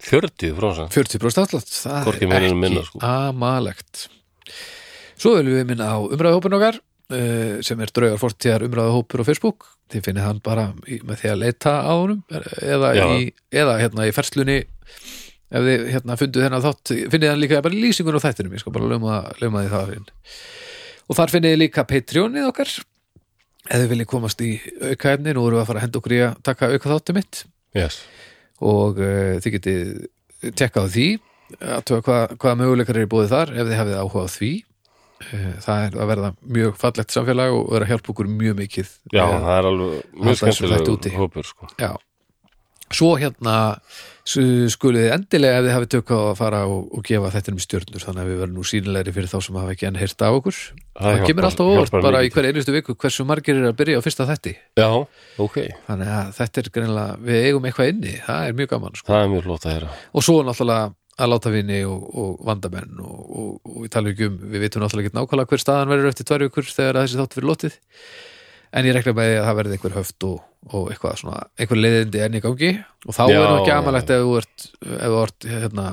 40% 0.00 0.94
40% 0.94 1.42
afslátt. 1.44 1.72
Það 1.74 2.06
er 2.08 2.16
ekki 2.16 2.54
minna, 2.56 2.84
sko. 2.86 3.00
amalegt. 3.04 4.06
Svo 5.20 5.34
viljum 5.36 5.58
við 5.58 5.66
minna 5.68 5.90
á 5.92 5.98
umræðuhópin 6.00 6.56
okkar 6.56 6.78
uh, 6.80 7.58
sem 7.64 7.82
er 7.84 7.92
draugar 7.92 8.22
fortíðar 8.22 8.64
umræðuhópur 8.68 9.20
á 9.20 9.28
Facebook. 9.28 9.68
Þið 9.92 10.06
finnið 10.06 10.26
hann 10.28 10.40
bara 10.44 10.68
með 10.86 11.20
því 11.20 11.32
að 11.32 11.40
leita 11.42 11.74
á 11.82 11.92
honum 11.92 12.22
eða, 12.30 12.92
í, 13.18 13.26
eða 13.52 13.76
hérna 13.82 14.06
í 14.08 14.14
ferslunni. 14.16 14.60
Ef 15.50 15.66
þið 15.66 15.86
hérna 15.90 16.16
fundu 16.16 16.44
þennan 16.44 16.64
þátt 16.64 16.94
finnið 17.10 17.32
hann 17.32 17.42
líka 17.42 17.62
bara 17.66 17.76
í 17.76 17.82
lýsingun 17.82 18.16
á 18.16 18.24
þættinum. 18.24 18.54
Ég 18.54 18.62
skal 18.62 18.74
bara 18.76 18.88
lögma, 18.92 19.20
lögma 19.42 19.66
því 19.66 19.74
það 19.74 19.94
og 21.10 21.18
þar 21.18 21.34
finnið 21.34 21.54
þið 21.54 21.60
líka 21.64 21.86
Patreonið 21.90 22.48
okkar. 22.52 22.72
Ef 23.66 23.82
þið 23.82 23.88
viljið 23.92 24.08
komast 24.08 24.42
í 24.46 24.54
aukaefni 24.92 25.34
nú 25.34 25.42
erum 25.44 25.58
við 25.58 25.64
að 25.64 25.68
fara 25.68 25.80
að 25.80 25.84
henda 25.84 26.00
okkur 26.00 26.14
í 26.14 26.20
að 26.24 26.36
taka 26.46 26.70
auka 26.70 26.92
þáttu 26.94 27.16
mitt. 27.18 27.42
Yes. 27.76 27.98
Og 28.60 28.98
uh, 29.00 29.36
þið 29.42 29.54
getið 29.56 30.52
tekkað 30.56 30.90
því 30.94 31.06
að 31.60 31.94
hvað, 32.06 32.34
hvaða 32.38 32.58
möguleikar 32.60 32.98
eru 33.00 33.10
búið 33.10 33.32
þar 33.32 33.50
ef 33.56 33.64
þið 33.66 33.78
hafið 33.80 33.96
áhuga 34.00 34.22
á 34.22 34.28
því 34.30 34.50
uh, 34.60 35.48
það 35.64 35.80
er 35.86 35.96
að 36.04 36.10
verða 36.12 36.30
mjög 36.58 36.76
fallegt 36.80 37.16
samfélag 37.16 37.56
og 37.56 37.72
vera 37.74 37.88
að 37.88 37.92
hjálpa 37.94 38.12
okkur 38.14 38.30
mjög 38.36 38.56
mikið 38.60 38.92
Já, 39.16 39.24
Eh, 39.24 39.40
það 39.40 39.56
er 39.56 39.68
alveg 39.72 40.14
mjög 40.20 40.40
skemmtileg 40.42 41.18
hópur 41.18 41.50
sko. 41.50 41.70
Já. 41.80 41.90
Svo 42.90 43.10
hérna 43.18 43.56
s- 44.24 44.74
skuluð 44.74 45.04
þið 45.06 45.14
endilega 45.16 45.58
ef 45.60 45.64
þið 45.66 45.74
hafið 45.76 45.90
tök 45.94 46.12
á 46.12 46.18
að 46.20 46.36
fara 46.40 46.60
og, 46.68 46.82
og 46.98 47.02
gefa 47.08 47.30
þetta 47.34 47.52
um 47.54 47.60
stjörnur 47.64 48.04
þannig 48.04 48.22
að 48.24 48.30
við 48.30 48.38
verðum 48.42 48.58
nú 48.60 48.64
sínilegri 48.70 49.14
fyrir 49.16 49.30
þá 49.32 49.38
sem 49.46 49.58
hafa 49.60 49.74
ekki 49.74 49.88
enn 49.90 49.98
heyrt 50.00 50.22
af 50.26 50.38
okkur. 50.40 50.60
Það, 51.00 51.10
hjálpar- 51.10 51.26
kemur 51.30 51.48
alltaf 51.50 51.70
óvart 51.74 51.96
bara 52.04 52.22
í 52.26 52.30
hver 52.34 52.48
einustu 52.50 52.74
viku 52.76 52.94
hversu 53.00 53.26
margir 53.28 53.56
eru 53.56 53.72
að 53.72 53.78
byrja 53.80 53.98
á 54.00 54.04
fyrsta 54.04 54.26
þætti. 54.30 54.54
Já, 54.80 54.88
ok, 55.40 55.58
Þannig 55.88 56.14
að 56.20 56.32
þetta 56.40 56.60
er 56.64 56.70
greinilega, 56.76 57.18
við 57.30 57.44
eigum 57.50 57.68
eitthvað 57.70 57.92
inni, 57.94 58.14
það 58.28 58.48
er 58.50 58.56
mjög 58.60 58.72
gaman. 58.76 58.96
Sko. 59.00 59.12
það 59.12 59.22
er 59.24 59.30
mjög 59.34 59.46
flott 59.48 59.66
að 59.70 59.76
heyra 59.76 59.92
Og 60.14 60.26
svo 60.26 60.40
náttúrulega 60.46 60.94
að 61.20 61.28
láta 61.34 61.50
vini 61.52 61.78
og, 61.84 62.04
og 62.16 62.36
vandamenn 62.48 63.00
og, 63.04 63.16
og, 63.28 63.48
og 63.68 63.82
við 63.84 63.90
talum 63.92 64.08
ekki 64.14 64.24
um, 64.30 64.36
við 64.54 64.62
vitum 64.64 64.80
náttúrulega 64.84 65.10
ekki 65.10 65.18
nákvæmlega 65.18 65.50
hver 65.52 65.60
staðan 65.60 65.90
verður 65.92 66.08
eftir 66.14 66.28
tvær 66.30 66.44
vikur 66.46 66.64
þegar 66.70 67.00
þessi 67.02 67.18
þáttu 67.20 67.36
fyrir 67.40 67.48
lotið. 67.50 67.74
En 68.70 68.86
ég 68.86 68.94
rekna 68.94 69.12
með 69.16 69.26
því 69.26 69.36
að 69.40 69.44
það 69.48 69.56
verði 69.58 69.76
einhver 69.76 69.94
höft 69.96 70.24
og, 70.28 70.34
og 70.70 70.90
eitthvað 70.92 71.14
svona, 71.18 71.38
einhver 71.58 71.78
leiðindi 71.80 72.20
enn 72.22 72.36
í 72.38 72.42
gangi. 72.44 72.68
Og 73.08 73.16
þá 73.16 73.22
Já, 73.26 73.34
er 73.34 73.48
nú 73.48 73.56
ekki 73.56 73.72
amalegt 73.74 74.12
ef 74.14 74.20
þú 74.22 74.36
ert, 74.38 74.66
ef 74.86 75.00
þú 75.00 75.16
ert 75.24 75.46
hérna, 75.50 75.86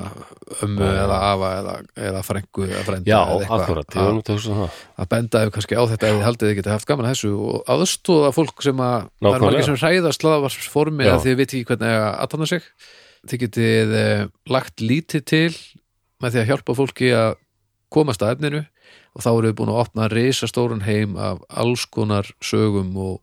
ömmu 0.68 0.90
eða 0.91 1.18
afa 1.32 1.49
eða, 1.62 1.74
eða 2.10 2.22
frængu 2.28 2.68
eða 2.68 2.84
frænda 2.86 3.10
Já, 3.10 3.18
eða 3.24 3.58
akkurat, 3.58 3.98
að, 3.98 4.12
að 4.12 4.30
um 4.36 4.60
það. 4.60 4.78
að 5.02 5.10
benda 5.16 5.41
þau 5.41 5.56
kannski 5.58 5.80
á 5.80 5.84
þetta 5.94 6.12
þið 6.12 6.24
haldið 6.28 6.52
þið 6.52 6.60
getið 6.60 6.76
haft 6.76 6.90
gaman 6.91 7.10
að 7.10 7.16
þessu 7.16 7.34
og 7.48 7.74
aðstóða 7.74 8.32
fólk 8.38 8.64
sem 8.68 8.86
að 8.86 9.10
það 9.18 9.32
er 9.40 9.45
margir 9.48 9.68
sem 9.72 9.82
hræðast 9.82 10.22
slaðavarsformi 10.22 11.10
Já. 11.10 11.14
að 11.16 11.26
þið 11.26 11.41
veit 11.41 11.48
ekki 11.49 11.66
hvernig 11.72 11.98
að 11.98 12.08
aðtanna 12.28 12.52
sig. 12.54 12.72
Þið 13.28 13.44
getið 13.48 13.98
eh, 14.04 14.24
lagt 14.54 14.86
lítið 14.86 15.28
til 15.34 15.52
með 16.22 16.36
því 16.36 16.44
að 16.44 16.49
hjálpa 16.54 16.78
fólki 16.78 17.14
að 17.18 17.34
komast 17.94 18.22
að 18.22 18.36
efninu 18.36 18.66
og 19.18 19.26
þá 19.26 19.31
eru 19.31 19.49
við 19.49 19.56
búin 19.57 19.72
að 19.73 19.81
opna 19.81 20.10
risastóran 20.14 20.85
heim 20.85 21.18
af 21.18 21.41
alls 21.49 21.88
konar 21.89 22.30
sögum 22.45 22.94
og, 23.02 23.15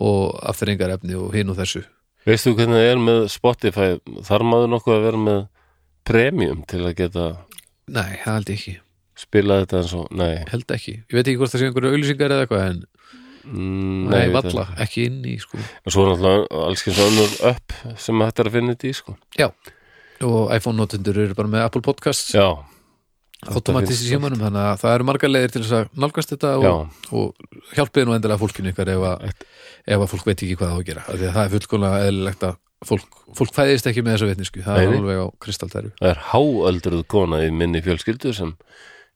og 0.00 0.38
afþrengar 0.48 0.94
efni 0.96 1.18
og 1.18 1.36
hinn 1.36 1.52
og 1.52 1.60
þessu. 1.60 1.84
Veistu 2.26 2.56
hvernig 2.56 2.80
það 2.80 2.88
er 2.90 3.02
með 3.04 3.20
Spotify? 3.30 3.90
Þar 4.26 4.44
maður 4.48 4.72
nokkuð 4.72 4.96
að 4.96 5.04
vera 5.04 5.22
með 5.28 5.42
premium 6.06 6.64
til 6.66 6.82
að 6.86 6.96
geta 7.02 7.26
Nei, 7.86 8.16
það 8.24 8.32
held 8.32 8.48
ég 8.50 8.56
ekki, 8.56 8.72
spilað 9.22 9.60
þetta 9.62 9.78
eins 9.78 9.92
og, 9.94 10.06
nei, 10.18 10.32
held 10.50 10.72
ekki. 10.74 10.94
Ég 11.04 11.14
veit 11.14 11.22
ekki 11.22 11.38
hvort 11.38 11.52
það 11.52 11.62
sé 11.62 11.68
einhverju 11.68 11.92
auðlýsingar 11.92 12.34
eða 12.34 12.46
eitthvað 12.46 12.64
en 12.64 12.80
mm, 13.46 14.00
nei, 14.10 14.22
valla, 14.34 14.64
ekki. 14.82 15.04
inn 15.06 15.20
í 15.22 15.36
sko. 15.42 15.60
Og 15.60 15.94
svo 15.94 16.02
er 16.02 16.10
náttúrulega 16.10 16.64
alls 16.64 16.82
kynns 16.82 17.02
önnur 17.04 17.36
upp 17.52 17.76
sem 18.02 18.24
hægt 18.26 18.42
er 18.42 18.50
að 18.50 18.56
finna 18.58 18.74
þetta 18.74 18.90
í 18.90 18.96
sko. 18.98 19.14
Já, 19.38 19.46
og 20.26 20.50
iPhone 20.56 20.80
notendur 20.80 21.22
eru 21.22 21.38
bara 21.38 21.52
með 21.52 21.68
Apple 21.68 21.84
Podcasts. 21.86 22.34
Já, 22.34 22.48
automatist 23.52 24.04
í 24.04 24.10
símanum 24.10 24.42
þannig 24.42 24.62
að 24.62 24.82
það 24.82 24.94
eru 24.96 25.08
margar 25.08 25.32
leiðir 25.32 25.54
til 25.54 25.62
þess 25.64 25.76
að 25.78 26.02
nálgast 26.02 26.34
þetta 26.34 26.52
og, 26.58 27.00
og 27.12 27.74
hjálpið 27.76 28.08
nú 28.08 28.16
endilega 28.16 28.42
fólkinu 28.42 28.72
ykkar 28.72 28.92
ef 28.94 29.06
að, 29.10 29.26
ef 29.86 30.04
að 30.04 30.10
fólk 30.14 30.28
veit 30.28 30.36
ekki 30.36 30.56
hvað 30.56 30.72
það 30.72 30.76
á 30.76 30.80
að 30.80 30.88
gera. 30.90 31.06
Að 31.06 31.24
það 31.26 31.42
er 31.44 31.54
fullkomlega 31.54 32.02
eðlilegt 32.10 32.48
að 32.50 32.58
fólk, 32.86 33.22
fólk 33.38 33.54
fæðist 33.56 33.88
ekki 33.90 34.04
með 34.04 34.16
þessa 34.16 34.28
vitnisku 34.32 34.64
það 34.66 34.76
Nei, 34.76 34.84
er 34.84 34.98
alveg 34.98 35.22
á 35.22 35.26
kristaldæru 35.42 35.92
það 35.96 36.10
er 36.10 36.20
háöldruð 36.32 37.06
kona 37.08 37.40
í 37.46 37.48
minni 37.54 37.80
fjölskyldu 37.84 38.34
sem 38.36 38.52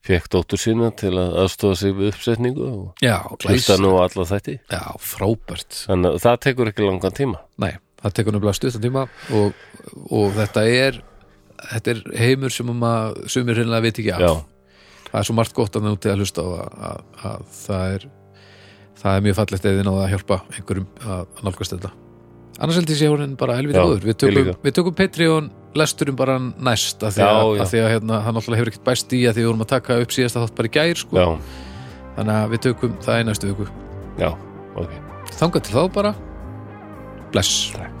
fekk 0.05 0.31
dóttur 0.33 0.61
sína 0.61 0.89
til 0.97 1.13
að 1.13 1.37
aðstofa 1.43 1.77
sig 1.77 1.93
við 1.97 2.09
uppsetningu 2.15 2.67
og 2.71 3.05
hlusta 3.45 3.77
nú 3.77 3.93
alla 4.01 4.25
þætti. 4.25 4.57
Já, 4.71 4.81
frábært. 4.97 5.83
Þannig 5.85 6.15
að 6.15 6.23
það 6.23 6.39
tekur 6.47 6.71
ekki 6.71 6.87
langan 6.87 7.17
tíma. 7.19 7.43
Nei, 7.61 7.75
það 8.01 8.15
tekur 8.17 8.35
nefnilega 8.35 8.57
stuttan 8.57 8.85
tíma 8.87 9.03
og, 9.37 9.61
og 10.09 10.33
þetta 10.39 10.65
er 10.65 10.97
þetta 11.69 11.93
er 11.93 12.01
heimur 12.21 12.53
sem 12.53 12.71
að 12.71 13.21
sumir 13.31 13.59
hreinlega 13.59 13.85
veit 13.87 14.01
ekki 14.01 14.13
af. 14.15 14.23
Já, 14.25 14.33
það 15.11 15.19
er 15.21 15.29
svo 15.29 15.37
margt 15.37 15.55
gott 15.57 15.77
að 15.77 15.87
núti 15.87 16.11
að 16.11 16.23
hlusta 16.23 16.45
á 16.45 16.47
að, 16.49 16.75
að, 16.89 17.05
að 17.31 17.47
það 17.61 17.95
er 17.97 18.07
það 19.01 19.17
er 19.17 19.25
mjög 19.25 19.37
fallegt 19.39 19.67
eða 19.71 19.85
náða 19.87 20.05
að 20.05 20.13
hjálpa 20.15 20.37
einhverjum 20.55 20.87
að, 21.01 21.21
að 21.21 21.43
nálgast 21.47 21.75
þetta. 21.75 21.91
Annars 22.61 22.77
held 22.77 22.91
ég 22.93 22.99
sé 22.99 23.07
hún 23.09 23.35
bara 23.39 23.55
helviti 23.57 23.79
Já, 23.79 23.85
góður. 23.87 24.03
Við 24.05 24.17
tökum, 24.21 24.49
við 24.61 24.75
tökum 24.77 24.97
Patreon 24.97 25.47
lesturum 25.77 26.17
bara 26.19 26.35
næst 26.37 27.01
af 27.07 27.15
því 27.15 27.23
Já, 27.23 27.29
að, 27.31 27.53
já. 27.55 27.61
að, 27.63 27.69
því 27.71 27.81
að 27.81 27.89
hérna, 27.95 28.19
hann 28.25 28.37
náttúrulega 28.37 28.61
hefur 28.61 28.71
ekkert 28.73 28.89
bæst 28.89 29.15
í 29.17 29.21
að 29.23 29.37
því 29.37 29.45
við 29.45 29.49
vorum 29.49 29.65
að 29.65 29.71
taka 29.71 29.97
upp 30.03 30.13
síðasta 30.13 30.43
þátt 30.43 30.59
bara 30.59 30.69
í 30.69 30.73
gær 30.75 31.01
sko. 31.01 31.15
já, 31.17 31.29
þannig 32.19 32.35
að 32.35 32.53
við 32.53 32.63
tökum 32.67 32.99
það 33.07 33.23
í 33.23 33.29
næstu 33.31 33.53
viku. 33.53 33.69
Já, 34.21 34.29
ok. 34.83 34.93
Þangað 35.39 35.65
til 35.65 35.77
þá 35.79 35.81
bara. 35.95 36.13
Bless. 37.31 37.71
Takk 37.77 38.00